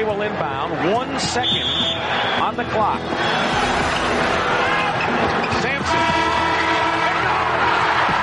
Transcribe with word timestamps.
McCray 0.00 0.06
will 0.06 0.22
inbound. 0.22 0.72
One 0.92 1.18
second 1.20 1.66
on 2.40 2.56
the 2.56 2.64
clock. 2.64 3.00
Sampson. 5.60 6.00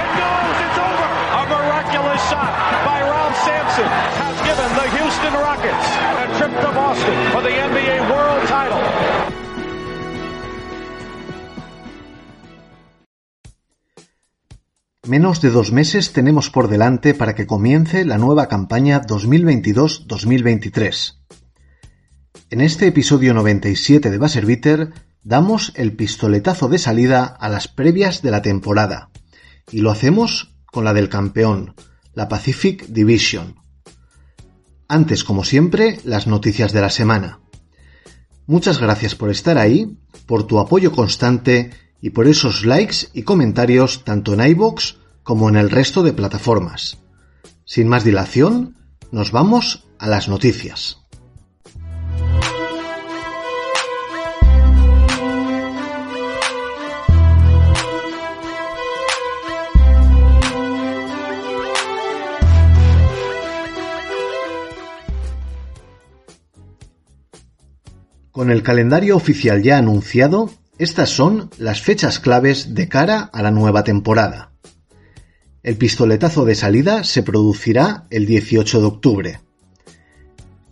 It 0.03 0.11
goes. 0.17 0.57
It's 0.65 0.77
over. 0.77 1.09
A 1.37 1.39
miraculous 1.49 2.21
shot 2.29 2.53
by 2.85 2.99
Ralph 3.01 3.37
Sampson 3.45 3.85
has 3.85 4.41
given 4.47 4.69
the 4.75 4.89
Houston 4.97 5.33
Rockets 5.33 5.87
a 6.17 6.25
trip 6.37 6.53
to 6.61 6.71
Boston 6.73 7.31
for 7.31 7.41
the 7.41 7.49
NBA 7.49 8.09
World 8.09 8.47
Title. 8.47 8.81
Menos 15.07 15.41
de 15.41 15.49
dos 15.51 15.71
meses 15.71 16.11
tenemos 16.11 16.49
por 16.49 16.67
delante 16.67 17.13
para 17.13 17.33
que 17.33 17.47
comience 17.47 18.03
la 18.03 18.17
nueva 18.17 18.49
campaña 18.49 19.01
2022-2023. 19.03 21.26
En 22.49 22.61
este 22.61 22.87
episodio 22.87 23.33
97 23.33 24.09
de 24.09 24.17
Buzzer 24.17 24.93
damos 25.21 25.73
el 25.75 25.97
pistoletazo 25.97 26.69
de 26.69 26.77
salida 26.77 27.25
a 27.25 27.49
las 27.49 27.67
previas 27.67 28.21
de 28.21 28.31
la 28.31 28.41
temporada 28.41 29.09
y 29.69 29.81
lo 29.81 29.91
hacemos 29.91 30.55
con 30.65 30.85
la 30.85 30.93
del 30.93 31.09
campeón, 31.09 31.75
la 32.13 32.29
Pacific 32.29 32.87
Division. 32.87 33.55
Antes, 34.87 35.25
como 35.25 35.43
siempre, 35.43 35.99
las 36.05 36.25
noticias 36.25 36.71
de 36.71 36.79
la 36.79 36.89
semana. 36.89 37.41
Muchas 38.45 38.79
gracias 38.79 39.13
por 39.13 39.29
estar 39.29 39.57
ahí, 39.57 39.97
por 40.25 40.47
tu 40.47 40.59
apoyo 40.59 40.93
constante 40.93 41.71
y 41.99 42.11
por 42.11 42.27
esos 42.27 42.65
likes 42.65 43.09
y 43.11 43.23
comentarios 43.23 44.05
tanto 44.05 44.33
en 44.33 44.49
iBox 44.51 44.99
como 45.21 45.49
en 45.49 45.57
el 45.57 45.69
resto 45.69 46.01
de 46.01 46.13
plataformas. 46.13 46.97
Sin 47.65 47.89
más 47.89 48.05
dilación, 48.05 48.77
nos 49.11 49.33
vamos 49.33 49.85
a 49.99 50.07
las 50.07 50.29
noticias. 50.29 51.06
Con 68.37 68.51
el 68.51 68.61
calendario 68.61 69.15
oficial 69.15 69.63
ya 69.63 69.79
anunciado, 69.79 70.51
estas 70.77 71.09
son 71.09 71.49
las 71.57 71.81
fechas 71.81 72.19
claves 72.19 72.75
de 72.75 72.87
cara 72.87 73.21
a 73.33 73.41
la 73.41 73.49
nueva 73.49 73.83
temporada. 73.83 74.51
El 75.63 75.75
pistoletazo 75.75 76.45
de 76.45 76.53
salida 76.53 77.03
se 77.03 77.23
producirá 77.23 78.05
el 78.11 78.27
18 78.27 78.79
de 78.79 78.85
octubre. 78.85 79.39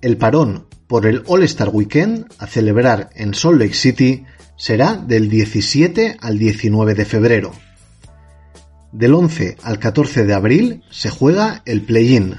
El 0.03 0.15
parón 0.17 0.67
por 0.85 1.07
el 1.07 1.23
All-Star 1.25 1.69
Weekend 1.69 2.27
a 2.37 2.45
celebrar 2.45 3.09
en 3.15 3.33
Salt 3.33 3.59
Lake 3.59 3.73
City 3.73 4.25
será 4.57 4.93
del 4.93 5.27
17 5.27 6.17
al 6.21 6.37
19 6.37 6.93
de 6.93 7.05
febrero. 7.05 7.51
Del 8.91 9.15
11 9.15 9.57
al 9.63 9.79
14 9.79 10.23
de 10.23 10.33
abril 10.35 10.83
se 10.91 11.09
juega 11.09 11.63
el 11.65 11.81
play-in. 11.81 12.35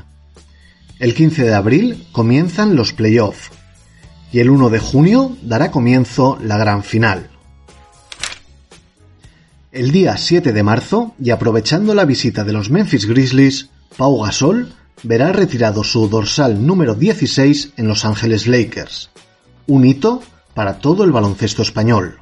El 1.01 1.15
15 1.15 1.43
de 1.43 1.55
abril 1.55 2.07
comienzan 2.13 2.77
los 2.77 2.93
playoffs 2.93 3.51
y 4.37 4.41
el 4.41 4.51
1 4.51 4.69
de 4.69 4.81
junio 4.81 5.35
dará 5.41 5.71
comienzo 5.71 6.39
la 6.43 6.59
gran 6.59 6.85
final. 6.85 7.31
El 9.73 9.93
día 9.93 10.19
7 10.19 10.53
de 10.53 10.63
marzo, 10.63 11.15
y 11.19 11.31
aprovechando 11.31 11.95
la 11.95 12.05
visita 12.05 12.45
de 12.45 12.53
los 12.53 12.69
Memphis 12.69 13.07
Grizzlies, 13.07 13.71
Pau 13.97 14.23
Gasol 14.23 14.75
verá 15.03 15.33
retirado 15.33 15.83
su 15.85 16.07
dorsal 16.11 16.67
número 16.67 16.95
16 16.95 17.73
en 17.79 17.89
Los 17.89 18.05
Ángeles 18.05 18.47
Lakers, 18.47 19.09
un 19.69 19.87
hito 19.87 20.21
para 20.53 20.81
todo 20.81 21.05
el 21.05 21.13
baloncesto 21.13 21.63
español. 21.63 22.19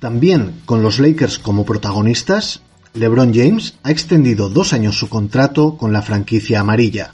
También 0.00 0.60
con 0.64 0.82
los 0.82 0.98
Lakers 0.98 1.38
como 1.38 1.64
protagonistas, 1.64 2.62
LeBron 2.94 3.32
James 3.32 3.78
ha 3.84 3.92
extendido 3.92 4.48
dos 4.48 4.72
años 4.72 4.98
su 4.98 5.08
contrato 5.08 5.76
con 5.76 5.92
la 5.92 6.02
franquicia 6.02 6.58
amarilla, 6.58 7.12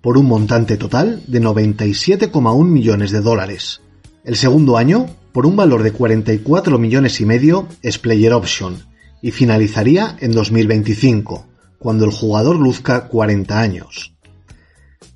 por 0.00 0.18
un 0.18 0.26
montante 0.26 0.76
total 0.76 1.22
de 1.26 1.40
97,1 1.40 2.64
millones 2.64 3.10
de 3.10 3.20
dólares. 3.20 3.80
El 4.24 4.36
segundo 4.36 4.76
año, 4.76 5.06
por 5.32 5.46
un 5.46 5.56
valor 5.56 5.82
de 5.82 5.92
44 5.92 6.78
millones 6.78 7.20
y 7.20 7.26
medio, 7.26 7.68
es 7.82 7.98
player 7.98 8.32
option 8.32 8.84
y 9.22 9.30
finalizaría 9.30 10.16
en 10.20 10.32
2025, 10.32 11.46
cuando 11.78 12.04
el 12.04 12.12
jugador 12.12 12.56
luzca 12.56 13.08
40 13.08 13.60
años. 13.60 14.14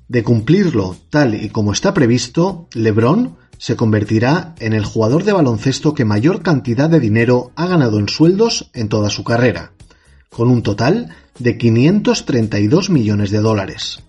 De 0.07 0.23
cumplirlo 0.23 0.95
tal 1.09 1.35
y 1.35 1.49
como 1.49 1.71
está 1.71 1.93
previsto, 1.93 2.67
LeBron 2.73 3.37
se 3.57 3.75
convertirá 3.75 4.55
en 4.59 4.73
el 4.73 4.83
jugador 4.83 5.23
de 5.23 5.31
baloncesto 5.31 5.93
que 5.93 6.05
mayor 6.05 6.41
cantidad 6.41 6.89
de 6.89 6.99
dinero 6.99 7.51
ha 7.55 7.65
ganado 7.67 7.99
en 7.99 8.09
sueldos 8.09 8.69
en 8.73 8.89
toda 8.89 9.09
su 9.09 9.23
carrera, 9.23 9.71
con 10.29 10.49
un 10.49 10.63
total 10.63 11.09
de 11.39 11.57
532 11.57 12.89
millones 12.89 13.31
de 13.31 13.39
dólares. 13.39 14.03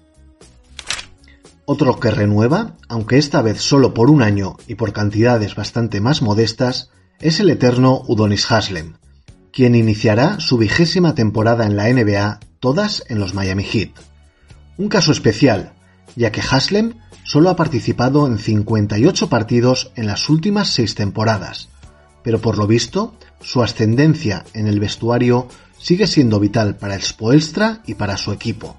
Otro 1.66 1.98
que 1.98 2.10
renueva, 2.10 2.76
aunque 2.88 3.16
esta 3.16 3.40
vez 3.40 3.60
solo 3.60 3.94
por 3.94 4.10
un 4.10 4.22
año 4.22 4.56
y 4.66 4.74
por 4.74 4.92
cantidades 4.92 5.54
bastante 5.54 6.00
más 6.00 6.20
modestas, 6.20 6.90
es 7.20 7.40
el 7.40 7.48
eterno 7.48 8.02
Udonis 8.06 8.50
Haslem, 8.50 8.94
quien 9.50 9.74
iniciará 9.74 10.40
su 10.40 10.58
vigésima 10.58 11.14
temporada 11.14 11.64
en 11.64 11.76
la 11.76 11.88
NBA, 11.88 12.40
todas 12.60 13.04
en 13.08 13.18
los 13.18 13.32
Miami 13.32 13.64
Heat. 13.64 13.92
Un 14.76 14.88
caso 14.88 15.12
especial, 15.12 15.72
ya 16.16 16.32
que 16.32 16.42
Haslem 16.42 16.94
solo 17.24 17.48
ha 17.48 17.56
participado 17.56 18.26
en 18.26 18.38
58 18.38 19.28
partidos 19.30 19.90
en 19.96 20.06
las 20.06 20.28
últimas 20.28 20.68
seis 20.68 20.94
temporadas, 20.94 21.70
pero 22.22 22.40
por 22.40 22.58
lo 22.58 22.66
visto, 22.66 23.14
su 23.40 23.62
ascendencia 23.62 24.44
en 24.52 24.66
el 24.66 24.80
vestuario 24.80 25.48
sigue 25.78 26.06
siendo 26.06 26.40
vital 26.40 26.76
para 26.76 26.94
el 26.94 27.02
Spoelstra 27.02 27.82
y 27.86 27.94
para 27.94 28.18
su 28.18 28.32
equipo. 28.32 28.76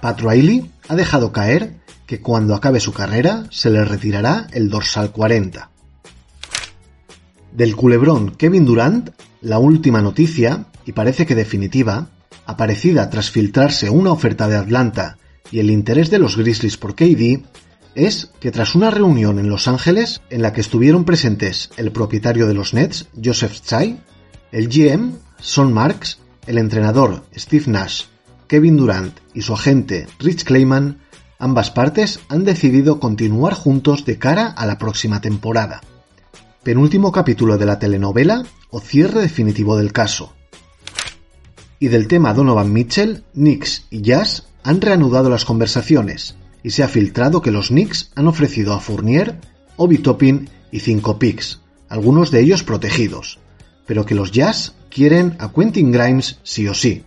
Pat 0.00 0.20
Riley 0.20 0.70
ha 0.88 0.96
dejado 0.96 1.32
caer 1.32 1.76
que 2.06 2.20
cuando 2.20 2.54
acabe 2.54 2.80
su 2.80 2.92
carrera 2.92 3.44
se 3.50 3.70
le 3.70 3.84
retirará 3.84 4.46
el 4.52 4.70
dorsal 4.70 5.12
40. 5.12 5.70
Del 7.52 7.76
culebrón 7.76 8.30
Kevin 8.36 8.64
Durant, 8.64 9.10
la 9.42 9.58
última 9.58 10.00
noticia, 10.00 10.66
y 10.86 10.92
parece 10.92 11.26
que 11.26 11.34
definitiva, 11.34 12.08
aparecida 12.46 13.10
tras 13.10 13.30
filtrarse 13.30 13.90
una 13.90 14.10
oferta 14.10 14.48
de 14.48 14.56
Atlanta 14.56 15.18
y 15.50 15.60
el 15.60 15.70
interés 15.70 16.10
de 16.10 16.18
los 16.18 16.36
Grizzlies 16.36 16.78
por 16.78 16.94
KD, 16.94 17.42
es 17.94 18.30
que 18.40 18.50
tras 18.50 18.74
una 18.74 18.90
reunión 18.90 19.38
en 19.38 19.48
Los 19.50 19.68
Ángeles 19.68 20.22
en 20.30 20.40
la 20.40 20.52
que 20.52 20.60
estuvieron 20.60 21.04
presentes 21.04 21.70
el 21.76 21.92
propietario 21.92 22.46
de 22.46 22.54
los 22.54 22.72
Nets, 22.72 23.08
Joseph 23.22 23.60
Tsai, 23.60 24.00
el 24.52 24.68
GM, 24.68 25.12
Son 25.40 25.72
Marks, 25.72 26.18
el 26.46 26.58
entrenador 26.58 27.24
Steve 27.36 27.64
Nash 27.66 28.04
Kevin 28.48 28.78
Durant 28.78 29.18
y 29.34 29.42
su 29.42 29.52
agente 29.52 30.06
Rich 30.18 30.44
Clayman, 30.44 31.00
ambas 31.38 31.70
partes 31.70 32.20
han 32.28 32.44
decidido 32.44 32.98
continuar 32.98 33.52
juntos 33.52 34.06
de 34.06 34.18
cara 34.18 34.46
a 34.46 34.64
la 34.64 34.78
próxima 34.78 35.20
temporada. 35.20 35.82
Penúltimo 36.62 37.12
capítulo 37.12 37.58
de 37.58 37.66
la 37.66 37.78
telenovela 37.78 38.44
o 38.70 38.80
cierre 38.80 39.20
definitivo 39.20 39.76
del 39.76 39.92
caso. 39.92 40.32
Y 41.78 41.88
del 41.88 42.08
tema 42.08 42.32
Donovan 42.32 42.72
Mitchell, 42.72 43.22
Knicks 43.34 43.84
y 43.90 44.00
Jazz 44.00 44.48
han 44.64 44.80
reanudado 44.80 45.28
las 45.28 45.44
conversaciones 45.44 46.36
y 46.62 46.70
se 46.70 46.82
ha 46.82 46.88
filtrado 46.88 47.42
que 47.42 47.50
los 47.50 47.68
Knicks 47.68 48.10
han 48.16 48.26
ofrecido 48.26 48.72
a 48.72 48.80
Fournier, 48.80 49.38
Obi 49.76 49.98
Toppin 49.98 50.48
y 50.72 50.80
5 50.80 51.18
picks, 51.18 51.60
algunos 51.88 52.30
de 52.30 52.40
ellos 52.40 52.62
protegidos, 52.62 53.38
pero 53.86 54.06
que 54.06 54.14
los 54.14 54.32
Jazz 54.32 54.74
quieren 54.90 55.36
a 55.38 55.52
Quentin 55.52 55.92
Grimes 55.92 56.38
sí 56.42 56.66
o 56.66 56.74
sí. 56.74 57.04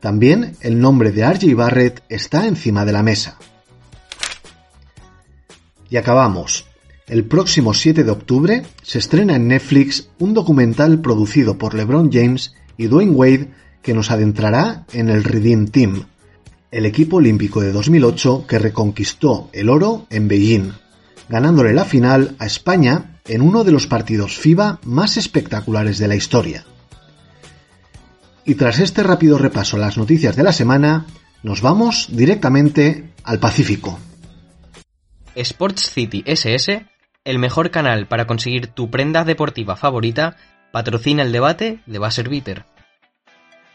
También 0.00 0.56
el 0.60 0.80
nombre 0.80 1.12
de 1.12 1.28
RJ 1.28 1.54
Barrett 1.54 2.02
está 2.08 2.46
encima 2.46 2.84
de 2.84 2.92
la 2.92 3.02
mesa. 3.02 3.38
Y 5.88 5.96
acabamos. 5.96 6.66
El 7.06 7.24
próximo 7.24 7.72
7 7.72 8.02
de 8.02 8.10
octubre 8.10 8.62
se 8.82 8.98
estrena 8.98 9.36
en 9.36 9.48
Netflix 9.48 10.08
un 10.18 10.34
documental 10.34 11.00
producido 11.00 11.56
por 11.56 11.74
LeBron 11.74 12.10
James 12.12 12.54
y 12.76 12.86
Dwayne 12.86 13.12
Wade 13.12 13.50
que 13.82 13.94
nos 13.94 14.10
adentrará 14.10 14.84
en 14.92 15.08
el 15.08 15.22
Redeem 15.22 15.68
Team, 15.68 16.06
el 16.72 16.84
equipo 16.84 17.18
olímpico 17.18 17.60
de 17.60 17.70
2008 17.70 18.46
que 18.48 18.58
reconquistó 18.58 19.48
el 19.52 19.68
oro 19.68 20.06
en 20.10 20.26
Beijing, 20.26 20.72
ganándole 21.28 21.72
la 21.72 21.84
final 21.84 22.34
a 22.40 22.46
España 22.46 23.20
en 23.26 23.42
uno 23.42 23.62
de 23.62 23.72
los 23.72 23.86
partidos 23.86 24.36
FIBA 24.36 24.80
más 24.84 25.16
espectaculares 25.16 25.98
de 25.98 26.08
la 26.08 26.16
historia. 26.16 26.64
Y 28.46 28.54
tras 28.54 28.78
este 28.78 29.02
rápido 29.02 29.36
repaso 29.38 29.76
a 29.76 29.80
las 29.80 29.98
noticias 29.98 30.36
de 30.36 30.44
la 30.44 30.52
semana, 30.52 31.06
nos 31.42 31.60
vamos 31.60 32.08
directamente 32.10 33.12
al 33.24 33.38
Pacífico. 33.38 33.98
Sports 35.34 35.90
City 35.90 36.22
SS 36.24 36.86
el 37.26 37.40
mejor 37.40 37.72
canal 37.72 38.06
para 38.06 38.28
conseguir 38.28 38.68
tu 38.68 38.88
prenda 38.88 39.24
deportiva 39.24 39.74
favorita, 39.74 40.36
patrocina 40.70 41.24
el 41.24 41.32
debate 41.32 41.80
de 41.84 41.98
Basser 41.98 42.28
Bitter. 42.28 42.64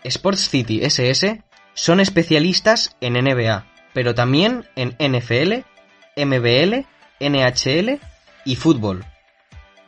Sports 0.05 0.49
City 0.49 0.79
SS 0.85 1.43
son 1.73 1.99
especialistas 1.99 2.95
en 3.01 3.13
NBA, 3.13 3.65
pero 3.93 4.15
también 4.15 4.63
en 4.77 4.95
NFL, 4.99 5.65
MBL, 6.15 6.85
NHL 7.19 7.99
y 8.45 8.55
fútbol. 8.55 9.03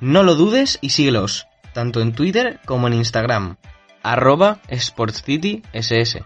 No 0.02 0.24
lo 0.24 0.36
dudes 0.36 0.78
y 0.82 0.90
síguelos, 0.90 1.48
tanto 1.74 2.02
en 2.02 2.12
Twitter 2.12 2.60
como 2.66 2.88
en 2.88 2.96
Instagram, 2.96 3.56
arroba 4.04 4.62
SportsCitySS. 4.72 6.20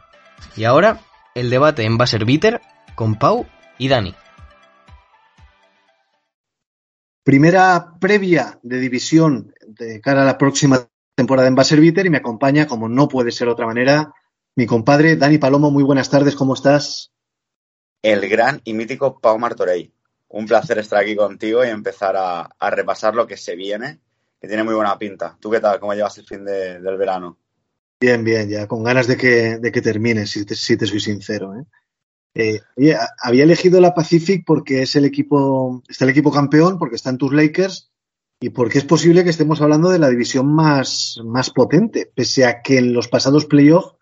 Y 0.56 0.66
ahora, 0.66 1.02
el 1.36 1.50
debate 1.50 1.84
en 1.84 1.98
Basser 1.98 2.26
Bitter 2.26 2.62
con 2.96 3.16
Pau 3.16 3.46
y 3.78 3.88
Dani. 3.88 4.16
Primera 7.24 7.94
previa 8.00 8.60
de 8.64 8.80
división 8.80 9.54
de 9.68 10.00
cara 10.02 10.24
a 10.24 10.26
la 10.26 10.38
próxima 10.38 10.88
temporada 11.14 11.48
en 11.48 11.56
Baserviter 11.56 12.06
y 12.06 12.10
me 12.10 12.18
acompaña, 12.18 12.68
como 12.68 12.88
no 12.88 13.08
puede 13.08 13.32
ser 13.32 13.48
de 13.48 13.54
otra 13.54 13.66
manera, 13.66 14.14
mi 14.56 14.66
compadre 14.66 15.18
Dani 15.18 15.38
Palomo. 15.38 15.70
Muy 15.70 15.84
buenas 15.84 16.10
tardes, 16.10 16.36
¿cómo 16.36 16.54
estás? 16.54 17.12
El 18.02 18.30
gran 18.30 18.62
y 18.64 18.74
mítico 18.74 19.20
Pau 19.20 19.38
Martorey. 19.38 19.94
Un 20.30 20.46
placer 20.46 20.78
estar 20.78 21.00
aquí 21.00 21.16
contigo 21.16 21.66
y 21.66 21.70
empezar 21.70 22.16
a, 22.16 22.42
a, 22.44 22.70
repasar 22.70 23.14
lo 23.14 23.28
que 23.28 23.36
se 23.36 23.56
viene, 23.56 24.00
que 24.40 24.48
tiene 24.48 24.64
muy 24.64 24.76
buena 24.76 24.98
pinta. 24.98 25.38
¿Tú 25.40 25.50
qué 25.50 25.60
tal? 25.60 25.80
¿Cómo 25.80 25.94
llevas 25.94 26.18
el 26.18 26.26
fin 26.26 26.46
de, 26.46 26.80
del 26.80 26.98
verano? 26.98 27.38
Bien, 28.00 28.24
bien, 28.24 28.48
ya 28.50 28.68
con 28.68 28.84
ganas 28.84 29.08
de 29.08 29.18
que, 29.18 29.58
de 29.58 29.72
que 29.72 29.82
termine, 29.82 30.28
si 30.28 30.46
te, 30.46 30.56
si 30.56 30.78
te 30.78 30.86
soy 30.86 31.00
sincero. 31.00 31.56
¿eh? 31.56 31.66
Eh, 32.36 32.62
oye, 32.76 32.96
había 33.20 33.44
elegido 33.44 33.82
la 33.82 33.96
Pacific 33.96 34.44
porque 34.46 34.84
es 34.84 34.96
el 34.96 35.06
equipo, 35.06 35.82
está 35.88 36.06
el 36.06 36.12
equipo 36.12 36.32
campeón, 36.32 36.78
porque 36.78 36.96
están 36.96 37.18
tus 37.18 37.34
Lakers 37.34 37.92
y 38.40 38.52
porque 38.52 38.78
es 38.78 38.86
posible 38.86 39.24
que 39.24 39.32
estemos 39.32 39.62
hablando 39.62 39.90
de 39.90 39.98
la 39.98 40.10
división 40.10 40.54
más, 40.54 41.20
más 41.26 41.50
potente, 41.50 42.12
pese 42.14 42.46
a 42.46 42.62
que 42.62 42.78
en 42.78 42.94
los 42.94 43.08
pasados 43.08 43.46
playoffs 43.46 43.96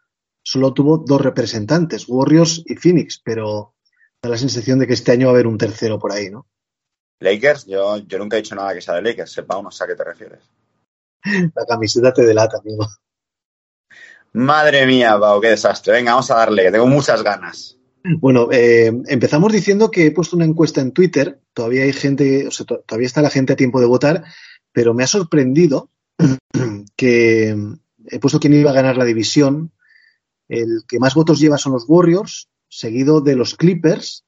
solo 0.43 0.73
tuvo 0.73 0.97
dos 0.97 1.21
representantes, 1.21 2.09
Warriors 2.09 2.63
y 2.65 2.75
Phoenix, 2.75 3.21
pero 3.23 3.75
da 4.21 4.29
la 4.29 4.37
sensación 4.37 4.79
de 4.79 4.87
que 4.87 4.93
este 4.93 5.13
año 5.13 5.27
va 5.27 5.31
a 5.31 5.35
haber 5.35 5.47
un 5.47 5.57
tercero 5.57 5.97
por 5.97 6.11
ahí, 6.11 6.29
¿no? 6.29 6.45
Lakers, 7.21 7.65
yo, 7.65 7.97
yo 7.99 8.19
nunca 8.19 8.35
he 8.35 8.41
dicho 8.41 8.55
nada 8.55 8.73
que 8.73 8.81
sea 8.81 8.95
de 8.95 9.01
Lakers, 9.01 9.31
sepa 9.31 9.57
uno 9.57 9.69
a 9.69 9.87
qué 9.87 9.95
te 9.95 10.03
refieres. 10.03 10.43
La 11.55 11.65
camiseta 11.65 12.13
te 12.13 12.25
delata, 12.25 12.57
amigo. 12.57 12.85
Madre 14.35 14.85
mía, 14.85 15.17
Pau, 15.17 15.39
qué 15.39 15.47
desastre. 15.47 15.93
Venga, 15.93 16.11
vamos 16.11 16.29
a 16.29 16.35
darle, 16.35 16.63
que 16.63 16.71
tengo 16.71 16.87
muchas 16.87 17.23
ganas. 17.23 17.77
Bueno, 18.03 18.49
eh, 18.51 18.91
empezamos 19.07 19.53
diciendo 19.53 19.89
que 19.89 20.07
he 20.07 20.11
puesto 20.11 20.35
una 20.35 20.43
encuesta 20.43 20.81
en 20.81 20.91
Twitter. 20.91 21.39
Todavía 21.53 21.83
hay 21.83 21.93
gente, 21.93 22.45
o 22.45 22.51
sea, 22.51 22.65
todavía 22.65 23.07
está 23.07 23.21
la 23.21 23.29
gente 23.29 23.53
a 23.53 23.55
tiempo 23.55 23.79
de 23.79 23.85
votar, 23.85 24.25
pero 24.73 24.93
me 24.93 25.05
ha 25.05 25.07
sorprendido 25.07 25.89
que 26.97 27.55
he 28.07 28.19
puesto 28.19 28.41
quién 28.41 28.53
iba 28.53 28.71
a 28.71 28.75
ganar 28.75 28.97
la 28.97 29.05
división. 29.05 29.71
El 30.49 30.83
que 30.85 30.99
más 30.99 31.15
votos 31.15 31.39
lleva 31.39 31.57
son 31.57 31.71
los 31.71 31.85
Warriors, 31.87 32.49
seguido 32.67 33.21
de 33.21 33.37
los 33.37 33.55
Clippers. 33.55 34.25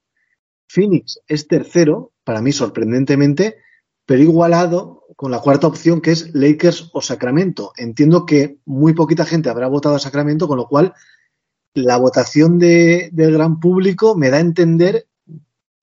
Phoenix 0.69 1.19
es 1.27 1.49
tercero, 1.49 2.13
para 2.23 2.41
mí 2.41 2.53
sorprendentemente, 2.53 3.57
pero 4.07 4.23
igualado 4.23 5.03
con 5.17 5.31
la 5.31 5.41
cuarta 5.41 5.67
opción 5.67 5.99
que 5.99 6.11
es 6.11 6.33
Lakers 6.33 6.89
o 6.93 7.01
Sacramento. 7.01 7.73
Entiendo 7.75 8.25
que 8.25 8.57
muy 8.65 8.93
poquita 8.93 9.25
gente 9.25 9.49
habrá 9.49 9.67
votado 9.67 9.95
a 9.95 9.99
Sacramento, 9.99 10.47
con 10.47 10.57
lo 10.57 10.67
cual 10.67 10.93
la 11.73 11.97
votación 11.97 12.57
de, 12.57 13.09
del 13.11 13.33
gran 13.33 13.59
público 13.59 14.15
me 14.15 14.29
da 14.29 14.37
a 14.37 14.41
entender 14.41 15.07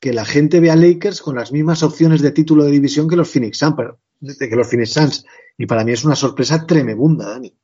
que 0.00 0.14
la 0.14 0.24
gente 0.24 0.60
ve 0.60 0.70
a 0.70 0.76
Lakers 0.76 1.20
con 1.20 1.36
las 1.36 1.52
mismas 1.52 1.82
opciones 1.82 2.22
de 2.22 2.32
título 2.32 2.64
de 2.64 2.70
división 2.70 3.08
que 3.08 3.16
los 3.16 3.30
Phoenix 3.30 3.58
Suns, 3.58 3.76
que 4.38 4.56
los 4.56 4.68
Phoenix 4.68 4.92
Suns. 4.92 5.26
Y 5.58 5.66
para 5.66 5.84
mí 5.84 5.92
es 5.92 6.04
una 6.04 6.16
sorpresa 6.16 6.66
tremenda, 6.66 7.28
Dani. 7.28 7.54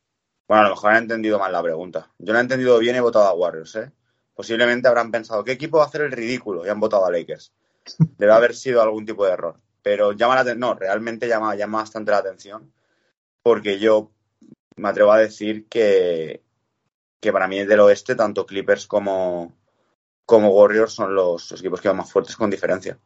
Bueno, 0.47 0.61
a 0.61 0.69
lo 0.69 0.75
mejor 0.75 0.91
han 0.91 1.05
entendido 1.05 1.39
mal 1.39 1.53
la 1.53 1.62
pregunta. 1.62 2.11
Yo 2.19 2.35
la 2.35 2.41
he 2.41 2.43
entendido 2.43 2.79
bien 2.79 2.97
y 2.97 2.99
he 2.99 3.03
votado 3.03 3.27
a 3.27 3.35
Warriors, 3.35 3.77
¿eh? 3.77 3.91
Posiblemente 4.35 4.89
habrán 4.89 5.11
pensado, 5.11 5.43
¿qué 5.43 5.53
equipo 5.53 5.79
va 5.79 5.85
a 5.85 5.87
hacer 5.87 6.03
el 6.03 6.12
ridículo? 6.12 6.67
Y 6.67 6.69
han 6.69 6.81
votado 6.81 7.07
a 7.07 7.11
Lakers. 7.11 7.53
Debe 8.19 8.33
haber 8.33 8.55
sido 8.55 8.83
algún 8.83 9.07
tipo 9.07 9.25
de 9.25 9.33
error. 9.33 9.57
Pero 9.82 10.12
llama 10.12 10.43
la 10.43 10.55
no, 10.55 10.75
realmente 10.75 11.27
llama, 11.29 11.55
llama 11.55 11.79
bastante 11.79 12.11
la 12.11 12.19
atención 12.19 12.73
porque 13.43 13.79
yo 13.79 14.11
me 14.77 14.88
atrevo 14.88 15.12
a 15.12 15.19
decir 15.19 15.67
que, 15.69 16.43
que 17.21 17.32
para 17.32 17.49
mí 17.49 17.65
del 17.65 17.81
oeste, 17.81 18.15
tanto 18.15 18.47
Clippers 18.47 18.87
como, 18.87 19.53
como 20.25 20.50
Warriors 20.50 20.93
son 20.93 21.15
los, 21.15 21.53
equipos 21.53 21.81
que 21.81 21.88
van 21.88 21.99
más 21.99 22.11
fuertes 22.11 22.37
con 22.37 22.50
diferencia. 22.50 22.99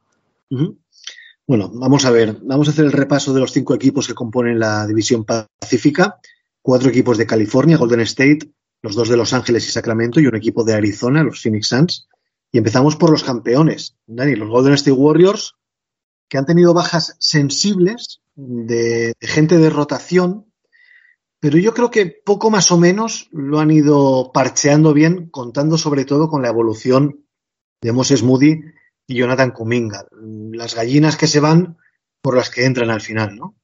Bueno, 1.47 1.71
vamos 1.73 2.05
a 2.05 2.11
ver, 2.11 2.37
vamos 2.43 2.69
a 2.69 2.71
hacer 2.71 2.85
el 2.85 2.93
repaso 2.93 3.35
de 3.35 3.41
los 3.41 3.53
cinco 3.53 3.75
equipos 3.75 4.07
que 4.07 4.15
componen 4.15 4.59
la 4.59 4.87
división 4.87 5.25
pacífica. 5.25 6.19
Cuatro 6.63 6.89
equipos 6.89 7.19
de 7.19 7.27
California, 7.27 7.77
Golden 7.77 8.01
State, 8.01 8.51
los 8.81 8.95
dos 8.95 9.09
de 9.09 9.19
Los 9.19 9.35
Ángeles 9.35 9.69
y 9.69 9.71
Sacramento, 9.71 10.21
y 10.21 10.27
un 10.27 10.37
equipo 10.37 10.65
de 10.65 10.75
Arizona, 10.75 11.23
los 11.23 11.43
Phoenix 11.43 11.69
Suns. 11.69 12.09
Y 12.51 12.59
empezamos 12.59 12.97
por 12.97 13.11
los 13.11 13.25
campeones, 13.25 13.97
Dani, 14.07 14.37
los 14.37 14.49
Golden 14.49 14.75
State 14.75 14.93
Warriors, 14.93 15.57
que 16.29 16.39
han 16.39 16.47
tenido 16.47 16.75
bajas 16.75 17.17
sensibles 17.19 18.21
de, 18.35 19.15
gente 19.21 19.59
de 19.59 19.71
rotación, 19.71 20.53
pero 21.41 21.59
yo 21.59 21.75
creo 21.75 21.91
que 21.91 22.07
poco 22.07 22.51
más 22.51 22.73
o 22.73 22.79
menos 22.79 23.29
lo 23.33 23.61
han 23.61 23.71
ido 23.71 24.31
parcheando 24.33 24.95
bien, 24.95 25.29
contando 25.29 25.77
sobre 25.77 26.05
todo 26.05 26.29
con 26.29 26.43
la 26.43 26.49
evolución 26.49 27.27
de 27.81 27.93
Moses 27.93 28.23
Moody 28.23 28.63
y 29.07 29.17
Jonathan 29.17 29.51
Kuminga. 29.51 30.07
Las 30.11 30.75
gallinas 30.75 31.17
que 31.17 31.27
se 31.27 31.41
van 31.41 31.77
por 32.23 32.37
las 32.37 32.49
que 32.49 32.65
entran 32.65 32.91
al 32.91 33.03
final, 33.03 33.37
¿no? 33.37 33.55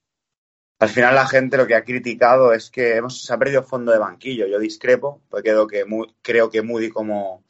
Al 0.80 0.88
final 0.88 1.14
la 1.14 1.26
gente 1.26 1.58
lo 1.58 1.66
que 1.66 1.74
ha 1.74 1.84
criticado 1.84 2.54
es 2.54 2.70
que 2.70 2.96
hemos, 2.96 3.22
se 3.22 3.32
ha 3.32 3.38
perdido 3.38 3.62
fondo 3.62 3.92
de 3.92 3.98
banquillo. 3.98 4.46
Yo 4.46 4.58
discrepo, 4.58 5.22
porque 5.28 5.50
creo 5.50 5.66
que, 5.66 5.84
creo 6.22 6.50
que 6.50 6.62
Moody 6.62 6.88
como, 6.88 7.44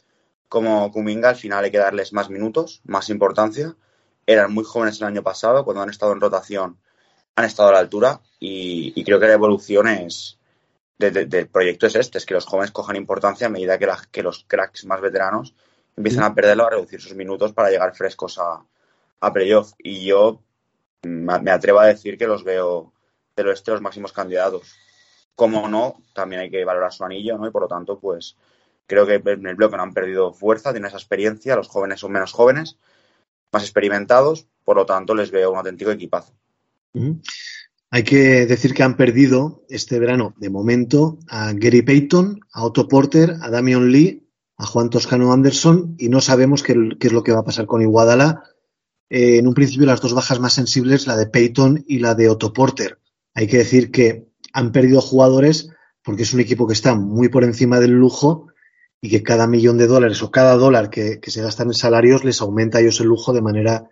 como 0.48 0.90
Kuminga 0.90 1.30
al 1.30 1.36
final 1.36 1.64
hay 1.64 1.70
que 1.70 1.78
darles 1.78 2.12
más 2.12 2.28
minutos, 2.28 2.82
más 2.84 3.08
importancia. 3.08 3.76
Eran 4.32 4.52
muy 4.52 4.64
jóvenes 4.64 5.00
el 5.00 5.06
año 5.08 5.22
pasado, 5.22 5.64
cuando 5.64 5.82
han 5.82 5.90
estado 5.90 6.12
en 6.12 6.20
rotación 6.20 6.78
han 7.36 7.44
estado 7.44 7.70
a 7.70 7.72
la 7.72 7.78
altura 7.78 8.20
y, 8.38 8.92
y 8.94 9.04
creo 9.04 9.18
que 9.18 9.26
la 9.26 9.34
evolución 9.34 9.88
es 9.88 10.38
del 10.98 11.14
de, 11.14 11.24
de 11.26 11.46
proyecto 11.46 11.86
es 11.86 11.94
este, 11.94 12.18
es 12.18 12.26
que 12.26 12.34
los 12.34 12.44
jóvenes 12.44 12.70
cojan 12.70 12.96
importancia 12.96 13.46
a 13.46 13.50
medida 13.50 13.78
que, 13.78 13.86
la, 13.86 13.98
que 14.12 14.22
los 14.22 14.44
cracks 14.46 14.84
más 14.84 15.00
veteranos 15.00 15.54
empiezan 15.96 16.24
a 16.24 16.34
perderlo, 16.34 16.66
a 16.66 16.70
reducir 16.70 17.00
sus 17.00 17.14
minutos 17.14 17.52
para 17.52 17.70
llegar 17.70 17.94
frescos 17.94 18.38
a, 18.38 18.62
a 19.20 19.32
playoff. 19.32 19.72
Y 19.78 20.04
yo 20.04 20.42
me 21.02 21.50
atrevo 21.50 21.80
a 21.80 21.86
decir 21.86 22.18
que 22.18 22.26
los 22.26 22.44
veo 22.44 22.92
del 23.36 23.48
oeste 23.48 23.72
los 23.72 23.80
máximos 23.80 24.12
candidatos. 24.12 24.76
Como 25.34 25.68
no, 25.68 26.02
también 26.12 26.42
hay 26.42 26.50
que 26.50 26.64
valorar 26.64 26.92
su 26.92 27.04
anillo, 27.04 27.38
¿no? 27.38 27.46
Y 27.46 27.50
por 27.50 27.62
lo 27.62 27.68
tanto, 27.68 27.98
pues 27.98 28.36
creo 28.86 29.06
que 29.06 29.14
en 29.14 29.46
el 29.46 29.54
bloque 29.54 29.76
no 29.76 29.82
han 29.82 29.94
perdido 29.94 30.32
fuerza, 30.32 30.72
tienen 30.72 30.88
esa 30.88 30.98
experiencia, 30.98 31.56
los 31.56 31.68
jóvenes 31.68 32.00
son 32.00 32.12
menos 32.12 32.32
jóvenes, 32.32 32.76
más 33.52 33.62
experimentados, 33.62 34.46
por 34.64 34.76
lo 34.76 34.86
tanto 34.86 35.14
les 35.14 35.30
veo 35.30 35.50
un 35.50 35.58
auténtico 35.58 35.90
equipazo. 35.90 36.32
Hay 37.90 38.04
que 38.04 38.46
decir 38.46 38.74
que 38.74 38.82
han 38.82 38.96
perdido 38.96 39.64
este 39.68 39.98
verano, 39.98 40.34
de 40.38 40.50
momento, 40.50 41.18
a 41.28 41.52
Gary 41.52 41.82
Payton, 41.82 42.40
a 42.52 42.64
Otto 42.64 42.88
Porter, 42.88 43.36
a 43.40 43.50
Damian 43.50 43.90
Lee, 43.90 44.28
a 44.56 44.66
Juan 44.66 44.90
Toscano 44.90 45.32
Anderson 45.32 45.96
y 45.98 46.08
no 46.08 46.20
sabemos 46.20 46.62
qué, 46.62 46.74
qué 46.98 47.08
es 47.08 47.12
lo 47.12 47.22
que 47.22 47.32
va 47.32 47.40
a 47.40 47.44
pasar 47.44 47.66
con 47.66 47.82
Iguadala. 47.82 48.44
Eh, 49.08 49.38
en 49.38 49.48
un 49.48 49.54
principio 49.54 49.86
las 49.86 50.00
dos 50.00 50.14
bajas 50.14 50.38
más 50.38 50.52
sensibles, 50.52 51.06
la 51.06 51.16
de 51.16 51.26
Payton 51.26 51.84
y 51.88 51.98
la 51.98 52.14
de 52.14 52.28
Otto 52.28 52.52
Porter. 52.52 52.98
Hay 53.34 53.46
que 53.46 53.58
decir 53.58 53.90
que 53.90 54.28
han 54.52 54.70
perdido 54.70 55.00
jugadores 55.00 55.70
porque 56.04 56.22
es 56.22 56.32
un 56.32 56.40
equipo 56.40 56.66
que 56.66 56.74
está 56.74 56.94
muy 56.94 57.28
por 57.28 57.44
encima 57.44 57.80
del 57.80 57.92
lujo 57.92 58.48
y 59.00 59.10
que 59.10 59.22
cada 59.22 59.46
millón 59.46 59.78
de 59.78 59.86
dólares 59.86 60.22
o 60.22 60.30
cada 60.30 60.54
dólar 60.56 60.90
que, 60.90 61.20
que 61.20 61.30
se 61.30 61.42
gastan 61.42 61.68
en 61.68 61.74
salarios 61.74 62.24
les 62.24 62.40
aumenta 62.40 62.78
a 62.78 62.80
ellos 62.80 63.00
el 63.00 63.06
lujo 63.06 63.32
de 63.32 63.42
manera 63.42 63.90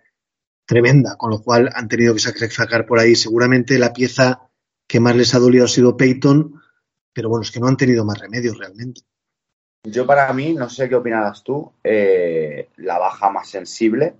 tremenda, 0.65 1.15
con 1.17 1.31
lo 1.31 1.41
cual 1.41 1.69
han 1.73 1.87
tenido 1.87 2.13
que 2.13 2.19
sacar 2.19 2.85
por 2.85 2.99
ahí. 2.99 3.15
Seguramente 3.15 3.79
la 3.79 3.91
pieza 3.91 4.49
que 4.87 4.99
más 4.99 5.15
les 5.15 5.33
ha 5.33 5.39
dolido 5.39 5.65
ha 5.65 5.67
sido 5.67 5.97
Peyton, 5.97 6.61
pero 7.11 7.29
bueno, 7.29 7.41
es 7.41 7.51
que 7.51 7.59
no 7.59 7.67
han 7.67 7.77
tenido 7.77 8.05
más 8.05 8.19
remedios 8.19 8.57
realmente. 8.57 9.01
Yo 9.83 10.05
para 10.05 10.31
mí, 10.33 10.53
no 10.53 10.69
sé 10.69 10.87
qué 10.87 10.95
opinarás 10.95 11.43
tú, 11.43 11.71
eh, 11.83 12.69
la 12.77 12.99
baja 12.99 13.31
más 13.31 13.49
sensible 13.49 14.15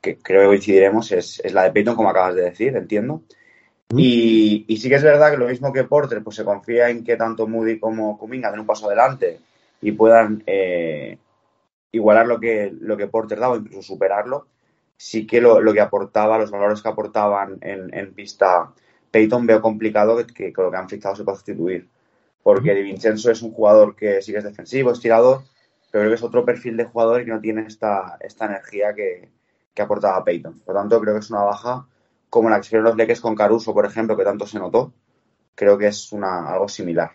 que 0.00 0.16
creo 0.18 0.42
que 0.42 0.46
coincidiremos, 0.48 1.12
es, 1.12 1.40
es 1.44 1.52
la 1.52 1.62
de 1.62 1.70
Peyton, 1.70 1.94
como 1.94 2.10
acabas 2.10 2.34
de 2.34 2.42
decir, 2.42 2.76
entiendo. 2.76 3.22
Y, 3.96 4.64
y, 4.66 4.76
sí 4.78 4.88
que 4.88 4.96
es 4.96 5.02
verdad 5.02 5.30
que 5.30 5.36
lo 5.36 5.46
mismo 5.46 5.72
que 5.72 5.84
Porter, 5.84 6.22
pues 6.24 6.36
se 6.36 6.44
confía 6.44 6.88
en 6.88 7.04
que 7.04 7.16
tanto 7.16 7.46
Moody 7.46 7.78
como 7.78 8.18
Kuminga 8.18 8.50
den 8.50 8.60
un 8.60 8.66
paso 8.66 8.86
adelante 8.86 9.38
y 9.82 9.92
puedan 9.92 10.42
eh, 10.46 11.18
igualar 11.90 12.26
lo 12.26 12.40
que, 12.40 12.72
lo 12.80 12.96
que 12.96 13.08
Porter 13.08 13.38
daba, 13.38 13.56
incluso 13.56 13.82
superarlo. 13.82 14.46
Sí 14.96 15.26
que 15.26 15.40
lo, 15.40 15.60
lo 15.60 15.72
que 15.72 15.80
aportaba, 15.80 16.38
los 16.38 16.50
valores 16.50 16.80
que 16.80 16.88
aportaban 16.88 17.58
en, 17.60 17.92
en 17.92 18.14
pista 18.14 18.72
Peyton, 19.10 19.46
veo 19.46 19.60
complicado 19.60 20.16
que, 20.16 20.26
que, 20.26 20.52
con 20.52 20.66
lo 20.66 20.70
que 20.70 20.76
han 20.76 20.88
fijado 20.88 21.16
se 21.16 21.24
pueda 21.24 21.36
sustituir. 21.36 21.88
Porque 22.42 22.74
Di 22.74 22.82
Vincenzo 22.82 23.30
es 23.30 23.42
un 23.42 23.52
jugador 23.52 23.94
que 23.94 24.22
sí 24.22 24.32
que 24.32 24.38
es 24.38 24.44
defensivo, 24.44 24.92
es 24.92 25.00
tirador, 25.00 25.42
pero 25.90 26.02
creo 26.02 26.10
que 26.10 26.14
es 26.14 26.22
otro 26.22 26.44
perfil 26.44 26.76
de 26.76 26.84
jugador 26.84 27.20
y 27.20 27.24
que 27.24 27.30
no 27.32 27.40
tiene 27.40 27.66
esta, 27.66 28.16
esta 28.20 28.46
energía 28.46 28.94
que, 28.94 29.28
que 29.74 29.82
aportaba 29.82 30.24
Peyton. 30.24 30.60
Por 30.60 30.74
lo 30.74 30.80
tanto, 30.80 31.00
creo 31.00 31.14
que 31.14 31.20
es 31.20 31.30
una 31.30 31.42
baja 31.42 31.86
como 32.30 32.48
la 32.48 32.60
que 32.60 32.68
se 32.68 32.78
los 32.78 32.96
Lakers 32.96 33.20
con 33.20 33.34
Caruso, 33.34 33.74
por 33.74 33.84
ejemplo, 33.84 34.16
que 34.16 34.24
tanto 34.24 34.46
se 34.46 34.58
notó. 34.58 34.92
Creo 35.54 35.76
que 35.76 35.88
es 35.88 36.12
una, 36.12 36.48
algo 36.48 36.68
similar. 36.68 37.10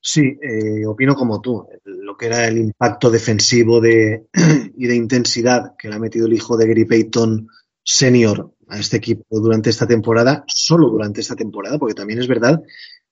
Sí, 0.00 0.38
eh, 0.40 0.86
opino 0.86 1.14
como 1.14 1.40
tú. 1.40 1.66
Lo 1.84 2.16
que 2.16 2.26
era 2.26 2.46
el 2.46 2.58
impacto 2.58 3.10
defensivo 3.10 3.80
de, 3.80 4.26
y 4.76 4.86
de 4.86 4.94
intensidad 4.94 5.74
que 5.78 5.88
le 5.88 5.96
ha 5.96 5.98
metido 5.98 6.26
el 6.26 6.34
hijo 6.34 6.56
de 6.56 6.68
Gary 6.68 6.84
Payton 6.84 7.48
senior 7.82 8.54
a 8.68 8.78
este 8.78 8.98
equipo 8.98 9.24
durante 9.40 9.70
esta 9.70 9.86
temporada, 9.86 10.44
solo 10.46 10.88
durante 10.90 11.20
esta 11.20 11.34
temporada, 11.34 11.78
porque 11.78 11.94
también 11.94 12.20
es 12.20 12.28
verdad 12.28 12.62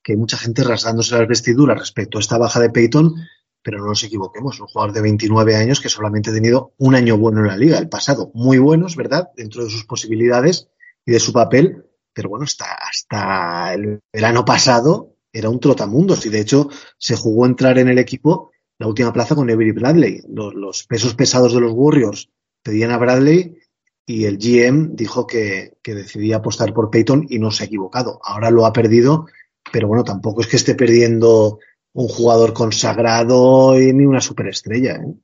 que 0.02 0.12
hay 0.12 0.18
mucha 0.18 0.36
gente 0.36 0.62
rasgándose 0.62 1.16
las 1.16 1.26
vestiduras 1.26 1.78
respecto 1.78 2.18
a 2.18 2.20
esta 2.20 2.38
baja 2.38 2.60
de 2.60 2.70
Payton, 2.70 3.14
pero 3.62 3.78
no 3.78 3.86
nos 3.86 4.04
equivoquemos, 4.04 4.60
un 4.60 4.68
jugador 4.68 4.94
de 4.94 5.02
29 5.02 5.56
años 5.56 5.80
que 5.80 5.88
solamente 5.88 6.30
ha 6.30 6.34
tenido 6.34 6.74
un 6.78 6.94
año 6.94 7.18
bueno 7.18 7.40
en 7.40 7.48
la 7.48 7.56
liga, 7.56 7.78
el 7.78 7.88
pasado 7.88 8.30
muy 8.34 8.58
bueno, 8.58 8.86
es 8.86 8.94
verdad, 8.94 9.30
dentro 9.34 9.64
de 9.64 9.70
sus 9.70 9.84
posibilidades 9.84 10.68
y 11.04 11.10
de 11.12 11.18
su 11.18 11.32
papel, 11.32 11.84
pero 12.12 12.28
bueno, 12.28 12.44
hasta, 12.44 12.66
hasta 12.74 13.74
el 13.74 14.00
verano 14.12 14.44
pasado 14.44 15.15
era 15.36 15.50
un 15.50 15.60
trotamundos 15.60 16.24
y 16.24 16.30
de 16.30 16.40
hecho 16.40 16.70
se 16.96 17.14
jugó 17.14 17.44
entrar 17.44 17.78
en 17.78 17.88
el 17.88 17.98
equipo 17.98 18.52
la 18.78 18.86
última 18.86 19.12
plaza 19.12 19.34
con 19.34 19.50
Avery 19.50 19.72
Bradley. 19.72 20.22
Los, 20.28 20.84
pesos 20.84 21.14
pesados 21.14 21.52
de 21.52 21.60
los 21.60 21.72
Warriors 21.74 22.30
pedían 22.62 22.90
a 22.90 22.98
Bradley 22.98 23.58
y 24.06 24.24
el 24.24 24.38
GM 24.38 24.94
dijo 24.94 25.26
que, 25.26 25.76
que 25.82 25.94
decidía 25.94 26.36
apostar 26.36 26.72
por 26.72 26.90
Peyton 26.90 27.26
y 27.28 27.38
no 27.38 27.50
se 27.50 27.64
ha 27.64 27.66
equivocado. 27.66 28.18
Ahora 28.22 28.50
lo 28.50 28.64
ha 28.64 28.72
perdido, 28.72 29.26
pero 29.72 29.88
bueno, 29.88 30.04
tampoco 30.04 30.40
es 30.40 30.46
que 30.46 30.56
esté 30.56 30.74
perdiendo 30.74 31.58
un 31.92 32.08
jugador 32.08 32.54
consagrado 32.54 33.74
ni 33.74 34.06
una 34.06 34.20
superestrella. 34.20 34.96
¿eh? 34.96 35.14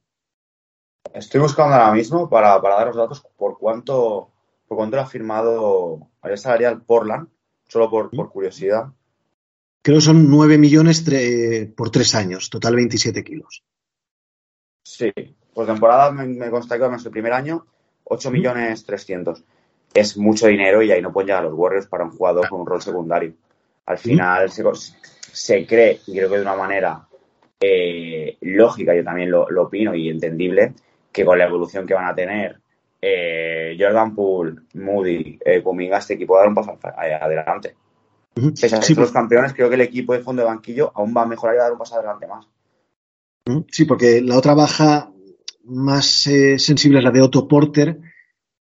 Estoy 1.15 1.41
buscando 1.41 1.75
ahora 1.75 1.93
mismo 1.93 2.29
para, 2.29 2.61
para 2.61 2.77
dar 2.77 2.89
los 2.89 2.97
datos 2.97 3.25
por 3.37 3.59
cuánto 3.59 4.29
por 4.69 4.77
cuánto 4.77 4.99
ha 4.99 5.07
firmado 5.07 6.09
el 6.23 6.39
salarial 6.39 6.83
Portland, 6.83 7.29
solo 7.69 7.91
por 7.91 8.31
curiosidad. 8.31 8.87
Creo 9.83 9.99
que 9.99 10.05
son 10.05 10.31
9 10.31 10.59
millones 10.59 11.05
por 11.77 11.91
tres 11.91 12.15
años, 12.15 12.51
total 12.51 12.77
27 12.77 13.25
kilos. 13.25 13.65
Sí, 14.85 15.13
por 15.53 15.67
temporada 15.67 16.13
me, 16.13 16.27
me 16.27 16.51
consta 16.51 16.79
que 16.79 16.85
el 16.85 17.11
primer 17.11 17.33
año 17.33 17.67
8 18.05 18.31
millones 18.31 18.85
300. 18.85 19.45
Es 19.95 20.17
mucho 20.17 20.47
dinero 20.47 20.83
y 20.83 20.91
ahí 20.91 21.03
no 21.03 21.13
pueden 21.13 21.29
llegar 21.29 21.45
los 21.45 21.55
Warriors 21.55 21.87
para 21.87 22.05
un 22.05 22.11
jugador 22.11 22.49
con 22.49 22.61
un 22.61 22.67
rol 22.67 22.81
secundario. 22.81 23.35
Al 23.87 23.99
final 23.99 24.51
se, 24.51 24.65
se 24.75 25.67
cree, 25.67 26.01
y 26.07 26.17
creo 26.17 26.31
que 26.31 26.37
de 26.37 26.43
una 26.43 26.57
manera 26.57 27.07
eh, 27.61 28.39
lógica, 28.41 28.95
yo 28.95 29.05
también 29.05 29.31
lo, 29.31 29.51
lo, 29.51 29.65
opino 29.65 29.95
y 29.95 30.09
entendible, 30.09 30.75
que 31.11 31.25
con 31.25 31.39
la 31.39 31.45
evolución 31.45 31.87
que 31.87 31.95
van 31.95 32.07
a 32.07 32.15
tener 32.15 32.59
eh, 33.01 33.77
Jordan 33.79 34.15
Poole, 34.15 34.63
Moody, 34.75 35.39
eh, 35.45 35.63
Kuminga, 35.63 35.99
este 35.99 36.15
equipo 36.15 36.35
va 36.35 36.41
a 36.41 36.43
dar 36.43 36.49
un 36.49 36.55
paso 36.55 36.79
adelante. 36.97 37.75
Uh 38.37 38.41
-huh. 38.41 38.61
Pese 38.61 38.77
a 38.77 38.83
sí, 38.83 38.95
los 38.95 39.13
campeones, 39.13 39.53
creo 39.53 39.69
que 39.69 39.75
el 39.75 39.83
equipo 39.83 40.13
de 40.13 40.21
fondo 40.21 40.43
de 40.43 40.49
banquillo 40.49 40.93
aún 40.95 41.15
va 41.17 41.23
a 41.23 41.27
mejorar 41.27 41.55
y 41.55 41.59
va 41.59 41.65
a 41.65 41.67
dar 41.67 41.73
un 41.73 41.79
paso 41.79 41.97
adelante 41.97 42.27
más. 42.27 42.47
Sí, 43.71 43.85
porque 43.85 44.21
la 44.21 44.39
otra 44.39 44.55
baja 44.55 45.11
más 45.65 46.27
eh, 46.27 46.59
sensible 46.59 46.99
es 46.99 47.05
la 47.05 47.11
de 47.11 47.21
Otto 47.21 47.47
Porter, 47.49 47.99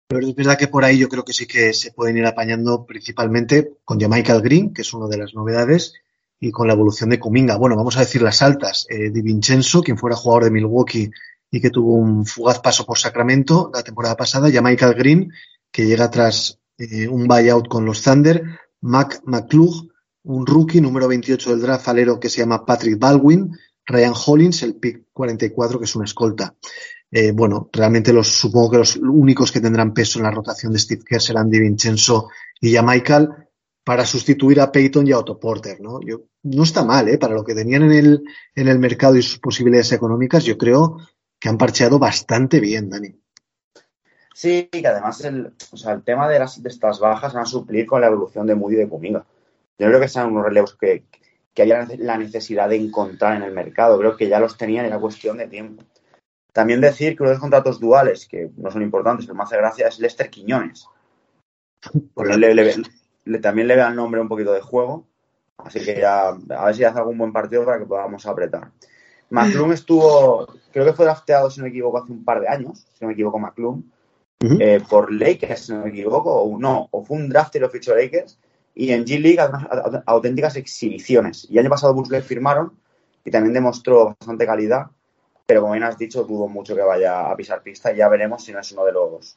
pero 0.08 0.26
es 0.26 0.34
verdad 0.34 0.58
que 0.58 0.68
por 0.68 0.84
ahí 0.84 0.98
yo 0.98 1.08
creo 1.08 1.24
que 1.24 1.32
sí 1.32 1.46
que 1.46 1.72
se 1.72 1.92
pueden 1.92 2.16
ir 2.16 2.26
apañando 2.26 2.84
principalmente 2.84 3.74
con 3.84 3.98
Michael 3.98 4.42
Green, 4.42 4.74
que 4.74 4.82
es 4.82 4.92
una 4.92 5.06
de 5.06 5.18
las 5.18 5.34
novedades, 5.34 5.94
y 6.40 6.50
con 6.50 6.66
la 6.66 6.72
evolución 6.72 7.10
de 7.10 7.20
Kuminga. 7.20 7.56
Bueno, 7.56 7.76
vamos 7.76 7.96
a 7.96 8.00
decir 8.00 8.22
las 8.22 8.40
altas. 8.40 8.86
Eh, 8.88 9.10
Di 9.10 9.20
Vincenzo, 9.20 9.82
quien 9.82 9.98
fuera 9.98 10.16
jugador 10.16 10.44
de 10.44 10.50
Milwaukee 10.50 11.10
y 11.50 11.60
que 11.60 11.70
tuvo 11.70 11.94
un 11.94 12.24
fugaz 12.24 12.60
paso 12.60 12.86
por 12.86 12.98
Sacramento 12.98 13.70
la 13.74 13.82
temporada 13.82 14.16
pasada, 14.16 14.48
Michael 14.48 14.94
Green, 14.94 15.32
que 15.70 15.84
llega 15.86 16.10
tras 16.10 16.58
eh, 16.78 17.06
un 17.08 17.28
buyout 17.28 17.68
con 17.68 17.84
los 17.84 18.02
Thunder, 18.02 18.42
Mac 18.82 19.20
McClug, 19.24 19.90
un 20.24 20.46
rookie 20.46 20.80
número 20.80 21.08
28 21.08 21.50
del 21.50 21.62
draft 21.62 21.88
alero 21.88 22.20
que 22.20 22.28
se 22.28 22.40
llama 22.40 22.64
Patrick 22.64 22.98
Baldwin, 22.98 23.56
Ryan 23.86 24.14
Hollins, 24.26 24.62
el 24.62 24.76
pick 24.76 25.06
44, 25.12 25.78
que 25.78 25.84
es 25.84 25.96
una 25.96 26.04
escolta. 26.04 26.54
Eh, 27.10 27.32
bueno, 27.32 27.68
realmente 27.72 28.12
los, 28.12 28.28
supongo 28.28 28.70
que 28.70 28.78
los 28.78 28.96
únicos 28.96 29.50
que 29.50 29.60
tendrán 29.60 29.92
peso 29.92 30.18
en 30.18 30.24
la 30.24 30.30
rotación 30.30 30.72
de 30.72 30.78
Steve 30.78 31.02
Kerr 31.04 31.20
serán 31.20 31.50
Di 31.50 31.58
Vincenzo 31.58 32.28
y 32.60 32.70
ya 32.70 32.82
Michael 32.82 33.28
para 33.82 34.04
sustituir 34.04 34.60
a 34.60 34.70
Peyton 34.70 35.06
y 35.06 35.12
a 35.12 35.18
Otto 35.18 35.40
Porter, 35.40 35.80
¿no? 35.80 36.00
Yo, 36.06 36.26
no 36.44 36.62
está 36.62 36.84
mal, 36.84 37.08
¿eh? 37.08 37.18
Para 37.18 37.34
lo 37.34 37.44
que 37.44 37.54
tenían 37.54 37.82
en 37.82 37.92
el, 37.92 38.22
en 38.54 38.68
el 38.68 38.78
mercado 38.78 39.16
y 39.16 39.22
sus 39.22 39.38
posibilidades 39.38 39.92
económicas, 39.92 40.44
yo 40.44 40.56
creo 40.56 40.98
que 41.40 41.48
han 41.48 41.58
parcheado 41.58 41.98
bastante 41.98 42.60
bien, 42.60 42.88
Dani. 42.88 43.08
Sí, 44.40 44.70
que 44.72 44.86
además 44.86 45.22
el, 45.22 45.52
o 45.70 45.76
sea, 45.76 45.92
el 45.92 46.02
tema 46.02 46.26
de, 46.26 46.38
las, 46.38 46.62
de 46.62 46.70
estas 46.70 46.98
bajas 46.98 47.34
van 47.34 47.42
a 47.42 47.46
suplir 47.46 47.84
con 47.84 48.00
la 48.00 48.06
evolución 48.06 48.46
de 48.46 48.54
Moody 48.54 48.76
y 48.76 48.78
de 48.78 48.88
Kuminga. 48.88 49.26
Yo 49.78 49.86
creo 49.86 50.00
que 50.00 50.08
sean 50.08 50.28
unos 50.28 50.46
relevos 50.46 50.78
que, 50.80 51.04
que 51.52 51.60
había 51.60 51.86
la 51.98 52.16
necesidad 52.16 52.70
de 52.70 52.76
encontrar 52.76 53.36
en 53.36 53.42
el 53.42 53.52
mercado. 53.52 53.98
Creo 53.98 54.16
que 54.16 54.30
ya 54.30 54.40
los 54.40 54.56
tenían, 54.56 54.86
era 54.86 54.98
cuestión 54.98 55.36
de 55.36 55.46
tiempo. 55.46 55.84
También 56.54 56.80
decir 56.80 57.14
que 57.14 57.22
uno 57.22 57.28
de 57.28 57.34
los 57.34 57.40
contratos 57.42 57.80
duales, 57.80 58.26
que 58.26 58.50
no 58.56 58.70
son 58.70 58.80
importantes, 58.80 59.26
pero 59.26 59.36
me 59.36 59.42
hace 59.42 59.58
gracia, 59.58 59.88
es 59.88 59.98
Lester 59.98 60.30
Quiñones. 60.30 60.86
Porque 62.14 62.38
le, 62.38 62.54
le, 62.54 62.76
le, 63.26 63.38
también 63.40 63.68
le 63.68 63.76
vea 63.76 63.88
el 63.88 63.94
nombre 63.94 64.22
un 64.22 64.28
poquito 64.28 64.54
de 64.54 64.62
juego. 64.62 65.06
Así 65.58 65.84
que 65.84 66.00
ya, 66.00 66.28
a 66.28 66.64
ver 66.64 66.74
si 66.74 66.82
hace 66.82 66.98
algún 66.98 67.18
buen 67.18 67.34
partido 67.34 67.66
para 67.66 67.78
que 67.78 67.84
podamos 67.84 68.24
apretar. 68.24 68.70
McClung 69.28 69.72
estuvo, 69.72 70.46
creo 70.72 70.86
que 70.86 70.94
fue 70.94 71.04
drafteado, 71.04 71.50
si 71.50 71.60
no 71.60 71.64
me 71.64 71.68
equivoco, 71.68 71.98
hace 71.98 72.10
un 72.10 72.24
par 72.24 72.40
de 72.40 72.48
años, 72.48 72.86
si 72.94 73.04
no 73.04 73.08
me 73.08 73.12
equivoco, 73.12 73.38
McClung, 73.38 73.82
uh 74.42 74.46
-huh. 74.46 74.58
eh, 74.60 74.82
por 74.88 75.12
Lakers, 75.12 75.66
si 75.66 75.72
no 75.72 75.84
me 75.84 75.90
equivoco, 75.90 76.32
o 76.42 76.58
no, 76.58 76.88
o 76.90 77.04
fue 77.04 77.16
un 77.16 77.28
draft 77.28 77.54
y 77.56 77.58
lo 77.58 77.70
fichó 77.70 77.94
Lakers, 77.94 78.38
y 78.74 78.92
en 78.92 79.04
G 79.04 79.20
League 79.20 79.38
unas 79.46 80.02
auténticas 80.06 80.56
exhibiciones. 80.56 81.46
Y 81.50 81.54
el 81.54 81.60
año 81.60 81.70
pasado 81.70 81.94
Bulls 81.94 82.10
le 82.10 82.22
firmaron 82.22 82.72
y 83.24 83.30
también 83.30 83.54
demostró 83.54 84.16
bastante 84.18 84.46
calidad, 84.46 84.86
pero 85.46 85.62
como 85.62 85.72
bien 85.72 85.84
has 85.84 85.98
dicho, 85.98 86.24
dudo 86.24 86.48
mucho 86.48 86.74
que 86.74 86.82
vaya 86.82 87.30
a 87.30 87.36
pisar 87.36 87.62
pista 87.62 87.92
y 87.92 87.96
ya 87.96 88.08
veremos 88.08 88.44
si 88.44 88.52
no 88.52 88.60
es 88.60 88.72
uno 88.72 88.84
de 88.84 88.92
los, 88.92 89.36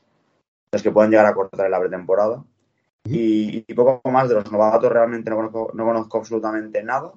los 0.71 0.83
que 0.83 0.91
pueden 0.91 1.11
llegar 1.11 1.25
a 1.25 1.33
cortar 1.33 1.65
en 1.65 1.71
la 1.71 1.79
pretemporada. 1.79 2.37
Uh 3.05 3.09
-huh. 3.09 3.15
y, 3.15 3.65
y, 3.67 3.73
poco 3.73 4.09
más 4.09 4.29
de 4.29 4.35
los 4.35 4.49
novatos 4.51 4.91
realmente 4.91 5.29
no 5.29 5.35
conozco, 5.37 5.71
no 5.73 5.85
conozco 5.85 6.17
absolutamente 6.19 6.83
nada. 6.83 7.11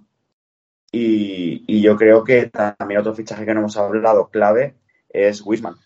Y, 0.90 1.64
y, 1.66 1.82
yo 1.82 1.96
creo 1.96 2.24
que 2.24 2.46
también 2.46 3.00
otro 3.00 3.14
fichaje 3.14 3.44
que 3.44 3.52
no 3.52 3.60
hemos 3.60 3.76
hablado 3.76 4.28
clave 4.28 4.76
es 5.08 5.42
Wisman. 5.44 5.76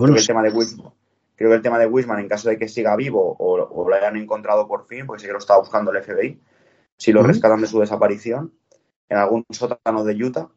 Bueno, 0.00 0.14
creo 0.14 0.14
que 0.14 0.20
el 0.20 0.26
tema 0.26 0.42
de 0.42 0.50
Wisman, 0.50 0.92
creo 1.36 1.50
que 1.50 1.56
el 1.56 1.62
tema 1.62 1.78
de 1.78 1.86
Wisman, 1.86 2.20
en 2.20 2.28
caso 2.28 2.48
de 2.48 2.56
que 2.56 2.68
siga 2.68 2.96
vivo 2.96 3.36
o, 3.38 3.62
o, 3.62 3.88
lo 3.88 3.94
hayan 3.94 4.16
encontrado 4.16 4.66
por 4.66 4.86
fin, 4.86 5.06
porque 5.06 5.20
sí 5.20 5.26
que 5.26 5.32
lo 5.32 5.38
estaba 5.38 5.60
buscando 5.60 5.92
el 5.92 6.02
FBI, 6.02 6.40
si 6.96 7.12
lo 7.12 7.20
uh 7.20 7.24
-huh. 7.24 7.26
rescatan 7.26 7.60
de 7.60 7.66
su 7.66 7.80
desaparición 7.80 8.54
en 9.10 9.18
algún 9.18 9.44
sótano 9.50 10.04
de 10.04 10.14
Utah, 10.24 10.48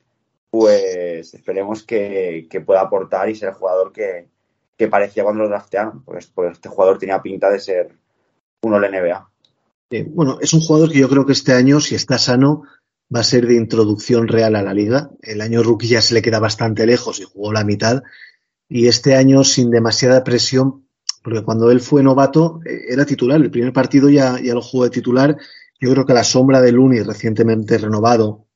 pues 0.50 1.34
esperemos 1.34 1.84
que, 1.84 2.48
que 2.50 2.62
pueda 2.62 2.82
aportar 2.82 3.30
y 3.30 3.36
ser 3.36 3.50
el 3.50 3.56
jugador 3.56 3.92
que, 3.92 4.30
que 4.78 4.88
parecía 4.88 5.24
cuando 5.24 5.44
lo 5.44 5.50
draftearon, 5.50 6.04
porque, 6.04 6.26
porque 6.34 6.52
este 6.54 6.70
jugador 6.70 6.98
tenía 6.98 7.22
pinta 7.22 7.50
de 7.50 7.60
ser 7.60 7.98
uno 8.62 8.80
de 8.80 8.90
la 8.90 9.02
NBA. 9.02 9.30
Eh, 9.90 10.06
bueno, 10.08 10.38
es 10.40 10.54
un 10.54 10.62
jugador 10.62 10.90
que 10.92 11.00
yo 11.00 11.10
creo 11.10 11.26
que 11.26 11.34
este 11.34 11.54
año, 11.54 11.82
si 11.82 11.96
está 11.96 12.18
sano, 12.18 12.64
va 13.14 13.20
a 13.20 13.24
ser 13.24 13.46
de 13.46 13.56
introducción 13.56 14.28
real 14.28 14.56
a 14.56 14.64
la 14.64 14.74
liga. 14.74 15.10
El 15.22 15.42
año 15.42 15.64
rookie 15.64 15.88
ya 15.88 16.02
se 16.02 16.14
le 16.14 16.22
queda 16.22 16.40
bastante 16.40 16.86
lejos 16.86 17.20
y 17.20 17.24
jugó 17.24 17.52
la 17.52 17.64
mitad. 17.64 18.04
Y 18.76 18.88
este 18.88 19.16
año 19.16 19.44
sin 19.44 19.70
demasiada 19.70 20.24
presión, 20.24 20.88
porque 21.24 21.44
cuando 21.44 21.70
él 21.70 21.80
fue 21.80 22.02
novato 22.02 22.60
eh, 22.66 22.86
era 22.90 23.06
titular. 23.06 23.40
El 23.40 23.52
primer 23.52 23.72
partido 23.72 24.10
ya, 24.10 24.40
lo 24.40 24.64
jugó 24.64 24.86
de 24.86 24.90
titular. 24.90 25.38
Yo 25.80 25.92
creo 25.92 26.08
que 26.08 26.16
la 26.16 26.24
sombra 26.24 26.60
de 26.60 26.72
Looney, 26.72 27.04
recientemente 27.04 27.78
renovado, 27.78 28.48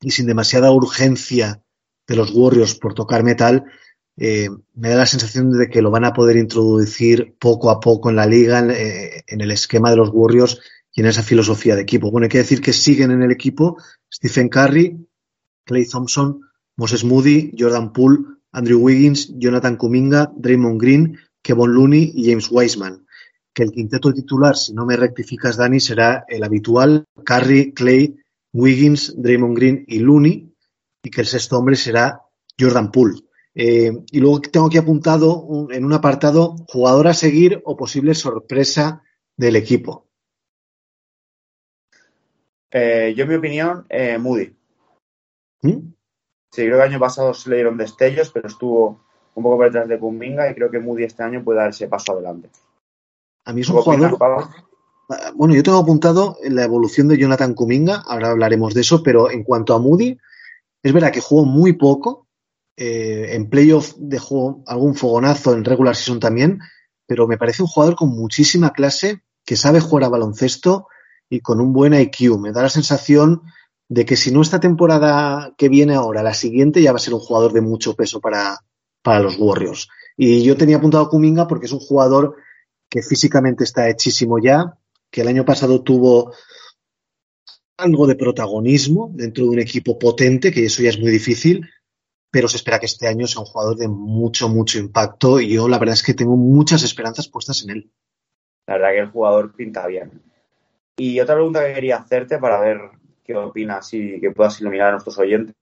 y 0.00 0.10
sin 0.10 0.26
demasiada 0.26 0.72
urgencia 0.72 1.62
de 2.08 2.16
los 2.16 2.34
Warriors 2.34 2.74
por 2.74 2.94
tocar 2.94 3.22
metal, 3.22 3.64
eh, 4.16 4.48
me 4.74 4.88
da 4.88 4.96
la 4.96 5.06
sensación 5.06 5.52
de 5.52 5.68
que 5.68 5.80
lo 5.80 5.92
van 5.92 6.06
a 6.06 6.12
poder 6.12 6.38
introducir 6.38 7.36
poco 7.38 7.70
a 7.70 7.78
poco 7.78 8.10
en 8.10 8.16
la 8.16 8.26
liga, 8.26 8.58
en, 8.58 8.72
eh, 8.72 9.22
en, 9.28 9.42
el 9.42 9.52
esquema 9.52 9.90
de 9.90 9.96
los 9.96 10.10
Warriors 10.12 10.58
y 10.92 11.02
en 11.02 11.06
esa 11.06 11.22
filosofía 11.22 11.76
de 11.76 11.82
equipo. 11.82 12.10
Bueno, 12.10 12.24
hay 12.24 12.30
que 12.30 12.38
decir 12.38 12.60
que 12.60 12.72
siguen 12.72 13.12
en 13.12 13.22
el 13.22 13.30
equipo 13.30 13.76
Stephen 14.12 14.48
Curry, 14.48 15.06
Clay 15.64 15.86
Thompson, 15.86 16.40
Moses 16.74 17.04
Moody, 17.04 17.52
Jordan 17.56 17.92
Poole, 17.92 18.24
Andrew 18.52 18.78
Wiggins, 18.80 19.32
Jonathan 19.38 19.76
Kuminga, 19.76 20.32
Draymond 20.36 20.80
Green, 20.80 21.18
Kevin 21.42 21.72
Looney 21.72 22.12
y 22.14 22.28
James 22.30 22.48
Wiseman. 22.50 23.06
Que 23.54 23.64
el 23.64 23.72
quinteto 23.72 24.12
titular, 24.12 24.56
si 24.56 24.72
no 24.72 24.86
me 24.86 24.96
rectificas, 24.96 25.56
Dani, 25.56 25.80
será 25.80 26.24
el 26.28 26.42
habitual 26.44 27.04
Curry, 27.24 27.72
Clay, 27.72 28.16
Wiggins, 28.52 29.14
Draymond 29.16 29.56
Green 29.56 29.84
y 29.88 29.98
Looney, 29.98 30.54
y 31.02 31.10
que 31.10 31.20
el 31.22 31.26
sexto 31.26 31.58
hombre 31.58 31.76
será 31.76 32.22
Jordan 32.58 32.90
Poole. 32.90 33.20
Eh, 33.54 33.92
y 34.10 34.20
luego 34.20 34.40
tengo 34.40 34.66
aquí 34.66 34.78
apuntado 34.78 35.42
un- 35.42 35.72
en 35.72 35.84
un 35.84 35.92
apartado 35.92 36.56
jugador 36.68 37.08
a 37.08 37.14
seguir 37.14 37.60
o 37.64 37.76
posible 37.76 38.14
sorpresa 38.14 39.02
del 39.36 39.56
equipo. 39.56 40.08
Eh, 42.70 43.12
yo, 43.16 43.24
en 43.24 43.28
mi 43.28 43.34
opinión, 43.36 43.86
eh, 43.90 44.16
Moody. 44.18 44.54
¿Mm? 45.62 45.92
Sí, 46.52 46.62
creo 46.62 46.76
que 46.76 46.84
el 46.84 46.90
año 46.90 47.00
pasado 47.00 47.32
se 47.32 47.48
le 47.48 47.56
dieron 47.56 47.78
destellos, 47.78 48.30
pero 48.30 48.46
estuvo 48.46 49.00
un 49.34 49.42
poco 49.42 49.56
por 49.56 49.66
detrás 49.66 49.88
de 49.88 49.98
Kuminga 49.98 50.50
y 50.50 50.54
creo 50.54 50.70
que 50.70 50.78
Moody 50.78 51.04
este 51.04 51.22
año 51.22 51.42
puede 51.42 51.60
dar 51.60 51.70
ese 51.70 51.88
paso 51.88 52.12
adelante. 52.12 52.50
A 53.46 53.54
mí 53.54 53.62
es 53.62 53.70
un. 53.70 53.78
Ah, 55.08 55.32
Bueno, 55.34 55.54
yo 55.54 55.62
tengo 55.62 55.78
apuntado 55.78 56.36
la 56.42 56.64
evolución 56.64 57.08
de 57.08 57.16
Jonathan 57.16 57.54
Kuminga, 57.54 58.02
ahora 58.06 58.30
hablaremos 58.30 58.74
de 58.74 58.82
eso, 58.82 59.02
pero 59.02 59.30
en 59.30 59.44
cuanto 59.44 59.74
a 59.74 59.78
Moody, 59.78 60.18
es 60.82 60.92
verdad 60.92 61.10
que 61.10 61.22
jugó 61.22 61.46
muy 61.46 61.72
poco, 61.72 62.28
eh, 62.76 63.34
en 63.34 63.48
playoff 63.48 63.94
dejó 63.96 64.62
algún 64.66 64.94
fogonazo, 64.94 65.54
en 65.54 65.64
regular 65.64 65.96
season 65.96 66.20
también, 66.20 66.60
pero 67.06 67.26
me 67.26 67.38
parece 67.38 67.62
un 67.62 67.68
jugador 67.68 67.96
con 67.96 68.10
muchísima 68.10 68.72
clase, 68.74 69.22
que 69.44 69.56
sabe 69.56 69.80
jugar 69.80 70.04
a 70.04 70.08
baloncesto 70.10 70.86
y 71.30 71.40
con 71.40 71.60
un 71.60 71.72
buen 71.72 71.94
IQ. 71.94 72.38
Me 72.38 72.52
da 72.52 72.62
la 72.62 72.68
sensación 72.68 73.42
de 73.92 74.06
que 74.06 74.16
si 74.16 74.30
no 74.30 74.40
esta 74.40 74.58
temporada 74.58 75.52
que 75.58 75.68
viene 75.68 75.94
ahora, 75.94 76.22
la 76.22 76.32
siguiente 76.32 76.80
ya 76.80 76.92
va 76.92 76.96
a 76.96 77.00
ser 77.00 77.12
un 77.12 77.20
jugador 77.20 77.52
de 77.52 77.60
mucho 77.60 77.94
peso 77.94 78.20
para, 78.20 78.60
para 79.02 79.20
los 79.20 79.36
Warriors. 79.38 79.86
Y 80.16 80.42
yo 80.42 80.56
tenía 80.56 80.78
apuntado 80.78 81.04
a 81.04 81.10
Kuminga 81.10 81.46
porque 81.46 81.66
es 81.66 81.72
un 81.72 81.78
jugador 81.78 82.36
que 82.88 83.02
físicamente 83.02 83.64
está 83.64 83.90
hechísimo 83.90 84.38
ya, 84.38 84.78
que 85.10 85.20
el 85.20 85.28
año 85.28 85.44
pasado 85.44 85.82
tuvo 85.82 86.32
algo 87.76 88.06
de 88.06 88.14
protagonismo 88.14 89.10
dentro 89.12 89.44
de 89.44 89.50
un 89.50 89.58
equipo 89.58 89.98
potente, 89.98 90.52
que 90.52 90.64
eso 90.64 90.82
ya 90.82 90.88
es 90.88 90.98
muy 90.98 91.10
difícil, 91.10 91.68
pero 92.30 92.48
se 92.48 92.56
espera 92.56 92.80
que 92.80 92.86
este 92.86 93.08
año 93.08 93.26
sea 93.26 93.42
un 93.42 93.46
jugador 93.46 93.76
de 93.76 93.88
mucho, 93.88 94.48
mucho 94.48 94.78
impacto 94.78 95.38
y 95.38 95.52
yo 95.52 95.68
la 95.68 95.78
verdad 95.78 95.96
es 95.96 96.02
que 96.02 96.14
tengo 96.14 96.36
muchas 96.36 96.82
esperanzas 96.82 97.28
puestas 97.28 97.62
en 97.64 97.70
él. 97.70 97.92
La 98.66 98.74
verdad 98.74 98.92
que 98.92 99.00
el 99.00 99.10
jugador 99.10 99.54
pinta 99.54 99.86
bien. 99.86 100.22
Y 100.96 101.20
otra 101.20 101.34
pregunta 101.34 101.66
que 101.66 101.74
quería 101.74 101.98
hacerte 101.98 102.38
para 102.38 102.58
ver 102.58 103.01
qué 103.24 103.34
opinas 103.36 103.92
y 103.94 104.20
que 104.20 104.30
puedas 104.30 104.60
iluminar 104.60 104.88
a 104.88 104.92
nuestros 104.92 105.18
oyentes. 105.18 105.54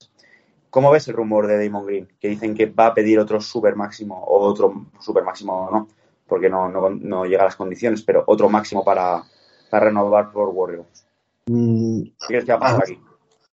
¿Cómo 0.70 0.90
ves 0.90 1.08
el 1.08 1.14
rumor 1.14 1.46
de 1.46 1.62
Damon 1.64 1.86
Green? 1.86 2.08
Que 2.20 2.28
dicen 2.28 2.54
que 2.54 2.66
va 2.66 2.86
a 2.86 2.94
pedir 2.94 3.18
otro 3.18 3.40
super 3.40 3.74
máximo, 3.76 4.22
o 4.24 4.38
otro 4.40 4.86
super 5.00 5.24
máximo 5.24 5.68
no, 5.72 5.88
porque 6.26 6.48
no, 6.48 6.68
no, 6.68 6.90
no 6.90 7.24
llega 7.24 7.42
a 7.42 7.46
las 7.46 7.56
condiciones, 7.56 8.02
pero 8.02 8.22
otro 8.26 8.48
máximo 8.48 8.84
para, 8.84 9.22
para 9.68 9.86
renovar 9.86 10.30
por 10.32 10.48
Warriors. 10.50 11.04
Mm, 11.46 12.02
¿Qué 12.28 12.38
que 12.44 12.52
va 12.52 12.54
a 12.54 12.60
pasar 12.60 12.76
Ah. 12.80 12.84
aquí? 12.84 12.98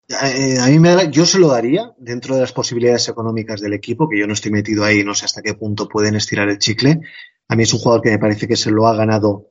eh, 0.07 0.59
a 0.61 0.67
mí 0.67 0.77
me 0.77 0.93
da- 0.93 1.05
yo 1.05 1.25
se 1.25 1.39
lo 1.39 1.47
daría 1.47 1.93
dentro 1.97 2.35
de 2.35 2.41
las 2.41 2.51
posibilidades 2.51 3.07
económicas 3.09 3.59
del 3.61 3.73
equipo, 3.73 4.07
que 4.07 4.19
yo 4.19 4.27
no 4.27 4.33
estoy 4.33 4.51
metido 4.51 4.83
ahí, 4.83 5.03
no 5.03 5.15
sé 5.15 5.25
hasta 5.25 5.41
qué 5.41 5.55
punto 5.55 5.87
pueden 5.87 6.15
estirar 6.15 6.47
el 6.49 6.59
chicle. 6.59 6.99
A 7.47 7.55
mí 7.55 7.63
es 7.63 7.73
un 7.73 7.79
jugador 7.79 8.03
que 8.03 8.11
me 8.11 8.19
parece 8.19 8.47
que 8.47 8.55
se 8.55 8.69
lo 8.71 8.87
ha 8.87 8.95
ganado 8.95 9.47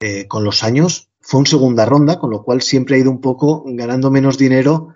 eh, 0.00 0.26
con 0.26 0.42
los 0.42 0.64
años. 0.64 1.08
Fue 1.22 1.40
un 1.40 1.46
segunda 1.46 1.86
ronda, 1.86 2.18
con 2.18 2.30
lo 2.30 2.42
cual 2.42 2.62
siempre 2.62 2.96
ha 2.96 2.98
ido 2.98 3.10
un 3.10 3.20
poco 3.20 3.64
ganando 3.66 4.10
menos 4.10 4.36
dinero 4.36 4.94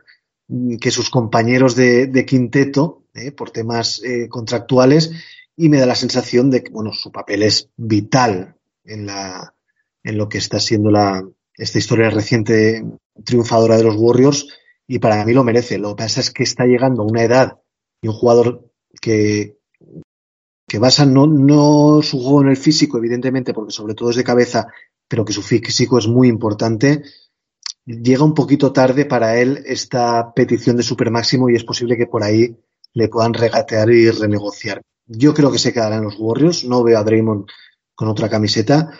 mm, 0.48 0.76
que 0.76 0.90
sus 0.90 1.10
compañeros 1.10 1.74
de, 1.76 2.06
de 2.06 2.26
quinteto 2.26 3.04
eh, 3.14 3.32
por 3.32 3.50
temas 3.50 4.02
eh, 4.02 4.28
contractuales 4.28 5.12
y 5.56 5.68
me 5.68 5.78
da 5.78 5.86
la 5.86 5.94
sensación 5.94 6.50
de 6.50 6.62
que 6.62 6.70
bueno 6.70 6.92
su 6.92 7.10
papel 7.10 7.42
es 7.42 7.70
vital 7.76 8.56
en 8.84 9.06
la 9.06 9.54
en 10.04 10.18
lo 10.18 10.28
que 10.28 10.38
está 10.38 10.60
siendo 10.60 10.90
la 10.90 11.26
esta 11.54 11.78
historia 11.78 12.10
reciente 12.10 12.84
triunfadora 13.24 13.76
de 13.76 13.84
los 13.84 13.96
Warriors 13.96 14.48
y 14.86 14.98
para 14.98 15.24
mí 15.24 15.32
lo 15.32 15.44
merece. 15.44 15.78
Lo 15.78 15.90
que 15.90 16.04
pasa 16.04 16.20
es 16.20 16.30
que 16.30 16.42
está 16.42 16.64
llegando 16.64 17.02
a 17.02 17.06
una 17.06 17.22
edad 17.22 17.58
y 18.00 18.08
un 18.08 18.14
jugador 18.14 18.70
que, 19.00 19.56
que 20.68 20.78
basa 20.78 21.06
no, 21.06 21.26
no 21.26 22.02
su 22.02 22.20
juego 22.20 22.42
en 22.42 22.48
el 22.48 22.56
físico, 22.56 22.98
evidentemente, 22.98 23.52
porque 23.52 23.72
sobre 23.72 23.94
todo 23.94 24.10
es 24.10 24.16
de 24.16 24.24
cabeza, 24.24 24.68
pero 25.08 25.24
que 25.24 25.32
su 25.32 25.42
físico 25.42 25.98
es 25.98 26.06
muy 26.06 26.28
importante. 26.28 27.02
Llega 27.84 28.24
un 28.24 28.34
poquito 28.34 28.72
tarde 28.72 29.04
para 29.04 29.38
él 29.38 29.62
esta 29.66 30.32
petición 30.34 30.76
de 30.76 30.82
super 30.82 31.10
máximo 31.10 31.48
y 31.48 31.54
es 31.54 31.64
posible 31.64 31.96
que 31.96 32.06
por 32.06 32.24
ahí 32.24 32.56
le 32.94 33.08
puedan 33.08 33.34
regatear 33.34 33.90
y 33.90 34.10
renegociar. 34.10 34.82
Yo 35.06 35.34
creo 35.34 35.52
que 35.52 35.58
se 35.58 35.72
quedará 35.72 35.96
en 35.96 36.04
los 36.04 36.16
Warriors. 36.18 36.64
No 36.64 36.82
veo 36.82 36.98
a 36.98 37.04
Draymond 37.04 37.46
con 37.94 38.08
otra 38.08 38.28
camiseta, 38.28 38.90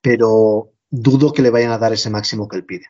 pero 0.00 0.72
dudo 0.88 1.32
que 1.32 1.42
le 1.42 1.50
vayan 1.50 1.72
a 1.72 1.78
dar 1.78 1.92
ese 1.92 2.10
máximo 2.10 2.46
que 2.46 2.56
él 2.56 2.64
pide. 2.64 2.86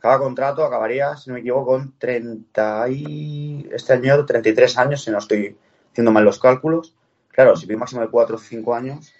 Cada 0.00 0.18
contrato 0.18 0.64
acabaría, 0.64 1.16
si 1.16 1.30
no 1.30 1.34
me 1.34 1.40
equivoco, 1.40 1.66
con 1.66 1.98
30 1.98 2.88
y... 2.90 3.68
Este 3.72 3.92
año 3.92 4.24
33 4.24 4.78
años, 4.78 5.02
si 5.02 5.10
no 5.10 5.18
estoy 5.18 5.56
haciendo 5.90 6.12
mal 6.12 6.24
los 6.24 6.38
cálculos. 6.38 6.94
Claro, 7.28 7.56
si 7.56 7.66
pide 7.66 7.76
máximo 7.76 8.02
de 8.02 8.08
4 8.08 8.36
o 8.36 8.38
5 8.38 8.74
años, 8.74 9.12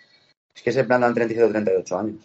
es 0.56 0.62
que 0.62 0.72
se 0.72 0.84
plantan 0.84 1.14
37 1.14 1.44
o 1.46 1.50
38 1.50 1.98
años. 1.98 2.16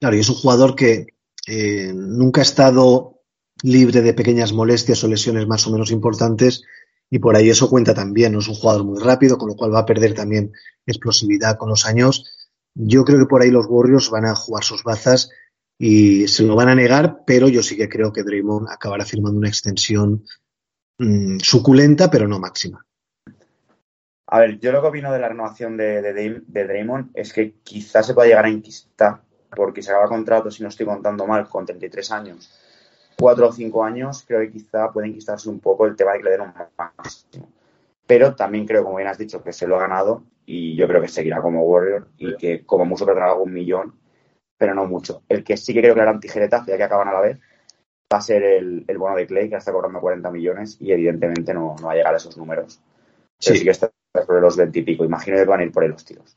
Claro, 0.00 0.16
y 0.16 0.20
es 0.20 0.28
un 0.28 0.36
jugador 0.36 0.74
que 0.74 1.06
eh, 1.46 1.92
nunca 1.94 2.40
ha 2.40 2.44
estado 2.44 3.20
libre 3.62 4.02
de 4.02 4.14
pequeñas 4.14 4.52
molestias 4.52 5.04
o 5.04 5.08
lesiones 5.08 5.46
más 5.46 5.66
o 5.66 5.70
menos 5.70 5.90
importantes 5.90 6.62
y 7.10 7.18
por 7.18 7.36
ahí 7.36 7.50
eso 7.50 7.70
cuenta 7.70 7.94
también. 7.94 8.34
Es 8.34 8.48
un 8.48 8.54
jugador 8.54 8.84
muy 8.84 9.00
rápido, 9.00 9.38
con 9.38 9.50
lo 9.50 9.56
cual 9.56 9.72
va 9.72 9.80
a 9.80 9.86
perder 9.86 10.14
también 10.14 10.52
explosividad 10.86 11.56
con 11.56 11.68
los 11.68 11.86
años. 11.86 12.24
Yo 12.74 13.04
creo 13.04 13.20
que 13.20 13.26
por 13.26 13.42
ahí 13.42 13.50
los 13.50 13.66
Warriors 13.68 14.10
van 14.10 14.26
a 14.26 14.34
jugar 14.34 14.64
sus 14.64 14.82
bazas 14.82 15.30
y 15.78 16.26
se 16.28 16.42
lo 16.44 16.56
van 16.56 16.68
a 16.68 16.74
negar, 16.74 17.22
pero 17.26 17.48
yo 17.48 17.62
sí 17.62 17.76
que 17.76 17.88
creo 17.88 18.12
que 18.12 18.22
Draymond 18.22 18.68
acabará 18.68 19.04
firmando 19.04 19.38
una 19.38 19.48
extensión 19.48 20.24
mmm, 20.98 21.38
suculenta, 21.38 22.10
pero 22.10 22.26
no 22.26 22.40
máxima. 22.40 22.84
A 24.26 24.40
ver, 24.40 24.58
yo 24.58 24.72
lo 24.72 24.80
que 24.80 24.88
opino 24.88 25.12
de 25.12 25.18
la 25.18 25.28
renovación 25.28 25.76
de, 25.76 26.00
de, 26.00 26.42
de 26.46 26.64
Draymond 26.66 27.10
es 27.14 27.32
que 27.32 27.54
quizás 27.62 28.06
se 28.06 28.14
pueda 28.14 28.28
llegar 28.28 28.46
a 28.46 28.50
inquistar, 28.50 29.20
porque 29.54 29.82
se 29.82 29.90
acaba 29.90 30.08
contrato, 30.08 30.50
si 30.50 30.62
no 30.62 30.68
estoy 30.70 30.86
contando 30.86 31.26
mal, 31.26 31.48
con 31.48 31.66
33 31.66 32.10
años, 32.10 32.50
4 33.18 33.48
o 33.48 33.52
5 33.52 33.84
años, 33.84 34.24
creo 34.26 34.40
que 34.40 34.50
quizá 34.50 34.90
puede 34.90 35.08
inquistarse 35.08 35.48
un 35.48 35.60
poco 35.60 35.86
el 35.86 35.94
tema 35.94 36.12
de 36.12 36.18
que 36.18 36.24
le 36.24 36.30
den 36.30 36.40
un 36.40 36.52
máximo. 36.76 37.48
Pero 38.06 38.34
también 38.34 38.66
creo, 38.66 38.84
como 38.84 38.96
bien 38.96 39.08
has 39.08 39.18
dicho, 39.18 39.42
que 39.42 39.52
se 39.52 39.66
lo 39.66 39.76
ha 39.76 39.80
ganado 39.80 40.24
y 40.46 40.76
yo 40.76 40.86
creo 40.88 41.00
que 41.00 41.08
seguirá 41.08 41.40
como 41.40 41.62
Warrior 41.62 42.08
y 42.18 42.36
que 42.36 42.64
como 42.64 42.84
mucho 42.84 43.06
perderá 43.06 43.30
algún 43.30 43.52
millón, 43.52 43.94
pero 44.58 44.74
no 44.74 44.86
mucho. 44.86 45.22
El 45.28 45.44
que 45.44 45.56
sí 45.56 45.72
que 45.72 45.80
creo 45.80 45.94
que 45.94 46.00
harán 46.00 46.20
tijeretazo, 46.20 46.66
ya 46.66 46.76
que 46.76 46.82
acaban 46.82 47.08
a 47.08 47.12
la 47.12 47.20
vez, 47.20 47.38
va 48.12 48.18
a 48.18 48.20
ser 48.20 48.42
el, 48.42 48.84
el 48.86 48.98
bono 48.98 49.16
de 49.16 49.26
Clay, 49.26 49.48
que 49.48 49.56
está 49.56 49.72
cobrando 49.72 50.00
40 50.00 50.30
millones 50.30 50.76
y 50.80 50.92
evidentemente 50.92 51.54
no, 51.54 51.76
no 51.80 51.86
va 51.86 51.92
a 51.92 51.96
llegar 51.96 52.14
a 52.14 52.18
esos 52.18 52.36
números. 52.36 52.80
Pero 53.38 53.54
sí, 53.54 53.58
sí 53.58 53.64
que 53.64 53.70
está 53.70 53.90
por 54.22 54.40
los 54.40 54.56
20 54.56 54.78
y 54.78 54.82
pico. 54.82 55.04
Imagino 55.04 55.36
que 55.36 55.44
van 55.44 55.60
a 55.60 55.64
ir 55.64 55.72
por 55.72 55.82
ahí 55.82 55.88
los 55.88 56.04
tiros. 56.04 56.36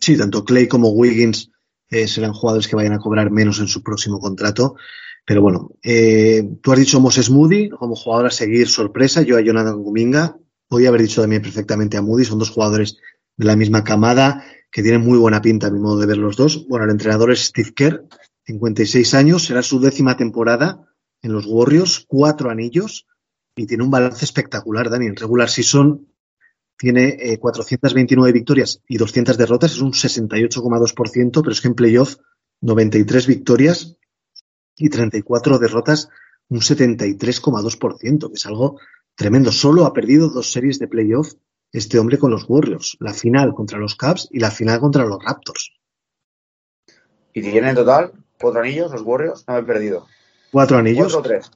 Sí, 0.00 0.16
tanto 0.16 0.44
Clay 0.44 0.68
como 0.68 0.90
Wiggins 0.90 1.50
eh, 1.88 2.06
serán 2.06 2.32
jugadores 2.32 2.68
que 2.68 2.76
vayan 2.76 2.92
a 2.92 2.98
cobrar 2.98 3.30
menos 3.30 3.58
en 3.60 3.68
su 3.68 3.82
próximo 3.82 4.18
contrato. 4.18 4.76
Pero 5.24 5.40
bueno, 5.42 5.70
eh, 5.82 6.48
tú 6.62 6.72
has 6.72 6.78
dicho 6.78 7.00
Moses 7.00 7.30
Moody 7.30 7.70
como 7.70 7.96
jugador 7.96 8.26
a 8.26 8.30
seguir 8.30 8.68
sorpresa. 8.68 9.22
Yo 9.22 9.36
a 9.36 9.40
Jonathan 9.40 9.82
Kuminga. 9.82 10.36
Podía 10.68 10.88
haber 10.88 11.02
dicho 11.02 11.20
también 11.20 11.42
perfectamente 11.42 11.96
a 11.96 12.02
Moody. 12.02 12.24
Son 12.24 12.38
dos 12.38 12.50
jugadores 12.50 12.98
de 13.36 13.46
la 13.46 13.56
misma 13.56 13.82
camada 13.82 14.44
que 14.70 14.82
tienen 14.82 15.02
muy 15.02 15.18
buena 15.18 15.40
pinta 15.40 15.68
a 15.68 15.70
mi 15.70 15.78
modo 15.78 15.98
de 15.98 16.06
ver 16.06 16.18
los 16.18 16.36
dos. 16.36 16.66
Bueno, 16.68 16.84
el 16.84 16.90
entrenador 16.90 17.32
es 17.32 17.46
Steve 17.46 17.72
Kerr, 17.74 18.04
56 18.44 19.14
años. 19.14 19.44
Será 19.44 19.62
su 19.62 19.80
décima 19.80 20.16
temporada 20.16 20.86
en 21.22 21.32
los 21.32 21.46
Warriors. 21.46 22.04
Cuatro 22.06 22.50
anillos. 22.50 23.06
Y 23.56 23.66
tiene 23.66 23.84
un 23.84 23.90
balance 23.90 24.24
espectacular, 24.24 24.90
Dani. 24.90 25.06
En 25.06 25.16
regular 25.16 25.48
season 25.48 26.06
tiene 26.78 27.16
eh, 27.18 27.38
429 27.38 28.32
victorias 28.32 28.82
y 28.88 28.98
200 28.98 29.36
derrotas, 29.38 29.72
es 29.72 29.80
un 29.80 29.92
68,2%, 29.92 31.40
pero 31.40 31.50
es 31.50 31.60
que 31.60 31.68
en 31.68 31.74
playoff 31.74 32.16
93 32.60 33.26
victorias 33.26 33.96
y 34.76 34.90
34 34.90 35.58
derrotas, 35.58 36.08
un 36.48 36.60
73,2%, 36.60 38.28
que 38.28 38.34
es 38.34 38.46
algo 38.46 38.78
tremendo. 39.14 39.52
Solo 39.52 39.86
ha 39.86 39.92
perdido 39.92 40.28
dos 40.28 40.52
series 40.52 40.78
de 40.78 40.88
playoff 40.88 41.32
este 41.72 41.98
hombre 41.98 42.18
con 42.18 42.30
los 42.30 42.48
Warriors, 42.48 42.96
la 43.00 43.12
final 43.12 43.54
contra 43.54 43.78
los 43.78 43.96
Cavs 43.96 44.28
y 44.30 44.38
la 44.38 44.50
final 44.50 44.80
contra 44.80 45.04
los 45.04 45.22
Raptors. 45.22 45.72
¿Y 47.32 47.42
tienen 47.42 47.70
en 47.70 47.74
total 47.74 48.12
cuatro 48.40 48.60
anillos 48.60 48.92
los 48.92 49.02
Warriors? 49.02 49.44
No 49.46 49.58
he 49.58 49.62
perdido. 49.62 50.06
¿Cuatro 50.52 50.78
anillos? 50.78 51.12
¿Cuatro 51.12 51.18
o 51.18 51.22
tres? 51.22 51.50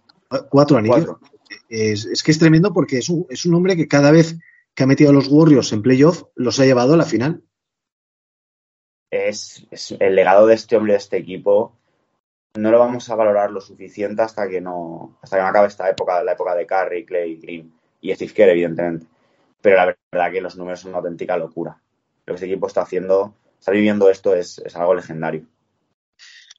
Cuatro 0.51 0.77
anillos. 0.77 1.07
Cuatro. 1.07 1.21
Es, 1.69 2.05
es, 2.05 2.23
que 2.23 2.33
es 2.33 2.39
tremendo 2.39 2.73
porque 2.73 2.99
es 2.99 3.09
un, 3.09 3.27
es 3.31 3.47
un 3.47 3.55
hombre 3.55 3.77
que 3.77 3.89
cada 3.89 4.11
vez 4.11 4.37
que 4.75 4.83
ha 4.83 4.87
metido 4.87 5.11
a 5.11 5.13
los 5.13 5.29
Warriors 5.29 5.73
en 5.73 5.83
playoff 5.83 6.25
los 6.35 6.59
ha 6.61 6.65
llevado 6.65 6.95
a 6.95 6.97
la 6.97 7.05
final. 7.05 7.43
Es, 9.11 9.67
es, 9.71 9.97
el 9.99 10.15
legado 10.15 10.47
de 10.47 10.55
este 10.55 10.77
hombre, 10.77 10.93
de 10.93 10.99
este 10.99 11.17
equipo, 11.17 11.77
no 12.55 12.71
lo 12.71 12.79
vamos 12.79 13.09
a 13.11 13.15
valorar 13.15 13.51
lo 13.51 13.61
suficiente 13.61 14.23
hasta 14.23 14.49
que 14.49 14.61
no, 14.61 15.19
hasta 15.23 15.37
que 15.37 15.43
no 15.43 15.49
acabe 15.49 15.69
esta 15.69 15.89
época, 15.89 16.23
la 16.23 16.33
época 16.33 16.55
de 16.55 16.67
Curry, 16.67 17.05
Clay, 17.05 17.37
Green 17.37 17.73
y 18.01 18.15
Steve 18.15 18.33
Kerr, 18.33 18.51
evidentemente. 18.51 19.07
pero 19.61 19.77
la 19.77 19.97
verdad 20.13 20.33
que 20.33 20.41
los 20.41 20.57
números 20.57 20.81
son 20.81 20.91
una 20.91 20.99
auténtica 20.99 21.37
locura. 21.37 21.81
Lo 22.27 22.33
que 22.33 22.37
este 22.37 22.47
equipo 22.47 22.67
está 22.67 22.83
haciendo, 22.83 23.35
está 23.59 23.73
viviendo 23.73 24.11
esto 24.11 24.35
es, 24.35 24.59
es 24.59 24.77
algo 24.77 24.95
legendario. 24.95 25.47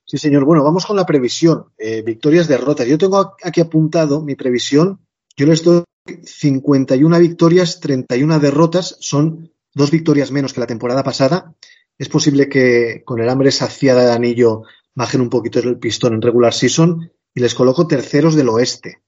Sí, 0.05 0.17
señor. 0.17 0.43
Bueno, 0.43 0.63
vamos 0.63 0.85
con 0.85 0.97
la 0.97 1.05
previsión. 1.05 1.71
Eh, 1.77 2.01
victorias, 2.01 2.47
derrotas. 2.47 2.85
Yo 2.85 2.97
tengo 2.97 3.35
aquí 3.43 3.61
apuntado 3.61 4.21
mi 4.21 4.35
previsión. 4.35 4.99
Yo 5.37 5.45
les 5.45 5.63
doy 5.63 5.83
51 6.05 7.19
victorias, 7.19 7.79
31 7.79 8.39
derrotas. 8.39 8.97
Son 8.99 9.51
dos 9.73 9.91
victorias 9.91 10.31
menos 10.31 10.53
que 10.53 10.59
la 10.59 10.67
temporada 10.67 11.03
pasada. 11.03 11.55
Es 11.97 12.09
posible 12.09 12.49
que 12.49 13.03
con 13.05 13.21
el 13.21 13.29
hambre 13.29 13.51
saciada 13.51 14.05
de 14.05 14.13
anillo 14.13 14.63
bajen 14.95 15.21
un 15.21 15.29
poquito 15.29 15.59
el 15.59 15.79
pistón 15.79 16.13
en 16.13 16.21
regular 16.21 16.53
season 16.53 17.11
y 17.33 17.39
les 17.39 17.55
coloco 17.55 17.87
terceros 17.87 18.35
del 18.35 18.49
oeste. 18.49 19.01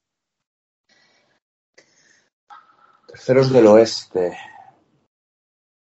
Terceros 3.08 3.52
del 3.52 3.68
oeste. 3.68 4.38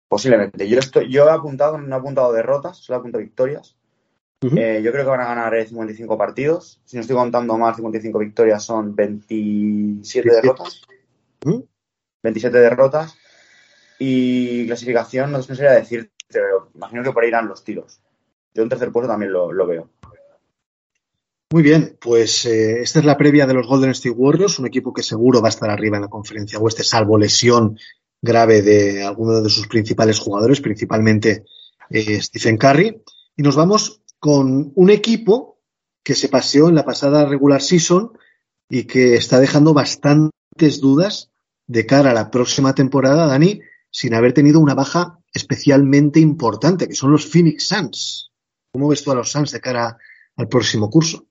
Posiblemente. 0.08 0.68
Yo 0.68 0.80
estoy, 0.80 1.12
yo 1.12 1.28
he 1.28 1.32
apuntado, 1.32 1.78
no 1.78 1.96
he 1.96 2.00
apuntado 2.00 2.34
derrotas, 2.34 2.78
solo 2.78 2.98
he 2.98 3.00
apuntado 3.00 3.24
victorias. 3.24 3.78
Eh, 4.41 4.82
yo 4.84 4.91
creo 4.91 5.04
que 5.04 5.10
van 5.12 5.21
a 5.21 5.25
ganar 5.25 5.54
eh, 5.54 5.67
55 5.67 6.17
partidos. 6.17 6.82
Si 6.84 6.97
no 6.97 7.01
estoy 7.01 7.15
contando 7.15 7.58
mal, 7.58 7.75
55 7.75 8.17
victorias 8.17 8.63
son 8.63 8.95
27 8.95 10.30
derrotas. 10.32 10.82
Ujú. 11.45 11.67
27 12.23 12.58
derrotas. 12.58 13.15
Y 13.99 14.65
clasificación, 14.65 15.32
no 15.32 15.43
sé 15.43 15.56
sería 15.56 15.73
decir, 15.73 16.12
pero 16.27 16.71
imagino 16.73 17.04
que 17.04 17.12
por 17.12 17.23
ahí 17.23 17.30
irán 17.30 17.47
los 17.47 17.63
tiros. 17.63 17.99
Yo 18.54 18.63
en 18.63 18.69
tercer 18.69 18.91
puesto 18.91 19.08
también 19.08 19.32
lo, 19.32 19.51
lo 19.51 19.67
veo. 19.67 19.89
Muy 21.51 21.63
bien, 21.63 21.97
pues 21.99 22.45
eh, 22.45 22.82
esta 22.82 22.99
es 22.99 23.06
la 23.06 23.17
previa 23.17 23.45
de 23.45 23.54
los 23.54 23.67
Golden 23.67 23.91
State 23.91 24.15
Warriors, 24.15 24.58
un 24.58 24.67
equipo 24.67 24.93
que 24.93 25.04
seguro 25.04 25.41
va 25.41 25.49
a 25.49 25.56
estar 25.56 25.69
arriba 25.69 25.97
en 25.97 26.04
la 26.04 26.10
conferencia 26.10 26.60
oeste, 26.60 26.84
salvo 26.84 27.17
lesión 27.17 27.77
grave 28.21 28.62
de 28.62 29.04
alguno 29.04 29.41
de 29.41 29.49
sus 29.49 29.67
principales 29.67 30.17
jugadores, 30.19 30.62
principalmente 30.62 31.43
eh, 31.89 32.21
Stephen 32.21 32.58
Curry. 32.58 33.01
Y 33.36 33.43
nos 33.43 33.56
vamos 33.56 34.01
con 34.21 34.71
un 34.75 34.89
equipo 34.91 35.57
que 36.03 36.13
se 36.13 36.29
paseó 36.29 36.69
en 36.69 36.75
la 36.75 36.86
pasada 36.86 37.25
regular 37.25 37.60
season 37.60 38.12
y 38.69 38.86
que 38.86 39.15
está 39.15 39.39
dejando 39.39 39.73
bastantes 39.73 40.79
dudas 40.79 41.31
de 41.65 41.88
cara 41.88 42.12
a 42.12 42.13
la 42.13 42.29
próxima 42.29 42.75
temporada, 42.75 43.25
Dani, 43.25 43.62
sin 43.89 44.13
haber 44.13 44.34
tenido 44.34 44.60
una 44.60 44.75
baja 44.75 45.17
especialmente 45.34 46.19
importante, 46.19 46.88
que 46.88 46.93
son 46.93 47.12
los 47.12 47.25
Phoenix 47.25 47.67
Suns. 47.67 48.31
¿Cómo 48.71 48.89
ves 48.89 49.03
tú 49.03 49.12
a 49.12 49.15
los 49.15 49.31
Suns 49.31 49.51
de 49.51 49.60
cara 49.60 49.97
al 50.36 50.47
próximo 50.47 50.91
curso? 50.91 51.25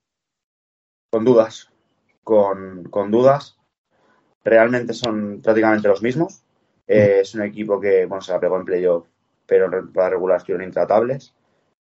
Con 1.13 1.25
dudas. 1.25 1.69
Con, 2.25 2.89
con 2.91 3.13
dudas. 3.13 3.57
Realmente 4.43 4.95
son 4.95 5.41
prácticamente 5.41 5.87
los 5.87 6.03
mismos. 6.03 6.43
Eh, 6.89 7.21
es 7.21 7.37
un 7.37 7.43
equipo 7.43 7.79
que, 7.79 8.07
bueno, 8.07 8.21
se 8.21 8.33
la 8.33 8.41
pegó 8.41 8.57
en 8.57 8.65
playoff, 8.65 9.07
pero 9.47 9.67
en 9.67 9.71
temporada 9.71 10.11
regular 10.11 10.39
estuvieron 10.39 10.67
intratables. 10.67 11.35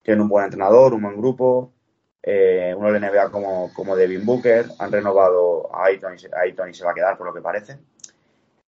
Tienen 0.08 0.22
un 0.22 0.30
buen 0.30 0.46
entrenador, 0.46 0.94
un 0.94 1.02
buen 1.02 1.18
grupo. 1.18 1.74
Eh, 2.22 2.74
uno 2.74 2.90
de 2.90 2.98
NBA 2.98 3.30
como, 3.30 3.70
como 3.74 3.94
Devin 3.94 4.24
Booker. 4.24 4.64
Han 4.78 4.90
renovado 4.90 5.68
a 5.70 5.84
Aiton, 5.84 6.14
y 6.14 6.16
a 6.16 6.72
se 6.72 6.84
va 6.86 6.92
a 6.92 6.94
quedar, 6.94 7.18
por 7.18 7.26
lo 7.26 7.34
que 7.34 7.42
parece. 7.42 7.78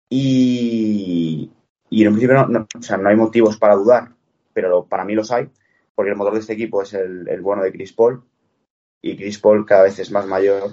Y, 0.09 1.49
y 1.89 2.03
en 2.03 2.09
un 2.09 2.15
principio 2.15 2.49
no, 2.49 2.67
o 2.77 2.83
sea, 2.83 2.97
no 2.97 3.09
hay 3.09 3.15
motivos 3.15 3.59
para 3.59 3.77
dudar, 3.77 4.09
pero 4.53 4.87
para 4.87 5.05
mí 5.05 5.15
los 5.15 5.31
hay, 5.31 5.49
porque 5.95 6.11
el 6.11 6.17
motor 6.17 6.35
de 6.35 6.41
este 6.41 6.55
equipo 6.55 6.83
es 6.83 6.95
el, 6.95 7.29
el 7.29 7.41
bueno 7.43 7.63
de 7.63 7.71
Chris 7.71 7.93
Paul. 7.93 8.25
Y 9.01 9.17
Chris 9.17 9.39
Paul 9.39 9.65
cada 9.65 9.85
vez 9.85 10.01
es 10.01 10.11
más 10.11 10.27
mayor, 10.27 10.73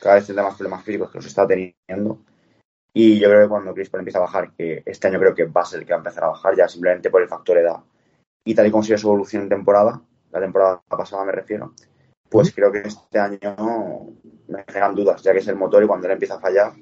cada 0.00 0.14
vez 0.14 0.28
tendrá 0.28 0.44
más 0.44 0.54
problemas 0.54 0.84
físicos 0.84 1.10
que 1.10 1.18
los 1.18 1.26
está 1.26 1.44
teniendo. 1.44 2.20
Y 2.92 3.18
yo 3.18 3.28
creo 3.28 3.42
que 3.42 3.48
cuando 3.48 3.74
Chris 3.74 3.90
Paul 3.90 4.02
empieza 4.02 4.18
a 4.18 4.22
bajar, 4.22 4.52
que 4.52 4.84
este 4.86 5.08
año 5.08 5.18
creo 5.18 5.34
que 5.34 5.46
va 5.46 5.62
a 5.62 5.64
ser 5.64 5.80
el 5.80 5.86
que 5.86 5.92
va 5.92 5.96
a 5.96 6.02
empezar 6.02 6.22
a 6.22 6.28
bajar 6.28 6.54
ya 6.56 6.68
simplemente 6.68 7.10
por 7.10 7.20
el 7.20 7.28
factor 7.28 7.58
edad, 7.58 7.82
y 8.48 8.54
tal 8.54 8.66
y 8.66 8.70
como 8.70 8.82
sigue 8.82 8.96
su 8.96 9.08
evolución 9.08 9.42
en 9.42 9.48
temporada, 9.50 10.02
la 10.30 10.40
temporada 10.40 10.82
pasada 10.88 11.22
me 11.24 11.32
refiero, 11.32 11.74
pues 12.30 12.50
creo 12.54 12.72
que 12.72 12.80
este 12.80 13.18
año 13.18 14.16
me 14.48 14.64
generan 14.66 14.94
dudas, 14.94 15.22
ya 15.22 15.32
que 15.32 15.40
es 15.40 15.48
el 15.48 15.56
motor 15.56 15.84
y 15.84 15.86
cuando 15.86 16.06
él 16.06 16.14
empieza 16.14 16.36
a 16.36 16.40
fallar, 16.40 16.72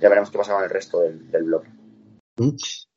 ya 0.00 0.08
veremos 0.08 0.30
qué 0.30 0.38
pasa 0.38 0.54
con 0.54 0.64
el 0.64 0.70
resto 0.70 1.00
del, 1.00 1.30
del 1.30 1.44
bloque. 1.44 1.68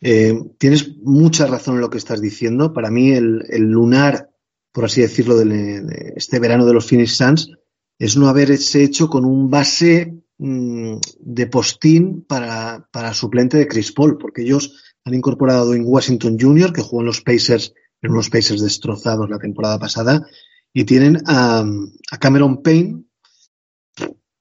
Eh, 0.02 0.34
tienes 0.58 0.98
mucha 1.04 1.46
razón 1.46 1.76
en 1.76 1.82
lo 1.82 1.92
que 1.92 2.00
estás 2.00 2.20
diciendo. 2.20 2.74
Para 2.74 2.90
mí, 2.90 3.12
el, 3.12 3.46
el 3.50 3.64
lunar, 3.64 4.32
por 4.72 4.86
así 4.86 5.02
decirlo, 5.02 5.38
de, 5.38 5.46
de 5.46 6.14
este 6.16 6.40
verano 6.40 6.66
de 6.66 6.74
los 6.74 6.88
Phoenix 6.88 7.18
Suns 7.18 7.52
es 8.00 8.18
no 8.18 8.28
haberse 8.28 8.84
hecho 8.84 9.08
con 9.08 9.24
un 9.24 9.52
base 9.52 10.16
mmm, 10.40 10.96
de 11.20 11.48
postín 11.48 12.24
para, 12.24 12.88
para, 12.92 13.14
suplente 13.14 13.58
de 13.58 13.68
Chris 13.68 13.92
Paul, 13.92 14.18
porque 14.18 14.42
ellos 14.42 14.82
han 15.04 15.14
incorporado 15.14 15.62
a 15.62 15.66
Dwayne 15.66 15.86
Washington 15.86 16.38
Jr., 16.40 16.74
que 16.74 16.82
jugó 16.82 17.02
en 17.02 17.08
los 17.08 17.22
Pacers, 17.22 17.76
en 18.06 18.12
unos 18.12 18.30
Pacers 18.30 18.62
destrozados 18.62 19.30
la 19.30 19.40
temporada 19.40 19.80
pasada, 19.80 20.28
y 20.74 20.84
tienen 20.84 21.18
a, 21.26 21.66
a 22.12 22.18
Cameron 22.18 22.62
Payne 22.62 23.06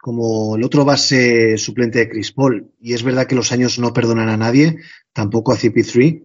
como 0.04 0.56
el 0.56 0.64
otro 0.64 0.84
base 0.84 1.56
suplente 1.56 1.98
de 1.98 2.10
Chris 2.10 2.32
Paul. 2.32 2.72
Y 2.78 2.92
es 2.92 3.02
verdad 3.02 3.26
que 3.26 3.34
los 3.34 3.52
años 3.52 3.78
no 3.78 3.94
perdonan 3.94 4.28
a 4.28 4.36
nadie, 4.36 4.76
tampoco 5.14 5.52
a 5.52 5.56
CP3, 5.56 6.22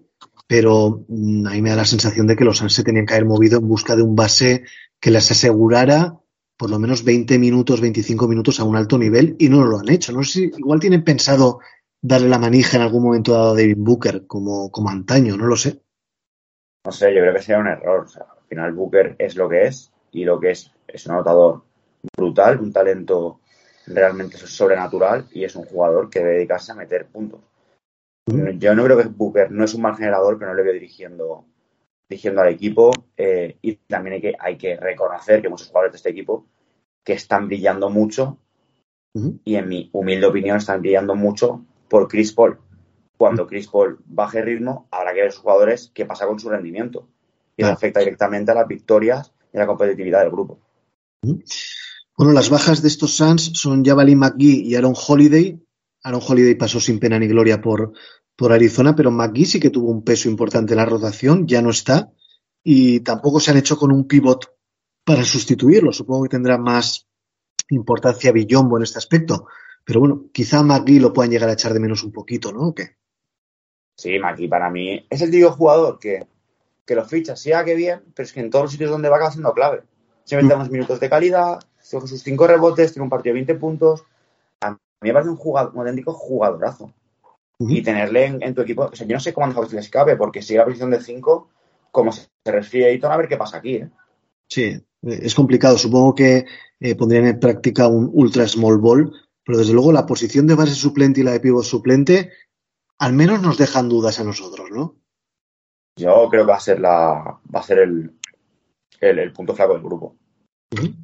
pero 0.48 1.06
mmm, 1.08 1.48
ahí 1.48 1.62
me 1.62 1.70
da 1.70 1.78
la 1.78 1.86
sensación 1.86 2.28
de 2.28 2.36
que 2.36 2.44
los 2.44 2.58
Suns 2.58 2.74
se 2.74 2.84
tenían 2.84 3.06
que 3.06 3.14
haber 3.14 3.26
movido 3.26 3.60
en 3.60 3.68
busca 3.70 3.96
de 3.96 4.02
un 4.02 4.18
base 4.18 4.64
que 5.00 5.12
les 5.12 5.32
asegurara 5.32 6.20
por 6.58 6.70
lo 6.70 6.78
menos 6.78 7.06
20 7.06 7.40
minutos, 7.40 7.80
25 7.80 8.28
minutos 8.28 8.60
a 8.60 8.66
un 8.66 8.76
alto 8.76 8.98
nivel 8.98 9.38
y 9.40 9.48
no 9.48 9.64
lo 9.64 9.80
han 9.80 9.88
hecho. 9.88 10.12
No 10.12 10.26
sé 10.26 10.32
si 10.32 10.52
igual 10.58 10.82
tienen 10.82 11.06
pensado 11.06 11.60
darle 12.02 12.28
la 12.28 12.38
manija 12.38 12.76
en 12.76 12.84
algún 12.84 13.04
momento 13.04 13.32
dado 13.32 13.52
a 13.52 13.56
David 13.56 13.78
Booker 13.78 14.28
como, 14.28 14.70
como 14.70 14.90
antaño, 14.90 15.38
no 15.38 15.46
lo 15.46 15.56
sé. 15.56 15.82
No 16.86 16.92
sé, 16.92 17.14
yo 17.14 17.22
creo 17.22 17.34
que 17.34 17.42
sería 17.42 17.62
un 17.62 17.68
error. 17.68 18.06
O 18.06 18.08
sea, 18.08 18.24
al 18.24 18.48
final 18.48 18.74
Booker 18.74 19.16
es 19.20 19.36
lo 19.36 19.50
que 19.50 19.66
es 19.66 19.92
y 20.12 20.26
lo 20.26 20.40
que 20.40 20.52
es 20.52 20.72
es 20.94 21.06
un 21.06 21.14
anotador 21.14 21.64
brutal, 22.16 22.60
un 22.60 22.74
talento 22.74 23.40
realmente 23.88 24.38
sobrenatural 24.38 25.28
y 25.32 25.44
es 25.44 25.56
un 25.56 25.66
jugador 25.66 26.10
que 26.10 26.20
debe 26.20 26.36
dedicarse 26.36 26.72
a 26.72 26.76
meter 26.76 27.08
puntos. 27.08 27.42
Yo 28.58 28.76
no 28.76 28.84
creo 28.84 28.98
que 28.98 29.08
Booker 29.08 29.52
no 29.52 29.66
es 29.66 29.74
un 29.74 29.82
mal 29.82 29.96
generador, 29.96 30.38
pero 30.38 30.52
no 30.52 30.58
le 30.58 30.64
veo 30.64 30.74
dirigiendo, 30.74 31.46
dirigiendo 32.08 32.42
al 32.42 32.50
equipo. 32.50 32.92
Eh, 33.18 33.58
y 33.62 33.76
también 33.76 34.16
hay 34.16 34.22
que, 34.22 34.36
hay 34.40 34.58
que 34.58 34.78
reconocer 34.78 35.42
que 35.42 35.50
muchos 35.50 35.68
jugadores 35.68 35.94
de 35.94 35.98
este 35.98 36.10
equipo 36.12 36.46
que 37.04 37.14
están 37.14 37.48
brillando 37.48 37.90
mucho 37.90 38.38
uh 39.16 39.20
-huh. 39.20 39.40
y 39.44 39.56
en 39.56 39.68
mi 39.68 39.90
humilde 39.94 40.28
opinión 40.28 40.58
están 40.58 40.82
brillando 40.82 41.16
mucho 41.16 41.66
por 41.90 42.08
Chris 42.08 42.32
Paul. 42.32 42.60
Cuando 43.20 43.46
Chris 43.46 43.68
Paul 43.68 44.00
baje 44.06 44.42
ritmo, 44.42 44.88
habrá 44.92 45.14
que 45.14 45.24
ver 45.24 45.34
sus 45.34 45.42
jugadores 45.42 45.92
qué 45.94 46.06
pasa 46.06 46.26
con 46.26 46.40
su 46.40 46.50
rendimiento. 46.50 47.10
Y 47.58 47.64
eso 47.64 47.72
afecta 47.74 48.00
directamente 48.00 48.54
a 48.54 48.56
las 48.56 48.66
victorias 48.66 49.34
y 49.52 49.58
a 49.58 49.60
la 49.60 49.68
competitividad 49.68 50.22
del 50.22 50.32
grupo. 50.32 50.58
Bueno, 52.18 52.32
las 52.32 52.50
bajas 52.50 52.82
de 52.82 52.88
estos 52.88 53.18
Suns 53.18 53.52
son 53.56 53.84
Javali 53.84 54.16
McGee 54.16 54.62
y 54.66 54.76
Aaron 54.76 54.94
Holiday. 54.96 55.62
Aaron 56.02 56.22
Holiday 56.26 56.56
pasó 56.56 56.80
sin 56.80 56.98
pena 56.98 57.20
ni 57.20 57.28
gloria 57.28 57.60
por, 57.60 57.92
por 58.38 58.54
Arizona, 58.54 58.96
pero 58.96 59.12
McGee 59.12 59.46
sí 59.46 59.60
que 59.60 59.70
tuvo 59.70 59.92
un 59.92 60.06
peso 60.06 60.30
importante 60.30 60.72
en 60.72 60.78
la 60.78 60.86
rotación, 60.86 61.46
ya 61.46 61.62
no 61.62 61.72
está. 61.72 62.14
Y 62.64 63.02
tampoco 63.02 63.42
se 63.42 63.52
han 63.52 63.58
hecho 63.58 63.76
con 63.76 63.92
un 63.92 64.08
pivot 64.08 64.56
para 65.04 65.26
sustituirlo. 65.26 65.92
Supongo 65.92 66.24
que 66.24 66.30
tendrá 66.30 66.58
más 66.58 67.06
importancia 67.70 68.32
Villombo 68.32 68.78
en 68.78 68.84
este 68.84 68.98
aspecto. 68.98 69.48
Pero 69.84 70.00
bueno, 70.00 70.30
quizá 70.32 70.64
McGee 70.64 71.02
lo 71.02 71.12
puedan 71.12 71.32
llegar 71.32 71.50
a 71.50 71.54
echar 71.54 71.74
de 71.74 71.82
menos 71.82 72.02
un 72.06 72.14
poquito, 72.14 72.54
¿no? 72.54 72.70
¿O 72.70 72.74
qué? 72.74 72.98
Sí, 74.00 74.18
McGee 74.18 74.48
para 74.48 74.70
mí 74.70 75.06
es 75.10 75.22
el 75.22 75.30
típico 75.30 75.52
jugador 75.52 76.00
que, 76.00 76.26
que 76.86 76.96
lo 76.96 77.04
ficha, 77.04 77.36
sí, 77.36 77.52
que 77.66 77.76
bien, 77.76 78.02
pero 78.16 78.26
es 78.26 78.32
que 78.32 78.40
en 78.40 78.50
todos 78.50 78.64
los 78.64 78.72
sitios 78.72 78.92
donde 78.92 79.10
va 79.10 79.18
acaba 79.18 79.32
siendo 79.32 79.54
clave. 79.54 79.82
Se 80.24 80.38
mete 80.38 80.56
unos 80.56 80.70
minutos 80.70 81.02
de 81.02 81.10
calidad, 81.10 81.60
coge 81.92 82.08
sus 82.08 82.24
cinco 82.24 82.48
rebotes, 82.48 82.94
tiene 82.94 83.04
un 83.04 83.10
partido 83.10 83.34
de 83.34 83.42
20 83.42 83.56
puntos. 83.56 84.06
A 84.62 84.72
mí 84.72 84.78
me 85.02 85.12
parece 85.12 85.32
un, 85.32 85.36
jugador, 85.36 85.74
un 85.74 85.82
auténtico 85.82 86.14
jugadorazo. 86.14 86.94
Uh 87.58 87.68
-huh. 87.68 87.78
Y 87.78 87.82
tenerle 87.82 88.26
en, 88.28 88.42
en, 88.42 88.56
tu 88.56 88.62
equipo, 88.62 88.84
o 88.84 88.96
sea, 88.96 89.06
yo 89.06 89.18
no 89.18 89.20
sé 89.20 89.34
cómo 89.34 89.54
que 89.54 89.68
se 89.68 89.76
le 89.76 89.82
escape, 89.82 90.16
porque 90.16 90.42
sigue 90.42 90.60
la 90.60 90.66
posición 90.66 90.92
de 90.92 91.02
5, 91.02 91.50
como 91.92 92.14
se, 92.14 92.30
se 92.46 92.52
resfría 92.54 92.88
Ayton, 92.88 93.12
a 93.12 93.18
ver 93.18 93.28
qué 93.28 93.36
pasa 93.36 93.58
aquí. 93.58 93.76
¿eh? 93.76 93.90
Sí, 94.48 94.82
es 95.02 95.36
complicado. 95.36 95.78
Supongo 95.78 96.16
que 96.16 96.46
eh, 96.80 96.96
pondrían 96.96 97.28
en 97.28 97.40
práctica 97.42 97.90
un 97.90 98.10
ultra 98.14 98.48
small 98.48 98.78
ball, 98.78 99.12
pero 99.44 99.58
desde 99.58 99.74
luego 99.74 99.92
la 99.92 100.06
posición 100.06 100.48
de 100.48 100.56
base 100.56 100.74
suplente 100.74 101.20
y 101.20 101.24
la 101.26 101.34
de 101.34 101.42
pivot 101.42 101.66
suplente 101.66 102.30
al 103.00 103.14
menos 103.14 103.42
nos 103.42 103.58
dejan 103.58 103.90
dudas 103.90 104.20
a 104.20 104.24
nosotros, 104.24 104.70
¿no? 104.72 104.96
Yo 105.98 106.30
creo 106.30 106.46
que 106.46 106.52
va 106.52 106.58
a 106.58 106.62
ser 106.62 106.80
la 106.80 107.40
va 107.54 107.60
a 107.60 107.64
ser 107.64 107.80
el, 107.80 108.18
el, 109.00 109.20
el 109.20 109.34
punto 109.34 109.56
flaco 109.56 109.74
del 109.74 109.84
grupo. 109.84 110.16
Uh 110.72 110.78
-huh. 110.78 110.96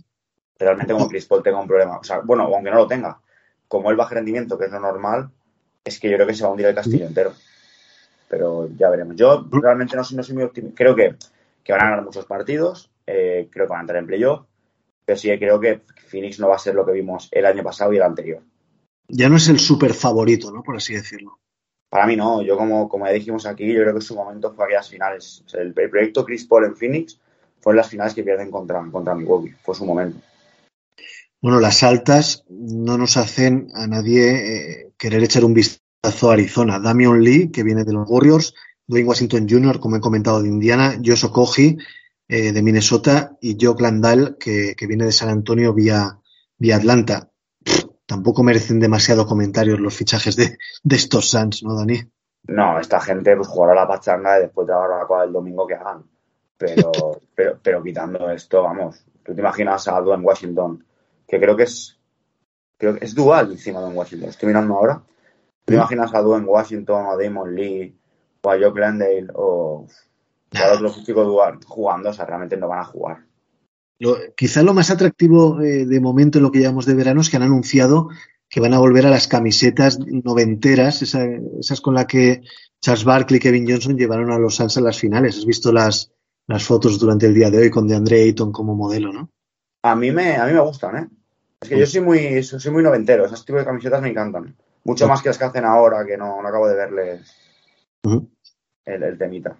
Realmente 0.59 0.93
como 0.93 1.09
Chris 1.09 1.25
Paul 1.25 1.43
tenga 1.43 1.59
un 1.59 1.67
problema, 1.67 1.97
o 1.97 2.03
sea, 2.03 2.19
bueno, 2.19 2.43
aunque 2.43 2.71
no 2.71 2.77
lo 2.77 2.87
tenga, 2.87 3.19
como 3.67 3.91
el 3.91 3.97
bajo 3.97 4.13
rendimiento, 4.13 4.57
que 4.57 4.65
es 4.65 4.71
lo 4.71 4.79
normal, 4.79 5.29
es 5.83 5.99
que 5.99 6.09
yo 6.09 6.15
creo 6.15 6.27
que 6.27 6.33
se 6.33 6.43
va 6.43 6.49
a 6.49 6.51
hundir 6.51 6.67
el 6.67 6.75
castillo 6.75 7.03
uh 7.03 7.07
-huh. 7.07 7.09
entero. 7.09 7.33
Pero 8.27 8.69
ya 8.77 8.89
veremos. 8.89 9.15
Yo 9.15 9.45
realmente 9.51 9.95
no 9.95 10.03
soy, 10.03 10.17
no 10.17 10.23
soy 10.23 10.35
muy 10.35 10.43
optimista. 10.43 10.75
Creo 10.77 10.95
que, 10.95 11.15
que 11.63 11.73
van 11.73 11.81
a 11.81 11.89
ganar 11.89 12.03
muchos 12.03 12.25
partidos, 12.25 12.89
eh, 13.05 13.49
creo 13.51 13.65
que 13.65 13.71
van 13.71 13.79
a 13.79 13.81
entrar 13.81 13.99
en 13.99 14.07
playoff, 14.07 14.45
pero 15.05 15.17
sí 15.17 15.27
creo 15.37 15.59
que 15.59 15.81
Phoenix 16.07 16.39
no 16.39 16.49
va 16.49 16.55
a 16.55 16.59
ser 16.59 16.73
lo 16.73 16.85
que 16.85 16.93
vimos 16.93 17.29
el 17.31 17.45
año 17.45 17.63
pasado 17.63 17.93
y 17.93 17.97
el 17.97 18.03
anterior. 18.03 18.41
Ya 19.07 19.29
no 19.29 19.35
es 19.35 19.47
el 19.49 19.59
super 19.59 19.93
favorito, 19.93 20.51
¿no? 20.51 20.63
Por 20.63 20.75
así 20.75 20.95
decirlo. 20.95 21.37
Para 21.95 22.07
mí 22.07 22.17
no, 22.17 22.41
yo 22.41 22.57
como, 22.57 22.89
como 22.89 23.05
ya 23.05 23.13
dijimos 23.13 23.45
aquí, 23.45 23.71
yo 23.71 23.79
creo 23.79 23.95
que 23.95 24.01
su 24.01 24.15
momento 24.15 24.53
fue 24.53 24.65
aquellas 24.65 24.89
finales. 24.89 25.45
El 25.53 25.71
proyecto 25.73 26.25
Chris 26.25 26.43
Paul 26.43 26.65
en 26.65 26.75
Phoenix 26.75 27.17
fueron 27.61 27.77
las 27.77 27.87
finales 27.87 28.13
que 28.13 28.21
pierden 28.21 28.51
contra, 28.51 28.85
contra 28.91 29.15
Milwaukee, 29.15 29.53
fue 29.63 29.73
su 29.75 29.85
momento. 29.85 30.17
Bueno, 31.41 31.61
las 31.61 31.83
altas 31.83 32.43
no 32.49 32.97
nos 32.97 33.15
hacen 33.15 33.69
a 33.73 33.87
nadie 33.87 34.23
eh, 34.25 34.91
querer 34.97 35.23
echar 35.23 35.45
un 35.45 35.53
vistazo 35.53 36.29
a 36.29 36.33
Arizona. 36.33 36.79
Damian 36.79 37.21
Lee, 37.21 37.49
que 37.49 37.63
viene 37.63 37.85
de 37.85 37.93
los 37.93 38.09
Warriors, 38.09 38.53
Dwayne 38.85 39.07
Washington 39.07 39.47
Jr., 39.49 39.79
como 39.79 39.95
he 39.95 40.01
comentado, 40.01 40.41
de 40.41 40.49
Indiana, 40.49 40.99
Josh 41.01 41.23
Okoji, 41.23 41.77
eh, 42.27 42.51
de 42.51 42.61
Minnesota, 42.61 43.37
y 43.39 43.55
Joe 43.57 43.75
Landale, 43.79 44.35
que, 44.37 44.75
que, 44.75 44.85
viene 44.85 45.05
de 45.05 45.13
San 45.13 45.29
Antonio 45.29 45.73
vía, 45.73 46.19
vía 46.57 46.75
Atlanta. 46.75 47.31
Tampoco 48.05 48.43
merecen 48.43 48.79
demasiado 48.79 49.25
comentarios 49.25 49.79
los 49.79 49.95
fichajes 49.95 50.35
de, 50.35 50.57
de, 50.83 50.95
estos 50.95 51.29
Suns, 51.29 51.63
¿no, 51.63 51.75
Dani? 51.75 52.01
No, 52.47 52.79
esta 52.79 52.99
gente 52.99 53.35
pues 53.35 53.47
jugará 53.47 53.73
la 53.73 53.87
pachanga 53.87 54.37
y 54.37 54.43
después 54.43 54.67
de 54.67 54.73
la 54.73 54.79
barbacoa 54.79 55.21
del 55.21 55.33
domingo 55.33 55.65
que 55.65 55.73
hagan. 55.73 56.03
Pero, 56.57 56.91
pero, 57.35 57.59
pero 57.61 57.83
quitando 57.83 58.29
esto, 58.29 58.63
vamos, 58.63 59.03
tú 59.23 59.33
te 59.33 59.41
imaginas 59.41 59.87
a 59.87 59.99
Dwayne 60.01 60.23
Washington, 60.23 60.85
que 61.27 61.39
creo 61.39 61.55
que 61.55 61.63
es 61.63 61.95
creo 62.77 62.95
que 62.95 63.05
es 63.05 63.15
dual 63.15 63.51
encima 63.51 63.81
de 63.81 63.93
Washington. 63.93 64.29
Estoy 64.29 64.47
mirando 64.47 64.75
ahora. 64.75 65.01
¿Te 65.65 65.73
¿Sí? 65.73 65.77
imaginas 65.77 66.13
a 66.13 66.21
Dwayne 66.21 66.45
Washington, 66.45 67.07
a 67.07 67.15
Damon 67.15 67.55
Lee, 67.55 67.97
o 68.41 68.49
a 68.49 68.57
Joe 68.59 68.71
Glendale, 68.71 69.27
o 69.33 69.87
a 70.53 70.73
otros 70.73 71.03
chicos 71.03 71.25
dual 71.25 71.59
jugando? 71.65 72.09
O 72.09 72.13
sea, 72.13 72.25
realmente 72.25 72.57
no 72.57 72.67
van 72.67 72.79
a 72.79 72.85
jugar. 72.85 73.24
Lo, 73.99 74.17
quizá 74.35 74.61
lo 74.61 74.73
más 74.73 74.89
atractivo 74.89 75.61
eh, 75.61 75.85
de 75.85 75.99
momento 75.99 76.37
en 76.37 76.43
lo 76.43 76.51
que 76.51 76.59
llevamos 76.59 76.85
de 76.85 76.95
verano 76.95 77.21
es 77.21 77.29
que 77.29 77.37
han 77.37 77.43
anunciado 77.43 78.09
que 78.49 78.59
van 78.59 78.73
a 78.73 78.79
volver 78.79 79.05
a 79.05 79.09
las 79.09 79.27
camisetas 79.27 79.99
noventeras, 79.99 81.01
esa, 81.01 81.25
esas 81.59 81.81
con 81.81 81.93
las 81.93 82.05
que 82.05 82.41
Charles 82.79 83.03
Barkley 83.03 83.37
y 83.37 83.41
Kevin 83.41 83.67
Johnson 83.67 83.97
llevaron 83.97 84.31
a 84.31 84.37
los 84.37 84.55
Suns 84.55 84.77
a 84.77 84.81
las 84.81 84.99
finales. 84.99 85.37
¿Has 85.37 85.45
visto 85.45 85.71
las, 85.71 86.11
las 86.47 86.63
fotos 86.63 86.99
durante 86.99 87.25
el 87.25 87.33
día 87.33 87.49
de 87.49 87.57
hoy 87.57 87.69
con 87.69 87.87
DeAndre 87.87 88.21
Ayton 88.21 88.51
como 88.51 88.75
modelo, 88.75 89.11
no? 89.11 89.29
A 89.81 89.95
mí 89.95 90.11
me, 90.11 90.35
a 90.35 90.45
mí 90.45 90.53
me 90.53 90.59
gustan, 90.61 90.97
¿eh? 90.97 91.09
Es 91.61 91.69
que 91.69 91.79
yo 91.79 91.85
soy 91.85 92.01
muy, 92.01 92.43
soy 92.43 92.71
muy 92.71 92.83
noventero, 92.83 93.25
esos 93.25 93.43
tipos 93.43 93.61
de 93.61 93.65
camisetas 93.65 94.01
me 94.01 94.09
encantan. 94.09 94.55
Mucho 94.83 95.07
más 95.07 95.21
que 95.21 95.29
las 95.29 95.37
que 95.37 95.45
hacen 95.45 95.65
ahora, 95.65 96.05
que 96.05 96.15
no, 96.15 96.41
no 96.41 96.47
acabo 96.47 96.67
de 96.67 96.75
verles 96.75 97.35
uh 98.03 98.09
-huh. 98.09 98.29
el, 98.85 99.03
el, 99.03 99.17
temita. 99.17 99.57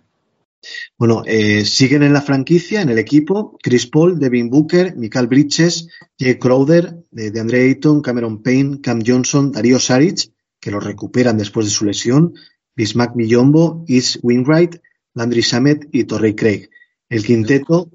Bueno, 0.97 1.23
eh, 1.25 1.65
siguen 1.65 2.03
en 2.03 2.13
la 2.13 2.21
franquicia, 2.21 2.81
en 2.81 2.89
el 2.89 2.99
equipo, 2.99 3.57
Chris 3.61 3.87
Paul, 3.87 4.19
Devin 4.19 4.49
Booker, 4.49 4.95
Michael 4.95 5.27
Bridges, 5.27 5.87
Jay 6.17 6.35
Crowder, 6.39 6.95
de, 7.11 7.39
Andre 7.39 7.63
Ayton, 7.63 8.01
Cameron 8.01 8.41
Payne, 8.41 8.81
Cam 8.81 9.01
Johnson, 9.05 9.51
Darío 9.51 9.79
Saric, 9.79 10.31
que 10.59 10.71
lo 10.71 10.79
recuperan 10.79 11.37
después 11.37 11.65
de 11.65 11.71
su 11.71 11.85
lesión, 11.85 12.33
Bismack 12.75 13.15
Millombo, 13.15 13.83
Is 13.87 14.19
Winwright, 14.21 14.77
Landry 15.13 15.41
Samet 15.41 15.87
y 15.91 16.03
Torrey 16.05 16.35
Craig. 16.35 16.69
El 17.09 17.23
quinteto 17.23 17.91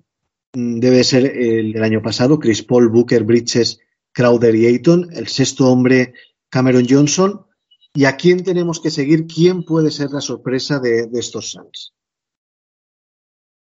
debe 0.52 1.04
ser 1.04 1.26
el 1.26 1.72
del 1.72 1.82
año 1.82 2.02
pasado, 2.02 2.38
Chris 2.38 2.62
Paul, 2.62 2.88
Booker, 2.88 3.24
Bridges, 3.24 3.78
Crowder 4.12 4.54
y 4.54 4.66
Ayton, 4.66 5.10
el 5.12 5.28
sexto 5.28 5.68
hombre 5.68 6.14
Cameron 6.48 6.86
Johnson. 6.88 7.46
¿Y 7.92 8.04
a 8.04 8.16
quién 8.16 8.44
tenemos 8.44 8.80
que 8.80 8.90
seguir? 8.90 9.26
¿Quién 9.26 9.64
puede 9.64 9.90
ser 9.90 10.10
la 10.10 10.20
sorpresa 10.20 10.78
de, 10.78 11.06
de 11.06 11.20
estos 11.20 11.50
Suns? 11.50 11.92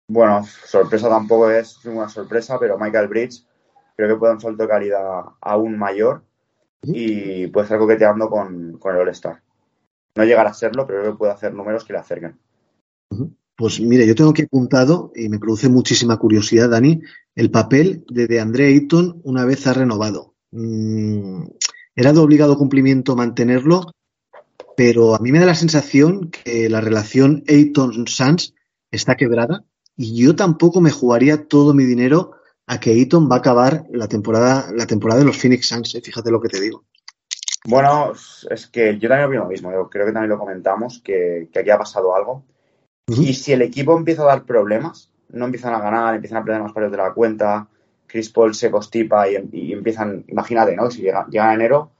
Bueno, 0.09 0.45
sorpresa 0.65 1.09
tampoco 1.09 1.51
es 1.51 1.83
una 1.85 2.07
sorpresa, 2.07 2.57
pero 2.59 2.77
Michael 2.77 3.09
Bridge 3.09 3.43
creo 3.95 4.09
que 4.09 4.19
puede 4.19 4.33
un 4.33 4.39
salto 4.39 4.63
de 4.63 4.69
calidad 4.69 5.25
aún 5.41 5.77
mayor 5.77 6.23
y 6.83 7.47
puede 7.47 7.65
estar 7.65 7.79
coqueteando 7.79 8.29
con, 8.29 8.77
con 8.77 8.95
el 8.95 9.01
All-Star. 9.01 9.41
No 10.15 10.23
llegará 10.23 10.51
a 10.51 10.53
serlo, 10.53 10.87
pero 10.87 11.01
creo 11.01 11.11
que 11.11 11.17
puede 11.17 11.33
hacer 11.33 11.53
números 11.53 11.83
que 11.83 11.93
le 11.93 11.99
acerquen. 11.99 12.39
Pues 13.55 13.81
mire, 13.81 14.07
yo 14.07 14.15
tengo 14.15 14.29
aquí 14.29 14.43
apuntado, 14.43 15.11
y 15.15 15.29
me 15.29 15.39
produce 15.39 15.67
muchísima 15.67 16.17
curiosidad, 16.17 16.69
Dani, 16.69 17.01
el 17.35 17.51
papel 17.51 18.05
de, 18.07 18.27
de 18.27 18.39
André 18.39 18.67
Ayton 18.67 19.19
una 19.23 19.45
vez 19.45 19.65
ha 19.67 19.73
renovado. 19.73 20.35
Mm, 20.51 21.43
era 21.95 22.13
de 22.13 22.19
obligado 22.19 22.57
cumplimiento 22.57 23.15
mantenerlo, 23.15 23.91
pero 24.75 25.15
a 25.15 25.19
mí 25.19 25.31
me 25.31 25.39
da 25.39 25.47
la 25.47 25.55
sensación 25.55 26.29
que 26.29 26.69
la 26.69 26.81
relación 26.81 27.43
Ayton-Sans 27.47 28.53
está 28.91 29.15
quebrada 29.15 29.65
y 29.97 30.23
yo 30.23 30.35
tampoco 30.35 30.79
me 30.79 30.91
jugaría 30.91 31.47
todo 31.47 31.73
mi 31.73 31.83
dinero 31.83 32.33
a 32.67 32.79
que 32.79 32.91
Ayton 32.91 33.29
va 33.29 33.37
a 33.37 33.39
acabar 33.39 33.85
la 33.91 34.07
temporada, 34.07 34.67
la 34.73 34.85
temporada 34.85 35.19
de 35.19 35.25
los 35.25 35.37
Phoenix 35.37 35.67
Suns, 35.67 35.95
¿eh? 35.95 36.01
fíjate 36.01 36.31
lo 36.31 36.39
que 36.39 36.49
te 36.49 36.61
digo. 36.61 36.83
Bueno, 37.65 38.13
es 38.49 38.67
que 38.67 38.97
yo 38.99 39.09
también 39.09 39.27
opino 39.27 39.43
lo 39.43 39.49
mismo, 39.49 39.71
yo 39.71 39.89
creo 39.89 40.05
que 40.05 40.11
también 40.11 40.29
lo 40.29 40.37
comentamos, 40.37 41.01
que, 41.03 41.49
que 41.51 41.59
aquí 41.59 41.69
ha 41.69 41.77
pasado 41.77 42.15
algo. 42.15 42.43
Uh 43.09 43.15
-huh. 43.15 43.27
Y 43.27 43.33
si 43.33 43.53
el 43.53 43.61
equipo 43.61 43.97
empieza 43.97 44.21
a 44.21 44.27
dar 44.27 44.45
problemas, 44.45 45.11
no 45.29 45.45
empiezan 45.45 45.73
a 45.73 45.81
ganar, 45.81 46.15
empiezan 46.15 46.37
a 46.37 46.45
perder 46.45 46.61
más 46.61 46.73
partidos 46.73 46.91
de 46.91 46.97
la 46.97 47.13
cuenta, 47.13 47.67
Chris 48.05 48.29
Paul 48.29 48.53
se 48.53 48.71
constipa 48.71 49.29
y, 49.29 49.35
y 49.51 49.73
empiezan, 49.73 50.23
imagínate, 50.27 50.75
¿no? 50.75 50.91
Si 50.91 51.01
llega, 51.01 51.25
llega 51.29 51.53
enero 51.53 51.91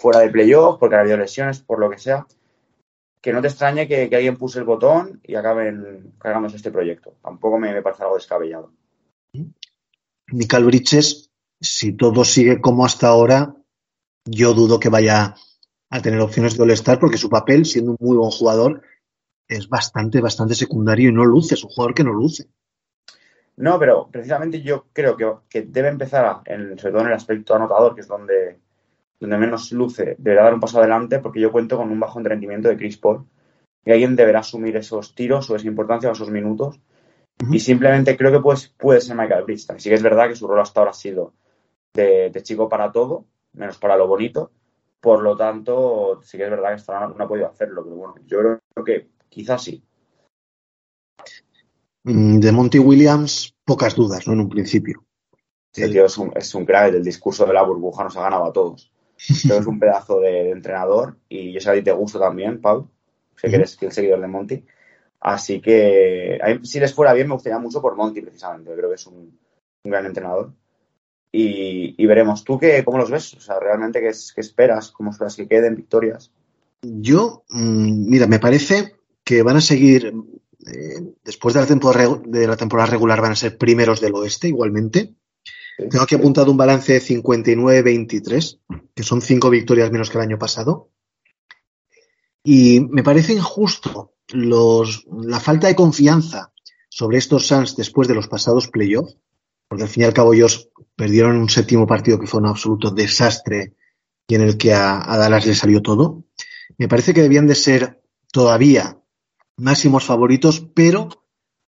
fuera 0.00 0.20
de 0.20 0.30
playoff, 0.30 0.78
porque 0.78 0.96
ha 0.96 1.00
habido 1.00 1.16
lesiones, 1.16 1.60
por 1.60 1.78
lo 1.78 1.90
que 1.90 1.98
sea, 1.98 2.26
que 3.20 3.32
no 3.32 3.40
te 3.40 3.48
extrañe 3.48 3.86
que, 3.86 4.08
que 4.08 4.16
alguien 4.16 4.36
puse 4.36 4.58
el 4.58 4.64
botón 4.64 5.20
y 5.22 5.34
acaben 5.34 6.14
cargándose 6.18 6.56
este 6.56 6.70
proyecto. 6.70 7.16
Tampoco 7.22 7.58
me, 7.58 7.72
me 7.72 7.82
parece 7.82 8.02
algo 8.02 8.16
descabellado. 8.16 8.72
Michael 10.28 10.64
Bridges, 10.64 11.30
si 11.60 11.92
todo 11.92 12.24
sigue 12.24 12.60
como 12.60 12.84
hasta 12.84 13.08
ahora, 13.08 13.54
yo 14.24 14.54
dudo 14.54 14.80
que 14.80 14.88
vaya 14.88 15.34
a 15.90 16.02
tener 16.02 16.20
opciones 16.20 16.56
de 16.56 16.62
All-Star 16.62 16.98
porque 16.98 17.18
su 17.18 17.28
papel, 17.28 17.66
siendo 17.66 17.92
un 17.92 17.96
muy 18.00 18.16
buen 18.16 18.30
jugador, 18.30 18.82
es 19.48 19.68
bastante, 19.68 20.20
bastante 20.20 20.54
secundario 20.54 21.10
y 21.10 21.12
no 21.12 21.24
luce, 21.24 21.54
es 21.54 21.64
un 21.64 21.70
jugador 21.70 21.94
que 21.94 22.04
no 22.04 22.12
luce. 22.12 22.48
No, 23.56 23.78
pero 23.78 24.08
precisamente 24.10 24.62
yo 24.62 24.86
creo 24.92 25.16
que, 25.16 25.30
que 25.48 25.62
debe 25.62 25.88
empezar, 25.88 26.40
en, 26.46 26.78
sobre 26.78 26.92
todo 26.92 27.02
en 27.02 27.08
el 27.08 27.14
aspecto 27.14 27.54
anotador, 27.54 27.94
que 27.94 28.00
es 28.00 28.08
donde, 28.08 28.60
donde 29.20 29.36
menos 29.36 29.70
luce, 29.72 30.16
deberá 30.18 30.44
dar 30.44 30.54
un 30.54 30.60
paso 30.60 30.78
adelante 30.78 31.18
porque 31.18 31.40
yo 31.40 31.52
cuento 31.52 31.76
con 31.76 31.90
un 31.90 32.00
bajo 32.00 32.18
rendimiento 32.20 32.68
de 32.68 32.76
Chris 32.76 32.96
Paul 32.96 33.26
y 33.84 33.92
alguien 33.92 34.16
deberá 34.16 34.40
asumir 34.40 34.76
esos 34.76 35.14
tiros 35.14 35.48
o 35.50 35.56
esa 35.56 35.66
importancia 35.66 36.08
o 36.08 36.12
esos 36.12 36.30
minutos 36.30 36.80
uh 37.42 37.44
-huh. 37.44 37.54
y 37.54 37.60
simplemente 37.60 38.16
creo 38.16 38.32
que 38.32 38.40
puede, 38.40 38.60
puede 38.78 39.00
ser 39.00 39.16
Michael 39.16 39.44
Bridges. 39.44 39.68
Sí 39.76 39.90
que 39.90 39.94
es 39.94 40.02
verdad 40.02 40.28
que 40.28 40.36
su 40.36 40.48
rol 40.48 40.60
hasta 40.60 40.80
ahora 40.80 40.90
ha 40.90 40.94
sido 40.94 41.34
de, 41.94 42.30
de, 42.30 42.42
chico 42.42 42.68
para 42.68 42.90
todo, 42.90 43.26
menos 43.52 43.78
para 43.78 43.96
lo 43.96 44.06
bonito, 44.08 44.50
por 45.00 45.22
lo 45.22 45.36
tanto 45.36 46.20
sí 46.22 46.38
que 46.38 46.44
es 46.44 46.50
verdad 46.50 46.68
que 46.68 46.74
hasta 46.74 46.94
ahora 46.94 47.08
no, 47.08 47.14
no 47.14 47.24
ha 47.24 47.28
podido 47.28 47.48
hacerlo, 47.48 47.84
pero 47.84 47.96
bueno, 47.96 48.14
yo 48.26 48.38
creo 48.38 48.84
que 48.84 49.08
quizás 49.28 49.62
sí. 49.62 49.82
Mm, 52.04 52.38
de 52.38 52.52
Monty 52.52 52.78
Williams, 52.78 53.54
pocas 53.64 53.94
dudas, 53.94 54.26
¿no? 54.26 54.32
En 54.32 54.40
un 54.40 54.48
principio. 54.48 55.04
Sí, 55.72 55.82
el 55.82 55.92
tío 55.92 56.06
es 56.06 56.18
un, 56.18 56.32
es 56.34 56.54
un 56.54 56.64
crack, 56.64 56.94
el 56.94 57.04
discurso 57.04 57.46
de 57.46 57.52
la 57.52 57.62
burbuja 57.62 58.04
nos 58.04 58.16
ha 58.16 58.22
ganado 58.22 58.46
a 58.46 58.52
todos. 58.52 58.92
Pero 59.42 59.60
es 59.60 59.66
un 59.66 59.78
pedazo 59.78 60.20
de, 60.20 60.30
de, 60.30 60.50
entrenador 60.50 61.16
y 61.28 61.52
yo 61.52 61.60
sé 61.60 61.66
que 61.66 61.70
a 61.70 61.74
ti 61.74 61.82
te 61.82 61.92
gusta 61.92 62.18
también, 62.18 62.60
Pau. 62.60 62.88
Sé 63.36 63.48
que 63.48 63.56
eres 63.56 63.78
el 63.80 63.92
seguidor 63.92 64.20
de 64.20 64.26
Monty. 64.26 64.64
Así 65.20 65.60
que 65.60 66.38
a 66.42 66.48
mí, 66.48 66.60
si 66.64 66.80
les 66.80 66.94
fuera 66.94 67.12
bien 67.12 67.28
me 67.28 67.34
gustaría 67.34 67.58
mucho 67.58 67.82
por 67.82 67.96
Monty 67.96 68.20
precisamente. 68.22 68.74
Creo 68.74 68.88
que 68.88 68.94
es 68.94 69.06
un, 69.06 69.38
un 69.84 69.90
gran 69.90 70.06
entrenador. 70.06 70.52
Y, 71.32 71.94
y, 71.96 72.06
veremos. 72.06 72.42
¿Tú 72.42 72.58
qué, 72.58 72.82
cómo 72.84 72.98
los 72.98 73.10
ves? 73.10 73.34
O 73.34 73.40
sea, 73.40 73.60
realmente, 73.60 74.00
¿qué, 74.00 74.10
qué 74.34 74.40
esperas? 74.40 74.90
¿Cómo 74.90 75.10
esperas 75.10 75.36
que 75.36 75.46
queden 75.46 75.76
victorias? 75.76 76.32
Yo, 76.82 77.44
mmm, 77.50 78.08
mira, 78.08 78.26
me 78.26 78.40
parece 78.40 78.96
que 79.22 79.42
van 79.42 79.56
a 79.56 79.60
seguir 79.60 80.12
eh, 80.66 81.14
después 81.24 81.54
de 81.54 81.60
la, 81.60 81.66
temporada, 81.66 82.20
de 82.24 82.46
la 82.46 82.56
temporada 82.56 82.90
regular 82.90 83.20
van 83.20 83.32
a 83.32 83.36
ser 83.36 83.56
primeros 83.56 84.00
del 84.00 84.14
oeste 84.14 84.48
igualmente. 84.48 85.14
Tengo 85.88 86.02
aquí 86.02 86.14
apuntado 86.14 86.50
un 86.50 86.56
balance 86.56 86.92
de 86.92 87.00
59-23, 87.00 88.58
que 88.94 89.02
son 89.02 89.22
cinco 89.22 89.50
victorias 89.50 89.90
menos 89.90 90.10
que 90.10 90.18
el 90.18 90.24
año 90.24 90.38
pasado. 90.38 90.90
Y 92.42 92.80
me 92.80 93.02
parece 93.02 93.32
injusto 93.34 94.14
los, 94.28 95.06
la 95.10 95.40
falta 95.40 95.68
de 95.68 95.74
confianza 95.74 96.52
sobre 96.88 97.18
estos 97.18 97.46
Suns 97.46 97.76
después 97.76 98.08
de 98.08 98.14
los 98.14 98.28
pasados 98.28 98.68
playoffs, 98.68 99.16
porque 99.68 99.84
al 99.84 99.88
fin 99.88 100.02
y 100.02 100.06
al 100.06 100.12
cabo 100.14 100.34
ellos 100.34 100.70
perdieron 100.96 101.36
un 101.36 101.48
séptimo 101.48 101.86
partido 101.86 102.18
que 102.18 102.26
fue 102.26 102.40
un 102.40 102.46
absoluto 102.46 102.90
desastre 102.90 103.74
y 104.26 104.34
en 104.34 104.42
el 104.42 104.56
que 104.56 104.74
a, 104.74 105.00
a 105.12 105.16
Dallas 105.16 105.46
le 105.46 105.54
salió 105.54 105.82
todo. 105.82 106.24
Me 106.78 106.88
parece 106.88 107.14
que 107.14 107.22
debían 107.22 107.46
de 107.46 107.54
ser 107.54 108.02
todavía 108.32 108.98
máximos 109.56 110.04
favoritos, 110.04 110.66
pero 110.74 111.08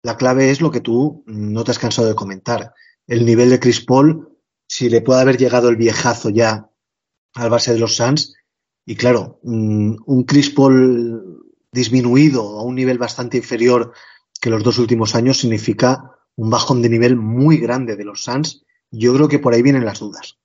la 0.03 0.17
clave 0.17 0.51
es 0.51 0.61
lo 0.61 0.71
que 0.71 0.81
tú 0.81 1.23
no 1.27 1.65
te 1.65 1.71
has 1.71 1.79
cansado 1.79 2.09
de 2.09 2.15
comentar. 2.15 2.75
El 3.07 3.27
nivel 3.27 3.51
de 3.51 3.61
Chris 3.61 3.85
Paul, 3.85 4.39
si 4.67 4.89
le 4.89 5.01
puede 5.01 5.21
haber 5.21 5.37
llegado 5.37 5.69
el 5.69 5.77
viejazo 5.77 6.31
ya 6.31 6.71
al 7.35 7.51
base 7.51 7.73
de 7.73 7.79
los 7.79 7.97
Suns, 7.97 8.35
y 8.85 8.97
claro, 8.97 9.39
mm, 9.43 9.97
un 10.07 10.25
Chris 10.25 10.51
Paul 10.51 11.43
disminuido 11.71 12.59
a 12.59 12.63
un 12.63 12.75
nivel 12.75 12.99
bastante 12.99 13.39
inferior 13.39 13.93
que 14.41 14.51
los 14.51 14.63
dos 14.63 14.79
últimos 14.79 15.15
años 15.15 15.39
significa 15.39 16.19
un 16.37 16.51
bajón 16.51 16.83
de 16.83 16.89
nivel 16.89 17.17
muy 17.17 17.59
grande 17.59 17.97
de 17.97 18.05
los 18.05 18.25
Suns. 18.25 18.65
Yo 18.91 19.15
creo 19.15 19.29
que 19.29 19.39
por 19.39 19.55
ahí 19.55 19.63
vienen 19.63 19.85
las 19.85 20.01
dudas. 20.01 20.39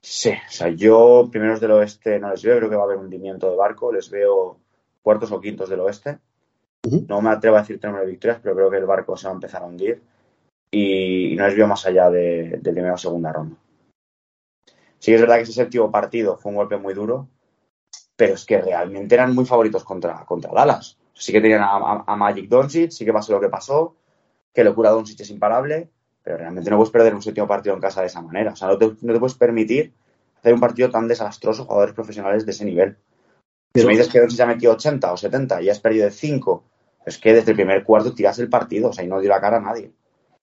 Sí, 0.00 0.30
o 0.30 0.52
sea, 0.52 0.68
yo 0.68 1.28
primeros 1.30 1.60
del 1.60 1.70
oeste 1.70 2.18
no 2.18 2.30
les 2.30 2.42
veo, 2.42 2.58
creo 2.58 2.68
que 2.68 2.76
va 2.76 2.82
a 2.82 2.84
haber 2.84 2.98
hundimiento 2.98 3.50
de 3.50 3.56
barco, 3.56 3.90
les 3.90 4.10
veo 4.10 4.58
cuartos 5.02 5.32
o 5.32 5.40
quintos 5.40 5.70
del 5.70 5.80
oeste. 5.80 6.18
No 7.08 7.22
me 7.22 7.30
atrevo 7.30 7.56
a 7.56 7.60
decir 7.60 7.80
número 7.82 8.04
de 8.04 8.10
victorias, 8.10 8.40
pero 8.42 8.54
creo 8.54 8.70
que 8.70 8.76
el 8.76 8.84
barco 8.84 9.16
se 9.16 9.26
va 9.26 9.32
a 9.32 9.34
empezar 9.34 9.62
a 9.62 9.66
hundir 9.66 10.02
y, 10.76 11.36
no 11.36 11.46
les 11.46 11.56
veo 11.56 11.66
más 11.66 11.84
allá 11.86 12.10
de, 12.10 12.58
de 12.60 12.72
primera 12.72 12.94
o 12.94 12.98
segunda 12.98 13.32
ronda. 13.32 13.56
Sí 14.98 15.10
que 15.10 15.16
es 15.16 15.20
verdad 15.20 15.36
que 15.36 15.42
ese 15.42 15.52
séptimo 15.52 15.90
partido 15.90 16.36
fue 16.38 16.50
un 16.50 16.56
golpe 16.56 16.76
muy 16.76 16.94
duro, 16.94 17.28
pero 18.16 18.34
es 18.34 18.44
que 18.44 18.60
realmente 18.60 19.14
eran 19.14 19.34
muy 19.34 19.44
favoritos 19.44 19.84
contra, 19.84 20.24
contra 20.24 20.52
Dallas. 20.52 20.98
Sí 21.12 21.32
que 21.32 21.40
tenían 21.40 21.60
a, 21.62 21.76
a- 21.76 22.04
a 22.06 22.16
Magic 22.16 22.48
Doncic, 22.48 22.90
sí 22.90 23.04
que 23.04 23.12
pasó 23.12 23.32
lo 23.32 23.40
que 23.40 23.48
pasó, 23.48 23.96
que 24.52 24.64
locura 24.64 24.90
Doncic 24.90 25.20
es 25.20 25.30
imparable, 25.30 25.90
pero 26.22 26.38
realmente 26.38 26.70
no 26.70 26.76
puedes 26.76 26.90
perder 26.90 27.14
un 27.14 27.22
séptimo 27.22 27.46
partido 27.46 27.74
en 27.74 27.80
casa 27.80 28.00
de 28.00 28.06
esa 28.06 28.22
manera. 28.22 28.52
O 28.52 28.56
sea, 28.56 28.68
no 28.68 28.78
te, 28.78 28.86
no 29.02 29.12
te 29.12 29.18
puedes 29.20 29.34
permitir 29.36 29.92
hacer 30.38 30.54
un 30.54 30.60
partido 30.60 30.90
tan 30.90 31.06
desastroso 31.06 31.64
jugadores 31.64 31.94
profesionales 31.94 32.44
de 32.46 32.52
ese 32.52 32.64
nivel. 32.64 32.96
Pero- 33.72 33.82
si 33.82 33.86
me 33.86 33.92
dices 33.92 34.10
que 34.12 34.20
Doncic 34.20 34.40
ha 34.40 34.46
metido 34.46 34.72
80 34.72 35.12
o 35.12 35.16
70 35.16 35.60
y 35.60 35.68
has 35.68 35.80
perdido 35.80 36.06
de 36.06 36.12
5, 36.12 36.64
es 37.04 37.18
que 37.18 37.34
desde 37.34 37.50
el 37.50 37.56
primer 37.56 37.84
cuarto 37.84 38.14
tiras 38.14 38.38
el 38.38 38.48
partido, 38.48 38.88
o 38.88 38.92
sea, 38.92 39.04
y 39.04 39.08
no 39.08 39.20
dio 39.20 39.28
la 39.28 39.40
cara 39.40 39.58
a 39.58 39.60
nadie. 39.60 39.92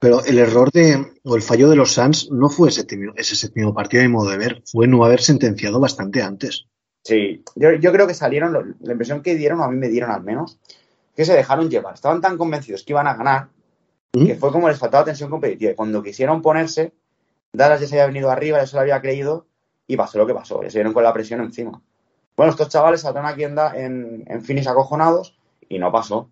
Pero 0.02 0.26
el 0.26 0.40
error 0.40 0.72
de, 0.72 1.14
o 1.24 1.36
el 1.36 1.44
fallo 1.44 1.70
de 1.70 1.76
los 1.76 1.94
Suns 1.94 2.30
no 2.32 2.50
fue 2.50 2.70
ese, 2.70 2.82
séptimo- 2.82 3.14
ese 3.16 3.36
séptimo 3.36 3.72
partido, 3.74 4.02
mi 4.04 4.10
modo 4.10 4.32
de 4.32 4.38
ver, 4.38 4.64
fue 4.66 4.88
no 4.88 5.06
haber 5.06 5.22
sentenciado 5.22 5.80
bastante 5.80 6.24
antes. 6.24 6.66
Sí, 7.04 7.44
yo, 7.56 7.72
yo 7.74 7.92
creo 7.92 8.08
que 8.08 8.16
salieron, 8.16 8.52
lo- 8.52 8.66
la 8.80 8.92
impresión 8.94 9.22
que 9.22 9.36
dieron, 9.36 9.60
o 9.60 9.64
a 9.64 9.70
mí 9.70 9.78
me 9.78 9.90
dieron 9.90 10.10
al 10.10 10.24
menos, 10.24 10.58
que 11.16 11.24
se 11.24 11.34
dejaron 11.36 11.70
llevar. 11.70 11.94
Estaban 11.94 12.20
tan 12.20 12.38
convencidos 12.38 12.84
que 12.84 12.94
iban 12.94 13.06
a 13.08 13.14
ganar 13.16 13.50
¿Mm? 14.14 14.26
que 14.26 14.36
fue 14.36 14.52
como 14.52 14.68
les 14.70 14.80
faltaba 14.80 15.06
tensión 15.06 15.30
competitiva. 15.30 15.72
Y 15.72 15.76
cuando 15.76 16.02
quisieron 16.02 16.42
ponerse, 16.42 16.94
Dallas 17.54 17.80
ya 17.82 17.88
se 17.88 17.96
había 17.96 18.08
venido 18.08 18.32
arriba, 18.32 18.58
ya 18.60 18.66
se 18.68 18.76
lo 18.76 18.82
había 18.82 19.00
creído 19.02 19.46
y 19.88 19.98
pasó 19.98 20.18
lo 20.18 20.26
que 20.26 20.34
pasó. 20.34 20.64
Ya 20.64 20.70
se 20.72 20.80
vieron 20.80 20.94
con 20.94 21.04
la 21.04 21.14
presión 21.14 21.42
encima. 21.42 21.80
Bueno, 22.36 22.52
estos 22.52 22.70
chavales 22.70 23.02
saltaron 23.02 23.30
aquí 23.30 23.44
en, 23.44 23.56
en, 23.76 24.24
en 24.26 24.42
Phoenix 24.44 24.66
acojonados 24.68 25.38
y 25.70 25.78
no 25.80 25.92
pasó. 25.92 26.30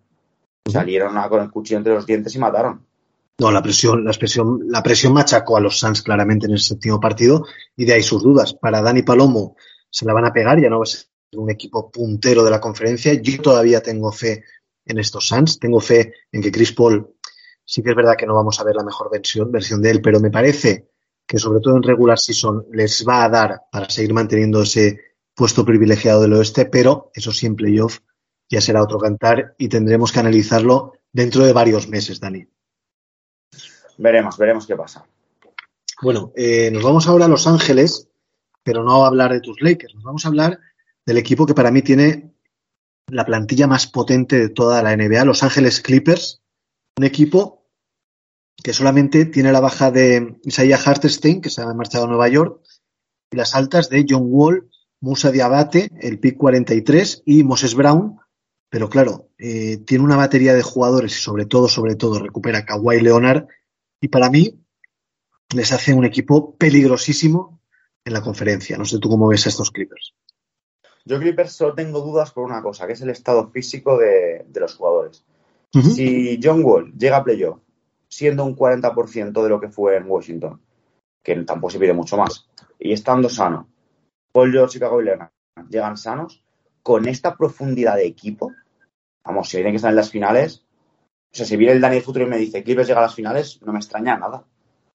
Salieron 0.70 1.16
a- 1.18 1.28
con 1.28 1.40
el 1.42 1.50
cuchillo 1.50 1.78
entre 1.78 1.94
los 1.94 2.04
dientes 2.06 2.34
y 2.34 2.38
mataron. 2.38 2.84
No, 3.40 3.50
la 3.50 3.62
presión, 3.62 4.04
la 4.04 4.12
presión, 4.12 4.60
la 4.66 4.82
presión 4.82 5.14
machacó 5.14 5.56
a 5.56 5.60
los 5.60 5.78
Suns 5.78 6.02
claramente 6.02 6.44
en 6.44 6.52
el 6.52 6.58
séptimo 6.58 7.00
partido 7.00 7.46
y 7.74 7.86
de 7.86 7.94
ahí 7.94 8.02
sus 8.02 8.22
dudas. 8.22 8.52
Para 8.52 8.82
Dani 8.82 9.02
Palomo 9.02 9.56
se 9.88 10.04
la 10.04 10.12
van 10.12 10.26
a 10.26 10.32
pegar, 10.34 10.60
ya 10.60 10.68
no 10.68 10.76
va 10.76 10.82
a 10.82 10.86
ser 10.86 11.06
un 11.32 11.50
equipo 11.50 11.90
puntero 11.90 12.44
de 12.44 12.50
la 12.50 12.60
conferencia. 12.60 13.14
Yo 13.14 13.40
todavía 13.40 13.82
tengo 13.82 14.12
fe 14.12 14.44
en 14.84 14.98
estos 14.98 15.26
Suns, 15.26 15.58
tengo 15.58 15.80
fe 15.80 16.12
en 16.30 16.42
que 16.42 16.52
Chris 16.52 16.72
Paul, 16.72 17.16
sí 17.64 17.82
que 17.82 17.88
es 17.88 17.96
verdad 17.96 18.14
que 18.14 18.26
no 18.26 18.34
vamos 18.34 18.60
a 18.60 18.64
ver 18.64 18.76
la 18.76 18.84
mejor 18.84 19.10
versión, 19.10 19.50
versión 19.50 19.80
de 19.80 19.90
él, 19.90 20.02
pero 20.02 20.20
me 20.20 20.30
parece 20.30 20.90
que 21.26 21.38
sobre 21.38 21.60
todo 21.60 21.78
en 21.78 21.82
regular 21.82 22.18
season 22.18 22.66
les 22.72 23.06
va 23.08 23.24
a 23.24 23.30
dar 23.30 23.62
para 23.72 23.88
seguir 23.88 24.12
manteniendo 24.12 24.60
ese 24.60 25.00
puesto 25.34 25.64
privilegiado 25.64 26.20
del 26.20 26.34
oeste, 26.34 26.66
pero 26.66 27.10
eso 27.14 27.32
sí 27.32 27.46
en 27.46 27.56
ya 28.50 28.60
será 28.60 28.82
otro 28.82 28.98
cantar 28.98 29.54
y 29.56 29.70
tendremos 29.70 30.12
que 30.12 30.20
analizarlo 30.20 30.92
dentro 31.10 31.46
de 31.46 31.54
varios 31.54 31.88
meses, 31.88 32.20
Dani. 32.20 32.46
Veremos, 34.00 34.38
veremos 34.38 34.66
qué 34.66 34.76
pasa. 34.76 35.04
Bueno, 36.00 36.32
eh, 36.34 36.70
nos 36.70 36.82
vamos 36.82 37.06
ahora 37.06 37.26
a 37.26 37.28
Los 37.28 37.46
Ángeles, 37.46 38.08
pero 38.62 38.82
no 38.82 39.04
a 39.04 39.08
hablar 39.08 39.30
de 39.30 39.40
tus 39.40 39.60
Lakers, 39.60 39.94
nos 39.94 40.04
vamos 40.04 40.24
a 40.24 40.28
hablar 40.28 40.58
del 41.04 41.18
equipo 41.18 41.44
que 41.44 41.52
para 41.52 41.70
mí 41.70 41.82
tiene 41.82 42.32
la 43.08 43.26
plantilla 43.26 43.66
más 43.66 43.86
potente 43.86 44.38
de 44.38 44.48
toda 44.48 44.82
la 44.82 44.96
NBA, 44.96 45.26
Los 45.26 45.42
Ángeles 45.42 45.82
Clippers, 45.82 46.40
un 46.96 47.04
equipo 47.04 47.66
que 48.62 48.72
solamente 48.72 49.26
tiene 49.26 49.52
la 49.52 49.60
baja 49.60 49.90
de 49.90 50.38
Isaiah 50.44 50.78
Hartenstein, 50.82 51.42
que 51.42 51.50
se 51.50 51.60
ha 51.60 51.66
marchado 51.74 52.04
a 52.06 52.08
Nueva 52.08 52.28
York, 52.28 52.62
y 53.30 53.36
las 53.36 53.54
altas 53.54 53.90
de 53.90 54.06
John 54.08 54.28
Wall, 54.28 54.70
Musa 55.00 55.30
Diabate, 55.30 55.90
el 56.00 56.18
pick 56.20 56.38
43, 56.38 57.22
y 57.26 57.44
Moses 57.44 57.74
Brown, 57.74 58.18
pero 58.70 58.88
claro, 58.88 59.28
eh, 59.36 59.78
tiene 59.84 60.04
una 60.04 60.16
batería 60.16 60.54
de 60.54 60.62
jugadores 60.62 61.18
y 61.18 61.20
sobre 61.20 61.44
todo, 61.44 61.68
sobre 61.68 61.96
todo, 61.96 62.18
recupera 62.18 62.60
a 62.60 62.64
Kawhi 62.64 63.00
Leonard, 63.00 63.46
y 64.00 64.08
para 64.08 64.30
mí 64.30 64.60
les 65.54 65.72
hace 65.72 65.92
un 65.94 66.04
equipo 66.04 66.54
peligrosísimo 66.56 67.60
en 68.04 68.12
la 68.12 68.22
conferencia. 68.22 68.76
No 68.78 68.84
sé 68.84 68.98
tú 68.98 69.08
cómo 69.08 69.28
ves 69.28 69.46
a 69.46 69.48
estos 69.48 69.70
Clippers. 69.70 70.14
Yo, 71.04 71.18
Clippers, 71.18 71.52
solo 71.52 71.74
tengo 71.74 72.00
dudas 72.00 72.30
por 72.30 72.44
una 72.44 72.62
cosa, 72.62 72.86
que 72.86 72.92
es 72.92 73.00
el 73.00 73.10
estado 73.10 73.50
físico 73.50 73.98
de, 73.98 74.44
de 74.46 74.60
los 74.60 74.74
jugadores. 74.74 75.24
Si 75.72 76.40
John 76.42 76.64
Wall 76.64 76.92
llega 76.98 77.18
a 77.18 77.24
playoff 77.24 77.60
siendo 78.08 78.44
un 78.44 78.56
40% 78.56 79.42
de 79.42 79.48
lo 79.48 79.60
que 79.60 79.68
fue 79.68 79.96
en 79.96 80.10
Washington, 80.10 80.60
que 81.22 81.36
tampoco 81.44 81.70
se 81.70 81.78
pide 81.78 81.92
mucho 81.92 82.16
más, 82.16 82.48
y 82.78 82.92
estando 82.92 83.28
sano, 83.28 83.68
Paul 84.32 84.52
George 84.52 84.78
y 84.78 84.80
Kawhi 84.80 85.04
Leonard 85.04 85.30
llegan 85.68 85.96
sanos, 85.96 86.42
con 86.82 87.06
esta 87.06 87.36
profundidad 87.36 87.96
de 87.96 88.06
equipo, 88.06 88.52
vamos, 89.24 89.48
si 89.48 89.58
tienen 89.58 89.72
que 89.72 89.76
estar 89.76 89.90
en 89.90 89.96
las 89.96 90.10
finales, 90.10 90.64
o 91.32 91.34
sea, 91.34 91.46
si 91.46 91.56
viene 91.56 91.72
el 91.74 91.80
Daniel 91.80 92.02
Futuro 92.02 92.26
y 92.26 92.28
me 92.28 92.38
dice 92.38 92.62
Clippers 92.62 92.88
llega 92.88 93.00
a 93.00 93.04
las 93.04 93.14
finales, 93.14 93.60
no 93.62 93.72
me 93.72 93.78
extraña 93.78 94.16
nada. 94.18 94.44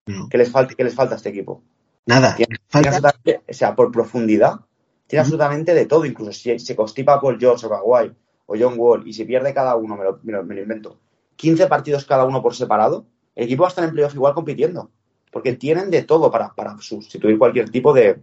No. 0.07 0.27
¿Qué 0.29 0.37
les 0.37 0.51
falta, 0.51 0.75
qué 0.75 0.83
les 0.83 0.93
falta 0.93 1.15
a 1.15 1.17
este 1.17 1.29
equipo? 1.29 1.61
Nada. 2.05 2.35
Tiene, 2.35 2.57
Falta, 2.67 2.89
absolutamente- 2.89 3.41
o 3.49 3.53
sea, 3.53 3.75
por 3.75 3.91
profundidad, 3.91 4.59
tiene 5.07 5.21
absolutamente 5.21 5.73
de 5.73 5.85
todo. 5.85 6.05
Incluso 6.05 6.31
si 6.33 6.59
se 6.59 6.75
constipa 6.75 7.19
Paul 7.19 7.39
George 7.39 7.65
o 7.65 7.69
Kawhi 7.69 8.11
o 8.47 8.55
John 8.59 8.75
Wall 8.77 9.07
y 9.07 9.13
si 9.13 9.25
pierde 9.25 9.53
cada 9.53 9.75
uno, 9.75 9.95
me 9.95 10.03
lo, 10.03 10.19
me 10.23 10.33
lo- 10.33 10.43
me 10.43 10.55
lo 10.55 10.61
invento, 10.61 10.99
15 11.35 11.67
partidos 11.67 12.05
cada 12.05 12.25
uno 12.25 12.41
por 12.41 12.53
separado, 12.55 13.05
el 13.35 13.45
equipo 13.45 13.63
va 13.63 13.67
a 13.67 13.69
estar 13.69 13.83
en 13.83 13.91
playoff 13.91 14.13
igual 14.13 14.33
compitiendo. 14.33 14.91
Porque 15.31 15.53
tienen 15.53 15.89
de 15.89 16.03
todo 16.03 16.29
para, 16.31 16.53
para 16.53 16.77
sustituir 16.77 17.37
cualquier 17.39 17.69
tipo 17.69 17.91
de, 17.93 18.21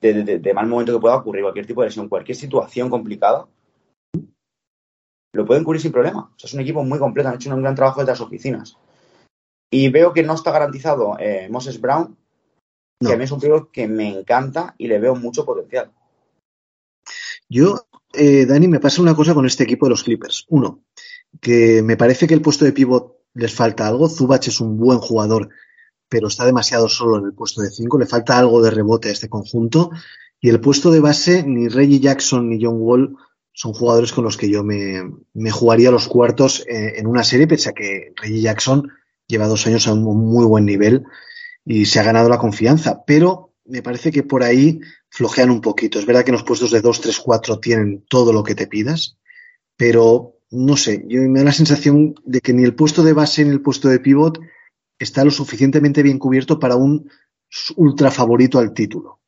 de, 0.00 0.24
de- 0.24 0.38
de 0.38 0.54
mal 0.54 0.66
momento 0.66 0.92
que 0.94 1.00
pueda 1.00 1.16
ocurrir, 1.16 1.42
cualquier 1.42 1.66
tipo 1.66 1.82
de 1.82 1.88
lesión, 1.88 2.08
cualquier 2.08 2.36
situación 2.36 2.88
complicada. 2.88 3.46
Lo 5.32 5.46
pueden 5.46 5.64
cubrir 5.64 5.80
sin 5.80 5.92
problema. 5.92 6.30
O 6.34 6.38
sea, 6.38 6.48
es 6.48 6.54
un 6.54 6.60
equipo 6.60 6.82
muy 6.82 6.98
completo, 6.98 7.28
han 7.28 7.36
hecho 7.36 7.54
un 7.54 7.62
gran 7.62 7.74
trabajo 7.74 8.00
desde 8.00 8.12
las 8.12 8.20
oficinas. 8.20 8.76
Y 9.70 9.88
veo 9.88 10.12
que 10.12 10.22
no 10.22 10.34
está 10.34 10.50
garantizado 10.50 11.16
eh, 11.18 11.48
Moses 11.50 11.80
Brown, 11.80 12.16
No. 13.00 13.08
que 13.08 13.14
a 13.14 13.16
mí 13.16 13.24
es 13.24 13.30
un 13.30 13.40
pivot 13.40 13.70
que 13.70 13.86
me 13.86 14.08
encanta 14.08 14.74
y 14.76 14.88
le 14.88 14.98
veo 14.98 15.14
mucho 15.14 15.44
potencial. 15.44 15.92
Yo, 17.48 17.86
eh, 18.12 18.46
Dani, 18.46 18.68
me 18.68 18.80
pasa 18.80 19.02
una 19.02 19.14
cosa 19.14 19.34
con 19.34 19.46
este 19.46 19.64
equipo 19.64 19.86
de 19.86 19.90
los 19.90 20.02
Clippers. 20.02 20.46
Uno, 20.48 20.82
que 21.40 21.82
me 21.82 21.96
parece 21.96 22.26
que 22.26 22.34
el 22.34 22.42
puesto 22.42 22.64
de 22.64 22.72
pivot 22.72 23.16
les 23.34 23.54
falta 23.54 23.86
algo. 23.86 24.08
Zubach 24.08 24.46
es 24.48 24.60
un 24.60 24.76
buen 24.76 24.98
jugador, 24.98 25.48
pero 26.08 26.28
está 26.28 26.44
demasiado 26.44 26.88
solo 26.88 27.18
en 27.18 27.26
el 27.26 27.34
puesto 27.34 27.62
de 27.62 27.70
5. 27.70 27.98
Le 27.98 28.06
falta 28.06 28.38
algo 28.38 28.60
de 28.62 28.70
rebote 28.70 29.08
a 29.08 29.12
este 29.12 29.28
conjunto. 29.28 29.90
Y 30.40 30.48
el 30.48 30.60
puesto 30.60 30.90
de 30.90 31.00
base, 31.00 31.44
ni 31.44 31.68
Reggie 31.68 32.00
Jackson 32.00 32.48
ni 32.48 32.62
John 32.62 32.76
Wall 32.78 33.16
son 33.60 33.74
jugadores 33.74 34.10
con 34.14 34.24
los 34.24 34.38
que 34.38 34.48
yo 34.48 34.64
me, 34.64 35.50
jugaría 35.50 35.90
los 35.90 36.08
cuartos 36.08 36.64
eh, 36.66 36.94
en 36.96 37.06
una 37.06 37.22
serie, 37.22 37.46
pese 37.46 37.68
a 37.68 37.74
que 37.74 38.14
Reggie 38.16 38.40
Jackson 38.40 38.90
lleva 39.26 39.48
dos 39.48 39.66
años 39.66 39.86
a 39.86 39.92
un 39.92 40.02
muy 40.02 40.46
buen 40.46 40.64
nivel 40.64 41.04
y 41.66 41.84
se 41.84 42.00
ha 42.00 42.02
ganado 42.02 42.30
la 42.30 42.38
confianza. 42.38 43.04
Pero 43.06 43.52
me 43.66 43.82
parece 43.82 44.12
que 44.12 44.22
por 44.22 44.42
ahí 44.42 44.80
flojean 45.10 45.50
un 45.50 45.60
poquito. 45.60 45.98
Es 45.98 46.06
verdad 46.06 46.24
que 46.24 46.30
en 46.30 46.36
los 46.36 46.42
puestos 46.42 46.70
de 46.70 46.80
2, 46.80 47.02
3, 47.02 47.20
4 47.20 47.60
tienen 47.60 48.02
todo 48.08 48.32
lo 48.32 48.42
que 48.42 48.54
te 48.54 48.66
pidas, 48.66 49.18
pero 49.76 50.38
no 50.50 50.78
sé, 50.78 51.04
yo 51.06 51.20
me 51.20 51.40
da 51.40 51.44
la 51.44 51.52
sensación 51.52 52.14
de 52.24 52.40
que 52.40 52.54
ni 52.54 52.64
el 52.64 52.74
puesto 52.74 53.02
de 53.02 53.12
base 53.12 53.44
ni 53.44 53.50
el 53.50 53.60
puesto 53.60 53.90
de 53.90 54.00
pivot 54.00 54.40
está 54.98 55.22
lo 55.22 55.30
suficientemente 55.30 56.02
bien 56.02 56.18
cubierto 56.18 56.58
para 56.58 56.76
un 56.76 57.10
ultra 57.76 58.10
favorito 58.10 58.58
al 58.58 58.72
título. 58.72 59.20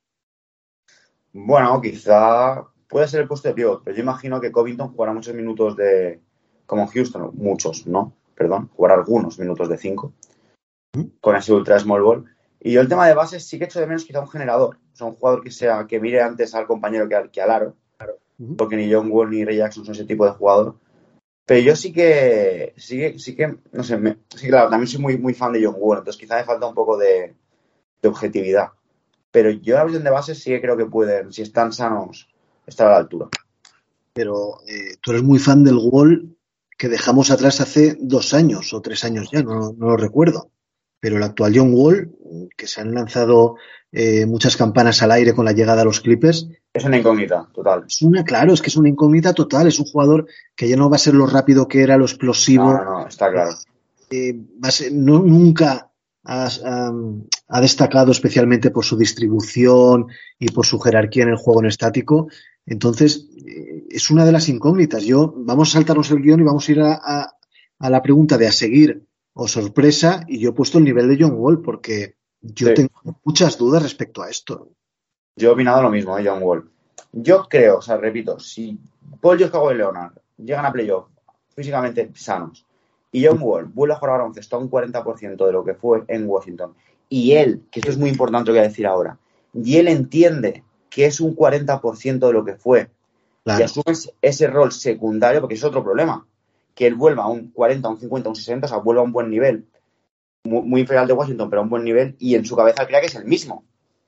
Bueno, 1.35 1.83
quizá 1.83 2.72
puede 2.93 3.09
ser 3.09 3.23
el 3.23 3.27
puesto 3.29 3.49
de 3.49 3.55
pivot, 3.55 3.83
pero 3.83 3.97
yo 3.97 4.03
imagino 4.03 4.39
que 4.39 4.53
Covington 4.53 4.93
jugará 4.93 5.15
muchos 5.15 5.35
minutos 5.35 5.77
de. 5.77 6.21
como 6.67 6.87
Houston, 6.87 7.31
muchos, 7.35 7.87
¿no? 7.87 8.13
Perdón, 8.37 8.69
jugará 8.77 8.95
algunos 8.95 9.39
minutos 9.39 9.69
de 9.69 9.79
5 9.79 10.13
con 11.23 11.35
ese 11.37 11.55
ultra 11.55 11.79
small 11.79 12.03
ball. 12.03 12.25
Y 12.61 12.73
yo 12.73 12.81
el 12.83 12.89
tema 12.89 13.09
de 13.09 13.15
bases 13.15 13.47
sí 13.47 13.59
que 13.59 13.65
echo 13.65 13.81
de 13.81 13.87
menos 13.87 14.05
quizá 14.05 14.21
un 14.21 14.29
generador, 14.29 14.77
o 14.93 14.97
sea, 14.97 15.07
un 15.07 15.15
jugador 15.15 15.43
que 15.43 15.51
sea 15.51 15.87
que 15.89 15.99
mire 15.99 16.21
antes 16.21 16.55
al 16.55 16.67
compañero 16.67 17.09
que 17.09 17.15
al, 17.17 17.31
que 17.31 17.41
al 17.41 17.51
aro, 17.51 17.77
porque 18.59 18.77
ni 18.77 18.93
John 18.93 19.11
Wall 19.11 19.31
ni 19.31 19.45
Ray 19.45 19.57
Jackson 19.57 19.85
son 19.85 19.95
ese 19.95 20.05
tipo 20.05 20.27
de 20.27 20.33
jugador. 20.33 20.77
Pero 21.47 21.61
yo 21.61 21.75
sí 21.75 21.93
que, 21.93 22.75
sí 22.77 22.99
que, 22.99 23.19
sí 23.19 23.35
que, 23.35 23.57
no 23.73 23.83
sé, 23.83 23.97
me- 23.97 24.19
sí, 24.37 24.49
claro, 24.49 24.69
también 24.71 24.87
soy 24.87 25.01
muy, 25.01 25.19
muy 25.19 25.35
fan 25.35 25.53
de 25.53 25.65
John 25.65 25.77
Wall, 25.79 25.99
entonces 25.99 26.21
quizá 26.21 26.37
me 26.37 26.45
falta 26.45 26.67
un 26.67 26.75
poco 26.75 26.97
de, 26.97 27.35
de 28.03 28.09
objetividad. 28.09 28.69
Pero 29.31 29.51
yo 29.51 29.75
la 29.77 29.85
versión 29.85 30.05
de 30.05 30.11
bases 30.11 30.43
sí 30.43 30.51
que 30.51 30.61
creo 30.61 30.77
que 30.77 30.87
pueden, 30.87 31.33
si 31.33 31.43
están 31.43 31.73
sanos, 31.73 32.32
estar 32.67 32.87
a 32.89 32.93
la 32.93 32.97
altura. 32.99 33.29
Pero 34.13 34.59
eh, 34.67 34.97
tú 35.01 35.11
eres 35.13 35.23
muy 35.23 35.39
fan 35.39 35.65
del 35.65 35.79
Wall 35.81 36.37
que 36.77 36.89
dejamos 36.89 37.31
atrás 37.31 37.61
hace 37.61 37.97
dos 38.01 38.35
años 38.35 38.73
o 38.75 38.81
tres 38.83 39.05
años 39.05 39.29
ya, 39.33 39.43
no, 39.43 39.73
no 39.73 39.87
lo 39.89 39.97
recuerdo. 39.97 40.51
Pero 41.01 41.17
el 41.17 41.23
actual 41.23 41.53
John 41.57 41.73
Wall, 41.75 42.13
que 42.57 42.67
se 42.67 42.81
han 42.81 42.95
lanzado 42.95 43.57
eh, 43.91 44.25
muchas 44.27 44.57
campanas 44.57 45.03
al 45.03 45.11
aire 45.13 45.35
con 45.35 45.45
la 45.45 45.53
llegada 45.53 45.83
a 45.83 45.85
los 45.85 46.01
Clippers, 46.01 46.49
Es 46.73 46.85
una 46.85 46.97
incógnita, 46.99 47.49
total. 47.53 47.85
es 47.89 48.01
una, 48.03 48.23
claro, 48.25 48.53
es 48.53 48.63
que 48.63 48.69
es 48.69 48.77
una 48.77 48.89
incógnita 48.89 49.33
total, 49.35 49.67
es 49.67 49.79
un 49.81 49.87
jugador 49.87 50.27
que 50.55 50.69
ya 50.69 50.77
no 50.77 50.89
va 50.89 50.97
a 50.97 51.01
ser 51.01 51.15
lo 51.15 51.27
rápido 51.27 51.67
que 51.69 51.83
era, 51.83 51.97
lo 51.97 52.05
explosivo, 52.05 52.73
No, 52.73 52.85
no, 52.85 53.07
está 53.09 53.31
claro. 53.33 53.51
eh, 54.11 54.35
va 54.65 54.69
a 54.69 54.71
ser- 54.71 54.93
no, 54.93 55.19
nunca 55.23 55.91
ha, 56.25 56.47
ha- 56.47 56.93
ha 57.55 57.61
destacado 57.61 58.13
especialmente 58.13 58.71
por 58.71 58.83
su 58.85 58.97
distribución 58.97 60.07
y 60.39 60.49
por 60.49 60.65
su 60.65 60.81
jerarquía 60.81 61.25
en 61.25 61.29
el 61.31 61.37
juego 61.37 61.61
en 61.61 61.67
estático. 61.67 62.29
Entonces, 62.65 63.29
eh, 63.47 63.85
es 63.91 64.11
una 64.11 64.25
de 64.25 64.33
las 64.33 64.49
incógnitas. 64.49 65.05
Yo, 65.05 65.35
vamos 65.37 65.69
a 65.69 65.73
saltarnos 65.75 66.11
el 66.11 66.23
guion 66.23 66.41
y 66.41 66.45
vamos 66.45 66.67
a 66.67 66.73
ir 66.73 66.81
a, 66.81 66.95
a, 66.95 67.37
a 67.79 67.91
la 67.91 68.01
pregunta 68.03 68.39
de 68.39 68.47
a 68.47 68.53
seguir 68.53 69.05
o 69.35 69.47
sorpresa, 69.49 70.25
y 70.29 70.39
yo 70.39 70.51
he 70.51 70.53
puesto 70.55 70.79
el 70.79 70.85
nivel 70.85 71.09
de 71.09 71.23
John 71.23 71.35
Wall 71.37 71.61
porque 71.61 72.17
yo 72.41 72.69
Sí. 72.69 72.75
tengo 72.75 72.91
muchas 73.25 73.59
dudas 73.59 73.83
respecto 73.83 74.23
a 74.23 74.31
esto. 74.31 74.71
Yo 75.37 75.51
he 75.51 75.53
opinado 75.53 75.83
lo 75.83 75.91
mismo, 75.91 76.17
¿eh? 76.19 76.25
John 76.27 76.43
Wall. 76.43 76.71
Yo 77.13 77.45
creo, 77.51 77.79
o 77.79 77.83
sea, 77.83 77.99
repito, 77.99 78.39
si 78.39 78.79
Paul 79.21 79.37
George 79.39 79.75
y 79.75 79.79
Leonard 79.79 80.13
llegan 80.39 80.65
a 80.65 80.73
playoff 80.73 81.07
físicamente 81.55 82.11
sanos 82.15 82.65
y 83.11 83.27
John 83.27 83.39
Wall 83.43 83.67
vuelve 83.67 83.95
a 83.95 83.99
jugar 83.99 84.15
a 84.15 84.19
baloncesto 84.19 84.57
a 84.57 84.59
un 84.59 84.71
40% 84.71 85.45
de 85.47 85.53
lo 85.53 85.63
que 85.63 85.75
fue 85.75 86.03
en 86.09 86.27
Washington 86.27 86.75
y 87.15 87.33
él, 87.33 87.63
que 87.71 87.81
esto 87.81 87.91
es 87.91 87.99
muy 87.99 88.09
importante 88.09 88.49
lo 88.51 88.55
que 88.55 88.61
voy 88.61 88.67
a 88.67 88.69
decir 88.71 88.87
ahora, 88.87 89.19
y 89.53 89.77
él 89.77 89.89
entiende 89.89 90.65
que 90.89 91.05
es 91.05 91.21
un 91.21 91.35
40% 91.35 92.27
de 92.27 92.33
lo 92.33 92.43
que 92.43 92.55
fue 92.55 92.81
y 92.83 92.89
Claro, 93.45 93.65
asume 93.67 93.93
ese 94.23 94.47
rol 94.47 94.73
secundario 94.73 95.41
porque 95.41 95.57
es 95.57 95.65
otro 95.65 95.85
problema, 95.85 96.27
que 96.75 96.87
él 96.87 96.95
vuelva 96.95 97.25
a 97.25 97.29
un 97.29 97.51
40, 97.51 97.87
un 97.91 97.99
50, 98.01 98.29
un 98.31 98.37
60, 98.37 98.65
o 98.67 98.69
sea, 98.69 98.79
vuelva 98.79 99.03
a 99.03 99.05
un 99.05 99.13
buen 99.13 99.29
nivel, 99.29 99.67
muy, 100.45 100.63
muy 100.63 100.81
inferior 100.81 101.03
al 101.03 101.09
de 101.09 101.13
Washington, 101.15 101.51
pero 101.51 101.61
a 101.61 101.65
un 101.65 101.71
buen 101.71 101.85
nivel, 101.85 102.17
y 102.19 102.35
en 102.35 102.47
su 102.47 102.57
cabeza 102.57 102.87
crea 102.87 103.01
que 103.01 103.09
es 103.09 103.15
el 103.15 103.27
mismo. 103.27 103.65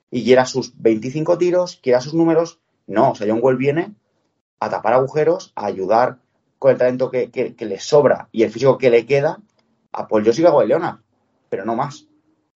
Y 0.09 0.23
quiera 0.23 0.45
sus 0.47 0.73
25 0.81 1.37
tiros, 1.37 1.79
quiera 1.83 2.01
sus 2.01 2.13
números, 2.15 2.59
no, 2.87 3.11
o 3.11 3.15
sea, 3.15 3.27
John 3.29 3.39
Wall 3.41 3.57
viene 3.57 3.93
a 4.59 4.69
tapar 4.69 4.93
agujeros, 4.93 5.51
a 5.55 5.67
ayudar 5.67 6.17
con 6.57 6.71
el 6.71 6.77
talento 6.77 7.11
que, 7.11 7.29
que- 7.29 7.53
que 7.55 7.65
le 7.65 7.79
sobra 7.79 8.29
y 8.31 8.41
el 8.43 8.49
físico 8.51 8.77
que 8.79 8.89
le 8.89 9.05
queda 9.05 9.39
a 9.91 10.07
Paul 10.07 10.23
George 10.23 10.41
y 10.41 10.45
a 10.45 10.63
Leonard, 10.65 10.99
pero 11.49 11.65
no 11.65 11.75
más. 11.75 12.07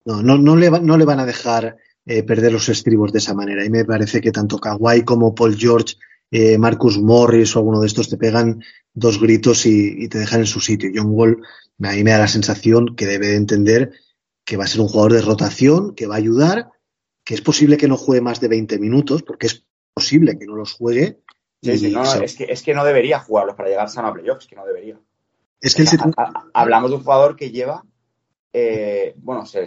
No, 0.04 0.22
no, 0.22 0.38
no, 0.38 0.56
le, 0.56 0.70
no 0.70 0.96
le 0.96 1.04
van 1.04 1.20
a 1.20 1.26
dejar 1.26 1.76
eh, 2.06 2.22
perder 2.22 2.52
los 2.52 2.68
estribos 2.68 3.12
de 3.12 3.18
esa 3.18 3.34
manera. 3.34 3.64
Y 3.64 3.70
me 3.70 3.84
parece 3.84 4.20
que 4.20 4.32
tanto 4.32 4.58
Kawhi 4.58 5.02
como 5.04 5.34
Paul 5.34 5.56
George, 5.56 5.96
eh, 6.30 6.58
Marcus 6.58 6.98
Morris 6.98 7.54
o 7.54 7.58
alguno 7.60 7.80
de 7.80 7.86
estos 7.86 8.08
te 8.08 8.16
pegan 8.16 8.62
dos 8.94 9.20
gritos 9.20 9.66
y, 9.66 10.04
y 10.04 10.08
te 10.08 10.18
dejan 10.18 10.40
en 10.40 10.46
su 10.46 10.60
sitio. 10.60 10.90
John 10.94 11.08
Wall, 11.10 11.42
a 11.82 11.92
mí 11.92 12.04
me 12.04 12.10
da 12.12 12.18
la 12.18 12.28
sensación 12.28 12.94
que 12.96 13.06
debe 13.06 13.28
de 13.28 13.36
entender 13.36 13.92
que 14.44 14.56
va 14.56 14.64
a 14.64 14.68
ser 14.68 14.80
un 14.80 14.88
jugador 14.88 15.12
de 15.12 15.22
rotación, 15.22 15.94
que 15.94 16.06
va 16.06 16.14
a 16.14 16.18
ayudar, 16.18 16.70
que 17.24 17.34
es 17.34 17.40
posible 17.40 17.76
que 17.76 17.88
no 17.88 17.96
juegue 17.96 18.20
más 18.22 18.40
de 18.40 18.48
20 18.48 18.78
minutos, 18.78 19.22
porque 19.22 19.46
es 19.46 19.64
posible 19.94 20.38
que 20.38 20.46
no 20.46 20.56
los 20.56 20.72
juegue. 20.72 21.20
Sí, 21.62 21.76
sí, 21.78 21.90
no, 21.92 22.04
se- 22.06 22.24
es, 22.24 22.34
que, 22.36 22.44
es 22.44 22.62
que 22.62 22.74
no 22.74 22.84
debería 22.84 23.20
jugarlos 23.20 23.54
para 23.54 23.68
llegar 23.68 23.88
sano 23.90 24.08
a 24.08 24.14
playoffs, 24.14 24.46
que 24.46 24.56
no 24.56 24.64
debería. 24.64 24.98
es 25.60 25.74
que 25.74 25.82
el 25.82 25.88
O 25.88 25.90
sea, 25.90 25.98
set- 26.04 26.14
a- 26.16 26.22
a- 26.22 26.44
hablamos 26.54 26.90
de 26.90 26.96
un 26.96 27.02
jugador 27.02 27.36
que 27.36 27.50
lleva, 27.50 27.84
eh, 28.52 29.14
bueno, 29.18 29.44
se, 29.46 29.66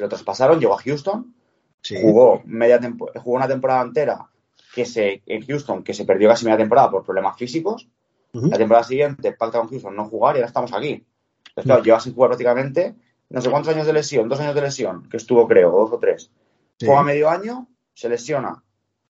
se 0.00 0.04
lo 0.04 0.08
traspasaron, 0.08 0.58
llegó 0.58 0.74
a 0.74 0.82
Houston, 0.82 1.34
sí. 1.82 1.96
jugó 2.00 2.42
media 2.44 2.80
jugó 3.22 3.36
una 3.36 3.46
temporada 3.48 3.82
entera 3.82 4.28
que 4.74 4.86
se, 4.86 5.22
en 5.26 5.46
Houston, 5.46 5.82
que 5.82 5.94
se 5.94 6.04
perdió 6.04 6.28
casi 6.28 6.44
media 6.44 6.58
temporada 6.58 6.90
por 6.90 7.04
problemas 7.04 7.36
físicos. 7.36 7.88
La 8.32 8.56
temporada 8.56 8.84
siguiente 8.84 9.32
pacta 9.32 9.58
con 9.58 9.68
Houston 9.68 9.96
no 9.96 10.04
jugar 10.04 10.36
y 10.36 10.38
ahora 10.38 10.46
estamos 10.46 10.72
aquí. 10.72 11.04
Entonces, 11.48 11.64
claro, 11.64 11.82
lleva 11.82 11.98
sin 11.98 12.14
jugar 12.14 12.30
prácticamente 12.30 12.94
no 13.30 13.40
sé 13.40 13.48
cuántos 13.48 13.72
años 13.72 13.86
de 13.86 13.92
lesión, 13.92 14.28
dos 14.28 14.40
años 14.40 14.56
de 14.56 14.60
lesión, 14.60 15.08
que 15.08 15.16
estuvo, 15.16 15.46
creo, 15.46 15.70
dos 15.70 15.92
o 15.92 15.98
tres. 15.98 16.30
Sí. 16.78 16.86
Juega 16.86 17.04
medio 17.04 17.30
año, 17.30 17.68
se 17.94 18.08
lesiona. 18.08 18.62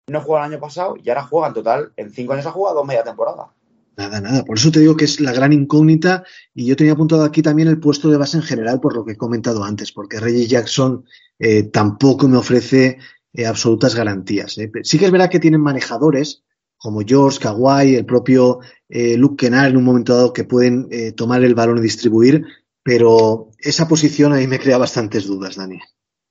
No 0.07 0.21
juega 0.21 0.45
el 0.45 0.53
año 0.53 0.61
pasado 0.61 0.95
y 1.01 1.09
ahora 1.09 1.23
juega 1.23 1.47
en 1.47 1.53
total, 1.53 1.93
en 1.97 2.11
cinco 2.11 2.33
años 2.33 2.45
ha 2.45 2.51
jugado 2.51 2.83
media 2.85 3.03
temporada. 3.03 3.49
Nada, 3.97 4.19
nada. 4.19 4.43
Por 4.43 4.57
eso 4.57 4.71
te 4.71 4.81
digo 4.81 4.97
que 4.97 5.05
es 5.05 5.19
la 5.21 5.31
gran 5.31 5.53
incógnita 5.53 6.23
y 6.53 6.65
yo 6.65 6.75
tenía 6.75 6.93
apuntado 6.93 7.23
aquí 7.23 7.41
también 7.41 7.69
el 7.69 7.79
puesto 7.79 8.09
de 8.09 8.17
base 8.17 8.37
en 8.37 8.43
general 8.43 8.79
por 8.79 8.93
lo 8.93 9.05
que 9.05 9.13
he 9.13 9.17
comentado 9.17 9.63
antes, 9.63 9.91
porque 9.91 10.19
Reggie 10.19 10.47
Jackson 10.47 11.05
eh, 11.39 11.63
tampoco 11.63 12.27
me 12.27 12.37
ofrece 12.37 12.97
eh, 13.33 13.45
absolutas 13.45 13.95
garantías. 13.95 14.57
¿eh? 14.57 14.69
Sí 14.83 14.99
que 14.99 15.05
es 15.05 15.11
verdad 15.11 15.29
que 15.29 15.39
tienen 15.39 15.61
manejadores 15.61 16.43
como 16.77 17.01
George, 17.05 17.39
Kawhi, 17.39 17.95
el 17.95 18.05
propio 18.05 18.59
eh, 18.89 19.17
Luke 19.17 19.45
Kennard 19.45 19.69
en 19.69 19.77
un 19.77 19.83
momento 19.83 20.15
dado 20.15 20.33
que 20.33 20.43
pueden 20.43 20.87
eh, 20.91 21.13
tomar 21.13 21.43
el 21.43 21.55
balón 21.55 21.77
y 21.79 21.81
distribuir, 21.81 22.45
pero 22.83 23.49
esa 23.57 23.87
posición 23.87 24.33
a 24.33 24.37
mí 24.37 24.47
me 24.47 24.59
crea 24.59 24.77
bastantes 24.77 25.25
dudas, 25.25 25.55
Dani. 25.55 25.79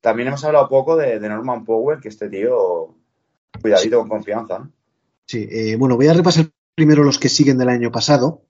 También 0.00 0.28
hemos 0.28 0.44
hablado 0.44 0.68
poco 0.68 0.96
de, 0.96 1.18
de 1.18 1.28
Norman 1.28 1.64
Powell, 1.64 2.00
que 2.00 2.08
este 2.08 2.28
tío, 2.28 2.94
cuidadito 3.60 3.98
con 3.98 4.08
confianza. 4.08 4.70
Sí, 5.26 5.48
eh, 5.50 5.76
bueno, 5.76 5.96
voy 5.96 6.06
a 6.06 6.12
repasar 6.12 6.50
primero 6.74 7.04
los 7.04 7.18
que 7.18 7.28
siguen 7.28 7.58
del 7.58 7.68
año 7.68 7.90
pasado, 7.90 8.46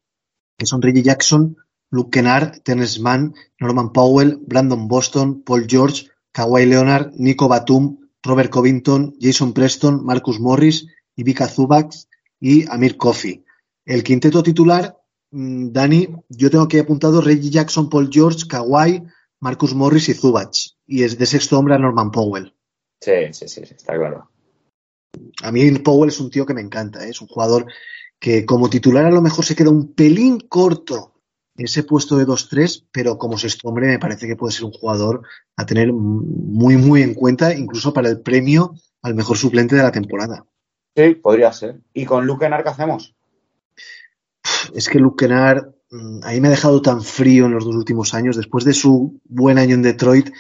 que 0.58 0.66
son 0.66 0.82
Reggie 0.82 1.02
Jackson, 1.02 1.56
Luke 1.90 2.10
Kennard, 2.10 2.60
Terrence 2.62 3.00
Mann, 3.00 3.34
Norman 3.60 3.92
Powell, 3.92 4.38
Brandon 4.46 4.88
Boston, 4.88 5.42
Paul 5.42 5.66
George, 5.68 6.10
Kawhi 6.32 6.66
Leonard, 6.66 7.12
Nico 7.16 7.48
Batum, 7.48 7.98
Robert 8.22 8.50
Covington, 8.50 9.14
Jason 9.20 9.52
Preston, 9.52 10.04
Marcus 10.04 10.40
Morris, 10.40 10.86
Ivica 11.16 11.46
Zubac 11.46 11.94
y 12.40 12.68
Amir 12.68 12.96
Kofi. 12.96 13.44
El 13.84 14.02
quinteto 14.02 14.42
titular, 14.42 14.96
mm, 15.30 15.72
Dani, 15.72 16.08
yo 16.28 16.50
tengo 16.50 16.64
aquí 16.64 16.78
apuntado 16.78 17.20
Reggie 17.20 17.50
Jackson, 17.50 17.88
Paul 17.88 18.08
George, 18.10 18.46
Kawhi, 18.48 19.02
Marcus 19.40 19.74
Morris 19.74 20.08
y 20.08 20.14
Zubac. 20.14 20.54
Y 20.86 21.02
es 21.02 21.18
de 21.18 21.26
sexto 21.26 21.58
hombre 21.58 21.74
a 21.74 21.78
Norman 21.78 22.10
Powell. 22.10 22.54
Sí, 23.00 23.32
sí, 23.32 23.48
sí, 23.48 23.66
sí, 23.66 23.74
está 23.74 23.94
claro. 23.94 24.30
A 25.42 25.52
mí 25.52 25.70
Powell 25.78 26.08
es 26.08 26.18
un 26.18 26.30
tío 26.30 26.46
que 26.46 26.54
me 26.54 26.60
encanta, 26.60 27.06
¿eh? 27.06 27.10
es 27.10 27.20
un 27.20 27.28
jugador 27.28 27.66
que 28.18 28.46
como 28.46 28.70
titular 28.70 29.04
a 29.04 29.10
lo 29.10 29.22
mejor 29.22 29.44
se 29.44 29.54
queda 29.54 29.70
un 29.70 29.94
pelín 29.94 30.40
corto 30.40 31.14
en 31.56 31.66
ese 31.66 31.84
puesto 31.84 32.16
de 32.16 32.26
2-3, 32.26 32.86
pero 32.90 33.16
como 33.16 33.38
sexto 33.38 33.68
hombre 33.68 33.86
me 33.86 33.98
parece 33.98 34.26
que 34.26 34.36
puede 34.36 34.52
ser 34.52 34.64
un 34.64 34.72
jugador 34.72 35.22
a 35.56 35.66
tener 35.66 35.92
muy, 35.92 36.76
muy 36.76 37.02
en 37.02 37.14
cuenta, 37.14 37.54
incluso 37.54 37.92
para 37.92 38.08
el 38.08 38.20
premio 38.20 38.74
al 39.02 39.14
mejor 39.14 39.36
suplente 39.36 39.76
de 39.76 39.82
la 39.82 39.92
temporada. 39.92 40.46
Sí, 40.96 41.14
podría 41.16 41.52
ser. 41.52 41.80
¿Y 41.92 42.04
con 42.04 42.26
Luke 42.26 42.44
Kennard 42.44 42.64
qué 42.64 42.70
hacemos? 42.70 43.14
Es 44.74 44.88
que 44.88 44.98
Luke 44.98 45.24
Kennard 45.24 45.74
mm, 45.90 46.20
ahí 46.22 46.40
me 46.40 46.48
ha 46.48 46.52
dejado 46.52 46.80
tan 46.82 47.02
frío 47.02 47.46
en 47.46 47.52
los 47.52 47.64
dos 47.64 47.74
últimos 47.74 48.14
años. 48.14 48.36
Después 48.36 48.64
de 48.64 48.72
su 48.72 49.20
buen 49.24 49.58
año 49.58 49.74
en 49.74 49.82
Detroit, 49.82 50.30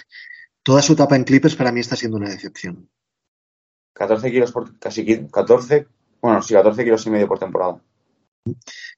toda 0.62 0.82
su 0.82 0.94
etapa 0.94 1.16
en 1.16 1.24
Clippers 1.24 1.56
para 1.56 1.72
mí 1.72 1.80
está 1.80 1.96
siendo 1.96 2.16
una 2.16 2.30
decepción. 2.30 2.88
14 3.94 4.30
kilos 4.30 4.52
por, 4.52 4.78
casi 4.78 5.04
15, 5.04 5.30
14, 5.30 5.86
bueno, 6.24 6.42
sí, 6.42 6.54
14 6.54 6.84
kilos 6.84 7.06
y 7.06 7.10
medio 7.10 7.28
por 7.28 7.38
temporada. 7.38 7.76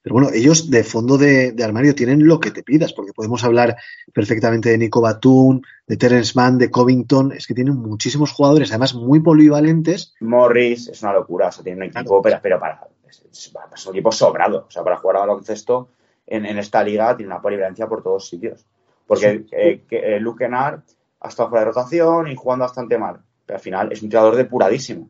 Pero 0.01 0.13
bueno, 0.13 0.29
ellos 0.33 0.69
de 0.69 0.83
fondo 0.85 1.17
de, 1.17 1.51
de, 1.51 1.63
armario 1.63 1.93
tienen 1.93 2.25
lo 2.25 2.39
que 2.39 2.51
te 2.51 2.63
pidas, 2.63 2.93
porque 2.93 3.11
podemos 3.11 3.43
hablar 3.43 3.75
perfectamente 4.13 4.69
de 4.69 4.77
Nico 4.77 5.01
Batum, 5.01 5.61
de 5.85 5.97
Terence 5.97 6.31
Mann, 6.35 6.57
de 6.57 6.71
Covington, 6.71 7.33
es 7.33 7.45
que 7.45 7.53
tienen 7.53 7.75
muchísimos 7.75 8.31
jugadores, 8.31 8.71
además 8.71 8.93
muy 8.93 9.19
polivalentes. 9.19 10.13
Morris 10.21 10.87
es 10.87 11.01
una 11.03 11.11
locura, 11.11 11.47
o 11.47 11.51
sea, 11.51 11.63
tiene 11.65 11.77
un 11.77 11.83
equipo, 11.83 12.21
claro. 12.21 12.21
pero, 12.21 12.39
pero 12.41 12.59
para, 12.59 12.87
es, 13.09 13.23
es, 13.29 13.53
es, 13.75 13.85
un 13.85 13.93
equipo 13.93 14.11
sobrado, 14.13 14.65
o 14.67 14.71
sea, 14.71 14.83
para 14.83 14.97
jugar 14.97 15.17
a 15.17 15.19
baloncesto 15.19 15.89
en, 16.25 16.45
en 16.45 16.57
esta 16.57 16.83
liga 16.83 17.15
tiene 17.15 17.31
una 17.31 17.41
polivalencia 17.41 17.87
por 17.87 18.03
todos 18.03 18.27
sitios. 18.27 18.65
Porque 19.05 19.39
sí. 19.39 19.47
eh, 19.51 19.81
que, 19.89 20.15
eh, 20.15 20.19
Luke 20.19 20.45
Kennard 20.45 20.81
ha 21.19 21.27
estado 21.27 21.49
fuera 21.49 21.65
de 21.65 21.71
rotación 21.71 22.27
y 22.29 22.35
jugando 22.35 22.65
bastante 22.65 22.97
mal, 22.97 23.21
pero 23.45 23.57
al 23.57 23.63
final 23.63 23.91
es 23.91 24.01
un 24.01 24.09
tirador 24.09 24.35
depuradísimo 24.35 25.09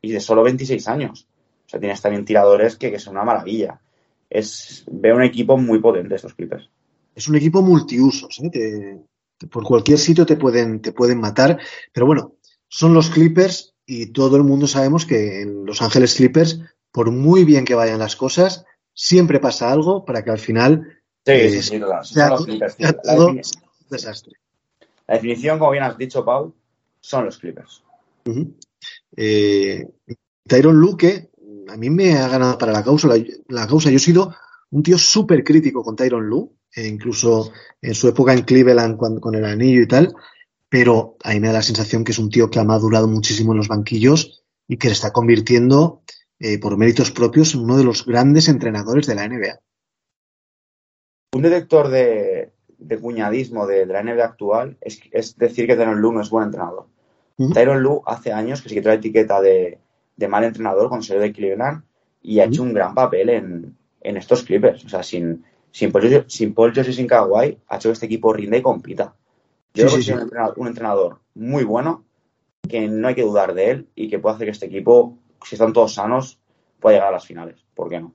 y 0.00 0.12
de 0.12 0.20
solo 0.20 0.42
26 0.42 0.88
años. 0.88 1.27
O 1.68 1.70
sea, 1.70 1.78
tienes 1.78 2.00
también 2.00 2.24
tiradores 2.24 2.76
que, 2.76 2.90
que 2.90 2.98
son 2.98 3.12
una 3.12 3.24
maravilla. 3.24 3.78
Es, 4.30 4.84
veo 4.90 5.16
un 5.16 5.22
equipo 5.22 5.58
muy 5.58 5.80
potente 5.80 6.14
estos 6.14 6.32
Clippers. 6.32 6.70
Es 7.14 7.28
un 7.28 7.36
equipo 7.36 7.60
multiusos, 7.60 8.40
¿eh? 8.54 8.98
por 9.50 9.64
cualquier 9.64 9.98
sitio 9.98 10.24
te 10.24 10.36
pueden, 10.36 10.80
te 10.80 10.92
pueden 10.92 11.20
matar, 11.20 11.60
pero 11.92 12.06
bueno, 12.06 12.36
son 12.68 12.94
los 12.94 13.10
Clippers 13.10 13.74
y 13.84 14.06
todo 14.12 14.36
el 14.36 14.44
mundo 14.44 14.66
sabemos 14.66 15.04
que 15.04 15.42
en 15.42 15.66
Los 15.66 15.82
Ángeles 15.82 16.14
Clippers, 16.14 16.60
por 16.90 17.10
muy 17.10 17.44
bien 17.44 17.66
que 17.66 17.74
vayan 17.74 17.98
las 17.98 18.16
cosas, 18.16 18.64
siempre 18.94 19.38
pasa 19.38 19.70
algo 19.70 20.06
para 20.06 20.24
que 20.24 20.30
al 20.30 20.38
final 20.38 21.02
sí, 21.26 21.32
eh, 21.32 21.50
sí, 21.50 21.62
sí, 21.62 21.78
claro. 21.78 22.02
son 22.04 22.30
los 22.30 22.44
Clippers. 22.46 22.74
Sea 22.74 22.86
la, 22.86 23.14
todo 23.14 23.28
un 23.28 23.40
desastre. 23.90 24.32
La 25.06 25.14
definición, 25.14 25.58
como 25.58 25.72
bien 25.72 25.84
has 25.84 25.98
dicho, 25.98 26.24
Pau, 26.24 26.54
son 27.00 27.26
los 27.26 27.36
Clippers. 27.36 27.82
Uh 28.24 28.30
-huh. 28.30 28.54
eh, 29.16 29.86
Tyron 30.46 30.76
Luque 30.76 31.30
a 31.68 31.76
mí 31.76 31.90
me 31.90 32.14
ha 32.14 32.28
ganado 32.28 32.58
para 32.58 32.72
la 32.72 32.82
causa. 32.82 33.08
La, 33.08 33.16
la 33.48 33.66
causa. 33.66 33.90
Yo 33.90 33.96
he 33.96 34.00
sido 34.00 34.34
un 34.70 34.82
tío 34.82 34.98
súper 34.98 35.44
crítico 35.44 35.82
con 35.82 35.96
Tyron 35.96 36.26
Lu, 36.28 36.56
eh, 36.74 36.86
incluso 36.86 37.52
en 37.80 37.94
su 37.94 38.08
época 38.08 38.32
en 38.32 38.42
Cleveland 38.42 38.96
cuando, 38.96 39.20
con 39.20 39.34
el 39.34 39.44
anillo 39.44 39.82
y 39.82 39.88
tal, 39.88 40.14
pero 40.68 41.16
a 41.22 41.30
mí 41.32 41.40
me 41.40 41.48
da 41.48 41.54
la 41.54 41.62
sensación 41.62 42.04
que 42.04 42.12
es 42.12 42.18
un 42.18 42.30
tío 42.30 42.50
que 42.50 42.58
ha 42.58 42.64
madurado 42.64 43.08
muchísimo 43.08 43.52
en 43.52 43.58
los 43.58 43.68
banquillos 43.68 44.44
y 44.66 44.76
que 44.76 44.88
se 44.88 44.94
está 44.94 45.12
convirtiendo 45.12 46.02
eh, 46.38 46.58
por 46.58 46.76
méritos 46.76 47.10
propios 47.10 47.54
en 47.54 47.60
uno 47.60 47.76
de 47.76 47.84
los 47.84 48.04
grandes 48.04 48.48
entrenadores 48.48 49.06
de 49.06 49.14
la 49.14 49.26
NBA. 49.26 49.60
Un 51.34 51.42
detector 51.42 51.88
de, 51.88 52.52
de 52.78 52.98
cuñadismo 52.98 53.66
de, 53.66 53.86
de, 53.86 53.92
la 53.92 54.02
NBA 54.02 54.24
actual 54.24 54.76
es, 54.80 55.00
es 55.10 55.36
decir 55.36 55.66
que 55.66 55.76
Tyron 55.76 56.00
Lu 56.00 56.12
no 56.12 56.20
es 56.20 56.30
buen 56.30 56.44
entrenador. 56.44 56.86
Uh 57.38 57.48
-huh. 57.48 57.54
Tyron 57.54 57.82
Lu 57.82 58.02
hace 58.06 58.32
años 58.32 58.60
que 58.60 58.68
sí 58.68 58.74
que 58.74 58.82
trae 58.82 58.96
etiqueta 58.96 59.40
de 59.40 59.78
de 60.18 60.28
mal 60.28 60.44
entrenador 60.44 60.90
con 60.90 61.00
de 61.00 61.32
Cleveland 61.32 61.84
y 62.20 62.40
ha 62.40 62.44
hecho 62.44 62.62
un 62.62 62.74
gran 62.74 62.94
papel 62.94 63.30
en, 63.30 63.76
en 64.00 64.16
estos 64.16 64.42
Clippers. 64.42 64.84
O 64.84 64.88
sea, 64.88 65.02
sin, 65.02 65.44
sin, 65.70 65.92
Paul, 65.92 66.24
sin 66.26 66.52
Paul 66.52 66.74
George 66.74 66.90
y 66.90 66.94
sin 66.94 67.06
Kawhi, 67.06 67.58
ha 67.68 67.76
hecho 67.76 67.88
que 67.88 67.92
este 67.92 68.06
equipo 68.06 68.32
rinda 68.32 68.56
y 68.56 68.62
compita. 68.62 69.14
Yo 69.72 69.88
sí, 69.88 69.94
creo 69.94 69.96
que 69.96 70.02
sí. 70.02 70.10
es 70.10 70.16
un 70.16 70.22
entrenador, 70.22 70.54
un 70.58 70.66
entrenador 70.66 71.18
muy 71.34 71.62
bueno, 71.64 72.04
que 72.68 72.88
no 72.88 73.08
hay 73.08 73.14
que 73.14 73.22
dudar 73.22 73.54
de 73.54 73.70
él 73.70 73.88
y 73.94 74.10
que 74.10 74.18
puede 74.18 74.34
hacer 74.34 74.46
que 74.48 74.52
este 74.52 74.66
equipo, 74.66 75.16
si 75.44 75.54
están 75.54 75.72
todos 75.72 75.94
sanos, 75.94 76.40
pueda 76.80 76.96
llegar 76.96 77.10
a 77.10 77.12
las 77.12 77.26
finales. 77.26 77.64
¿Por 77.74 77.88
qué 77.88 78.00
no? 78.00 78.14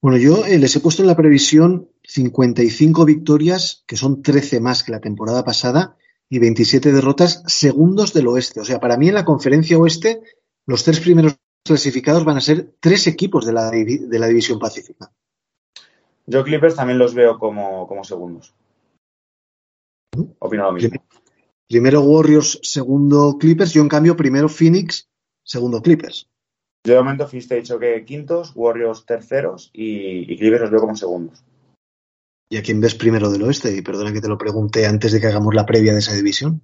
Bueno, 0.00 0.18
yo 0.18 0.46
eh, 0.46 0.58
les 0.58 0.76
he 0.76 0.80
puesto 0.80 1.02
en 1.02 1.08
la 1.08 1.16
previsión 1.16 1.88
55 2.04 3.04
victorias, 3.04 3.82
que 3.88 3.96
son 3.96 4.22
13 4.22 4.60
más 4.60 4.84
que 4.84 4.92
la 4.92 5.00
temporada 5.00 5.44
pasada, 5.44 5.96
y 6.28 6.38
27 6.38 6.92
derrotas, 6.92 7.42
segundos 7.46 8.12
del 8.12 8.28
oeste. 8.28 8.60
O 8.60 8.64
sea, 8.64 8.80
para 8.80 8.96
mí 8.96 9.08
en 9.08 9.14
la 9.14 9.24
conferencia 9.24 9.78
oeste, 9.78 10.20
los 10.66 10.84
tres 10.84 11.00
primeros 11.00 11.36
clasificados 11.64 12.24
van 12.24 12.36
a 12.36 12.40
ser 12.40 12.74
tres 12.80 13.06
equipos 13.06 13.46
de 13.46 13.52
la, 13.52 13.70
de 13.70 14.18
la 14.18 14.28
división 14.28 14.58
pacífica. 14.58 15.12
Yo 16.26 16.42
Clippers 16.42 16.74
también 16.74 16.98
los 16.98 17.14
veo 17.14 17.38
como, 17.38 17.86
como 17.86 18.04
segundos. 18.04 18.54
Opino 20.38 20.64
lo 20.64 20.72
mismo. 20.72 21.04
Primero 21.68 22.00
Warriors, 22.00 22.60
segundo 22.62 23.36
Clippers. 23.38 23.72
Yo, 23.72 23.82
en 23.82 23.88
cambio, 23.88 24.16
primero 24.16 24.48
Phoenix, 24.48 25.08
segundo 25.42 25.82
Clippers. 25.82 26.28
Yo 26.84 26.94
de 26.94 27.00
momento 27.00 27.26
Phoenix 27.26 27.48
te 27.48 27.56
he 27.56 27.60
dicho 27.60 27.78
que 27.78 28.04
quintos, 28.04 28.52
Warriors 28.54 29.04
terceros 29.04 29.70
y, 29.72 30.32
y 30.32 30.36
Clippers 30.36 30.62
los 30.62 30.70
veo 30.70 30.80
como 30.80 30.96
segundos. 30.96 31.44
¿Y 32.48 32.56
a 32.56 32.62
quién 32.62 32.80
ves 32.80 32.94
primero 32.94 33.30
del 33.30 33.42
oeste? 33.42 33.76
Y 33.76 33.82
perdona 33.82 34.12
que 34.12 34.20
te 34.20 34.28
lo 34.28 34.38
pregunte 34.38 34.86
antes 34.86 35.12
de 35.12 35.20
que 35.20 35.26
hagamos 35.26 35.54
la 35.54 35.66
previa 35.66 35.92
de 35.92 35.98
esa 35.98 36.14
división. 36.14 36.62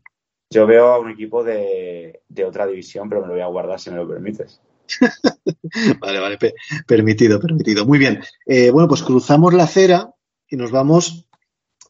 Yo 0.53 0.67
veo 0.67 0.87
a 0.93 0.99
un 0.99 1.11
equipo 1.11 1.43
de, 1.43 2.23
de 2.29 2.45
otra 2.45 2.67
división, 2.67 3.09
pero 3.09 3.23
me 3.23 3.29
lo 3.29 3.33
voy 3.35 3.43
a 3.43 3.47
guardar 3.47 3.81
si 3.81 3.91
me 3.91 3.97
lo 3.97 4.09
permites. 4.09 4.61
vale, 6.01 6.21
vale, 6.21 6.39
pe- 6.39 6.55
permitido, 6.87 7.41
permitido. 7.41 7.87
Muy 7.87 7.99
bien. 7.99 8.21
Eh, 8.47 8.71
bueno, 8.71 8.89
pues 8.89 9.03
cruzamos 9.03 9.55
la 9.55 9.65
acera 9.65 10.15
y 10.49 10.57
nos 10.57 10.71
vamos 10.71 11.27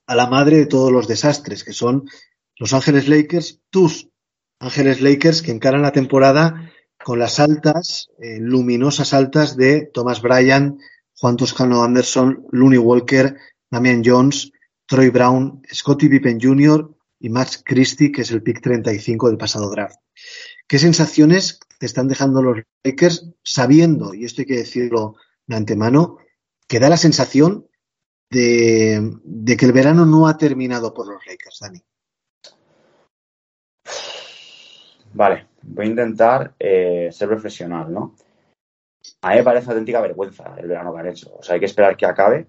a 0.07 0.15
la 0.15 0.27
madre 0.27 0.57
de 0.59 0.67
todos 0.67 0.93
los 0.93 1.09
desastres, 1.09 1.65
que 1.65 1.73
son 1.73 2.05
Los 2.57 2.73
Ángeles 2.73 3.09
Lakers, 3.09 3.61
tus 3.71 4.09
Ángeles 4.61 5.01
Lakers, 5.01 5.43
que 5.43 5.51
encaran 5.51 5.83
la 5.83 5.93
temporada 5.93 6.71
con 7.03 7.19
las 7.19 7.41
altas, 7.41 8.11
eh, 8.21 8.39
luminosas 8.41 9.13
altas 9.13 9.57
de 9.57 9.91
Thomas 9.93 10.23
Bryan, 10.23 10.79
Juan 11.17 11.37
Toscano 11.37 11.83
Anderson, 11.83 12.47
Looney 12.53 12.79
Walker, 12.79 13.37
Damian 13.71 14.03
Jones, 14.05 14.53
Troy 14.87 15.09
Brown, 15.11 15.63
Scottie 15.73 16.09
Pippen 16.09 16.39
Jr. 16.41 16.89
y 17.23 17.31
Max 17.31 17.63
Christie, 17.65 18.11
que 18.11 18.23
es 18.23 18.31
el 18.33 18.43
pick 18.43 18.61
35 18.61 19.29
del 19.29 19.39
pasado 19.39 19.71
draft. 19.71 19.97
¿Qué 20.67 20.79
sensaciones 20.79 21.61
te 21.79 21.87
están 21.87 22.09
dejando 22.09 22.43
los 22.43 22.59
Lakers 22.85 23.31
sabiendo, 23.45 24.13
y 24.13 24.25
esto 24.25 24.43
hay 24.43 24.47
que 24.47 24.57
decirlo 24.57 25.15
de 25.47 25.57
antemano, 25.57 26.19
que 26.67 26.81
da 26.81 26.89
la 26.89 26.97
sensación 26.97 27.69
de, 28.31 29.19
de 29.23 29.57
que 29.57 29.67
el 29.67 29.73
verano 29.73 30.05
no 30.05 30.27
ha 30.27 30.37
terminado 30.37 30.93
por 30.93 31.07
los 31.07 31.25
Lakers, 31.27 31.59
Dani? 31.61 31.81
Vale, 35.15 35.47
voy 35.63 35.87
a 35.87 35.89
intentar 35.91 36.55
eh, 36.59 37.11
ser 37.13 37.29
profesional, 37.29 37.93
¿no? 37.93 38.15
A 39.21 39.31
mí 39.31 39.37
me 39.37 39.43
parece 39.43 39.67
una 39.67 39.75
auténtica 39.75 40.01
vergüenza 40.01 40.55
el 40.59 40.69
verano 40.69 40.93
que 40.95 41.01
han 41.01 41.09
hecho. 41.09 41.35
O 41.37 41.43
sea, 41.43 41.55
hay 41.55 41.61
que 41.61 41.67
esperar 41.67 41.97
que 41.97 42.07
acabe, 42.07 42.47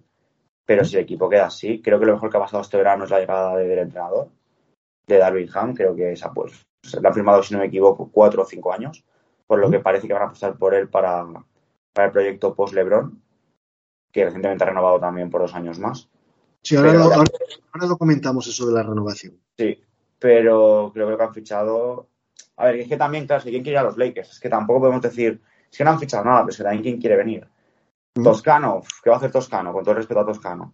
pero 0.66 0.86
si 0.86 0.96
el 0.96 1.04
equipo 1.04 1.30
queda 1.30 1.48
así, 1.48 1.82
creo 1.82 2.00
que 2.00 2.06
lo 2.06 2.14
mejor 2.14 2.30
que 2.32 2.38
ha 2.38 2.42
pasado 2.42 2.62
este 2.64 2.78
verano 2.78 3.04
es 3.04 3.10
la 3.10 3.20
llegada 3.20 3.58
de- 3.58 3.68
del 3.68 3.80
entrenador, 3.80 4.30
de 5.08 5.18
Darvin 5.18 5.50
Ham. 5.54 5.74
Creo 5.74 5.96
que 5.96 6.12
esa, 6.14 6.32
pues, 6.34 6.54
se 6.82 7.00
le 7.02 7.08
ha 7.08 7.14
firmado, 7.14 7.42
si 7.44 7.54
no 7.54 7.60
me 7.60 7.68
equivoco, 7.68 8.10
cuatro 8.12 8.44
o 8.44 8.46
cinco 8.46 8.74
años, 8.74 9.04
por 9.48 9.60
lo 9.60 9.70
que 9.70 9.80
parece 9.80 10.08
que 10.08 10.14
van 10.14 10.24
a 10.24 10.26
apostar 10.26 10.58
por 10.58 10.74
él 10.74 10.90
para, 10.90 11.26
para 11.94 12.06
el 12.08 12.12
proyecto 12.12 12.54
post-Lebron, 12.56 13.22
que 14.12 14.26
recientemente 14.26 14.64
ha 14.64 14.68
renovado 14.68 15.00
también 15.00 15.30
por 15.30 15.42
dos 15.42 15.54
años 15.56 15.80
más. 15.80 16.10
Sí, 16.62 16.76
ahora, 16.76 16.92
Pero- 16.92 17.04
lo, 17.04 17.14
ahora, 17.16 17.32
ahora 17.74 17.88
lo 17.88 17.98
comentamos 17.98 18.48
eso 18.48 18.66
de 18.68 18.74
la 18.74 18.84
renovación. 18.84 19.38
Sí, 19.58 19.80
pero 20.20 20.92
creo 20.94 21.18
que 21.18 21.24
han 21.24 21.34
fichado. 21.34 22.08
A 22.58 22.66
ver, 22.68 22.76
es 22.78 22.88
que 22.88 22.98
también, 22.98 23.26
claro, 23.28 23.44
que 23.44 23.50
quién 23.50 23.64
quiere 23.64 23.76
ir 23.76 23.80
a 23.80 23.84
los 23.84 23.98
Lakers. 23.98 24.32
Es 24.32 24.40
que 24.40 24.48
tampoco 24.50 24.82
podemos 24.82 25.02
decir, 25.02 25.42
es 25.70 25.78
que 25.78 25.84
no 25.84 25.90
han 25.92 26.00
fichado 26.00 26.24
nada, 26.24 26.42
pero 26.42 26.52
es 26.52 26.58
que 26.58 26.64
también 26.64 26.84
quién 26.84 27.00
quiere 27.02 27.18
venir. 27.18 27.48
Toscano, 28.14 28.82
¿qué 29.04 29.10
va 29.10 29.16
a 29.16 29.20
hacer 29.20 29.32
Toscano? 29.32 29.74
Con 29.74 29.84
todo 29.84 29.92
el 29.92 29.98
respeto 29.98 30.20
a 30.20 30.26
Toscano. 30.26 30.74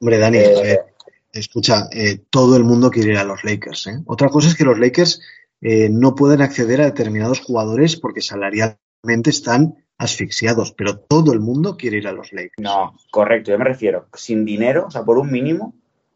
Hombre, 0.00 0.18
Dani, 0.18 0.38
Eh, 0.38 0.56
a 0.58 0.62
ver, 0.62 0.94
escucha, 1.32 1.88
eh, 1.92 2.22
todo 2.30 2.56
el 2.56 2.64
mundo 2.64 2.90
quiere 2.90 3.12
ir 3.12 3.18
a 3.18 3.24
los 3.24 3.44
Lakers. 3.44 3.86
¿eh? 3.86 4.02
Otra 4.06 4.28
cosa 4.28 4.48
es 4.48 4.56
que 4.56 4.64
los 4.64 4.78
Lakers 4.78 5.20
eh, 5.60 5.88
no 5.90 6.14
pueden 6.14 6.42
acceder 6.42 6.80
a 6.80 6.86
determinados 6.86 7.40
jugadores 7.40 7.96
porque 7.96 8.20
salarialmente 8.20 9.30
están 9.30 9.76
asfixiados, 9.98 10.72
pero 10.72 10.98
todo 10.98 11.32
el 11.32 11.40
mundo 11.40 11.76
quiere 11.76 11.98
ir 11.98 12.08
a 12.08 12.12
los 12.12 12.32
Lakers. 12.32 12.58
No, 12.58 12.96
correcto, 13.10 13.50
yo 13.50 13.58
me 13.58 13.64
refiero, 13.64 14.08
sin 14.14 14.44
dinero, 14.44 14.86
o 14.86 14.90
sea, 14.90 15.04
por 15.04 15.18
un 15.18 15.30
mínimo, 15.30 15.74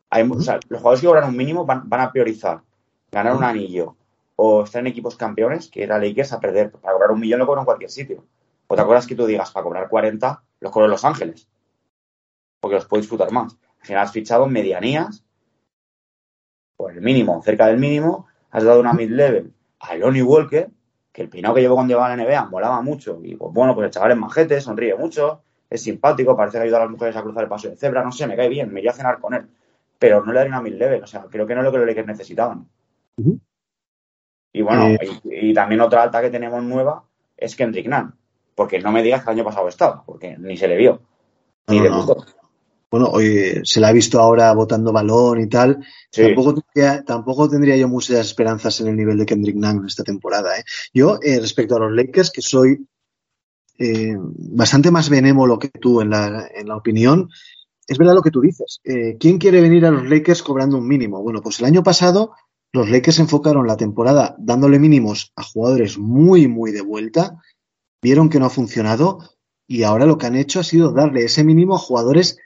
hay, 0.09 0.27
los 0.27 0.47
jugadores 0.47 1.01
que 1.01 1.07
cobran 1.07 1.29
un 1.29 1.37
mínimo 1.37 1.67
van, 1.67 1.89
van 1.89 2.01
a 2.01 2.13
priorizar 2.13 2.63
ganar 3.13 3.37
un 3.37 3.45
anillo 3.45 3.97
o 4.37 4.65
estar 4.65 4.81
en 4.81 4.89
equipos 4.89 5.17
campeones 5.17 5.69
que 5.69 5.83
ir 5.83 5.93
a 5.93 5.99
Lakers 5.99 6.33
a 6.33 6.41
perder. 6.41 6.71
Para 6.73 6.95
cobrar 6.95 7.11
un 7.13 7.21
millón 7.21 7.39
lo 7.39 7.47
cobran 7.47 7.63
en 7.63 7.67
cualquier 7.67 7.91
sitio. 7.91 8.25
Otra 8.67 8.85
cosa 8.85 8.99
es 9.01 9.07
que 9.07 9.15
tú 9.15 9.27
digas, 9.27 9.51
para 9.53 9.65
cobrar 9.65 9.89
40, 9.89 10.43
los 10.61 10.73
cobro 10.73 10.87
en 10.87 10.91
Los 10.91 11.05
Ángeles. 11.05 11.49
Porque 12.61 12.77
los 12.77 12.87
puedo 12.87 13.01
disfrutar 13.01 13.31
más. 13.31 13.57
Al 13.85 13.89
final 13.89 14.03
has 14.05 14.13
fichado 14.13 14.47
medianías 14.47 15.23
por 16.75 16.93
el 16.93 17.03
mínimo, 17.03 17.43
cerca 17.43 17.67
del 17.67 17.77
mínimo, 17.77 18.27
has 18.51 18.65
dado 18.65 18.81
una 18.81 18.95
mid-level 18.95 19.53
a 19.79 19.95
Lonnie 19.97 20.23
Walker, 20.23 20.71
que 21.13 21.21
el 21.21 21.29
peinado 21.29 21.55
que 21.55 21.61
llevó 21.61 21.75
cuando 21.75 21.93
llegaba 21.93 22.11
a 22.11 22.17
la 22.17 22.25
NBA 22.25 22.47
molaba 22.47 22.81
mucho. 22.81 23.21
Y 23.23 23.37
pues 23.37 23.53
bueno, 23.53 23.75
pues 23.75 23.85
el 23.85 23.91
chaval 23.91 24.13
es 24.13 24.17
majete, 24.17 24.59
sonríe 24.63 24.95
mucho, 24.95 25.43
es 25.69 25.83
simpático, 25.83 26.35
parece 26.35 26.57
que 26.57 26.65
ayuda 26.65 26.79
a 26.79 26.81
las 26.81 26.91
mujeres 26.93 27.15
a 27.15 27.23
cruzar 27.23 27.43
el 27.43 27.49
paso 27.51 27.69
de 27.69 27.77
cebra, 27.77 28.03
no 28.03 28.11
sé, 28.11 28.27
me 28.27 28.37
cae 28.37 28.49
bien, 28.49 28.73
me 28.73 28.81
iría 28.81 28.93
a 28.93 28.95
cenar 28.95 29.21
con 29.21 29.35
él. 29.35 29.47
Pero 29.99 30.25
no 30.25 30.33
le 30.33 30.39
daré 30.39 30.49
una 30.49 30.63
mid-level, 30.63 31.03
o 31.03 31.07
sea, 31.07 31.27
creo 31.31 31.47
que 31.47 31.55
no 31.55 31.61
es 31.61 31.67
lo 31.67 31.73
que 31.73 31.79
los 31.79 31.87
Lakers 31.87 32.07
necesitaban. 32.07 32.67
Y 34.51 34.63
bueno, 34.63 34.87
Eh. 34.87 34.99
y, 35.25 35.51
y 35.51 35.55
también 35.55 35.83
otra 35.83 36.05
alta 36.05 36.23
que 36.23 36.31
tenemos 36.31 36.63
nueva 36.63 37.05
es 37.37 37.55
Kendrick 37.55 37.87
Nunn. 37.87 38.15
Porque 38.55 38.79
no 38.79 38.93
me 38.93 39.03
digas 39.03 39.23
que 39.23 39.31
el 39.31 39.37
año 39.37 39.45
pasado 39.45 39.69
estaba, 39.69 40.03
porque 40.07 40.39
ni 40.39 40.57
se 40.57 40.69
le 40.69 40.77
vio. 40.79 41.03
Ni 41.69 41.81
No. 41.81 42.07
Bueno, 42.95 43.09
hoy 43.09 43.61
se 43.65 43.81
la 43.81 43.89
ha 43.89 43.93
visto 43.93 44.21
ahora 44.21 44.55
botando 44.55 44.93
balón 44.93 45.41
y 45.41 45.49
tal. 45.49 45.85
Sí. 46.13 46.23
Tampoco, 46.23 46.55
tendría, 46.55 47.03
tampoco 47.03 47.49
tendría 47.49 47.77
yo 47.77 47.89
muchas 47.89 48.25
esperanzas 48.25 48.81
en 48.81 48.87
el 48.87 48.97
nivel 48.97 49.19
de 49.19 49.27
Kendrick 49.27 49.57
Nunn 49.57 49.79
en 49.79 49.87
esta 49.87 50.05
temporada. 50.05 50.57
¿eh? 50.57 50.63
Yo, 50.93 51.19
eh, 51.21 51.41
respecto 51.41 51.75
a 51.75 51.81
los 51.81 51.93
Lakers, 51.93 52.31
que 52.31 52.41
soy 52.41 52.87
eh, 53.81 54.15
bastante 54.17 54.93
más 54.93 55.11
benévolo 55.11 55.59
que 55.59 55.71
tú 55.71 56.03
en 56.03 56.11
la, 56.11 56.49
en 56.55 56.69
la 56.69 56.77
opinión, 56.77 57.31
es 57.89 57.99
verdad 57.99 58.15
lo 58.15 58.23
que 58.23 58.31
tú 58.31 58.41
dices. 58.43 58.79
Eh, 58.85 59.17
¿Quién 59.19 59.39
quiere 59.39 59.61
venir 59.61 59.85
a 59.87 59.91
los 59.91 60.09
Lakers 60.09 60.45
cobrando 60.45 60.79
un 60.79 60.87
mínimo? 60.87 61.21
Bueno, 61.21 61.41
pues 61.43 61.59
el 61.59 61.67
año 61.67 61.83
pasado 61.83 62.37
los 62.73 62.89
Lakers 62.89 63.19
enfocaron 63.19 63.67
la 63.67 63.77
temporada 63.77 64.37
dándole 64.39 64.79
mínimos 64.79 65.33
a 65.35 65.43
jugadores 65.43 65.99
muy, 65.99 66.47
muy 66.47 66.71
de 66.71 66.83
vuelta, 66.83 67.43
vieron 68.01 68.29
que 68.29 68.39
no 68.39 68.47
ha 68.47 68.51
funcionado 68.51 69.19
y 69.67 69.83
ahora 69.83 70.07
lo 70.07 70.17
que 70.17 70.27
han 70.27 70.37
hecho 70.37 70.61
ha 70.61 70.65
sido 70.65 70.93
darle 70.93 71.25
ese 71.25 71.43
mínimo 71.43 71.75
a 71.75 71.79
jugadores 71.79 72.39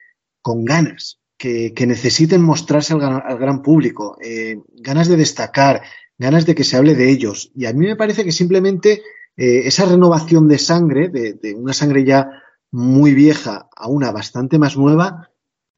con 0.49 0.65
ganas, 0.65 1.21
que, 1.37 1.75
necesiten 1.87 2.41
mostrarse 2.41 2.95
al, 2.95 3.39
gran- 3.39 3.61
público, 3.61 4.17
eh, 4.25 4.57
ganas 4.81 5.07
de 5.07 5.19
destacar, 5.19 5.83
ganas 6.17 6.47
de 6.47 6.55
que 6.55 6.65
se 6.65 6.79
hable 6.79 6.95
de 6.95 7.11
ellos. 7.11 7.53
Y 7.55 7.67
a 7.67 7.75
mí 7.75 7.85
me 7.87 7.97
parece 7.97 8.25
que 8.25 8.33
simplemente 8.33 9.03
eh, 9.37 9.61
esa 9.67 9.85
renovación 9.85 10.49
de 10.49 10.57
sangre, 10.57 11.11
de, 11.11 11.35
de 11.35 11.55
una 11.55 11.75
sangre 11.75 12.03
ya 12.03 12.31
muy 12.71 13.13
vieja 13.13 13.69
a 13.77 13.89
una 13.89 14.11
bastante 14.11 14.59
más 14.59 14.79
nueva, 14.79 15.31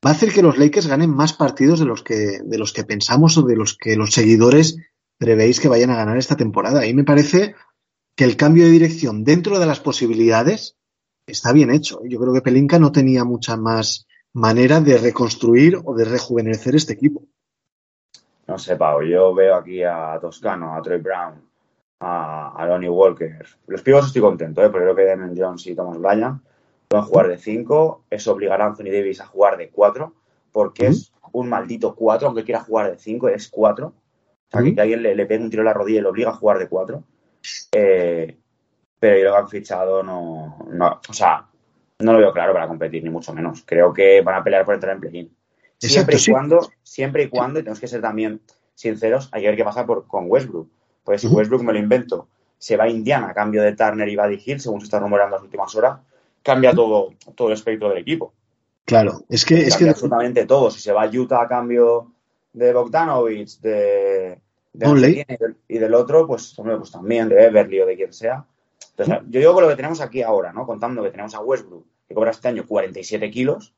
va 0.07 0.11
a 0.11 0.13
hacer 0.13 0.33
que 0.33 0.43
los 0.43 0.57
Lakers 0.57 0.87
ganen 0.87 1.11
más 1.11 1.33
partidos 1.33 1.81
de 1.81 1.87
los 1.87 2.05
que, 2.05 2.39
de 2.45 2.59
los 2.59 2.73
que 2.73 2.85
pensamos 2.85 3.37
o 3.37 3.43
de 3.43 3.57
los 3.57 3.77
que 3.77 3.97
los 3.97 4.13
seguidores 4.15 4.77
prevéis 5.19 5.59
que 5.59 5.67
vayan 5.67 5.91
a 5.91 5.97
ganar 5.97 6.17
esta 6.17 6.37
temporada. 6.37 6.87
Y 6.87 6.95
me 6.95 7.03
parece 7.03 7.57
que 8.15 8.23
el 8.23 8.37
cambio 8.37 8.67
de 8.67 8.71
dirección 8.71 9.25
dentro 9.25 9.59
de 9.59 9.67
las 9.67 9.81
posibilidades 9.81 10.77
está 11.27 11.53
bien 11.53 11.71
hecho. 11.71 12.03
Yo 12.09 12.21
creo 12.21 12.33
que 12.33 12.43
Pelinka 12.43 12.79
no 12.79 12.93
tenía 12.93 13.25
mucha 13.25 13.57
más 13.57 14.07
manera 14.33 14.81
de 14.81 14.99
reconstruir 14.99 15.79
o 15.85 15.95
de 15.95 16.05
rejuvenecer 16.05 16.75
este 16.75 16.93
equipo. 16.93 17.23
No 18.47 18.59
sé, 18.59 18.77
Pau, 18.77 19.03
yo 19.03 19.35
veo 19.35 19.55
aquí 19.55 19.83
a 19.83 20.19
Toscano, 20.21 20.75
a 20.75 20.83
Troy 20.83 20.99
Brown, 20.99 21.41
a, 22.01 22.53
a 22.57 22.67
Lonnie 22.67 22.89
Walker. 22.89 23.47
Los 23.67 23.83
pibos 23.83 24.07
estoy 24.07 24.23
contento, 24.23 24.63
¿eh? 24.63 24.71
porque 24.71 24.85
creo 24.85 24.97
que 24.97 25.05
Damon 25.05 25.37
Jones 25.37 25.67
y 25.67 25.75
Thomas 25.75 25.99
Bryan 25.99 26.43
pueden 26.89 27.07
jugar 27.07 27.29
de 27.29 27.39
5. 27.39 28.05
Eso 28.11 28.33
obligará 28.33 28.65
a 28.65 28.69
Anthony 28.69 28.91
Davis 28.93 29.21
a 29.21 29.27
jugar 29.27 29.57
de 29.57 29.71
4, 29.71 30.13
porque 30.51 30.87
es 30.87 31.13
un 31.33 31.49
maldito 31.49 31.95
4, 31.95 32.27
aunque 32.27 32.45
quiera 32.45 32.61
jugar 32.61 32.91
de 32.91 32.99
5, 32.99 33.29
es 33.29 33.49
4. 33.49 33.87
O 33.87 33.93
sea, 34.51 34.63
que, 34.63 34.69
Ujú. 34.69 34.75
que 34.75 34.81
alguien 34.81 35.03
le, 35.03 35.15
le 35.15 35.27
pegue 35.27 35.45
un 35.45 35.51
tiro 35.51 35.63
en 35.63 35.67
la 35.67 35.75
rodilla 35.75 36.01
y 36.01 36.03
le 36.03 36.09
obliga 36.09 36.31
a 36.31 36.35
jugar 36.35 36.59
de 36.59 36.69
4. 36.69 37.05
Eh, 37.73 38.37
pero 38.99 39.17
yo 39.17 39.25
lo 39.25 39.31
que 39.33 39.39
han 39.39 39.49
fichado 39.49 40.03
no, 40.03 40.59
no, 40.71 41.01
o 41.09 41.13
sea, 41.13 41.47
no 42.01 42.13
lo 42.13 42.19
veo 42.19 42.33
claro 42.33 42.53
para 42.53 42.67
competir, 42.67 43.03
ni 43.05 43.11
mucho 43.11 43.33
menos. 43.33 43.63
Creo 43.65 43.93
que 43.93 44.21
van 44.23 44.37
a 44.37 44.45
pelear 44.45 44.65
por 44.65 44.75
entrar 44.75 44.95
en 44.95 45.01
play-in. 45.01 45.37
Siempre 45.79 46.17
y 46.19 46.31
cuando, 46.31 46.71
siempre 46.83 47.23
y 47.25 47.29
cuando, 47.29 47.59
y 47.59 47.63
tenemos 47.63 47.81
que 47.81 47.89
ser 47.89 48.03
también 48.03 48.41
sinceros, 48.75 49.29
hay 49.33 49.43
que 49.43 49.49
ver 49.49 49.57
qué 49.57 49.65
pasa 49.65 49.87
por, 49.87 50.07
con 50.07 50.25
Westbrook. 50.29 50.69
Pues 51.05 51.23
si. 51.23 51.29
Westbrook 51.29 51.63
me 51.63 51.73
lo 51.73 51.79
invento, 51.79 52.29
se 52.59 52.77
va 52.77 52.85
a 52.85 52.89
Indiana 52.89 53.31
a 53.31 53.35
cambio 53.35 53.63
de 53.63 53.75
Turner 53.75 54.09
y 54.09 54.17
Buddy 54.17 54.43
Hill, 54.45 54.61
según 54.61 54.81
se 54.81 54.85
está 54.85 54.99
rumorando 54.99 55.37
las 55.37 55.43
últimas 55.43 55.75
horas, 55.75 56.01
cambia 56.43 56.75
todo, 56.75 57.15
todo 57.35 57.49
el 57.49 57.55
espectro 57.55 57.89
del 57.89 57.99
equipo. 57.99 58.35
Claro, 58.85 59.23
es 59.29 59.45
que, 59.45 59.55
es 59.61 59.77
que 59.77 59.89
absolutamente 59.89 60.47
todo. 60.47 60.71
Si 60.71 60.81
se 60.81 60.93
va 60.93 61.05
a 61.05 61.09
Utah 61.09 61.43
a 61.43 61.49
cambio 61.49 62.13
de 62.53 62.73
Bogdanovich, 62.73 63.61
de, 63.61 64.41
de 64.73 64.89
y 64.89 65.37
del, 65.37 65.57
y 65.69 65.79
del 65.79 65.95
otro, 65.95 66.27
pues, 66.27 66.59
hombre, 66.59 66.77
pues 66.77 66.91
también, 66.91 67.29
de 67.29 67.37
Beverly 67.37 67.81
o 67.81 67.87
de 67.87 67.97
quien 67.97 68.13
sea. 68.13 68.45
Entonces, 68.91 69.25
yo 69.31 69.41
digo 69.41 69.55
con 69.55 69.63
lo 69.65 69.69
que 69.69 69.77
tenemos 69.77 70.01
aquí 70.01 70.23
ahora, 70.23 70.53
¿no? 70.53 70.67
Contando 70.67 71.03
que 71.03 71.11
tenemos 71.11 71.35
a 71.35 71.41
Westbrook, 71.41 71.87
que 72.09 72.15
cobra 72.15 72.31
este 72.31 72.49
año 72.49 72.67
47 72.67 73.31
kilos, 73.31 73.75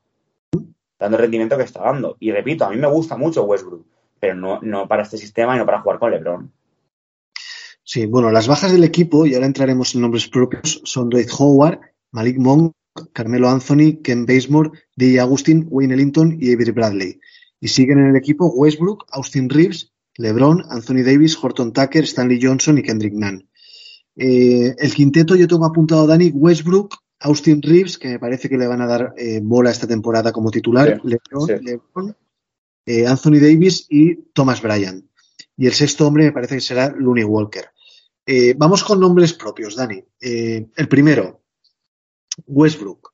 dando 0.99 1.17
el 1.17 1.21
rendimiento 1.21 1.57
que 1.57 1.63
está 1.63 1.81
dando. 1.81 2.17
Y 2.19 2.31
repito, 2.31 2.65
a 2.65 2.69
mí 2.69 2.77
me 2.77 2.87
gusta 2.87 3.17
mucho 3.17 3.43
Westbrook, 3.43 3.85
pero 4.19 4.35
no, 4.35 4.87
para 4.87 5.03
este 5.03 5.17
sistema 5.17 5.55
y 5.55 5.59
no 5.59 5.65
para 5.65 5.81
jugar 5.81 5.99
con 5.99 6.11
LeBron. 6.11 6.51
Sí, 7.83 8.05
bueno, 8.05 8.31
las 8.31 8.47
bajas 8.47 8.71
del 8.71 8.83
equipo, 8.83 9.25
y 9.25 9.33
ahora 9.33 9.45
entraremos 9.45 9.93
en 9.93 10.01
nombres 10.01 10.27
propios, 10.27 10.81
son 10.85 11.09
Dwight 11.09 11.29
Howard, 11.37 11.79
Malik 12.11 12.37
Monk, 12.37 12.73
Carmelo 13.11 13.49
Anthony, 13.49 14.01
Ken 14.01 14.25
Bazemore, 14.25 14.71
DJ 14.95 15.19
Agustin, 15.19 15.67
Wayne 15.69 15.93
Ellington 15.93 16.37
y 16.39 16.53
Avery 16.53 16.71
Bradley. 16.71 17.19
Y 17.59 17.67
siguen 17.67 17.99
en 17.99 18.07
el 18.07 18.15
equipo 18.15 18.47
Westbrook, 18.47 19.05
Austin 19.11 19.49
Reeves, 19.49 19.91
LeBron, 20.15 20.63
Anthony 20.69 21.03
Davis, 21.03 21.37
Horton 21.41 21.73
Tucker, 21.73 22.03
Stanley 22.03 22.39
Johnson 22.41 22.77
y 22.77 22.83
Kendrick 22.83 23.13
Nunn. 23.13 23.49
Eh, 24.15 24.75
el 24.77 24.93
quinteto 24.93 25.35
yo 25.35 25.47
tengo 25.47 25.65
apuntado 25.65 26.03
a 26.03 26.07
Dani 26.07 26.29
Westbrook, 26.29 26.95
Austin 27.19 27.61
Reeves, 27.61 27.97
que 27.97 28.09
me 28.09 28.19
parece 28.19 28.49
que 28.49 28.57
le 28.57 28.67
van 28.67 28.81
a 28.81 28.87
dar 28.87 29.13
eh, 29.17 29.39
bola 29.41 29.71
esta 29.71 29.87
temporada 29.87 30.31
como 30.31 30.51
titular, 30.51 31.01
Sí, 31.01 31.07
LeBron, 31.09 31.47
sí. 31.47 31.53
LeBron, 31.63 32.17
eh, 32.85 33.07
Anthony 33.07 33.39
Davis 33.39 33.85
y 33.89 34.15
Thomas 34.33 34.61
Bryan. 34.61 35.09
Y 35.55 35.67
el 35.67 35.73
sexto 35.73 36.07
hombre 36.07 36.25
me 36.25 36.31
parece 36.31 36.55
que 36.55 36.61
será 36.61 36.89
Looney 36.89 37.23
Walker. 37.23 37.65
Vamos 38.57 38.83
con 38.83 38.99
nombres 38.99 39.33
propios, 39.33 39.75
Dani. 39.75 40.03
El 40.19 40.87
primero, 40.89 41.43
Westbrook. 42.47 43.13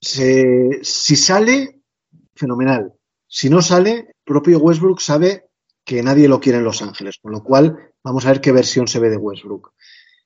Se- 0.00 0.80
si 0.82 1.16
sale, 1.16 1.80
fenomenal. 2.34 2.92
Si 3.26 3.48
no 3.48 3.62
sale, 3.62 4.14
propio 4.24 4.58
Westbrook 4.58 5.00
sabe 5.00 5.48
que 5.92 6.02
nadie 6.02 6.26
lo 6.26 6.40
quiere 6.40 6.56
en 6.56 6.64
Los 6.64 6.80
Ángeles, 6.80 7.18
con 7.20 7.32
lo 7.32 7.42
cual 7.42 7.92
vamos 8.02 8.24
a 8.24 8.30
ver 8.30 8.40
qué 8.40 8.50
versión 8.50 8.88
se 8.88 8.98
ve 8.98 9.10
de 9.10 9.18
Westbrook. 9.18 9.74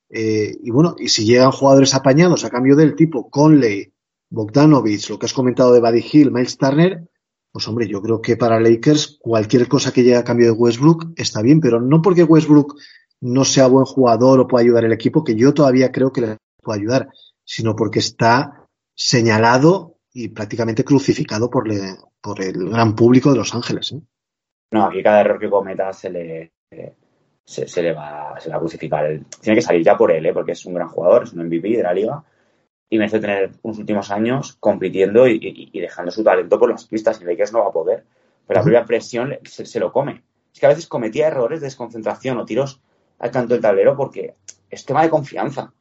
Eh, 0.09 0.57
y 0.63 0.71
bueno, 0.71 0.95
y 0.97 1.09
si 1.09 1.25
llegan 1.25 1.51
jugadores 1.51 1.93
apañados 1.93 2.45
a 2.45 2.51
cambio 2.51 2.77
del 2.77 2.95
tipo 2.95 3.29
Conley, 3.29 3.93
Bogdanovich, 4.31 5.11
lo 5.11 5.19
que 5.19 5.27
has 5.27 5.33
comentado 5.33 5.73
de 5.73 5.81
Buddy 5.81 6.05
Hill, 6.13 6.31
Miles 6.31 6.57
Turner, 6.57 7.09
pues 7.51 7.67
hombre, 7.67 7.89
yo 7.89 8.01
creo 8.01 8.21
que 8.21 8.37
para 8.37 8.61
Lakers 8.61 9.19
cualquier 9.21 9.67
cosa 9.67 9.93
que 9.93 10.05
llegue 10.05 10.15
a 10.15 10.23
cambio 10.23 10.47
de 10.47 10.53
Westbrook 10.53 11.15
está 11.17 11.43
bien, 11.43 11.59
pero 11.59 11.81
no 11.81 12.01
porque 12.01 12.23
Westbrook 12.23 12.77
no 13.21 13.45
sea 13.45 13.67
buen 13.67 13.87
jugador 13.87 14.39
o 14.39 14.47
pueda 14.47 14.63
ayudar 14.63 14.85
al 14.85 14.93
equipo, 14.93 15.25
que 15.25 15.35
yo 15.35 15.53
todavía 15.53 15.91
creo 15.91 16.13
que 16.13 16.21
le 16.21 16.37
puede 16.63 16.79
ayudar, 16.79 17.09
sino 17.45 17.75
porque 17.75 17.99
está 17.99 18.69
señalado 18.95 19.97
y 20.13 20.29
prácticamente 20.29 20.85
crucificado 20.85 21.51
por, 21.51 21.69
el 21.69 22.71
gran 22.71 22.95
público 22.95 23.33
de 23.33 23.39
Los 23.39 23.53
Ángeles. 23.53 23.91
¿eh? 23.91 24.01
No, 24.73 24.85
aquí 24.87 25.03
cada 25.03 25.21
error 25.21 25.39
que 25.39 25.51
cometa 25.51 25.93
se 25.93 26.11
le, 26.11 26.53
eh, 26.71 26.95
se, 27.45 27.69
se 27.69 27.83
le, 27.83 27.93
va, 27.93 28.39
se 28.41 28.49
le 28.49 28.53
va 28.53 28.57
a 28.59 28.61
crucificar. 28.61 29.07
Él- 29.07 29.25
tiene 29.41 29.57
que 29.57 29.63
salir 29.63 29.85
ya 29.85 29.97
por 29.97 30.11
él, 30.11 30.27
¿eh? 30.27 30.33
porque 30.33 30.53
es 30.53 30.65
un 30.67 30.75
gran 30.75 30.89
jugador, 30.89 31.25
es 31.25 31.33
un 31.33 31.41
MVP 31.41 31.69
de 31.77 31.83
la 31.83 31.95
liga 31.95 32.25
y 32.91 32.99
merece 32.99 33.21
tener 33.21 33.53
unos 33.63 33.79
últimos 33.79 34.11
años 34.11 34.57
compitiendo 34.61 35.27
y, 35.29 35.35
y- 35.43 35.71
y 35.73 35.81
dejando 35.81 36.11
su 36.13 36.25
talento 36.25 36.59
por 36.59 36.71
las 36.71 36.87
pistas. 36.87 37.21
Y 37.21 37.25
Lakers 37.25 37.53
no 37.53 37.61
va 37.61 37.69
a 37.69 37.73
poder. 37.73 38.05
Pero 38.47 38.61
la 38.61 38.65
propia 38.65 38.85
presión 38.87 39.39
se, 39.45 39.67
se 39.67 39.81
lo 39.81 39.93
come. 39.93 40.25
Es 40.55 40.61
que 40.61 40.67
a 40.67 40.71
veces 40.71 40.89
cometía 40.89 41.29
errores 41.29 41.61
de 41.61 41.67
desconcentración 41.69 42.39
o 42.39 42.45
tiros 42.47 42.81
al 43.19 43.31
canto 43.33 43.55
del 43.55 43.63
tablero 43.63 43.97
porque 43.97 44.37
es 44.71 44.85
tema 44.85 45.03
de 45.03 45.11
confianza. 45.11 45.73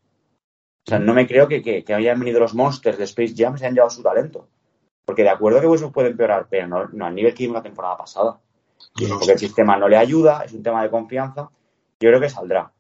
O 0.87 0.89
sea, 0.89 0.99
no 0.99 1.13
me 1.13 1.27
creo 1.27 1.47
que, 1.47 1.61
que, 1.61 1.83
que 1.83 1.93
hayan 1.93 2.19
venido 2.19 2.39
los 2.39 2.53
monsters 2.55 2.97
de 2.97 3.05
Space 3.05 3.33
Jam 3.37 3.55
y 3.55 3.59
se 3.59 3.65
hayan 3.65 3.75
llevado 3.75 3.89
su 3.91 4.03
talento. 4.03 4.47
Porque 5.05 5.23
de 5.23 5.29
acuerdo 5.29 5.61
que 5.61 5.67
Westbrook 5.67 5.93
puede 5.93 6.09
empeorar, 6.09 6.47
pero 6.49 6.67
no, 6.67 6.87
no 6.89 7.05
al 7.05 7.15
nivel 7.15 7.33
que 7.33 7.43
vimos 7.43 7.55
la 7.57 7.63
temporada 7.63 7.97
pasada 7.97 8.39
porque 8.93 9.31
el 9.33 9.39
sistema 9.39 9.77
no 9.77 9.87
le 9.87 9.97
ayuda, 9.97 10.43
es 10.45 10.53
un 10.53 10.63
tema 10.63 10.81
de 10.83 10.89
confianza, 10.89 11.49
yo 11.99 12.09
creo 12.09 12.19
que 12.19 12.29
saldrá. 12.29 12.71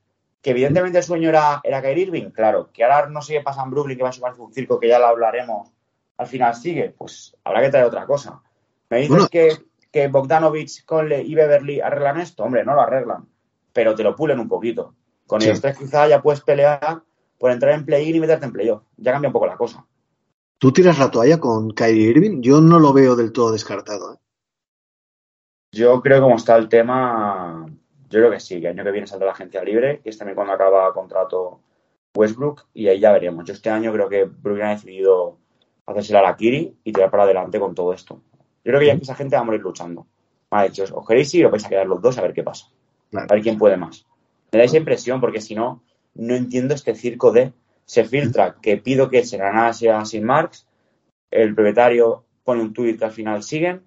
Que 0.41 0.51
evidentemente 0.51 0.99
el 0.99 1.03
sueño 1.03 1.29
era, 1.29 1.59
era 1.63 1.81
Kyrie 1.81 2.03
Irving, 2.03 2.29
claro, 2.31 2.69
que 2.71 2.83
ahora 2.83 3.07
no 3.09 3.21
sé 3.21 3.33
qué 3.33 3.41
pasa 3.41 3.63
en 3.63 3.71
Brooklyn, 3.71 3.97
que 3.97 4.03
va 4.03 4.09
a 4.09 4.13
ser 4.13 4.23
un 4.37 4.53
circo 4.53 4.79
que 4.79 4.87
ya 4.87 4.99
lo 4.99 5.07
hablaremos, 5.07 5.69
al 6.17 6.27
final 6.27 6.55
sigue, 6.55 6.93
pues 6.97 7.35
habrá 7.43 7.61
que 7.61 7.69
traer 7.69 7.85
otra 7.85 8.05
cosa. 8.05 8.41
Me 8.89 8.97
dices 8.97 9.09
Bueno. 9.09 9.27
que, 9.29 9.57
que 9.91 10.07
Bogdanovich, 10.07 10.85
Conley 10.85 11.29
y 11.29 11.35
Beverly 11.35 11.81
arreglan 11.81 12.19
esto, 12.19 12.43
hombre, 12.43 12.63
no 12.63 12.75
lo 12.75 12.81
arreglan, 12.81 13.27
pero 13.73 13.95
te 13.95 14.03
lo 14.03 14.15
pulen 14.15 14.39
un 14.39 14.47
poquito. 14.47 14.93
Con 15.25 15.41
Sí. 15.41 15.47
ellos 15.47 15.61
tres 15.61 15.77
quizá 15.77 16.07
ya 16.07 16.21
puedes 16.21 16.41
pelear 16.41 17.01
por 17.39 17.51
entrar 17.51 17.73
en 17.73 17.83
play-in 17.85 18.15
y 18.15 18.19
meterte 18.19 18.45
en 18.45 18.53
playoff. 18.53 18.83
Ya 18.97 19.11
cambia 19.11 19.29
un 19.29 19.33
poco 19.33 19.47
la 19.47 19.57
cosa. 19.57 19.83
¿Tú 20.59 20.71
tiras 20.71 20.99
la 20.99 21.09
toalla 21.11 21.39
con 21.39 21.71
Kyrie 21.71 22.09
Irving? 22.11 22.41
Yo 22.41 22.61
no 22.61 22.79
lo 22.79 22.93
veo 22.93 23.15
del 23.15 23.33
todo 23.33 23.51
descartado. 23.51 24.13
¿eh? 24.13 24.17
Yo 25.75 26.01
creo 26.01 26.19
que 26.19 26.21
como 26.21 26.37
está 26.37 26.55
el 26.55 26.69
tema, 26.69 27.65
yo 28.09 28.19
creo 28.19 28.31
que 28.31 28.39
sí, 28.39 28.61
que 28.61 28.67
el 28.67 28.79
año 28.79 28.85
que 28.85 28.91
viene 28.91 29.07
saldrá 29.07 29.25
la 29.25 29.33
agencia 29.33 29.61
libre, 29.61 29.99
que 30.01 30.09
es 30.09 30.17
también 30.17 30.33
cuando 30.33 30.53
acaba 30.53 30.93
contrato 30.93 31.59
Westbrook, 32.15 32.67
y 32.73 32.87
ahí 32.87 32.97
ya 33.01 33.11
veremos. 33.11 33.43
Yo 33.43 33.51
este 33.51 33.69
año 33.69 33.91
creo 33.91 34.07
que 34.07 34.23
Brooklyn 34.23 34.67
ha 34.67 34.69
decidido 34.69 35.37
hacerse 35.85 36.13
la 36.13 36.33
Kiri 36.37 36.77
y 36.81 36.93
tirar 36.93 37.11
para 37.11 37.23
adelante 37.23 37.59
con 37.59 37.75
todo 37.75 37.91
esto. 37.91 38.21
Yo 38.63 38.71
creo 38.71 38.79
que 38.79 38.85
ya 38.85 38.95
que 38.95 39.01
esa 39.01 39.15
gente 39.15 39.35
va 39.35 39.41
a 39.41 39.43
morir 39.43 39.59
luchando. 39.59 40.07
Me 40.49 40.59
ha 40.59 40.63
dicho, 40.63 40.85
os 40.93 41.05
queréis 41.05 41.33
ir 41.33 41.49
vais 41.49 41.65
a 41.65 41.67
quedar 41.67 41.87
los 41.87 42.01
dos 42.01 42.17
a 42.17 42.21
ver 42.21 42.31
qué 42.31 42.41
pasa. 42.41 42.67
Claro. 43.11 43.27
A 43.29 43.33
ver 43.33 43.43
quién 43.43 43.57
puede 43.57 43.75
más. 43.75 44.05
Me 44.53 44.59
da 44.59 44.63
esa 44.63 44.77
impresión 44.77 45.19
porque 45.19 45.41
si 45.41 45.55
no, 45.55 45.83
no 46.13 46.35
entiendo 46.35 46.73
este 46.73 46.95
circo 46.95 47.33
de 47.33 47.51
se 47.83 48.05
filtra 48.05 48.55
que 48.61 48.77
pido 48.77 49.09
que 49.09 49.25
se 49.25 49.37
nada 49.37 49.73
sea 49.73 50.05
sin 50.05 50.23
Marx, 50.23 50.65
el 51.31 51.53
propietario 51.53 52.23
pone 52.45 52.61
un 52.61 52.71
tuit 52.71 52.97
que 52.97 53.03
al 53.03 53.11
final 53.11 53.43
siguen, 53.43 53.83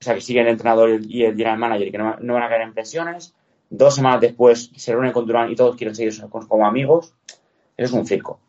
o 0.00 0.04
sea 0.04 0.14
que 0.14 0.20
siguen 0.20 0.46
el 0.46 0.52
entrenador 0.52 1.00
y 1.02 1.24
el 1.24 1.32
general 1.32 1.58
manager 1.58 1.88
y 1.88 1.92
que 1.92 1.98
no, 1.98 2.16
no 2.20 2.34
van 2.34 2.42
a 2.42 2.48
caer 2.48 2.62
en 2.62 2.72
presiones, 2.72 3.34
dos 3.68 3.94
semanas 3.94 4.20
después 4.20 4.70
se 4.74 4.92
reúnen 4.92 5.12
con 5.12 5.26
Durán 5.26 5.50
y 5.50 5.56
todos 5.56 5.76
quieren 5.76 5.94
seguir 5.94 6.18
como 6.28 6.48
como 6.48 6.66
amigos, 6.66 7.14
eso 7.26 7.36
es 7.76 7.92
un 7.92 8.06
circo. 8.06 8.40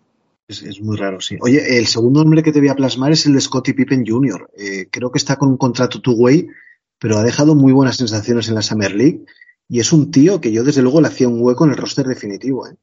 Es, 0.47 0.64
es 0.64 0.82
muy 0.82 0.97
raro, 0.97 1.20
sí. 1.22 1.38
Oye, 1.41 1.78
el 1.78 1.88
segundo 1.88 2.22
nombre 2.22 2.43
que 2.43 2.52
te 2.52 2.60
voy 2.60 2.70
a 2.70 2.76
plasmar 2.76 3.12
es 3.12 3.26
el 3.26 3.34
de 3.34 3.41
Scottie 3.41 3.74
Pippen 3.74 4.06
Jr. 4.06 4.49
Eh, 4.58 4.88
creo 4.89 5.12
que 5.12 5.18
está 5.18 5.36
con 5.36 5.49
un 5.49 5.58
contrato 5.58 6.02
two-way, 6.02 6.47
pero 6.99 7.18
ha 7.18 7.24
dejado 7.24 7.56
muy 7.56 7.74
buenas 7.74 7.97
sensaciones 7.97 8.47
en 8.47 8.56
la 8.56 8.62
Summer 8.62 8.93
League 8.93 9.26
y 9.68 9.80
es 9.80 9.93
un 9.93 10.12
tío 10.12 10.41
que 10.41 10.52
yo 10.52 10.64
desde 10.64 10.82
luego 10.82 11.02
le 11.02 11.08
hacía 11.08 11.28
un 11.28 11.41
hueco 11.41 11.66
en 11.66 11.72
el 11.72 11.78
roster 11.78 12.06
definitivo. 12.06 12.68
¿eh? 12.68 12.76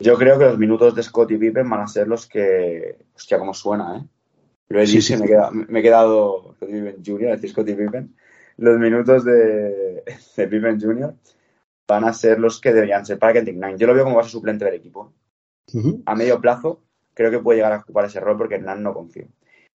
Yo 0.00 0.16
creo 0.16 0.38
que 0.38 0.46
los 0.46 0.58
minutos 0.58 0.94
de 0.94 1.02
Scottie 1.02 1.38
Pippen 1.38 1.68
van 1.68 1.80
a 1.80 1.86
ser 1.86 2.08
los 2.08 2.26
que, 2.26 3.06
hostia, 3.14 3.38
cómo 3.38 3.54
suena, 3.54 3.98
¿eh? 3.98 4.02
Lo 4.68 4.80
he 4.80 4.86
Sí, 4.86 4.96
dicho 4.96 5.14
sí. 5.14 5.16
me 5.18 5.24
he 5.26 5.28
quedado, 5.28 5.50
me 5.52 5.80
he 5.80 5.82
quedado 5.82 6.54
Scottie 6.56 6.80
Pippen 6.82 7.04
Jr., 7.04 7.30
decir 7.32 7.50
Scottie 7.50 7.74
Pippen. 7.74 8.16
Los 8.58 8.78
minutos 8.78 9.24
de, 9.24 10.02
de 10.36 10.48
Pippen 10.48 10.80
Jr. 10.80 11.14
van 11.88 12.04
a 12.04 12.12
ser 12.12 12.38
los 12.38 12.60
que 12.60 12.72
deberían 12.72 13.04
ser 13.04 13.18
para 13.18 13.32
Kendrick 13.34 13.56
Nine. 13.56 13.78
Yo 13.78 13.86
lo 13.86 13.94
veo 13.94 14.04
como 14.04 14.16
base 14.16 14.30
suplente 14.30 14.64
del 14.64 14.74
equipo. 14.74 15.12
A 16.06 16.14
medio 16.14 16.40
plazo 16.40 16.82
creo 17.14 17.30
que 17.30 17.38
puede 17.38 17.58
llegar 17.58 17.72
a 17.72 17.78
ocupar 17.78 18.04
ese 18.06 18.20
rol 18.20 18.36
porque 18.36 18.58
Nan 18.58 18.82
no 18.82 18.92
confío. 18.94 19.26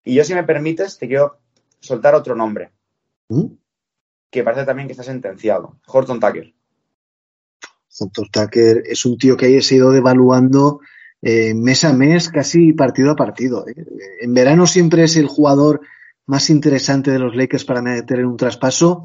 Y 0.03 0.13
yo, 0.15 0.23
si 0.23 0.33
me 0.33 0.43
permites, 0.43 0.97
te 0.97 1.07
quiero 1.07 1.39
soltar 1.79 2.13
otro 2.15 2.35
nombre 2.35 2.71
que 4.31 4.43
parece 4.43 4.65
también 4.65 4.87
que 4.87 4.93
está 4.93 5.03
sentenciado. 5.03 5.79
Horton 5.87 6.19
Tucker. 6.19 6.53
Hunter 7.99 8.27
Tucker 8.31 8.83
es 8.85 9.05
un 9.05 9.17
tío 9.17 9.35
que 9.35 9.61
se 9.61 9.75
ha 9.75 9.77
ido 9.77 9.91
devaluando 9.91 10.79
eh, 11.21 11.53
mes 11.53 11.83
a 11.83 11.93
mes, 11.93 12.29
casi 12.29 12.73
partido 12.73 13.11
a 13.11 13.15
partido. 13.15 13.67
¿eh? 13.67 13.85
En 14.21 14.33
verano 14.33 14.67
siempre 14.67 15.03
es 15.03 15.17
el 15.17 15.27
jugador 15.27 15.81
más 16.25 16.49
interesante 16.49 17.11
de 17.11 17.19
los 17.19 17.35
Lakers 17.35 17.65
para 17.65 17.81
meter 17.81 18.19
en 18.19 18.27
un 18.27 18.37
traspaso. 18.37 19.03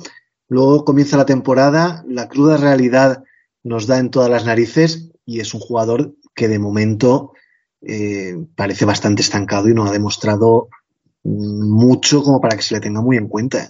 Luego 0.48 0.84
comienza 0.84 1.16
la 1.16 1.24
temporada, 1.24 2.04
la 2.06 2.28
cruda 2.28 2.56
realidad 2.56 3.24
nos 3.62 3.86
da 3.86 3.98
en 3.98 4.10
todas 4.10 4.28
las 4.28 4.44
narices 4.44 5.10
y 5.24 5.40
es 5.40 5.54
un 5.54 5.60
jugador 5.60 6.14
que 6.34 6.48
de 6.48 6.58
momento 6.58 7.32
eh, 7.80 8.34
parece 8.54 8.84
bastante 8.84 9.22
estancado 9.22 9.68
y 9.68 9.74
no 9.74 9.84
ha 9.84 9.92
demostrado 9.92 10.68
mucho 11.24 12.22
como 12.22 12.40
para 12.40 12.56
que 12.56 12.62
se 12.62 12.74
le 12.74 12.80
tenga 12.80 13.00
muy 13.00 13.16
en 13.16 13.28
cuenta. 13.28 13.64
¿eh? 13.64 13.68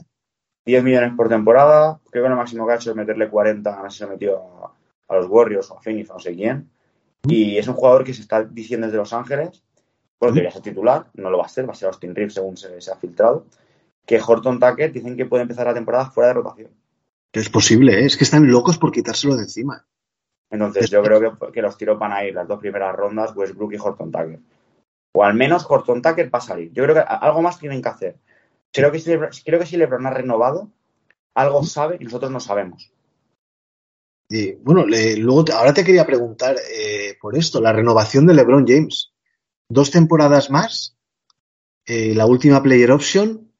10 0.64 0.84
millones 0.84 1.12
por 1.16 1.28
temporada. 1.28 2.00
Creo 2.10 2.24
que 2.24 2.30
lo 2.30 2.36
máximo 2.36 2.66
que 2.66 2.72
ha 2.72 2.76
hecho 2.76 2.90
es 2.90 2.96
meterle 2.96 3.28
40, 3.28 3.82
no 3.82 3.90
sé 3.90 3.90
si 3.90 3.98
se 3.98 4.06
metió 4.06 4.38
a, 4.38 4.72
a 5.08 5.16
los 5.16 5.26
Warriors 5.28 5.70
o 5.70 5.78
a 5.78 5.82
Phoenix 5.82 6.10
o 6.10 6.14
no 6.14 6.20
sé 6.20 6.34
quién. 6.34 6.70
Y 7.26 7.58
es 7.58 7.68
un 7.68 7.74
jugador 7.74 8.04
que 8.04 8.14
se 8.14 8.22
está 8.22 8.42
diciendo 8.44 8.86
desde 8.86 8.98
Los 8.98 9.12
Ángeles, 9.12 9.62
porque 10.18 10.34
debería 10.34 10.52
ser 10.52 10.62
titular, 10.62 11.06
no 11.14 11.30
lo 11.30 11.38
va 11.38 11.46
a 11.46 11.48
ser, 11.48 11.68
va 11.68 11.72
a 11.72 11.76
ser 11.76 11.88
Austin 11.88 12.14
Reeves 12.14 12.34
según 12.34 12.56
se, 12.56 12.80
se 12.80 12.90
ha 12.90 12.96
filtrado, 12.96 13.46
que 14.06 14.20
Horton 14.20 14.58
Tucker 14.58 14.92
dicen 14.92 15.16
que 15.16 15.26
puede 15.26 15.42
empezar 15.42 15.66
la 15.66 15.74
temporada 15.74 16.10
fuera 16.10 16.28
de 16.28 16.34
rotación. 16.34 16.70
Es 17.32 17.48
posible, 17.48 18.00
¿eh? 18.00 18.04
es 18.04 18.16
que 18.16 18.24
están 18.24 18.50
locos 18.50 18.78
por 18.78 18.92
quitárselo 18.92 19.36
de 19.36 19.44
encima. 19.44 19.86
Entonces 20.50 20.90
yo 20.90 21.02
creo 21.02 21.20
que, 21.20 21.52
que 21.52 21.62
los 21.62 21.78
tiros 21.78 21.98
van 21.98 22.12
a 22.12 22.24
ir 22.24 22.34
las 22.34 22.46
dos 22.46 22.60
primeras 22.60 22.94
rondas, 22.94 23.34
Westbrook 23.34 23.72
y 23.72 23.78
Horton 23.78 24.12
Tucker. 24.12 24.38
O 25.14 25.24
al 25.24 25.34
menos 25.34 25.64
Horton 25.68 26.02
Tucker 26.02 26.34
va 26.34 26.38
a 26.38 26.42
salir. 26.42 26.72
Yo 26.72 26.84
creo 26.84 26.94
que 26.94 27.00
algo 27.00 27.40
más 27.40 27.58
tienen 27.58 27.80
que 27.80 27.88
hacer. 27.88 28.16
Creo 28.70 28.92
que 28.92 28.98
si 28.98 29.10
Lebron, 29.10 29.30
creo 29.44 29.58
que 29.58 29.66
si 29.66 29.76
LeBron 29.76 30.06
ha 30.06 30.10
renovado, 30.10 30.70
algo 31.34 31.62
sabe 31.64 31.96
y 32.00 32.04
nosotros 32.04 32.30
no 32.30 32.40
sabemos. 32.40 32.91
Bueno, 34.62 34.86
le, 34.86 35.16
luego 35.16 35.44
ahora 35.52 35.74
te 35.74 35.84
quería 35.84 36.06
preguntar 36.06 36.56
eh, 36.74 37.16
por 37.20 37.36
esto, 37.36 37.60
la 37.60 37.72
renovación 37.72 38.26
de 38.26 38.34
LeBron 38.34 38.66
James. 38.66 39.12
Dos 39.68 39.90
temporadas 39.90 40.50
más, 40.50 40.96
eh, 41.86 42.14
la 42.14 42.26
última 42.26 42.62
player 42.62 42.90
option, 42.92 43.52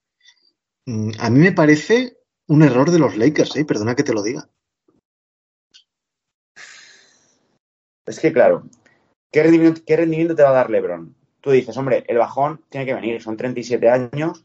mm, 0.87 1.11
a 1.19 1.29
mí 1.31 1.41
me 1.41 1.53
parece 1.53 2.17
un 2.47 2.63
error 2.63 2.91
de 2.91 2.99
los 2.99 3.17
Lakers, 3.17 3.57
eh, 3.57 3.65
perdona 3.65 3.95
que 3.95 4.03
te 4.03 4.15
lo 4.15 4.23
diga. 4.23 4.49
Es 8.07 8.19
que 8.19 8.33
claro, 8.33 8.65
¿qué 9.31 9.43
rendimiento, 9.43 9.83
¿qué 9.87 9.97
rendimiento, 9.97 10.35
te 10.35 10.43
va 10.43 10.51
a 10.51 10.53
dar 10.53 10.71
Lebron? 10.71 11.15
Tú 11.41 11.51
dices, 11.51 11.77
hombre, 11.77 12.05
el 12.09 12.19
bajón 12.19 12.63
tiene 12.69 12.87
que 12.87 12.95
venir, 12.95 13.23
son 13.23 13.37
37 13.37 13.89
años, 13.89 14.45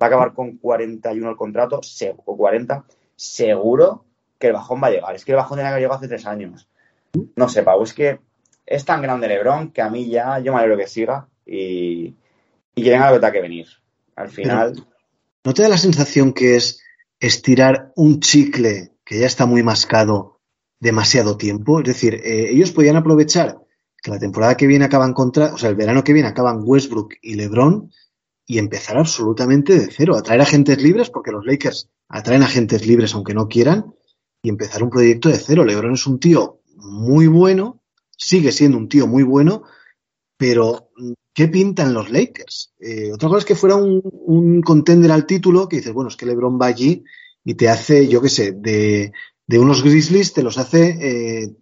va 0.00 0.06
a 0.06 0.08
acabar 0.08 0.34
con 0.34 0.56
41 0.58 1.30
el 1.30 1.36
contrato, 1.36 1.80
o 2.24 2.36
40, 2.36 2.84
seguro, 3.14 4.04
que 4.38 4.48
el 4.48 4.52
bajón 4.52 4.82
va 4.82 4.88
a 4.88 4.90
llegar. 4.90 5.14
Es 5.14 5.24
que 5.24 5.32
el 5.32 5.36
bajón 5.36 5.58
tenía 5.58 5.72
que 5.74 5.80
llegado 5.80 5.98
hace 5.98 6.08
tres 6.08 6.26
años. 6.26 6.68
No 7.36 7.48
sé, 7.48 7.62
Pau, 7.62 7.82
es 7.82 7.92
que 7.92 8.20
es 8.66 8.84
tan 8.84 9.02
grande 9.02 9.28
LeBron 9.28 9.72
que 9.72 9.82
a 9.82 9.90
mí 9.90 10.08
ya, 10.08 10.38
yo 10.38 10.52
me 10.52 10.58
alegro 10.58 10.76
que 10.76 10.86
siga 10.86 11.28
y, 11.46 12.14
y 12.74 12.82
que 12.82 12.90
venga 12.90 13.08
lo 13.08 13.14
que 13.14 13.20
tenga 13.20 13.32
que 13.32 13.40
venir. 13.40 13.66
Al 14.16 14.28
final. 14.28 14.72
Pero, 14.74 14.86
¿No 15.44 15.54
te 15.54 15.62
da 15.62 15.68
la 15.68 15.78
sensación 15.78 16.32
que 16.32 16.56
es 16.56 16.82
estirar 17.20 17.92
un 17.96 18.20
chicle 18.20 18.92
que 19.04 19.20
ya 19.20 19.26
está 19.26 19.46
muy 19.46 19.62
mascado 19.62 20.40
demasiado 20.80 21.36
tiempo? 21.36 21.80
Es 21.80 21.86
decir, 21.86 22.14
eh, 22.14 22.50
ellos 22.50 22.72
podían 22.72 22.96
aprovechar 22.96 23.58
que 24.02 24.10
la 24.10 24.18
temporada 24.18 24.56
que 24.56 24.66
viene 24.66 24.84
acaban 24.84 25.14
contra, 25.14 25.54
o 25.54 25.58
sea, 25.58 25.70
el 25.70 25.76
verano 25.76 26.04
que 26.04 26.12
viene 26.12 26.28
acaban 26.28 26.62
Westbrook 26.62 27.14
y 27.22 27.34
LeBron 27.34 27.90
y 28.46 28.58
empezar 28.58 28.96
absolutamente 28.96 29.78
de 29.78 29.88
cero, 29.90 30.16
atraer 30.16 30.40
agentes 30.40 30.82
libres, 30.82 31.10
porque 31.10 31.32
los 31.32 31.44
Lakers 31.44 31.88
atraen 32.08 32.42
agentes 32.42 32.86
libres 32.86 33.14
aunque 33.14 33.34
no 33.34 33.48
quieran, 33.48 33.94
y 34.42 34.48
empezar 34.48 34.82
un 34.82 34.90
proyecto 34.90 35.28
de 35.28 35.38
cero. 35.38 35.64
LeBron 35.64 35.94
es 35.94 36.06
un 36.06 36.20
tío 36.20 36.60
muy 36.76 37.26
bueno, 37.26 37.82
sigue 38.16 38.52
siendo 38.52 38.78
un 38.78 38.88
tío 38.88 39.06
muy 39.06 39.22
bueno, 39.22 39.64
pero 40.36 40.90
¿qué 41.34 41.48
pintan 41.48 41.94
los 41.94 42.10
Lakers? 42.10 42.72
Eh, 42.78 43.12
otra 43.12 43.28
cosa 43.28 43.40
es 43.40 43.44
que 43.44 43.54
fuera 43.54 43.76
un, 43.76 44.00
un, 44.04 44.62
contender 44.62 45.10
al 45.10 45.26
título, 45.26 45.68
que 45.68 45.76
dices, 45.76 45.92
bueno, 45.92 46.08
es 46.08 46.16
que 46.16 46.26
LeBron 46.26 46.58
va 46.60 46.66
allí 46.66 47.04
y 47.44 47.54
te 47.54 47.68
hace, 47.68 48.08
yo 48.08 48.20
qué 48.20 48.28
sé, 48.28 48.52
de, 48.52 49.12
de 49.46 49.58
unos 49.58 49.82
Grizzlies 49.82 50.32
te 50.32 50.42
los 50.42 50.58
hace 50.58 50.98
eh, 51.00 51.56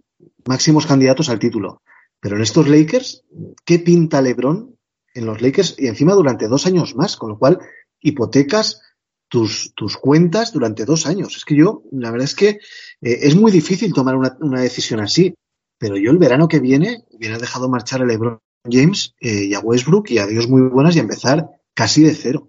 máximos 0.44 0.86
candidatos 0.86 1.28
al 1.28 1.38
título. 1.38 1.82
Pero 2.20 2.36
en 2.36 2.42
estos 2.42 2.68
Lakers, 2.68 3.24
¿qué 3.64 3.78
pinta 3.78 4.20
LeBron 4.20 4.76
en 5.14 5.26
los 5.26 5.40
Lakers? 5.40 5.76
Y 5.78 5.86
encima 5.86 6.14
durante 6.14 6.48
dos 6.48 6.66
años 6.66 6.96
más, 6.96 7.16
con 7.16 7.30
lo 7.30 7.38
cual 7.38 7.60
hipotecas 8.00 8.80
tus, 9.28 9.72
tus 9.74 9.96
cuentas 9.96 10.52
durante 10.52 10.84
dos 10.84 11.06
años. 11.06 11.36
Es 11.36 11.44
que 11.44 11.56
yo, 11.56 11.82
la 11.92 12.10
verdad 12.10 12.24
es 12.24 12.34
que 12.34 12.48
eh, 12.48 12.58
es 13.00 13.36
muy 13.36 13.52
difícil 13.52 13.92
tomar 13.92 14.16
una, 14.16 14.36
una, 14.40 14.60
decisión 14.60 15.00
así. 15.00 15.34
Pero 15.78 15.96
yo 15.96 16.10
el 16.10 16.18
verano 16.18 16.48
que 16.48 16.60
viene 16.60 17.04
hubiera 17.10 17.38
dejado 17.38 17.68
marchar 17.68 18.00
a 18.00 18.06
LeBron 18.06 18.40
James 18.70 19.14
eh, 19.20 19.44
y 19.44 19.54
a 19.54 19.60
Westbrook 19.60 20.10
y 20.10 20.18
a 20.18 20.26
Dios 20.26 20.48
muy 20.48 20.62
buenas 20.62 20.96
y 20.96 21.00
empezar 21.00 21.48
casi 21.74 22.02
de 22.02 22.14
cero. 22.14 22.48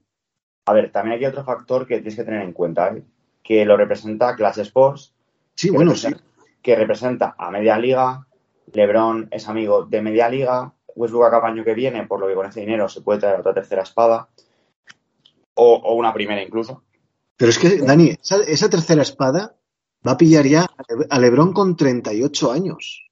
A 0.66 0.74
ver, 0.74 0.92
también 0.92 1.20
hay 1.20 1.26
otro 1.26 1.44
factor 1.44 1.88
que 1.88 1.96
tienes 1.96 2.16
que 2.16 2.24
tener 2.24 2.42
en 2.42 2.54
cuenta, 2.54 2.90
¿eh? 2.90 3.04
que 3.44 3.66
lo 3.66 3.78
representa 3.78 4.36
Clash 4.36 4.60
Sports. 4.60 5.14
Sí, 5.56 5.70
bueno, 5.70 5.96
sí. 5.96 6.10
Que 6.62 6.76
representa 6.76 7.36
a 7.38 7.50
media 7.52 7.80
liga, 7.80 8.28
LeBron 8.74 9.30
es 9.32 9.48
amigo 9.48 9.86
de 9.86 10.02
media 10.02 10.30
liga, 10.30 10.74
Westbrook 10.96 11.26
acaba 11.26 11.48
año 11.48 11.64
que 11.64 11.74
viene, 11.74 12.06
por 12.06 12.20
lo 12.20 12.28
que 12.28 12.34
con 12.34 12.46
ese 12.46 12.62
dinero 12.62 12.90
se 12.90 13.02
puede 13.02 13.20
traer 13.20 13.40
otra 13.40 13.54
tercera 13.54 13.84
espada, 13.84 14.28
o, 15.58 15.76
o 15.76 15.96
una 15.96 16.14
primera 16.14 16.42
incluso. 16.42 16.84
Pero 17.36 17.50
es 17.50 17.60
que, 17.60 17.78
Dani, 17.78 18.18
esa, 18.22 18.38
esa, 18.38 18.70
tercera 18.70 19.02
espada 19.02 19.58
va 20.08 20.14
a 20.14 20.18
pillar 20.18 20.46
ya 20.46 20.68
a 21.10 21.20
LeBron 21.20 21.54
con 21.54 21.76
38 21.76 22.52
años. 22.52 23.10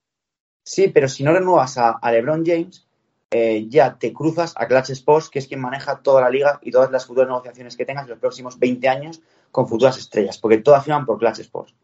Sí, 0.63 0.87
pero 0.87 1.07
si 1.07 1.23
no 1.23 1.33
renuevas 1.33 1.77
a, 1.77 1.91
a 1.91 2.11
LeBron 2.11 2.43
James, 2.45 2.87
eh, 3.31 3.67
ya 3.69 3.97
te 3.97 4.13
cruzas 4.13 4.53
a 4.55 4.67
Clutch 4.67 4.91
Sports, 4.91 5.29
que 5.29 5.39
es 5.39 5.47
quien 5.47 5.59
maneja 5.59 6.01
toda 6.01 6.21
la 6.21 6.29
liga 6.29 6.59
y 6.63 6.71
todas 6.71 6.89
las 6.91 7.05
futuras 7.05 7.27
negociaciones 7.27 7.75
que 7.75 7.85
tengas 7.85 8.05
en 8.05 8.11
los 8.11 8.19
próximos 8.19 8.57
20 8.57 8.87
años 8.87 9.21
con 9.51 9.67
futuras 9.67 9.97
estrellas, 9.97 10.37
porque 10.37 10.59
todas 10.59 10.83
firman 10.83 11.05
por 11.05 11.19
Clutch 11.19 11.39
Sports. 11.39 11.75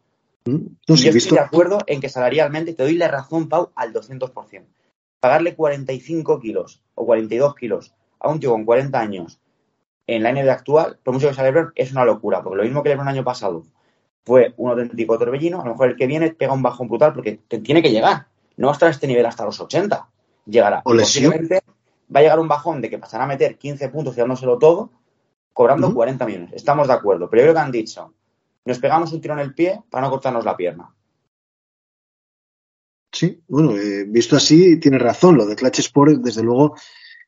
No, 0.44 0.56
y 0.86 0.96
sí, 0.96 1.04
yo 1.04 1.12
visto... 1.12 1.34
estoy 1.34 1.38
de 1.38 1.44
acuerdo 1.44 1.78
en 1.86 2.00
que 2.00 2.08
salarialmente 2.08 2.74
te 2.74 2.82
doy 2.82 2.96
la 2.96 3.08
razón, 3.08 3.48
Pau, 3.48 3.70
al 3.74 3.92
200%. 3.92 4.64
Pagarle 5.20 5.54
45 5.54 6.40
kilos 6.40 6.82
o 6.94 7.06
42 7.06 7.54
kilos 7.54 7.94
a 8.18 8.28
un 8.28 8.40
tío 8.40 8.50
con 8.50 8.64
40 8.64 8.98
años 8.98 9.41
en 10.16 10.22
la 10.22 10.32
NBA 10.32 10.52
actual, 10.52 10.98
por 11.02 11.14
mucho 11.14 11.28
que 11.28 11.34
sea 11.34 11.44
LeBron, 11.44 11.72
es 11.74 11.92
una 11.92 12.04
locura, 12.04 12.42
porque 12.42 12.56
lo 12.58 12.64
mismo 12.64 12.82
que 12.82 12.90
LeBron 12.90 13.08
el 13.08 13.14
año 13.14 13.24
pasado 13.24 13.64
fue 14.24 14.54
un 14.56 14.70
auténtico 14.70 15.18
torbellino, 15.18 15.60
a 15.60 15.64
lo 15.64 15.72
mejor 15.72 15.90
el 15.90 15.96
que 15.96 16.06
viene 16.06 16.32
pega 16.32 16.52
un 16.52 16.62
bajón 16.62 16.88
brutal 16.88 17.12
porque 17.12 17.40
te 17.48 17.58
tiene 17.58 17.82
que 17.82 17.90
llegar. 17.90 18.26
No 18.56 18.66
va 18.68 18.72
a 18.72 18.74
estar 18.74 18.88
a 18.88 18.92
este 18.92 19.06
nivel 19.06 19.26
hasta 19.26 19.44
los 19.44 19.58
80. 19.60 20.08
Llegará. 20.46 20.80
O 20.84 20.90
Posiblemente 20.92 21.62
va 22.14 22.20
a 22.20 22.22
llegar 22.22 22.38
un 22.38 22.48
bajón 22.48 22.80
de 22.80 22.90
que 22.90 22.98
pasará 22.98 23.24
a 23.24 23.26
meter 23.26 23.56
15 23.56 23.88
puntos 23.88 24.16
y 24.16 24.20
dándoselo 24.20 24.58
todo, 24.58 24.90
cobrando 25.52 25.88
Uh 25.88 25.90
-huh. 25.90 25.94
40 25.94 26.26
millones. 26.26 26.50
Estamos 26.52 26.86
de 26.88 26.94
acuerdo. 26.94 27.28
Pero 27.30 27.42
yo 27.42 27.44
creo 27.46 27.54
que 27.54 27.60
han 27.60 27.72
dicho, 27.72 28.12
nos 28.64 28.78
pegamos 28.78 29.12
un 29.12 29.20
tiro 29.20 29.34
en 29.34 29.40
el 29.40 29.54
pie 29.54 29.82
para 29.90 30.04
no 30.04 30.10
cortarnos 30.10 30.44
la 30.44 30.56
pierna. 30.56 30.94
Sí, 33.12 33.42
bueno, 33.48 33.76
eh, 33.76 34.04
visto 34.06 34.36
así, 34.36 34.78
tiene 34.78 34.98
razón. 34.98 35.36
Lo 35.36 35.46
de 35.46 35.56
Clutch 35.56 35.80
Sport, 35.80 36.22
desde 36.22 36.42
luego, 36.42 36.76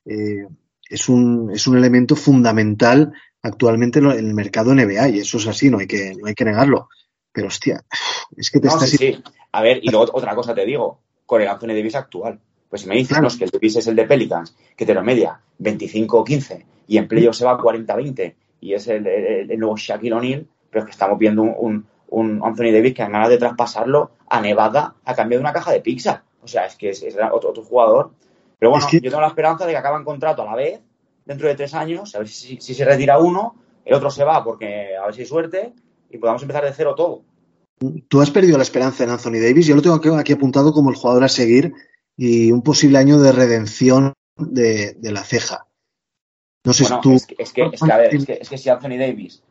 eh, 0.06 0.46
es, 0.88 1.08
un, 1.08 1.50
es 1.52 1.66
un 1.66 1.76
elemento 1.76 2.16
fundamental 2.16 3.12
actualmente 3.42 3.98
en 3.98 4.06
el 4.10 4.34
mercado 4.34 4.74
NBA 4.74 5.08
y 5.10 5.18
eso 5.20 5.38
es 5.38 5.46
así, 5.46 5.70
no 5.70 5.78
hay 5.78 5.86
que, 5.86 6.14
no 6.18 6.26
hay 6.26 6.34
que 6.34 6.44
negarlo. 6.44 6.88
Pero 7.32 7.48
hostia, 7.48 7.84
es 8.36 8.50
que 8.50 8.60
te 8.60 8.68
No, 8.68 8.74
estás. 8.74 8.90
sí, 8.90 8.96
sí. 8.96 9.22
A 9.52 9.62
ver, 9.62 9.80
y 9.82 9.90
luego 9.90 10.06
otra 10.12 10.34
cosa 10.34 10.54
te 10.54 10.64
digo, 10.64 11.00
con 11.26 11.42
el 11.42 11.48
Anthony 11.48 11.68
Davis 11.68 11.94
actual. 11.96 12.40
Pues 12.68 12.82
si 12.82 12.88
me 12.88 12.94
dices 12.96 13.08
Claro. 13.10 13.22
no, 13.22 13.28
es 13.28 13.36
que 13.36 13.44
el 13.44 13.50
Davis 13.50 13.76
es 13.76 13.86
el 13.86 13.96
de 13.96 14.04
Pelicans, 14.04 14.56
que 14.76 14.86
te 14.86 14.94
lo 14.94 15.02
media 15.02 15.40
25 15.58 16.18
o 16.18 16.24
15 16.24 16.66
y 16.88 16.96
en 16.98 17.06
playoff 17.08 17.36
se 17.36 17.44
va 17.44 17.52
a 17.52 17.58
40-20 17.58 18.34
y 18.60 18.74
es 18.74 18.86
el, 18.88 19.06
el- 19.06 19.50
el 19.50 19.58
nuevo 19.58 19.76
Shaquille 19.76 20.12
O'Neal, 20.14 20.46
pero 20.70 20.80
es 20.80 20.86
que 20.86 20.90
estamos 20.92 21.18
viendo 21.18 21.42
un, 21.42 21.54
un- 21.58 21.86
un 22.08 22.40
Anthony 22.44 22.72
Davis 22.72 22.94
que 22.94 23.02
han 23.02 23.12
ganas 23.12 23.28
de 23.28 23.38
traspasarlo 23.38 24.12
a 24.28 24.40
Nevada 24.40 24.94
a 25.04 25.14
cambio 25.14 25.38
de 25.38 25.42
una 25.42 25.52
caja 25.52 25.72
de 25.72 25.80
pizza. 25.80 26.24
O 26.42 26.46
sea, 26.48 26.66
es 26.66 26.76
que 26.76 26.90
es, 26.90 27.02
es 27.02 27.16
otro, 27.32 27.50
otro 27.50 27.62
jugador. 27.62 28.10
Pero 28.64 28.70
bueno, 28.70 28.86
Es 28.86 28.90
que- 28.92 29.00
yo 29.02 29.10
tengo 29.10 29.20
la 29.20 29.26
esperanza 29.28 29.66
de 29.66 29.72
que 29.72 29.76
acaban 29.76 30.04
contrato 30.04 30.40
a 30.40 30.46
la 30.46 30.54
vez, 30.56 30.80
dentro 31.26 31.46
de 31.48 31.54
tres 31.54 31.74
años, 31.74 32.14
a 32.14 32.20
ver 32.20 32.28
si, 32.28 32.58
si 32.62 32.72
se 32.72 32.82
retira 32.82 33.18
uno, 33.18 33.56
el 33.84 33.92
otro 33.92 34.10
se 34.10 34.24
va 34.24 34.42
porque 34.42 34.96
a 34.96 35.04
ver 35.04 35.14
si 35.14 35.20
hay 35.20 35.26
suerte 35.26 35.74
y 36.08 36.16
podamos 36.16 36.40
empezar 36.40 36.64
de 36.64 36.72
cero 36.72 36.94
todo. 36.94 37.24
Tú 38.08 38.22
has 38.22 38.30
perdido 38.30 38.56
la 38.56 38.62
esperanza 38.62 39.04
en 39.04 39.10
Anthony 39.10 39.38
Davis. 39.38 39.66
Yo 39.66 39.76
lo 39.76 39.82
tengo 39.82 40.16
aquí, 40.16 40.32
apuntado 40.32 40.72
como 40.72 40.88
el 40.88 40.96
jugador 40.96 41.24
a 41.24 41.28
seguir 41.28 41.74
y 42.16 42.52
un 42.52 42.62
posible 42.62 42.96
año 42.96 43.20
de 43.20 43.32
redención 43.32 44.14
de, 44.38 44.94
de 44.94 45.12
la 45.12 45.24
ceja. 45.24 45.66
No 46.64 46.72
sé 46.72 46.84
Bueno, 46.84 46.96
si 46.96 47.02
tú. 47.02 47.14
es, 47.16 47.26
que, 47.26 47.34
es, 47.38 47.52
que, 47.52 47.68
es, 47.70 47.82
que, 47.82 47.92
a 47.92 47.98
ver, 47.98 48.14
es, 48.14 48.24
que, 48.24 48.38
es 48.40 48.48
que 48.48 48.56
si 48.56 48.70
Anthony 48.70 48.96
Davis 48.96 49.42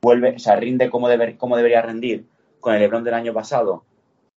vuelve, 0.00 0.36
o 0.36 0.38
sea, 0.38 0.56
rinde 0.56 0.88
como, 0.88 1.10
deber, 1.10 1.36
como 1.36 1.58
debería 1.58 1.82
rendir 1.82 2.26
con 2.58 2.72
el 2.72 2.80
LeBron 2.80 3.04
del 3.04 3.12
año 3.12 3.34
pasado 3.34 3.84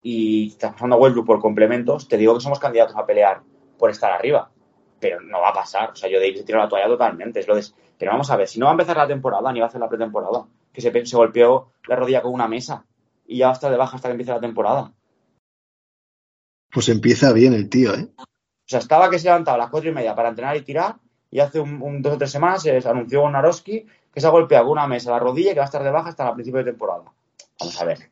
y 0.02 0.48
está 0.48 0.72
pasando 0.72 0.96
a 0.96 1.00
Westbrook 1.00 1.28
por 1.28 1.40
complementos, 1.40 2.08
te 2.08 2.18
digo 2.18 2.34
que 2.34 2.42
somos 2.42 2.58
candidatos 2.58 2.96
a 2.96 3.06
pelear 3.06 3.44
por 3.84 3.90
estar 3.90 4.14
arriba. 4.14 4.50
Pero 4.98 5.20
no 5.20 5.42
va 5.42 5.50
a 5.50 5.54
pasar. 5.54 5.92
O 5.92 5.96
sea, 5.98 6.10
yo 6.10 6.18
Davis 6.18 6.40
he 6.40 6.44
tirado 6.46 6.64
la 6.64 6.70
toalla 6.70 6.88
totalmente. 6.88 7.42
Es 7.42 7.48
lo 7.50 7.56
de... 7.58 7.66
Pero 7.98 8.12
vamos 8.14 8.32
a 8.32 8.38
ver, 8.38 8.48
si 8.48 8.58
no 8.58 8.68
va 8.68 8.72
a 8.72 8.76
empezar 8.76 8.96
la 8.96 9.06
temporada 9.08 9.52
ni 9.52 9.60
va 9.60 9.66
a 9.66 9.68
hacer 9.68 9.82
la 9.82 9.90
pretemporada, 9.90 10.46
que 10.72 10.80
se, 10.80 11.06
se 11.06 11.18
golpeó 11.18 11.74
la 11.90 11.98
rodilla 11.98 12.22
con 12.22 12.34
una 12.34 12.48
mesa 12.48 12.86
y 13.28 13.40
ya 13.40 13.48
va 13.48 13.52
a 13.52 13.56
estar 13.56 13.70
de 13.70 13.76
baja 13.76 13.98
hasta 13.98 14.08
que 14.08 14.14
empiece 14.14 14.32
la 14.32 14.40
temporada. 14.40 14.94
Pues 16.72 16.88
empieza 16.88 17.34
bien 17.34 17.52
el 17.54 17.68
tío, 17.70 17.94
¿eh? 17.94 18.08
O 18.18 18.24
sea, 18.66 18.80
estaba 18.80 19.10
que 19.10 19.20
se 19.20 19.26
levantaba 19.26 19.56
a 19.56 19.60
las 19.60 19.70
cuatro 19.70 19.90
y 19.90 19.94
media 19.94 20.16
para 20.16 20.30
entrenar 20.30 20.56
y 20.56 20.62
tirar, 20.62 20.96
y 21.30 21.42
hace 21.42 21.60
un, 21.60 21.82
un- 21.82 22.02
dos 22.02 22.14
o 22.14 22.18
tres 22.18 22.32
semanas 22.32 22.62
se 22.62 22.78
anunció 22.88 23.22
con 23.24 23.34
Naroski 23.34 23.86
que 24.14 24.22
se 24.22 24.28
ha 24.28 24.30
golpeado 24.30 24.64
con 24.66 24.72
una 24.74 24.88
mesa 24.88 25.10
a 25.10 25.14
la 25.14 25.20
rodilla 25.20 25.52
y 25.52 25.54
que 25.54 25.60
va 25.60 25.66
a 25.66 25.72
estar 25.72 25.84
de 25.84 25.92
baja 25.92 26.10
hasta 26.10 26.30
el 26.30 26.36
principio 26.36 26.60
de 26.60 26.72
temporada. 26.72 27.04
Vamos 27.60 27.82
a 27.82 27.86
ver. 27.86 28.10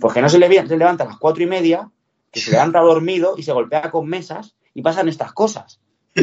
Pues 0.00 0.14
que 0.14 0.22
no 0.22 0.28
se, 0.28 0.38
le, 0.38 0.66
se 0.68 0.76
levanta 0.76 1.02
a 1.04 1.08
las 1.08 1.18
cuatro 1.18 1.42
y 1.42 1.46
media, 1.46 1.90
que 2.30 2.40
se 2.40 2.52
levanta 2.52 2.80
dormido 2.80 3.34
y 3.36 3.42
se 3.42 3.52
golpea 3.52 3.90
con 3.90 4.06
mesas 4.06 4.56
y 4.74 4.82
pasan 4.82 5.08
estas 5.08 5.32
cosas. 5.32 5.80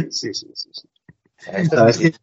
Sí, 0.09 0.33
sí, 0.33 0.47
sí. 0.53 0.69
sí. 0.71 0.87
O 1.39 1.43
sea, 1.43 1.59
esto 1.59 1.75
La 1.75 1.83
verdad 1.83 2.01
es 2.01 2.11
que 2.11 2.17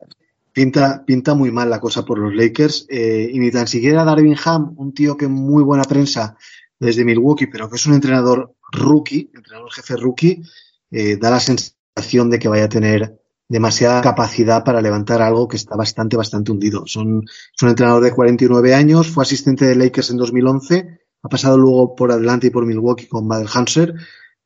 pinta, 0.52 1.04
pinta 1.04 1.34
muy 1.34 1.50
mal 1.50 1.70
la 1.70 1.80
cosa 1.80 2.04
por 2.04 2.18
los 2.18 2.34
Lakers. 2.34 2.86
eh, 2.88 3.30
y 3.32 3.38
ni 3.38 3.50
tan 3.50 3.66
siquiera 3.66 4.04
Darvin 4.04 4.36
Ham, 4.44 4.74
un 4.76 4.92
tío 4.94 5.16
que 5.16 5.28
muy 5.28 5.62
buena 5.62 5.84
prensa 5.84 6.36
desde 6.78 7.04
Milwaukee, 7.04 7.46
pero 7.46 7.68
que 7.68 7.76
es 7.76 7.86
un 7.86 7.94
entrenador 7.94 8.54
rookie, 8.72 9.30
entrenador 9.34 9.72
jefe 9.72 9.96
rookie, 9.96 10.42
eh, 10.90 11.16
da 11.16 11.30
la 11.30 11.40
sensación 11.40 12.30
de 12.30 12.38
que 12.38 12.48
vaya 12.48 12.64
a 12.64 12.68
tener 12.68 13.20
demasiada 13.48 14.00
capacidad 14.00 14.64
para 14.64 14.80
levantar 14.80 15.22
algo 15.22 15.48
que 15.48 15.56
está 15.56 15.76
bastante, 15.76 16.16
bastante 16.16 16.50
hundido. 16.52 16.86
Son, 16.86 17.22
es 17.24 17.62
un 17.62 17.68
entrenador 17.68 18.02
de 18.02 18.12
49 18.12 18.74
años, 18.74 19.08
fue 19.08 19.22
asistente 19.22 19.66
de 19.66 19.76
Lakers 19.76 20.10
en 20.10 20.16
2011, 20.16 21.00
ha 21.22 21.28
pasado 21.28 21.58
luego 21.58 21.94
por 21.94 22.12
Atlanta 22.12 22.46
y 22.46 22.50
por 22.50 22.66
Milwaukee 22.66 23.06
con 23.06 23.28
Badelhanser, 23.28 23.94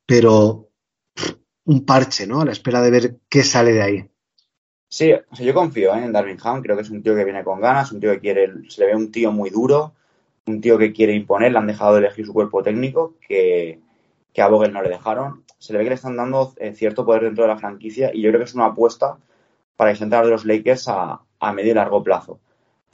pero 0.07 0.68
pff, 0.68 0.68
un 1.69 1.85
parche, 1.85 2.27
¿no? 2.27 2.41
A 2.41 2.45
la 2.47 2.53
espera 2.53 2.81
de 2.81 2.91
ver 2.91 3.16
qué 3.29 3.43
sale 3.43 3.73
de 3.73 3.83
ahí. 3.83 4.11
Sí, 4.89 5.12
o 5.12 5.37
sea, 5.37 5.45
yo 5.45 5.53
confío 5.53 5.95
¿eh? 5.95 6.03
en 6.03 6.12
Darvin 6.12 6.39
Ham, 6.43 6.62
creo 6.62 6.77
que 6.77 6.83
es 6.83 6.91
un 6.91 7.03
tío 7.03 7.14
que 7.14 7.25
viene 7.25 7.45
con 7.45 7.61
ganas, 7.61 7.93
un 7.93 8.01
tío 8.01 8.11
que 8.12 8.21
quiere, 8.21 8.51
se 8.71 8.81
le 8.81 8.87
ve 8.87 8.97
un 8.97 9.12
tío 9.12 9.33
muy 9.33 9.51
duro, 9.51 9.93
un 10.47 10.62
tío 10.62 10.79
que 10.79 10.95
quiere 10.95 11.12
imponer, 11.12 11.53
le 11.53 11.59
han 11.59 11.66
dejado 11.66 11.93
de 11.93 12.01
elegir 12.01 12.25
su 12.25 12.33
cuerpo 12.33 12.62
técnico, 12.62 13.16
que, 13.21 13.81
que 14.33 14.43
a 14.43 14.49
Vogel 14.49 14.73
no 14.73 14.83
le 14.83 14.89
dejaron. 14.89 15.45
Se 15.59 15.73
le 15.73 15.79
ve 15.79 15.85
que 15.85 15.91
le 15.91 15.97
están 15.97 16.16
dando 16.16 16.55
eh, 16.57 16.73
cierto 16.73 17.05
poder 17.05 17.25
dentro 17.25 17.45
de 17.45 17.49
la 17.49 17.59
franquicia 17.59 18.11
y 18.14 18.23
yo 18.23 18.31
creo 18.31 18.41
que 18.41 18.47
es 18.47 18.55
una 18.55 18.66
apuesta 18.66 19.19
para 19.77 19.91
exentar 19.91 20.25
de 20.25 20.31
los 20.31 20.47
Lakers 20.47 20.89
a, 20.89 21.21
a 21.39 21.53
medio 21.53 21.73
y 21.73 21.75
largo 21.75 22.03
plazo. 22.03 22.41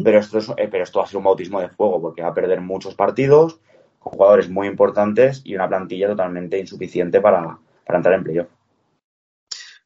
Pero 0.02 0.18
esto, 0.18 0.38
es, 0.38 0.48
eh, 0.56 0.68
pero 0.68 0.82
esto 0.82 0.98
va 0.98 1.04
a 1.04 1.08
ser 1.08 1.18
un 1.18 1.24
bautismo 1.24 1.60
de 1.60 1.68
fuego 1.68 2.00
porque 2.00 2.22
va 2.22 2.28
a 2.28 2.34
perder 2.34 2.60
muchos 2.60 2.96
partidos 2.96 3.60
jugadores 4.00 4.50
muy 4.50 4.66
importantes 4.66 5.40
y 5.44 5.54
una 5.54 5.68
plantilla 5.68 6.08
totalmente 6.08 6.58
insuficiente 6.58 7.20
para, 7.20 7.58
para 7.86 7.98
entrar 7.98 8.14
en 8.14 8.24
playoff. 8.24 8.48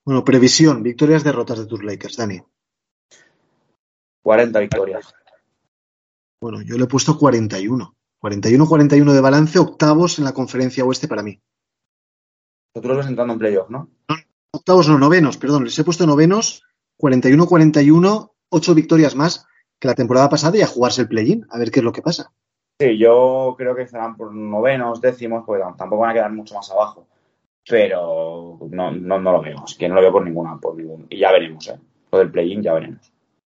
Bueno, 0.09 0.24
previsión, 0.24 0.82
victorias, 0.82 1.22
derrotas 1.22 1.59
de 1.59 1.66
tus 1.66 1.84
Lakers, 1.84 2.16
Dani. 2.16 2.40
40 4.22 4.59
victorias. 4.59 5.14
Bueno, 6.40 6.62
yo 6.62 6.78
le 6.78 6.84
he 6.84 6.86
puesto 6.86 7.18
41. 7.18 7.94
41-41 8.22 9.12
de 9.12 9.20
balance, 9.20 9.59
octavos 9.59 10.18
en 10.18 10.24
la 10.24 10.32
conferencia 10.32 10.86
oeste 10.86 11.09
para 11.09 11.22
mí. 11.22 11.42
Nosotros 12.74 12.96
vas 12.96 13.06
entrando 13.09 13.34
en 13.34 13.38
playoff, 13.38 13.68
¿no? 13.68 13.90
Octavos 14.50 14.88
no, 14.88 14.98
novenos, 14.98 15.36
perdón, 15.36 15.64
les 15.64 15.78
he 15.78 15.84
puesto 15.84 16.06
novenos, 16.06 16.62
41-41, 16.98 18.32
ocho 18.48 18.74
victorias 18.74 19.14
más 19.14 19.46
que 19.78 19.88
la 19.88 19.94
temporada 19.94 20.30
pasada 20.30 20.56
y 20.56 20.62
a 20.62 20.66
jugarse 20.66 21.02
el 21.02 21.09
play-in, 21.09 21.46
a 21.50 21.59
ver 21.59 21.70
qué 21.70 21.80
es 21.80 21.84
lo 21.84 21.92
que 21.92 22.00
pasa. 22.00 22.32
Sí, 22.80 22.96
yo 22.96 23.54
creo 23.59 23.76
que 23.76 23.82
estarán 23.82 24.16
por 24.16 24.34
novenos, 24.34 25.02
décimos, 25.02 25.44
porque 25.44 25.62
tampoco 25.76 26.00
van 26.00 26.12
a 26.12 26.14
quedar 26.14 26.32
mucho 26.32 26.54
más 26.54 26.70
abajo. 26.70 27.06
Pero 27.68 28.58
no, 28.70 28.90
no, 28.92 29.20
no 29.20 29.32
lo 29.32 29.42
veo, 29.42 29.64
es 29.66 29.74
que 29.74 29.88
no 29.88 29.96
lo 29.96 30.00
veo 30.02 30.12
por 30.12 30.24
ninguna, 30.24 30.58
por 30.58 30.76
ningún. 30.76 31.06
Y 31.10 31.18
ya 31.18 31.32
veremos, 31.32 31.68
¿eh? 31.68 31.78
Lo 32.10 32.18
del 32.18 32.30
play-in 32.30 32.62
ya 32.62 32.72
veremos. 32.72 33.12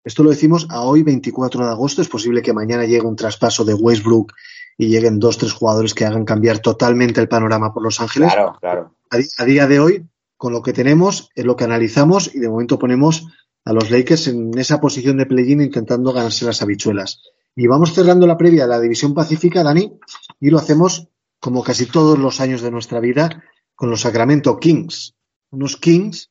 Esto 0.03 0.23
lo 0.23 0.29
decimos 0.29 0.67
a 0.69 0.81
hoy, 0.81 1.03
24 1.03 1.65
de 1.65 1.71
agosto. 1.71 2.01
Es 2.01 2.07
posible 2.07 2.41
que 2.41 2.53
mañana 2.53 2.85
llegue 2.85 3.05
un 3.05 3.15
traspaso 3.15 3.63
de 3.63 3.73
Westbrook 3.73 4.33
y 4.77 4.87
lleguen 4.87 5.19
dos, 5.19 5.37
tres 5.37 5.53
jugadores 5.53 5.93
que 5.93 6.05
hagan 6.05 6.25
cambiar 6.25 6.59
totalmente 6.59 7.21
el 7.21 7.27
panorama 7.27 7.73
por 7.73 7.83
Los 7.83 7.99
Ángeles. 7.99 8.33
Claro, 8.33 8.57
claro. 8.59 8.95
A 9.37 9.45
día 9.45 9.67
de 9.67 9.79
hoy, 9.79 10.05
con 10.37 10.53
lo 10.53 10.61
que 10.61 10.73
tenemos, 10.73 11.29
es 11.35 11.45
lo 11.45 11.55
que 11.55 11.65
analizamos 11.65 12.33
y 12.33 12.39
de 12.39 12.49
momento 12.49 12.79
ponemos 12.79 13.27
a 13.65 13.73
los 13.73 13.91
Lakers 13.91 14.27
en 14.29 14.57
esa 14.57 14.79
posición 14.79 15.17
de 15.17 15.25
play-in 15.25 15.61
intentando 15.61 16.13
ganarse 16.13 16.45
las 16.45 16.61
habichuelas. 16.61 17.21
Y 17.55 17.67
vamos 17.67 17.93
cerrando 17.93 18.25
la 18.25 18.37
previa 18.37 18.63
de 18.63 18.69
la 18.69 18.79
División 18.79 19.13
Pacífica, 19.13 19.63
Dani, 19.63 19.99
y 20.39 20.49
lo 20.49 20.57
hacemos 20.57 21.09
como 21.39 21.63
casi 21.63 21.85
todos 21.85 22.17
los 22.17 22.39
años 22.39 22.61
de 22.61 22.71
nuestra 22.71 22.99
vida 22.99 23.43
con 23.79 23.89
los 23.89 24.01
Sacramento 24.01 24.59
Kings. 24.59 25.15
Unos 25.51 25.77
Kings 25.77 26.29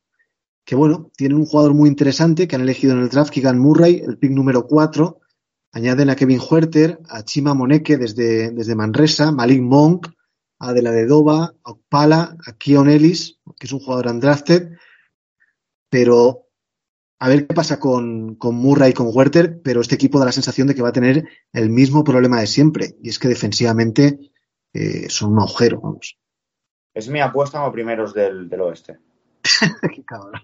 que, 0.63 0.75
bueno, 0.75 1.09
tienen 1.17 1.39
un 1.39 1.47
jugador 1.47 1.73
muy 1.73 1.89
interesante 1.89 2.47
que 2.47 2.55
han 2.55 2.61
elegido 2.61 2.93
en 2.93 2.99
el 2.99 3.09
draft, 3.09 3.33
Keegan 3.33 3.57
Murray, 3.57 4.03
el 4.05 4.19
pick 4.19 4.29
número 4.29 4.67
4. 4.67 5.19
Añaden 5.71 6.11
a 6.11 6.15
Kevin 6.15 6.39
Huerter, 6.39 6.99
a 7.09 7.23
Chima 7.25 7.55
Moneke 7.55 7.97
desde, 7.97 8.51
desde 8.51 8.75
Manresa, 8.75 9.31
Malik 9.31 9.63
Monk, 9.63 10.09
a 10.59 10.73
De 10.73 10.83
La 10.83 10.91
de 10.91 11.07
Doba, 11.07 11.55
a 11.63 11.71
Okpala, 11.71 12.37
a 12.45 12.53
Keon 12.53 12.87
Ellis, 12.87 13.39
que 13.59 13.65
es 13.65 13.73
un 13.73 13.79
jugador 13.79 14.09
undrafted. 14.09 14.69
Pero 15.89 16.45
a 17.17 17.29
ver 17.29 17.47
qué 17.47 17.55
pasa 17.55 17.79
con, 17.79 18.35
con 18.35 18.53
Murray 18.53 18.91
y 18.91 18.93
con 18.93 19.09
Huerter, 19.11 19.59
pero 19.63 19.81
este 19.81 19.95
equipo 19.95 20.19
da 20.19 20.25
la 20.25 20.31
sensación 20.31 20.67
de 20.67 20.75
que 20.75 20.83
va 20.83 20.89
a 20.89 20.93
tener 20.93 21.27
el 21.51 21.71
mismo 21.71 22.03
problema 22.03 22.41
de 22.41 22.45
siempre, 22.45 22.95
y 23.01 23.09
es 23.09 23.17
que 23.17 23.27
defensivamente 23.27 24.19
eh, 24.71 25.09
son 25.09 25.33
un 25.33 25.39
agujero, 25.39 25.81
vamos. 25.81 26.19
Es 26.93 27.07
mi 27.07 27.21
apuesta 27.21 27.59
como 27.59 27.71
primeros 27.71 28.13
del, 28.13 28.49
del 28.49 28.61
oeste. 28.61 28.99
Qué 29.95 30.03
cabrón. 30.03 30.41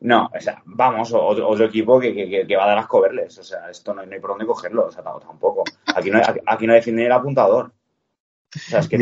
No, 0.00 0.30
o 0.36 0.40
sea, 0.40 0.62
vamos, 0.66 1.12
otro, 1.14 1.48
otro 1.48 1.64
equipo 1.64 1.98
que, 1.98 2.14
que, 2.14 2.46
que 2.46 2.56
va 2.56 2.64
a 2.64 2.68
dar 2.68 2.78
asco 2.78 3.00
verles. 3.00 3.38
O 3.38 3.42
sea, 3.42 3.70
esto 3.70 3.94
no 3.94 4.02
hay, 4.02 4.06
no 4.06 4.14
hay 4.14 4.20
por 4.20 4.30
dónde 4.30 4.46
cogerlo, 4.46 4.86
o 4.86 4.90
sea, 4.90 5.02
tampoco. 5.02 5.64
Aquí 5.94 6.10
no, 6.10 6.18
hay, 6.18 6.24
aquí 6.44 6.66
no 6.66 6.74
defiende 6.74 7.02
ni 7.02 7.06
el 7.06 7.12
apuntador. 7.12 7.72
O 8.54 8.58
sea, 8.58 8.80
es 8.80 8.88
que, 8.88 8.98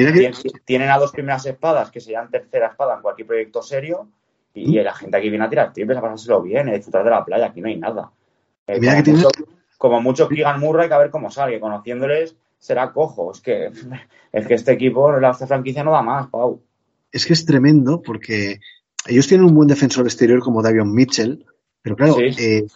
tienen, 0.65 0.89
a 0.89 0.99
dos 0.99 1.13
primeras 1.13 1.45
espadas 1.45 1.91
que 1.91 2.01
serían 2.01 2.31
tercera 2.31 2.69
espada 2.69 2.95
en 2.95 3.03
cualquier 3.03 3.27
proyecto 3.27 3.63
serio 3.63 4.09
y, 4.55 4.81
la 4.81 4.95
gente 4.95 5.17
aquí 5.17 5.29
viene 5.29 5.45
a 5.45 5.51
tirar 5.51 5.73
triples, 5.73 5.99
a 5.99 6.01
pasárselo 6.01 6.41
bien, 6.41 6.69
a 6.69 6.73
disfrutar 6.73 7.05
de 7.05 7.11
la 7.11 7.25
playa. 7.25 7.47
Aquí 7.47 7.61
no 7.61 7.69
hay 7.69 7.77
nada. 7.77 8.13
Eh, 8.67 8.79
Mira 8.79 8.93
como, 8.93 8.97
que 8.99 9.03
tiene- 9.05 9.19
mucho, 9.19 9.31
como 9.77 10.01
mucho 10.01 10.29
Keegan 10.29 10.61
Murray, 10.61 10.89
que 10.89 10.95
a 10.95 10.99
ver 10.99 11.11
cómo 11.11 11.31
sale. 11.31 11.59
Conociéndoles 11.59 12.37
será 12.63 12.93
cojo. 12.93 13.33
Es 13.33 13.41
que, 13.41 13.71
es 14.33 14.47
que 14.47 14.55
este 14.55 14.73
equipo, 14.73 15.11
la 15.19 15.33
esta 15.33 15.47
franquicia 15.47 15.83
no 15.83 15.91
da 15.91 16.01
más, 16.03 16.29
Pau. 16.31 16.63
Es 17.11 17.27
que 17.27 17.33
es 17.33 17.45
tremendo 17.45 18.01
porque 18.01 18.61
ellos 19.07 19.27
tienen 19.27 19.47
un 19.47 19.55
buen 19.55 19.69
defensor 19.69 20.07
exterior 20.07 20.41
como 20.41 20.63
Davion 20.63 20.95
Mitchell, 20.95 21.45
pero 21.83 21.97
claro, 21.97 22.15
Sí. 22.15 22.43
eh, 22.43 22.67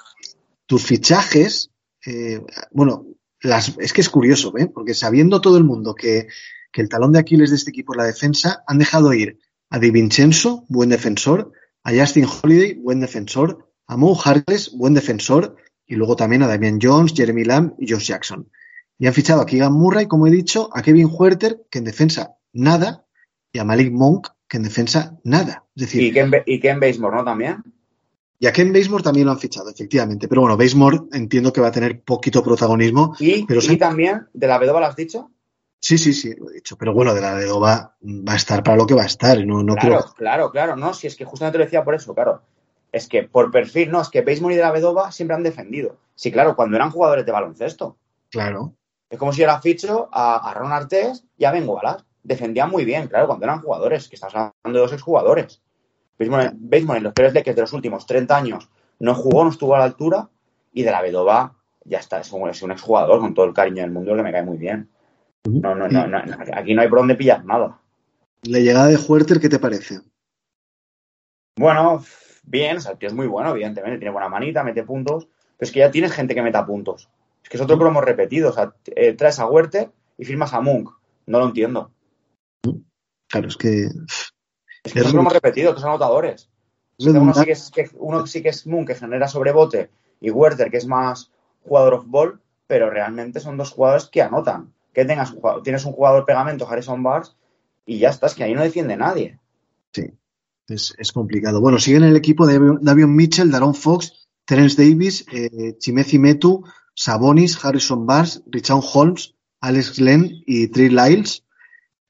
tus 0.67 0.85
fichajes, 0.85 1.71
eh, 2.05 2.43
bueno, 2.73 3.07
las, 3.41 3.79
es 3.79 3.93
que 3.93 4.01
es 4.01 4.11
curioso, 4.11 4.53
¿eh? 4.59 4.67
porque 4.67 4.93
sabiendo 4.93 5.41
todo 5.41 5.57
el 5.57 5.65
mundo 5.65 5.95
que, 5.95 6.27
que 6.73 6.83
el 6.83 6.89
talón 6.89 7.13
de 7.13 7.21
Aquiles 7.21 7.51
de 7.51 7.57
este 7.57 7.71
equipo 7.71 7.93
es 7.93 7.99
la 7.99 8.05
defensa, 8.05 8.65
han 8.67 8.79
dejado 8.79 9.15
ir 9.15 9.39
a 9.71 9.79
Di 9.79 9.91
Vincenzo, 9.93 10.65
buen 10.69 10.89
defensor, 10.89 11.53
a 11.85 11.93
Justin 11.93 12.27
Holiday, 12.27 12.75
buen 12.75 12.99
defensor, 12.99 13.71
a 13.87 13.97
Mo 13.97 14.19
Harkless, 14.21 14.73
buen 14.77 14.95
defensor, 14.95 15.55
y 15.87 15.95
luego 15.95 16.17
también 16.17 16.43
a 16.43 16.49
Damian 16.49 16.81
Jones, 16.83 17.13
Jeremy 17.15 17.45
Lamb 17.45 17.75
y 17.79 17.89
Josh 17.91 18.09
Jackson. 18.09 18.51
Y 18.99 19.07
han 19.07 19.13
fichado 19.15 19.43
a 19.43 19.47
Keegan 19.47 19.73
Murray, 19.73 20.07
como 20.07 20.27
he 20.27 20.31
dicho, 20.31 20.71
a 20.73 20.83
Kevin 20.83 21.09
Huerter, 21.11 21.67
que 21.71 21.79
en 21.79 21.85
defensa 21.85 22.37
nada, 22.53 23.05
y 23.53 23.59
a 23.59 23.65
Malik 23.65 23.93
Monk, 23.93 24.29
que 24.49 24.57
en 24.57 24.63
defensa 24.63 25.19
nada. 25.25 25.65
Es 25.75 25.83
decir, 25.83 26.03
Y 26.03 26.13
Ken, 26.13 26.31
y 26.47 26.61
Ken 26.61 26.81
Basemore, 26.81 27.17
¿no? 27.17 27.25
También. 27.25 27.63
y 28.39 28.47
a 28.47 28.53
Ken 28.53 28.73
Basemore 28.73 29.03
también 29.05 29.27
lo 29.27 29.33
han 29.33 29.39
fichado, 29.39 29.69
efectivamente. 29.71 30.29
Pero 30.29 30.41
bueno, 30.43 30.57
Basemore 30.57 31.01
entiendo 31.13 31.53
que 31.53 31.61
va 31.61 31.69
a 31.69 31.73
tener 31.73 32.01
poquito 32.03 32.43
protagonismo. 32.43 33.15
Y, 33.19 33.45
Pero 33.45 33.61
y 33.63 33.77
también, 33.77 34.27
de 34.33 34.47
la 34.47 34.59
Bedova, 34.59 34.81
¿lo 34.81 34.87
has 34.87 34.97
dicho? 34.97 35.31
Sí, 35.79 35.99
sí, 35.99 36.15
sí, 36.15 36.35
lo 36.35 36.51
he 36.51 36.55
dicho. 36.55 36.77
Pero 36.79 36.95
bueno, 36.95 37.13
de 37.15 37.21
la 37.21 37.35
de 37.35 37.45
Dova 37.47 37.97
va 38.03 38.33
a 38.33 38.37
estar 38.37 38.63
para 38.63 38.77
lo 38.79 38.87
que 38.87 38.95
va 38.95 39.03
a 39.03 39.07
estar. 39.07 39.45
No, 39.47 39.63
no 39.63 39.75
claro, 39.75 39.99
creo. 40.01 40.15
claro, 40.17 40.51
claro. 40.51 40.77
No, 40.77 40.95
si 40.95 41.07
es 41.07 41.17
que 41.17 41.25
justamente 41.27 41.59
lo 41.59 41.65
decía 41.65 41.85
por 41.85 41.95
eso, 41.95 42.15
claro. 42.15 42.41
Es 42.93 43.09
que 43.09 43.25
por 43.25 43.51
perfil, 43.51 43.91
no, 43.91 44.01
es 44.01 44.09
que 44.09 44.23
Basemore 44.23 44.55
y 44.55 44.57
de 44.57 44.63
la 44.65 44.73
Bedova 44.73 45.13
siempre 45.13 45.37
han 45.37 45.43
defendido. 45.43 45.99
Sí, 46.15 46.33
claro, 46.33 46.57
cuando 46.57 46.77
eran 46.77 46.91
jugadores 46.91 47.27
de 47.27 47.33
baloncesto. 47.33 47.99
Claro. 48.31 48.75
Es 49.11 49.19
como 49.19 49.33
si 49.33 49.43
era 49.43 49.61
ficho 49.61 50.09
a, 50.13 50.51
a 50.51 50.55
Ron 50.55 50.73
Artés 50.73 51.25
y 51.37 51.45
a 51.45 51.53
Ben 51.53 51.69
Wallace. 51.69 52.05
Defendían 52.23 52.71
muy 52.71 52.85
bien, 52.85 53.07
claro, 53.07 53.29
cuando 53.29 53.45
eran 53.45 53.61
jugadores, 53.61 54.09
que 54.09 54.17
estás 54.17 54.35
hablando 54.35 54.53
de 54.65 54.79
dos 54.79 54.93
exjugadores. 54.93 55.63
Basemore 56.19 56.99
en 56.99 57.05
los 57.05 57.13
peores 57.13 57.35
Lakers 57.35 57.57
de 57.57 57.63
los 57.63 57.73
últimos 57.73 58.07
30 58.07 58.37
años 58.37 58.69
no 58.99 59.15
jugó, 59.15 59.45
no 59.45 59.51
estuvo 59.51 59.75
a 59.75 59.79
la 59.79 59.85
altura 59.85 60.29
y 60.73 60.83
de 60.83 60.91
la 60.91 61.03
Bedova 61.03 61.55
ya 61.85 61.99
está, 61.99 62.21
es 62.21 62.33
un, 62.33 62.49
es 62.49 62.63
un 62.63 62.73
exjugador 62.73 63.21
con 63.21 63.35
todo 63.35 63.47
el 63.47 63.55
cariño 63.55 63.83
del 63.83 63.93
mundo 63.93 64.17
que 64.17 64.23
me 64.23 64.33
cae 64.33 64.43
muy 64.43 64.57
bien. 64.57 64.89
No, 65.45 65.75
no, 65.75 65.87
no, 65.89 66.07
no, 66.07 66.25
no, 66.25 66.37
aquí 66.55 66.75
no 66.75 66.83
hay 66.83 66.89
por 66.89 66.99
dónde 66.99 67.15
pillar 67.15 67.45
nada. 67.45 67.79
La 68.43 68.59
llegada 68.59 68.89
de 68.89 68.97
Huerter, 68.97 69.41
¿qué 69.41 69.49
te 69.49 69.61
parece? 69.61 70.01
Bueno, 71.57 72.03
bien, 72.43 72.79
o 72.79 72.81
sea, 72.81 72.93
el 72.93 72.99
tío 72.99 73.09
es 73.09 73.15
muy 73.15 73.29
bueno, 73.29 73.51
evidentemente, 73.51 73.99
tiene 73.99 74.13
buena 74.13 74.29
manita, 74.29 74.65
mete 74.65 74.83
puntos, 74.83 75.27
pero 75.57 75.69
es 75.69 75.73
que 75.73 75.81
ya 75.81 75.91
tienes 75.91 76.13
gente 76.13 76.35
que 76.35 76.43
meta 76.43 76.67
puntos. 76.67 77.09
Es 77.47 77.51
que 77.51 77.59
es 77.59 77.63
otro 77.63 77.87
hemos 77.87 78.05
repetido, 78.05 78.51
o 78.51 78.53
sea, 78.53 78.75
eh, 78.87 79.13
traes 79.13 79.39
a 79.39 79.47
Huerter 79.47 79.93
y 80.19 80.25
firmas 80.25 80.53
a 80.53 80.61
Munk. 80.61 80.91
No 81.27 81.39
lo 81.39 81.47
entiendo. 81.47 81.93
Claro, 83.29 83.47
es 83.47 83.57
que. 83.57 83.85
Es 83.85 83.93
que 84.83 84.89
Es 84.89 84.97
hemos 84.97 85.13
redundante. 85.13 85.35
repetido, 85.35 85.71
otros 85.71 85.85
anotadores. 85.85 86.51
Es 86.99 87.07
Uno 87.07 87.13
sí, 87.13 87.13
redundante. 87.13 87.47
que 87.47 87.53
es, 87.53 87.71
que, 87.71 87.91
uno 87.99 88.27
sí 88.27 88.43
que 88.43 88.49
es 88.49 88.67
Moon, 88.67 88.85
que 88.85 88.97
genera 88.97 89.29
sobrebote, 89.29 89.91
y 90.21 90.31
Werther, 90.31 90.71
que 90.73 90.77
es 90.79 90.87
más 90.89 91.31
jugador 91.63 91.95
of 91.95 92.05
ball, 92.09 92.41
pero 92.67 92.91
realmente 92.91 93.39
son 93.39 93.57
dos 93.57 93.71
jugadores 93.71 94.07
que 94.07 94.23
anotan. 94.23 94.73
Que 94.93 95.05
tengas 95.05 95.31
un 95.31 95.41
jugador- 95.41 95.63
tienes 95.63 95.85
un 95.85 95.93
jugador 95.93 96.25
pegamento, 96.25 96.69
Harrison 96.69 97.01
Barnes, 97.03 97.37
y 97.85 97.99
ya 98.01 98.11
está, 98.11 98.27
es 98.27 98.35
que 98.35 98.43
ahí 98.43 98.55
no 98.55 98.63
defiende 98.63 98.97
nadie. 98.97 99.39
Sí, 99.93 100.11
es, 100.67 100.95
es 100.99 101.13
complicado. 101.13 101.61
Bueno, 101.61 101.79
siguen 101.79 102.03
el 102.03 102.17
equipo 102.17 102.45
de 102.47 102.59
Davion 102.81 103.15
Mitchell, 103.15 103.53
Daron 103.53 103.75
Fox, 103.75 104.27
Terence 104.45 104.83
Davis, 104.83 105.25
eh, 105.33 105.77
Chimezi 105.79 106.19
Metu, 106.19 106.65
Sabonis, 106.97 107.63
Harrison 107.63 108.07
Barnes, 108.07 108.43
Richard 108.47 108.81
Holmes, 108.83 109.35
Alex 109.61 109.99
Glenn 109.99 110.43
y 110.47 110.69
Trey 110.69 110.89
Lyles. 110.89 111.45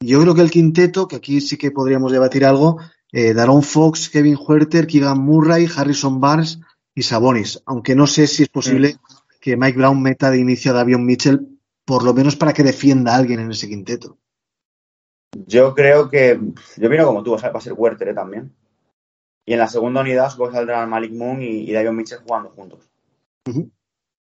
Yo 0.00 0.20
creo 0.22 0.34
que 0.34 0.42
el 0.42 0.50
quinteto, 0.50 1.08
que 1.08 1.16
aquí 1.16 1.40
sí 1.40 1.56
que 1.56 1.72
podríamos 1.72 2.12
debatir 2.12 2.44
algo, 2.44 2.78
eh, 3.12 3.34
Daron 3.34 3.62
Fox, 3.62 4.08
Kevin 4.08 4.38
Huerter, 4.38 4.86
Keegan 4.86 5.18
Murray, 5.18 5.68
Harrison 5.74 6.20
Barnes 6.20 6.60
y 6.94 7.02
Sabonis. 7.02 7.62
Aunque 7.66 7.96
no 7.96 8.06
sé 8.06 8.26
si 8.26 8.44
es 8.44 8.48
posible 8.48 8.96
que 9.40 9.56
Mike 9.56 9.78
Brown 9.78 10.00
meta 10.00 10.30
de 10.30 10.38
inicio 10.38 10.70
a 10.70 10.74
Davion 10.74 11.04
Mitchell, 11.04 11.58
por 11.84 12.04
lo 12.04 12.14
menos 12.14 12.36
para 12.36 12.52
que 12.52 12.62
defienda 12.62 13.12
a 13.12 13.16
alguien 13.16 13.40
en 13.40 13.50
ese 13.50 13.68
quinteto. 13.68 14.18
Yo 15.46 15.74
creo 15.74 16.08
que, 16.08 16.40
yo 16.76 16.90
miro 16.90 17.06
como 17.06 17.22
tú, 17.22 17.34
o 17.34 17.38
sea, 17.38 17.50
va 17.50 17.58
a 17.58 17.62
ser 17.62 17.74
Werther 17.76 18.08
¿eh? 18.08 18.14
también. 18.14 18.54
Y 19.44 19.52
en 19.52 19.58
la 19.58 19.68
segunda 19.68 20.00
unidad 20.00 20.30
supongo 20.30 20.50
que 20.50 20.56
saldrán 20.56 20.90
Malik 20.90 21.12
Moon 21.12 21.42
y, 21.42 21.68
y 21.68 21.72
Davion 21.72 21.96
Mitchell 21.96 22.20
jugando 22.24 22.50
juntos. 22.50 22.80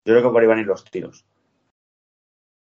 Yo 0.06 0.14
creo 0.14 0.24
que 0.24 0.30
por 0.34 0.42
ahí 0.42 0.48
van 0.48 0.58
a 0.58 0.62
ir 0.62 0.68
los 0.68 0.84
tiros. 0.86 1.26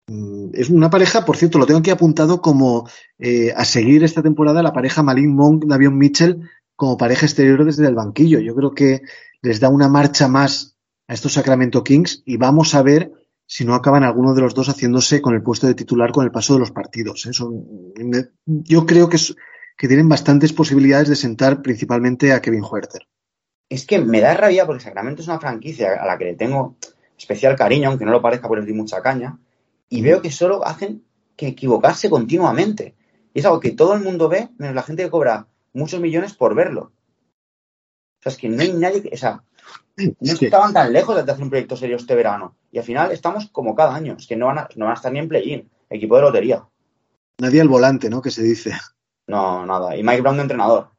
Mm, 0.07 0.49
Es 0.53 0.69
una 0.69 0.89
pareja, 0.89 1.25
por 1.25 1.37
cierto, 1.37 1.57
lo 1.57 1.65
tengo 1.65 1.79
aquí 1.79 1.89
apuntado 1.91 2.41
como 2.41 2.89
eh, 3.19 3.53
a 3.55 3.65
seguir 3.65 4.03
esta 4.03 4.21
temporada 4.21 4.63
la 4.63 4.73
pareja 4.73 5.03
Malin 5.03 5.33
Monk, 5.33 5.65
Davion 5.65 5.97
Mitchell 5.97 6.41
como 6.75 6.97
pareja 6.97 7.25
exterior 7.25 7.63
desde 7.63 7.87
el 7.87 7.95
banquillo. 7.95 8.39
Yo 8.39 8.55
creo 8.55 8.71
que 8.73 9.01
les 9.41 9.59
da 9.59 9.69
una 9.69 9.87
marcha 9.87 10.27
más 10.27 10.75
a 11.07 11.13
estos 11.13 11.33
Sacramento 11.33 11.83
Kings 11.83 12.23
y 12.25 12.37
vamos 12.37 12.73
a 12.75 12.81
ver 12.81 13.11
si 13.45 13.65
no 13.65 13.75
acaban 13.75 14.03
alguno 14.03 14.33
de 14.33 14.41
los 14.41 14.53
dos 14.55 14.69
haciéndose 14.69 15.21
con 15.21 15.33
el 15.35 15.43
puesto 15.43 15.67
de 15.67 15.75
titular 15.75 16.11
con 16.11 16.23
el 16.25 16.31
paso 16.31 16.53
de 16.53 16.59
los 16.61 16.71
partidos. 16.71 17.25
¿eh? 17.25 17.33
Son- 17.33 17.65
me- 17.97 18.29
yo 18.45 18.85
creo 18.85 19.09
que, 19.09 19.17
es- 19.17 19.35
que 19.77 19.87
tienen 19.87 20.07
bastantes 20.09 20.53
posibilidades 20.53 21.09
de 21.09 21.15
sentar 21.15 21.61
principalmente 21.61 22.31
a 22.33 22.41
Kevin 22.41 22.63
Huerter. 22.63 23.07
Es 23.69 23.85
que 23.85 23.99
me 23.99 24.19
da 24.21 24.33
rabia 24.35 24.65
porque 24.65 24.83
Sacramento 24.83 25.21
es 25.21 25.27
una 25.27 25.39
franquicia 25.39 26.01
a 26.01 26.05
la 26.05 26.17
que 26.17 26.25
le 26.25 26.35
tengo 26.35 26.77
especial 27.21 27.55
cariño, 27.55 27.89
aunque 27.89 28.05
no 28.05 28.11
lo 28.11 28.21
parezca 28.21 28.47
por 28.47 28.63
di 28.65 28.73
mucha 28.73 29.01
caña, 29.01 29.37
y 29.89 30.01
veo 30.01 30.21
que 30.21 30.31
solo 30.31 30.65
hacen 30.65 31.03
que 31.35 31.47
equivocarse 31.47 32.09
continuamente. 32.09 32.95
Y 33.33 33.39
es 33.39 33.45
algo 33.45 33.59
que 33.59 33.71
todo 33.71 33.93
el 33.93 34.01
mundo 34.01 34.27
ve, 34.27 34.49
menos 34.57 34.75
la 34.75 34.83
gente 34.83 35.03
que 35.03 35.09
cobra 35.09 35.47
muchos 35.73 35.99
millones 35.99 36.33
por 36.33 36.55
verlo. 36.55 36.91
O 38.19 38.23
sea, 38.23 38.31
es 38.31 38.37
que 38.37 38.49
no 38.49 38.61
hay 38.61 38.73
nadie 38.73 39.01
que. 39.01 39.09
O 39.13 39.17
sea, 39.17 39.43
no 39.97 40.33
estaban 40.33 40.73
tan 40.73 40.91
lejos 40.91 41.15
de 41.15 41.31
hacer 41.31 41.43
un 41.43 41.49
proyecto 41.49 41.75
serio 41.75 41.95
este 41.95 42.15
verano. 42.15 42.55
Y 42.71 42.79
al 42.79 42.83
final 42.83 43.11
estamos 43.11 43.49
como 43.51 43.75
cada 43.75 43.95
año. 43.95 44.15
Es 44.17 44.27
que 44.27 44.35
no 44.35 44.47
van 44.47 44.59
a, 44.59 44.69
no 44.75 44.85
van 44.85 44.91
a 44.91 44.95
estar 44.95 45.11
ni 45.11 45.19
en 45.19 45.27
play-in. 45.27 45.69
Equipo 45.89 46.15
de 46.15 46.21
lotería. 46.21 46.65
Nadie 47.39 47.61
al 47.61 47.67
volante, 47.67 48.09
¿no? 48.09 48.21
Que 48.21 48.31
se 48.31 48.43
dice. 48.43 48.73
No, 49.27 49.65
nada. 49.65 49.95
Y 49.95 50.03
Mike 50.03 50.21
Brown 50.21 50.37
de 50.37 50.41
entrenador. 50.43 50.89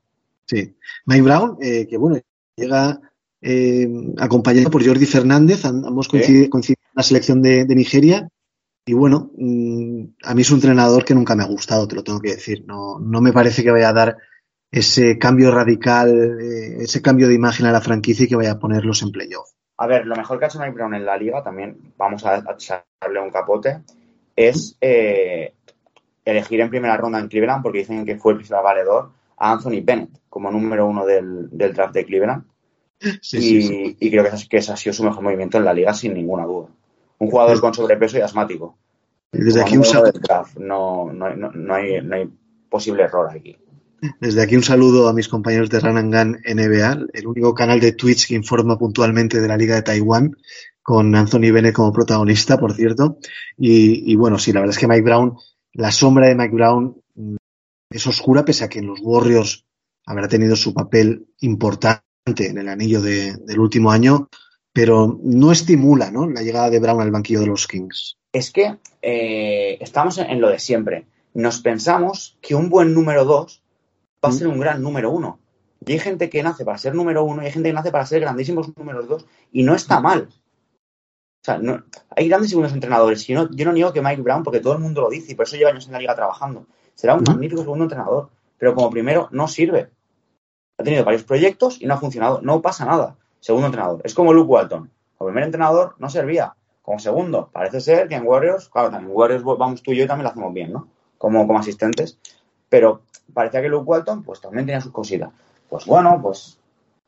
Sí. 0.46 0.76
Mike 1.06 1.22
Brown, 1.22 1.58
eh, 1.60 1.86
que 1.88 1.96
bueno, 1.96 2.18
llega 2.56 3.00
eh, 3.43 3.88
acompañado 4.18 4.70
por 4.70 4.86
Jordi 4.86 5.07
Fernández, 5.07 5.64
am- 5.64 5.84
ambos 5.84 6.09
coinciden, 6.09 6.49
coinciden 6.49 6.78
en 6.82 6.93
la 6.95 7.03
selección 7.03 7.43
de, 7.43 7.64
de 7.64 7.74
Nigeria. 7.74 8.28
Y 8.86 8.95
bueno, 8.95 9.30
mm, 9.36 10.05
a 10.24 10.34
mí 10.34 10.43
es 10.43 10.51
un 10.51 10.57
entrenador 10.57 11.05
que 11.05 11.14
nunca 11.14 11.34
me 11.36 11.43
ha 11.43 11.47
gustado, 11.47 11.86
te 11.86 11.95
lo 11.97 12.03
tengo 12.03 12.20
que 12.20 12.30
decir. 12.30 12.64
No, 12.66 12.99
no 12.99 13.20
me 13.20 13.32
parece 13.32 13.62
que 13.62 13.70
vaya 13.70 13.90
a 13.90 13.93
dar 13.93 14.16
ese 14.70 15.18
cambio 15.18 15.51
radical, 15.51 16.40
eh, 16.40 16.76
ese 16.80 17.03
cambio 17.03 17.28
de 17.28 17.34
imagen 17.34 17.66
a 17.66 17.72
la 17.72 17.80
franquicia 17.80 18.24
y 18.24 18.28
que 18.28 18.36
vaya 18.36 18.53
a 18.53 18.59
ponerlos 18.59 19.03
en 19.03 19.11
playoff. 19.12 19.51
A 19.76 19.86
ver, 19.86 20.07
lo 20.07 20.16
mejor 20.16 20.38
que 20.38 20.45
ha 20.45 20.49
hecho 20.49 20.59
Mike 20.59 20.72
Brown 20.72 20.95
en 20.95 21.05
la 21.05 21.16
liga, 21.16 21.43
también 21.43 21.76
vamos 21.99 22.24
a, 22.24 22.36
a 22.36 22.55
echarle 22.55 23.20
un 23.22 23.30
capote, 23.30 23.82
es 24.34 24.76
eh, 24.80 25.55
elegir 26.24 26.61
en 26.61 26.70
primera 26.70 26.97
ronda 26.97 27.18
en 27.18 27.28
Cleveland, 27.28 27.62
porque 27.62 27.78
dicen 27.78 28.05
que 28.07 28.16
fue 28.16 28.32
el 28.32 28.38
principal 28.38 28.62
valedor, 28.64 29.11
a 29.36 29.53
Anthony 29.53 29.82
Bennett 29.84 30.11
como 30.28 30.51
número 30.51 30.86
uno 30.86 31.05
del, 31.05 31.49
del 31.51 31.72
draft 31.74 31.95
de 31.95 32.05
Cleveland. 32.05 32.45
Sí, 33.20 33.38
y, 33.38 33.40
sí, 33.40 33.62
sí. 33.62 33.96
y 33.98 34.11
creo 34.11 34.24
que 34.24 34.30
ese, 34.30 34.48
que 34.48 34.57
ese 34.59 34.72
ha 34.72 34.76
sido 34.76 34.92
su 34.92 35.05
mejor 35.05 35.22
movimiento 35.22 35.59
en 35.59 35.64
la 35.64 35.74
liga, 35.74 35.92
sin 35.94 36.14
ninguna 36.14 36.44
duda. 36.44 36.68
Un 37.18 37.30
jugador 37.30 37.61
con 37.61 37.74
sobrepeso 37.74 38.18
y 38.18 38.20
asmático. 38.20 38.76
Desde 39.32 39.61
Como 39.61 39.66
aquí, 39.66 39.76
un 39.78 39.84
saludo, 39.84 40.12
no, 40.59 41.12
no, 41.12 41.74
hay, 41.74 42.03
no 42.03 42.14
hay 42.14 42.30
posible 42.68 43.05
error 43.05 43.30
aquí. 43.30 43.57
desde 44.20 44.42
aquí 44.42 44.57
un 44.57 44.62
saludo 44.62 45.09
a 45.09 45.12
mis 45.12 45.28
compañeros 45.28 45.70
de 45.70 45.80
Gun 45.80 46.11
NBA, 46.11 47.07
el 47.12 47.26
único 47.26 47.55
canal 47.55 47.80
de 47.80 47.92
Twitch 47.92 48.28
que 48.28 48.34
informa 48.34 48.78
puntualmente 48.78 49.40
de 49.40 49.48
la 49.48 49.57
Liga 49.57 49.74
de 49.76 49.82
Taiwán, 49.82 50.36
con 50.82 51.14
Anthony 51.14 51.50
Bennett 51.53 51.74
como 51.74 51.92
protagonista, 51.92 52.59
por 52.59 52.74
cierto. 52.74 53.18
Y, 53.57 54.12
y 54.12 54.16
bueno, 54.16 54.38
sí, 54.38 54.53
la 54.53 54.61
verdad 54.61 54.74
es 54.74 54.80
que 54.80 54.88
Mike 54.88 55.03
Brown, 55.03 55.36
la 55.72 55.92
sombra 55.92 56.26
de 56.26 56.34
Mike 56.34 56.55
Brown 56.55 57.00
mm, 57.14 57.36
es 57.90 58.07
oscura, 58.07 58.44
pese 58.44 58.64
a 58.64 58.68
que 58.68 58.80
en 58.80 58.88
los 58.88 58.98
Warriors 59.00 59.64
habrá 60.05 60.28
tenido 60.28 60.57
su 60.57 60.74
papel 60.74 61.28
importante 61.40 62.03
en 62.26 62.58
el 62.58 62.68
anillo 62.68 63.00
de- 63.00 63.34
del 63.36 63.58
último 63.58 63.90
año, 63.90 64.28
pero 64.72 65.18
no 65.22 65.52
estimula 65.52 66.10
¿no? 66.10 66.28
la 66.28 66.42
llegada 66.42 66.70
de 66.70 66.78
Brown 66.78 67.00
al 67.00 67.10
banquillo 67.10 67.40
de 67.40 67.46
los 67.46 67.66
Kings. 67.66 68.16
Es 68.32 68.50
que 68.50 68.76
eh, 69.02 69.76
estamos 69.80 70.18
en, 70.18 70.40
lo 70.40 70.48
de 70.48 70.58
siempre. 70.58 71.06
Nos 71.34 71.60
pensamos 71.60 72.38
que 72.40 72.54
un 72.54 72.70
buen 72.70 72.94
número 72.94 73.24
dos 73.24 73.62
va 74.24 74.28
a 74.28 74.32
ser 74.32 74.46
un 74.48 74.60
gran 74.60 74.80
número 74.82 75.10
uno. 75.10 75.40
Y 75.84 75.92
hay 75.92 75.98
gente 75.98 76.30
que 76.30 76.42
nace 76.42 76.64
para 76.64 76.78
ser 76.78 76.94
número 76.94 77.24
uno 77.24 77.42
y 77.42 77.46
hay 77.46 77.52
gente 77.52 77.68
que 77.68 77.72
nace 77.74 77.90
para 77.90 78.06
ser 78.06 78.20
grandísimos 78.20 78.74
números 78.76 79.08
dos 79.08 79.26
y 79.50 79.64
no 79.64 79.74
está 79.74 80.00
mal. 80.00 80.28
O 80.30 81.44
sea, 81.44 81.58
no- 81.58 81.82
hay 82.14 82.28
grandes 82.28 82.52
y 82.52 82.54
buenos 82.54 82.72
entrenadores. 82.72 83.26
Yo 83.26 83.34
no, 83.34 83.50
yo 83.54 83.64
no 83.64 83.72
niego 83.72 83.92
que 83.92 84.00
Mike 84.00 84.22
Brown, 84.22 84.44
porque 84.44 84.60
todo 84.60 84.74
el 84.74 84.78
mundo 84.78 85.00
lo 85.02 85.10
dice 85.10 85.32
y 85.32 85.34
por 85.34 85.46
eso 85.46 85.56
lleva 85.56 85.70
años 85.70 85.86
en 85.86 85.92
la 85.92 85.98
liga 85.98 86.14
trabajando, 86.14 86.66
será 86.94 87.14
un 87.16 87.24
magnífico 87.26 87.62
segundo 87.62 87.84
entrenador. 87.84 88.30
Pero 88.58 88.76
como 88.76 88.90
primero 88.90 89.28
no 89.32 89.48
sirve. 89.48 89.90
Ha 90.82 90.84
tenido 90.84 91.04
varios 91.04 91.22
proyectos 91.22 91.80
y 91.80 91.86
no 91.86 91.94
ha 91.94 91.96
funcionado. 91.96 92.40
No 92.42 92.60
pasa 92.60 92.84
nada. 92.84 93.14
Segundo 93.38 93.66
entrenador. 93.66 94.00
Es 94.02 94.14
como 94.14 94.32
Luke 94.32 94.50
Walton. 94.50 94.90
Como 95.16 95.28
primer 95.28 95.44
entrenador 95.44 95.94
no 96.00 96.10
servía. 96.10 96.56
Como 96.82 96.98
segundo, 96.98 97.50
parece 97.52 97.80
ser 97.80 98.08
que 98.08 98.16
en 98.16 98.26
Warriors, 98.26 98.68
claro, 98.68 98.90
también 98.90 99.12
en 99.12 99.16
Warriors 99.16 99.44
vamos 99.44 99.80
tú 99.80 99.92
y 99.92 99.98
yo 99.98 100.04
y 100.04 100.06
también 100.08 100.24
lo 100.24 100.30
hacemos 100.30 100.52
bien, 100.52 100.72
¿no? 100.72 100.88
Como, 101.18 101.46
como 101.46 101.60
asistentes. 101.60 102.18
Pero 102.68 103.02
parecía 103.32 103.62
que 103.62 103.68
Luke 103.68 103.84
Walton, 103.84 104.24
pues 104.24 104.40
también 104.40 104.66
tenía 104.66 104.80
sus 104.80 104.90
cositas. 104.90 105.30
Pues 105.68 105.86
bueno, 105.86 106.18
pues 106.20 106.58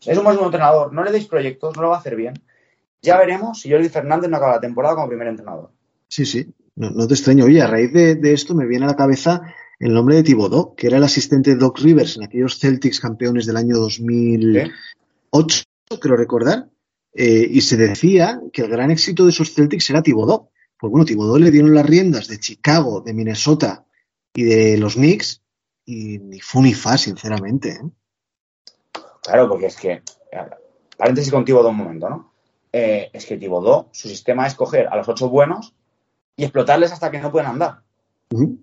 es 0.07 0.17
un 0.17 0.23
buen 0.23 0.39
entrenador. 0.39 0.93
No 0.93 1.03
le 1.03 1.11
deis 1.11 1.27
proyectos, 1.27 1.75
no 1.75 1.83
lo 1.83 1.89
va 1.89 1.97
a 1.97 1.99
hacer 1.99 2.15
bien. 2.15 2.35
Ya 3.03 3.19
veremos 3.19 3.61
si 3.61 3.73
Jordi 3.73 3.89
Fernández 3.89 4.31
no 4.31 4.37
acaba 4.37 4.53
la 4.53 4.61
temporada 4.61 4.95
como 4.95 5.09
primer 5.09 5.27
entrenador. 5.27 5.71
Sí, 6.07 6.25
sí, 6.25 6.49
no, 6.77 7.09
te 7.09 7.15
extraño. 7.15 7.47
Oye, 7.47 7.61
a 7.61 7.67
raíz 7.67 7.93
de 7.93 8.33
esto 8.33 8.55
me 8.55 8.67
viene 8.67 8.85
a 8.85 8.89
la 8.91 8.97
cabeza 8.97 9.43
el 9.79 9.93
nombre 9.93 10.17
de 10.17 10.23
Thibodeau, 10.23 10.75
que 10.75 10.87
era 10.87 10.99
el 10.99 11.05
asistente 11.05 11.51
de 11.51 11.57
Doc 11.57 11.79
Rivers 11.79 12.17
en 12.17 12.25
aquellos 12.25 12.59
Celtics 12.59 13.01
campeones 13.01 13.47
del 13.47 13.57
año 13.57 13.77
2008, 13.77 15.57
¿Sí? 15.57 15.99
creo 16.01 16.17
recordar. 16.17 16.69
Eh, 17.17 17.47
y 17.49 17.61
se 17.61 17.77
decía 17.77 18.41
que 18.53 18.63
el 18.63 18.69
gran 18.69 18.91
éxito 18.91 19.25
de 19.25 19.31
esos 19.31 19.55
Celtics 19.55 19.91
era 19.91 20.03
Thibodeau. 20.03 20.51
Pues 20.79 20.91
bueno, 20.91 21.05
Thibodeau 21.05 21.39
le 21.39 21.51
dieron 21.51 21.75
las 21.75 21.87
riendas 21.87 22.27
de 22.29 22.39
Chicago, 22.39 23.01
de 23.01 23.15
Minnesota 23.15 23.87
y 24.35 24.45
de 24.45 24.79
los 24.79 24.95
Knicks 24.95 25.43
y 25.87 26.19
ni 26.19 26.41
fu 26.41 26.63
ni 26.63 26.75
fa, 26.75 26.99
sinceramente. 26.99 27.71
¿eh? 27.71 29.01
Claro, 29.23 29.49
porque 29.49 29.67
es 29.67 29.77
que, 29.77 29.93
eh, 29.93 30.03
paréntesis 30.97 31.33
con 31.33 31.45
Thibodeau 31.45 31.71
un 31.71 31.77
momento, 31.77 32.09
¿no? 32.09 32.35
Eh, 32.73 33.11
es 33.13 33.25
que 33.25 33.37
Thibodeau, 33.37 33.89
su 33.93 34.09
sistema 34.09 34.47
es 34.47 34.55
coger 34.55 34.89
a 34.89 34.97
los 34.97 35.09
ocho 35.09 35.29
buenos 35.29 35.75
y 36.37 36.43
explotarles 36.43 36.93
hasta 36.93 37.11
que 37.11 37.21
no 37.21 37.31
pueden 37.31 37.49
andar. 37.49 37.83
Ujú, 38.33 38.59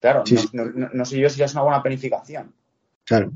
Claro, 0.00 0.24
Sí, 0.26 0.34
no, 0.34 0.40
sí. 0.42 0.48
no- 0.52 0.64
no- 0.66 0.90
no 0.92 1.04
sé 1.04 1.18
yo 1.18 1.28
si 1.28 1.42
es 1.42 1.52
una 1.52 1.62
buena 1.62 1.82
planificación. 1.82 2.52
claro. 3.04 3.32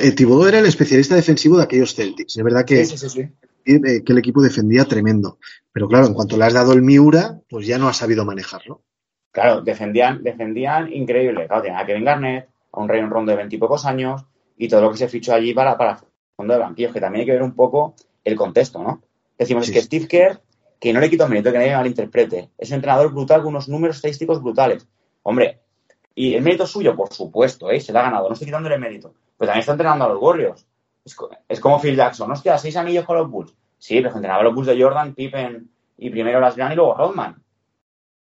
Eh, 0.00 0.12
Thibodeau 0.12 0.48
era 0.48 0.60
el 0.60 0.66
especialista 0.66 1.14
defensivo 1.14 1.58
de 1.58 1.64
aquellos 1.64 1.94
Celtics. 1.94 2.38
Es 2.38 2.42
verdad 2.42 2.64
que 2.64 2.86
Sí, 2.86 2.96
sí, 2.96 3.20
eh, 3.66 4.02
que 4.02 4.12
el 4.12 4.18
equipo 4.18 4.40
defendía 4.40 4.86
tremendo. 4.86 5.38
Pero 5.72 5.88
claro, 5.88 6.06
en 6.06 6.14
cuanto 6.14 6.38
le 6.38 6.44
has 6.46 6.54
dado 6.54 6.72
el 6.72 6.80
Miura, 6.80 7.38
pues 7.50 7.66
ya 7.66 7.76
no 7.76 7.86
ha 7.88 7.92
sabido 7.92 8.24
manejarlo. 8.24 8.80
Claro, 9.30 9.60
defendían, 9.60 10.22
defendían 10.22 10.90
increíble. 10.90 11.46
Claro, 11.48 11.60
tenían 11.62 11.80
a 11.82 11.84
Kevin 11.86 12.04
Garnett, 12.04 12.48
a 12.72 12.80
un 12.80 12.88
Rayon 12.88 13.10
Rondo 13.10 13.32
de 13.32 13.36
veintipocos 13.36 13.84
años 13.84 14.24
y 14.56 14.68
todo 14.68 14.80
lo 14.80 14.90
que 14.90 14.96
se 14.96 15.08
fichó 15.08 15.34
allí 15.34 15.52
para, 15.52 15.76
para 15.76 16.00
fondo 16.34 16.54
de 16.54 16.60
banquillos, 16.60 16.92
que 16.94 17.00
también 17.00 17.20
hay 17.20 17.26
que 17.26 17.32
ver 17.32 17.42
un 17.42 17.54
poco 17.54 17.94
el 18.24 18.36
contexto, 18.36 18.82
¿no? 18.82 19.02
Decimos 19.36 19.68
es 19.68 19.74
que. 19.74 19.82
Steve 19.82 20.08
Kerr, 20.08 20.40
que 20.80 20.94
no 20.94 21.00
le 21.00 21.10
quito 21.10 21.28
mérito, 21.28 21.52
que 21.52 21.58
nadie 21.58 21.72
me 21.72 21.76
malinterprete, 21.76 22.50
es 22.56 22.70
un 22.70 22.76
entrenador 22.76 23.12
brutal 23.12 23.40
con 23.42 23.50
unos 23.50 23.68
números 23.68 23.96
estadísticos 23.96 24.40
brutales. 24.42 24.86
Hombre, 25.24 25.60
y 26.14 26.34
el 26.34 26.42
mérito 26.42 26.66
suyo, 26.66 26.94
por 26.94 27.12
supuesto, 27.12 27.70
¿eh? 27.70 27.80
se 27.80 27.92
lo 27.92 27.98
ha 27.98 28.02
ganado, 28.02 28.28
no 28.28 28.32
estoy 28.34 28.46
quitándole 28.46 28.78
mérito. 28.78 29.12
Pero 29.36 29.48
también 29.48 29.60
está 29.60 29.72
entrenando 29.72 30.04
a 30.04 30.08
los 30.08 30.22
Warriors. 30.22 30.66
Es, 31.04 31.14
co- 31.14 31.28
es 31.48 31.60
como 31.60 31.80
Phil 31.80 31.96
Jackson, 31.96 32.30
hostia, 32.30 32.56
seis 32.58 32.76
anillos 32.76 33.04
con 33.04 33.16
los 33.18 33.28
Bulls. 33.30 33.54
Sí, 33.78 33.96
pero 33.96 34.08
entrenaba 34.14 34.40
a 34.40 34.44
los 34.44 34.54
Bulls 34.54 34.68
de 34.68 34.80
Jordan, 34.82 35.12
Pippen 35.14 35.68
y 35.98 36.10
primero 36.10 36.40
Las 36.40 36.56
Grant 36.56 36.72
y 36.72 36.76
luego 36.76 36.94
Rodman. 36.94 37.42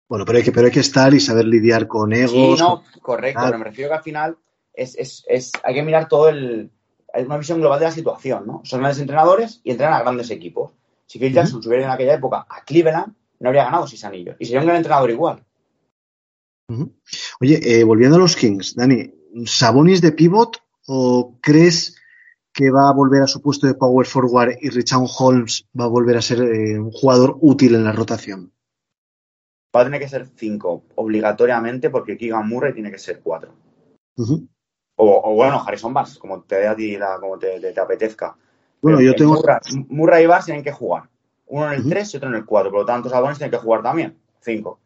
Bueno, 0.08 0.26
pero 0.26 0.38
hay 0.38 0.44
que, 0.44 0.52
pero 0.52 0.66
hay 0.68 0.74
que 0.74 0.80
estar 0.82 1.14
y 1.14 1.20
saber 1.20 1.46
lidiar 1.46 1.88
con 1.88 2.12
egos. 2.14 2.32
Sí, 2.32 2.56
no, 2.60 2.84
con- 2.84 3.02
correcto, 3.02 3.40
Ah. 3.42 3.46
pero 3.48 3.58
me 3.60 3.66
refiero 3.66 3.90
que 3.90 3.96
al 3.96 4.04
final 4.04 4.38
es, 4.74 4.96
es, 4.98 5.24
es, 5.28 5.52
hay 5.64 5.74
que 5.74 5.84
mirar 5.84 6.08
todo 6.08 6.30
el. 6.30 6.72
Hay 7.14 7.24
una 7.24 7.38
visión 7.38 7.60
global 7.60 7.80
de 7.80 7.86
la 7.86 7.92
situación, 7.92 8.46
¿no? 8.46 8.62
Son 8.66 8.80
grandes 8.82 9.00
entrenadores 9.00 9.62
y 9.64 9.72
entrenan 9.72 9.94
a 9.96 10.02
grandes 10.02 10.30
equipos. 10.32 10.74
Si 11.06 11.18
Phil 11.18 11.32
Jackson 11.34 11.62
se 11.64 11.70
hubiera 11.70 11.84
ido 11.84 11.90
en 11.92 11.96
aquella 11.96 12.16
época 12.16 12.46
a 12.50 12.62
Cleveland, 12.66 13.14
no 13.40 13.50
habría 13.50 13.64
ganado 13.64 13.88
seis 13.88 14.04
anillos. 14.04 14.36
Y 14.40 14.46
sería 14.46 14.60
un 14.60 14.66
gran 14.66 14.78
entrenador 14.78 15.10
igual. 15.12 15.45
Oye, 17.39 17.59
eh, 17.63 17.84
volviendo 17.84 18.16
a 18.18 18.20
los 18.20 18.36
Kings, 18.36 18.76
Dani, 18.76 19.13
¿Sabonis 19.45 20.01
de 20.01 20.11
pivot 20.11 20.57
o 20.88 21.38
crees 21.41 21.97
que 22.53 22.72
va 22.72 22.89
a 22.89 22.93
volver 22.93 23.22
a 23.22 23.28
su 23.28 23.41
puesto 23.41 23.68
de 23.68 23.74
power 23.74 24.07
forward 24.07 24.57
y 24.61 24.70
Richard 24.70 25.07
Holmes 25.20 25.68
va 25.78 25.86
a 25.86 25.89
volver 25.89 26.18
a 26.18 26.22
ser 26.22 26.41
eh, 26.41 26.80
un 26.80 26.91
jugador 26.91 27.38
útil 27.41 27.76
en 27.76 27.84
la 27.84 27.91
rotación? 27.91 28.51
Va 29.76 29.82
a 29.82 29.84
tener 29.84 29.99
que 29.99 30.07
ser 30.07 30.30
5, 30.34 30.86
obligatoriamente, 30.95 31.89
porque 31.89 32.18
Keegan 32.18 32.47
Murray 32.47 32.74
tiene 32.74 32.91
que 32.91 32.97
ser 32.97 33.20
4. 33.22 33.51
O, 34.95 35.36
bueno, 35.36 35.61
Harrison 35.61 35.93
Barnes, 35.93 36.18
como 36.18 36.43
te 36.43 36.55
dé 36.55 36.68
a 36.68 36.76
ti, 36.76 36.95
la, 36.97 37.20
como 37.20 37.38
te, 37.38 37.78
apetezca. 37.78 38.38
Bueno, 38.82 39.01
yo 39.01 39.13
tengo. 39.16 39.43
Murray, 39.89 40.24
y 40.24 40.28
Barnes 40.28 40.45
tienen 40.45 40.63
que 40.63 40.72
jugar. 40.72 41.09
Uno 41.47 41.74
en 41.74 41.82
el 41.82 41.89
3 41.89 42.13
y 42.13 42.18
otro 42.18 42.30
en 42.30 42.36
el 42.36 42.45
4. 42.45 42.72
Por 42.72 42.80
lo 42.80 42.86
tanto, 42.86 43.09
Sabonis 43.09 43.38
tiene 43.38 43.51
que 43.51 43.57
jugar 43.57 43.84
también. 43.84 44.18
5. 44.39 44.80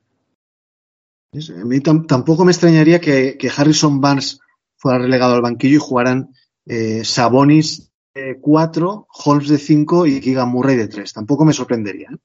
A 1.31 1.65
mí 1.65 1.79
tam- 1.79 2.07
tampoco 2.07 2.43
me 2.43 2.51
extrañaría 2.51 2.99
que, 2.99 3.37
que 3.37 3.51
Harrison 3.55 4.01
Barnes 4.01 4.39
fuera 4.77 4.97
relegado 4.99 5.35
al 5.35 5.41
banquillo 5.41 5.75
y 5.75 5.79
jugaran 5.79 6.29
eh, 6.65 7.03
Sabonis 7.05 7.91
de 8.15 8.39
4, 8.41 9.07
Holmes 9.25 9.49
de 9.49 9.57
5 9.59 10.07
y 10.07 10.19
Keegan 10.21 10.49
Murray 10.49 10.75
de 10.75 10.87
3. 10.87 11.13
Tampoco 11.13 11.45
me 11.45 11.53
sorprendería. 11.53 12.09
¿eh? 12.11 12.17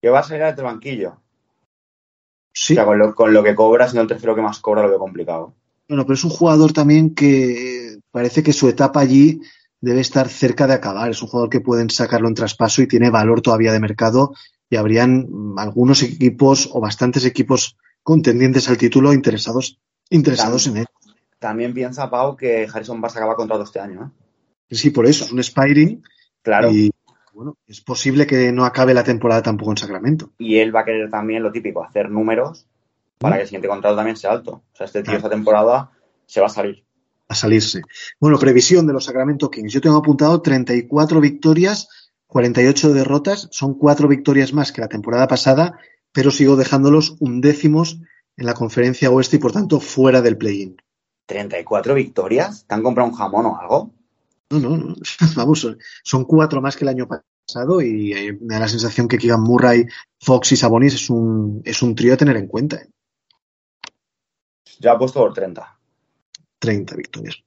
Que 0.00 0.08
va 0.08 0.20
a 0.20 0.22
salir 0.22 0.44
desde 0.44 0.60
el 0.60 0.64
banquillo. 0.64 1.20
Sí, 2.54 2.72
O 2.72 2.76
sea, 2.76 2.84
con 2.86 2.98
lo, 2.98 3.14
con 3.14 3.32
lo 3.34 3.42
que 3.42 3.54
cobra, 3.54 3.86
siendo 3.86 4.02
el 4.02 4.08
tercero 4.08 4.34
que 4.34 4.40
más 4.42 4.60
cobra, 4.60 4.82
lo 4.82 4.88
veo 4.88 4.98
complicado. 4.98 5.54
bueno, 5.88 6.04
pero 6.04 6.14
es 6.14 6.24
un 6.24 6.30
jugador 6.30 6.72
también 6.72 7.14
que 7.14 7.98
parece 8.10 8.42
que 8.42 8.52
su 8.52 8.68
etapa 8.68 9.00
allí 9.00 9.40
debe 9.80 10.00
estar 10.00 10.28
cerca 10.28 10.66
de 10.66 10.74
acabar. 10.74 11.10
Es 11.10 11.20
un 11.20 11.28
jugador 11.28 11.50
que 11.50 11.60
pueden 11.60 11.90
sacarlo 11.90 12.28
en 12.28 12.34
traspaso 12.34 12.80
y 12.80 12.86
tiene 12.88 13.10
valor 13.10 13.42
todavía 13.42 13.72
de 13.72 13.80
mercado 13.80 14.34
y 14.74 14.76
habrían 14.76 15.28
mm, 15.30 15.58
algunos 15.60 16.02
equipos 16.02 16.68
o 16.72 16.80
bastantes 16.80 17.24
equipos 17.24 17.76
contendientes 18.02 18.68
al 18.68 18.76
título 18.76 19.12
interesados, 19.12 19.78
interesados 20.10 20.66
en 20.66 20.78
él. 20.78 20.86
También 21.38 21.72
piensa, 21.72 22.10
Pau, 22.10 22.36
que 22.36 22.66
Harrison 22.72 23.00
Barnes 23.00 23.16
acaba 23.16 23.36
contrato 23.36 23.62
este 23.62 23.78
año. 23.78 24.12
¿eh? 24.68 24.74
Sí, 24.74 24.90
por 24.90 25.06
eso, 25.06 25.26
es 25.26 25.32
un 25.32 25.38
Spiring 25.38 26.02
Claro. 26.42 26.72
y 26.72 26.90
bueno, 27.32 27.56
es 27.68 27.80
posible 27.80 28.26
que 28.26 28.50
no 28.50 28.64
acabe 28.64 28.94
la 28.94 29.04
temporada 29.04 29.42
tampoco 29.42 29.70
en 29.70 29.76
Sacramento. 29.76 30.32
Y 30.38 30.56
él 30.56 30.74
va 30.74 30.80
a 30.80 30.84
querer 30.84 31.08
también 31.08 31.42
lo 31.42 31.52
típico, 31.52 31.84
hacer 31.84 32.10
números 32.10 32.66
para 33.18 33.36
que 33.36 33.42
el 33.42 33.46
siguiente 33.46 33.68
contrato 33.68 33.94
también 33.94 34.16
sea 34.16 34.32
alto. 34.32 34.64
O 34.72 34.76
sea, 34.76 34.86
este 34.86 35.04
tío 35.04 35.16
esta 35.16 35.30
temporada 35.30 35.92
se 36.26 36.40
va 36.40 36.46
a 36.46 36.50
salir. 36.50 36.84
a 37.28 37.34
salirse. 37.36 37.82
Bueno, 38.18 38.38
previsión 38.40 38.88
de 38.88 38.92
los 38.92 39.04
Sacramento 39.04 39.48
Kings. 39.50 39.72
Yo 39.72 39.80
tengo 39.80 39.98
apuntado 39.98 40.42
34 40.42 41.20
victorias, 41.20 42.03
48 42.26 42.92
derrotas. 42.92 43.48
Son 43.50 43.74
cuatro 43.74 44.08
victorias 44.08 44.52
más 44.52 44.72
que 44.72 44.80
la 44.80 44.88
temporada 44.88 45.28
pasada, 45.28 45.78
pero 46.12 46.30
sigo 46.30 46.56
dejándolos 46.56 47.16
undécimos 47.20 48.00
en 48.36 48.46
la 48.46 48.54
conferencia 48.54 49.10
oeste 49.10 49.36
y 49.36 49.38
por 49.38 49.52
tanto 49.52 49.80
fuera 49.80 50.20
del 50.22 50.36
play-in. 50.36 50.76
34 51.26 51.94
victorias. 51.94 52.66
¿Te 52.66 52.74
han 52.74 52.82
comprado 52.82 53.08
un 53.10 53.16
jamón 53.16 53.46
o 53.46 53.58
algo? 53.58 53.94
No, 54.50 54.58
no, 54.60 54.76
no. 54.76 54.94
Vamos, 55.36 55.66
son- 56.02 56.24
cuatro 56.24 56.60
más 56.60 56.76
que 56.76 56.84
el 56.84 56.88
año 56.88 57.08
pasado 57.08 57.80
y 57.80 58.12
eh, 58.12 58.38
me 58.40 58.54
da 58.54 58.60
la 58.60 58.68
sensación 58.68 59.08
que 59.08 59.18
Keegan 59.18 59.40
Murray, 59.42 59.86
Fox 60.20 60.52
y 60.52 60.56
Sabonis 60.56 60.94
es 60.94 61.10
un, 61.10 61.62
es 61.64 61.82
un 61.82 61.94
trío 61.94 62.14
a 62.14 62.16
tener 62.16 62.36
en 62.36 62.46
cuenta. 62.46 62.76
¿eh? 62.76 62.88
Yo 64.80 64.92
apuesto 64.92 65.20
por 65.20 65.32
30. 65.32 65.78
30 66.58 66.96
victorias. 66.96 67.42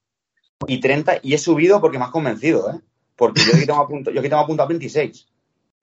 Y 0.67 0.80
30, 0.80 1.19
y 1.21 1.34
he 1.34 1.38
subido 1.38 1.80
porque 1.82 1.99
me 1.99 2.05
has 2.05 2.11
convencido, 2.11 2.71
¿eh? 2.71 2.80
Porque 3.18 3.41
yo 3.41 3.55
aquí 3.55 3.65
tengo 3.65 3.82
apuntado, 3.82 4.13
yo 4.13 4.20
aquí 4.22 4.30
tengo 4.30 4.43
apuntado 4.43 4.70
26. 4.70 5.28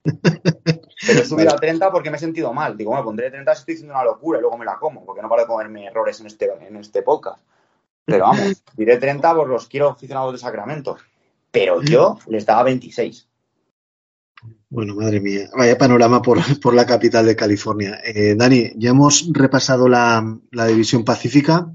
Pero 0.03 1.19
he 1.21 1.25
subido 1.25 1.53
a 1.53 1.57
30 1.57 1.91
porque 1.91 2.09
me 2.09 2.17
he 2.17 2.19
sentido 2.19 2.53
mal. 2.53 2.77
Digo, 2.77 2.91
bueno, 2.91 3.05
pondré 3.05 3.29
30 3.29 3.53
si 3.53 3.59
estoy 3.59 3.73
diciendo 3.75 3.93
una 3.93 4.05
locura 4.05 4.39
y 4.39 4.41
luego 4.41 4.57
me 4.57 4.65
la 4.65 4.77
como, 4.77 5.05
porque 5.05 5.21
no 5.21 5.29
paro 5.29 5.41
de 5.41 5.47
comerme 5.47 5.85
errores 5.85 6.19
en 6.21 6.27
este, 6.27 6.49
en 6.67 6.75
este 6.77 7.01
podcast. 7.01 7.43
Pero 8.05 8.25
vamos, 8.25 8.63
diré 8.77 8.97
30 8.97 9.35
por 9.35 9.49
los 9.49 9.67
quiero 9.67 9.89
aficionados 9.89 10.33
de 10.33 10.39
Sacramento. 10.39 10.97
Pero 11.51 11.81
yo 11.81 12.19
les 12.27 12.45
daba 12.45 12.63
26. 12.63 13.27
Bueno, 14.69 14.95
madre 14.95 15.19
mía, 15.21 15.49
vaya 15.57 15.77
panorama 15.77 16.21
por, 16.21 16.39
por 16.61 16.73
la 16.73 16.85
capital 16.85 17.25
de 17.25 17.35
California. 17.35 17.99
Eh, 18.03 18.35
Dani, 18.35 18.71
ya 18.75 18.91
hemos 18.91 19.27
repasado 19.31 19.87
la, 19.87 20.37
la 20.51 20.67
división 20.67 21.03
pacífica, 21.03 21.71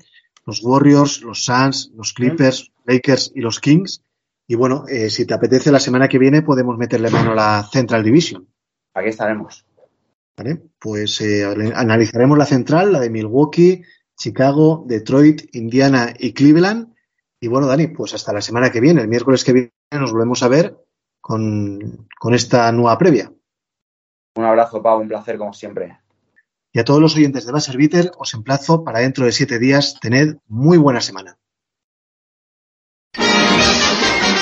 los 0.47 0.63
Warriors, 0.63 1.23
los 1.23 1.45
Suns, 1.45 1.91
los 1.95 2.13
Clippers, 2.13 2.71
Lakers 2.85 3.33
y 3.35 3.41
los 3.41 3.59
Kings. 3.59 4.03
Y 4.51 4.57
bueno, 4.57 4.83
eh, 4.89 5.11
si 5.11 5.27
te 5.27 5.33
apetece, 5.33 5.71
la 5.71 5.79
semana 5.79 6.09
que 6.09 6.19
viene 6.19 6.43
podemos 6.43 6.77
meterle 6.77 7.09
mano 7.09 7.31
a 7.31 7.35
la 7.37 7.69
Central 7.71 8.03
Division. 8.03 8.49
Aquí 8.95 9.11
estaremos. 9.11 9.65
¿vale? 10.37 10.61
Pues 10.77 11.21
eh, 11.21 11.45
analizaremos 11.77 12.37
la 12.37 12.47
central, 12.47 12.91
la 12.91 12.99
de 12.99 13.11
Milwaukee, 13.11 13.85
Chicago, 14.19 14.83
Detroit, 14.89 15.55
Indiana 15.55 16.13
y 16.19 16.33
Cleveland. 16.33 16.93
Y 17.39 17.47
bueno, 17.47 17.69
Dani, 17.69 17.87
pues 17.87 18.13
hasta 18.13 18.33
la 18.33 18.41
semana 18.41 18.73
que 18.73 18.81
viene, 18.81 19.03
el 19.03 19.07
miércoles 19.07 19.45
que 19.45 19.53
viene 19.53 19.71
nos 19.93 20.11
volvemos 20.11 20.43
a 20.43 20.49
ver 20.49 20.77
con, 21.21 22.09
con 22.19 22.35
esta 22.35 22.73
nueva 22.73 22.99
previa. 22.99 23.33
Un 24.35 24.45
abrazo, 24.45 24.83
Pau, 24.83 25.01
un 25.01 25.07
placer 25.07 25.39
como 25.39 25.53
siempre. 25.53 26.01
Y 26.73 26.81
a 26.81 26.85
todos 26.85 27.01
los 27.01 27.15
oyentes 27.15 27.47
de 27.47 27.53
Buzzer 27.53 27.77
Beater 27.77 28.11
os 28.19 28.35
emplazo 28.35 28.83
para 28.83 28.99
dentro 28.99 29.27
de 29.27 29.31
siete 29.31 29.61
días. 29.61 30.01
Tened 30.01 30.39
muy 30.49 30.77
buena 30.77 31.01
semana. 31.01 31.39